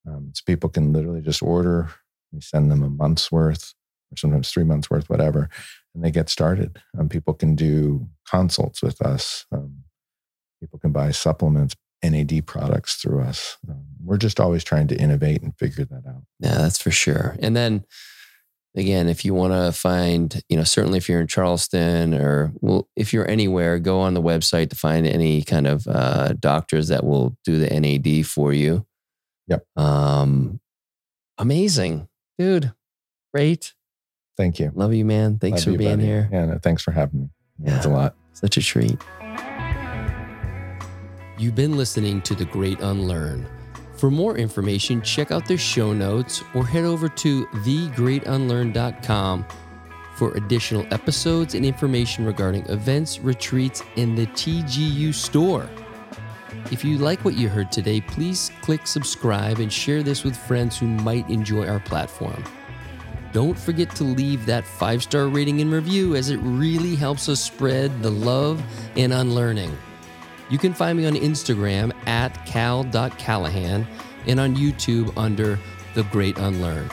Um, 0.07 0.31
so 0.34 0.41
people 0.45 0.69
can 0.69 0.91
literally 0.91 1.22
just 1.22 1.41
order. 1.41 1.90
We 2.31 2.41
send 2.41 2.69
them 2.69 2.84
a 2.84 2.90
month's 2.90 3.31
worth 3.31 3.73
or 4.11 4.18
sometimes 4.18 4.52
three 4.52 4.64
months 4.64 4.90
worth, 4.90 5.10
whatever, 5.10 5.49
and 5.94 6.03
they 6.03 6.11
get 6.11 6.30
started. 6.30 6.81
Um, 6.98 7.10
people 7.10 7.34
can 7.34 7.56
do 7.56 8.07
consults 8.30 8.81
with 8.81 9.02
us. 9.02 9.45
Um, 9.52 9.84
people 10.60 10.80
can 10.80 10.91
buy 10.91 11.11
supplements, 11.11 11.76
NAD 12.03 12.45
products 12.45 12.95
through 12.95 13.21
us. 13.21 13.57
Um, 13.69 13.84
we're 14.03 14.17
just 14.17 14.39
always 14.39 14.63
trying 14.63 14.88
to 14.89 14.95
innovate 14.95 15.41
and 15.41 15.57
figure 15.57 15.85
that 15.85 16.03
out. 16.07 16.23
Yeah, 16.39 16.55
that's 16.55 16.81
for 16.81 16.91
sure. 16.91 17.35
And 17.39 17.55
then 17.55 17.85
again, 18.75 19.07
if 19.07 19.23
you 19.23 19.34
want 19.34 19.53
to 19.53 19.71
find, 19.71 20.41
you 20.49 20.57
know, 20.57 20.63
certainly 20.63 20.97
if 20.97 21.07
you're 21.07 21.21
in 21.21 21.27
Charleston 21.27 22.13
or 22.13 22.51
well, 22.61 22.88
if 22.95 23.13
you're 23.13 23.30
anywhere, 23.30 23.80
go 23.80 23.99
on 23.99 24.13
the 24.13 24.21
website 24.21 24.69
to 24.71 24.75
find 24.75 25.07
any 25.07 25.41
kind 25.43 25.67
of 25.67 25.88
uh, 25.88 26.34
doctors 26.39 26.89
that 26.89 27.03
will 27.05 27.38
do 27.43 27.59
the 27.59 27.67
NAD 27.80 28.25
for 28.25 28.51
you. 28.53 28.85
Yep. 29.47 29.65
Um, 29.75 30.59
amazing, 31.38 32.07
dude. 32.38 32.73
Great. 33.34 33.73
Thank 34.35 34.59
you. 34.59 34.71
Love 34.73 34.93
you, 34.93 35.05
man. 35.05 35.38
Thanks 35.38 35.61
Love 35.61 35.63
for 35.65 35.71
you, 35.71 35.77
being 35.77 35.97
buddy. 35.97 36.05
here. 36.05 36.30
Yeah, 36.31 36.45
no, 36.45 36.59
thanks 36.59 36.81
for 36.81 36.91
having 36.91 37.21
me. 37.21 37.30
Yeah. 37.59 37.77
It's 37.77 37.85
a 37.85 37.89
lot. 37.89 38.15
Such 38.34 38.57
a 38.57 38.61
treat. 38.61 38.99
You've 41.43 41.55
been 41.55 41.75
listening 41.75 42.21
to 42.21 42.35
The 42.35 42.45
Great 42.45 42.79
Unlearn. 42.79 43.45
For 43.97 44.09
more 44.09 44.37
information, 44.37 45.01
check 45.01 45.29
out 45.29 45.45
the 45.45 45.57
show 45.57 45.91
notes 45.91 46.41
or 46.55 46.65
head 46.65 46.85
over 46.85 47.09
to 47.09 47.45
thegreatunlearn.com 47.47 49.45
for 50.15 50.31
additional 50.35 50.87
episodes 50.93 51.53
and 51.53 51.65
information 51.65 52.25
regarding 52.25 52.65
events, 52.67 53.19
retreats, 53.19 53.83
and 53.97 54.17
the 54.17 54.27
TGU 54.27 55.13
store. 55.13 55.69
If 56.71 56.85
you 56.85 56.97
like 56.97 57.25
what 57.25 57.33
you 57.33 57.49
heard 57.49 57.73
today, 57.73 57.99
please 57.99 58.49
click 58.61 58.87
subscribe 58.87 59.59
and 59.59 59.71
share 59.71 60.01
this 60.01 60.23
with 60.23 60.37
friends 60.37 60.79
who 60.79 60.87
might 60.87 61.29
enjoy 61.29 61.67
our 61.67 61.81
platform. 61.81 62.41
Don't 63.33 63.59
forget 63.59 63.93
to 63.97 64.05
leave 64.05 64.45
that 64.45 64.65
five 64.65 65.03
star 65.03 65.27
rating 65.27 65.59
and 65.59 65.73
review 65.73 66.15
as 66.15 66.29
it 66.29 66.37
really 66.37 66.95
helps 66.95 67.27
us 67.27 67.41
spread 67.41 68.01
the 68.01 68.11
love 68.11 68.63
and 68.95 69.11
unlearning. 69.11 69.77
You 70.49 70.57
can 70.57 70.73
find 70.73 70.97
me 70.97 71.05
on 71.05 71.13
Instagram 71.13 71.93
at 72.07 72.45
cal.callahan 72.45 73.87
and 74.27 74.39
on 74.39 74.55
YouTube 74.55 75.15
under 75.17 75.59
The 75.95 76.03
Great 76.03 76.37
Unlearn. 76.37 76.89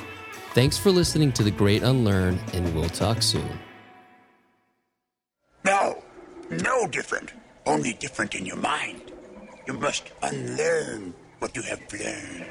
Thanks 0.55 0.77
for 0.77 0.91
listening 0.91 1.33
to 1.33 1.43
The 1.43 1.51
Great 1.51 1.83
Unlearn, 1.83 2.39
and 2.55 2.75
we'll 2.75 2.89
talk 2.89 3.23
soon. 3.23 3.59
No, 5.65 6.03
no 6.51 6.87
different. 6.89 7.33
Only 7.67 7.93
different 7.93 8.35
in 8.35 8.47
your 8.47 8.57
mind. 8.57 9.13
You 9.67 9.75
must 9.75 10.11
unlearn 10.23 11.15
what 11.39 11.55
you 11.55 11.63
have 11.63 11.81
learned. 11.93 12.47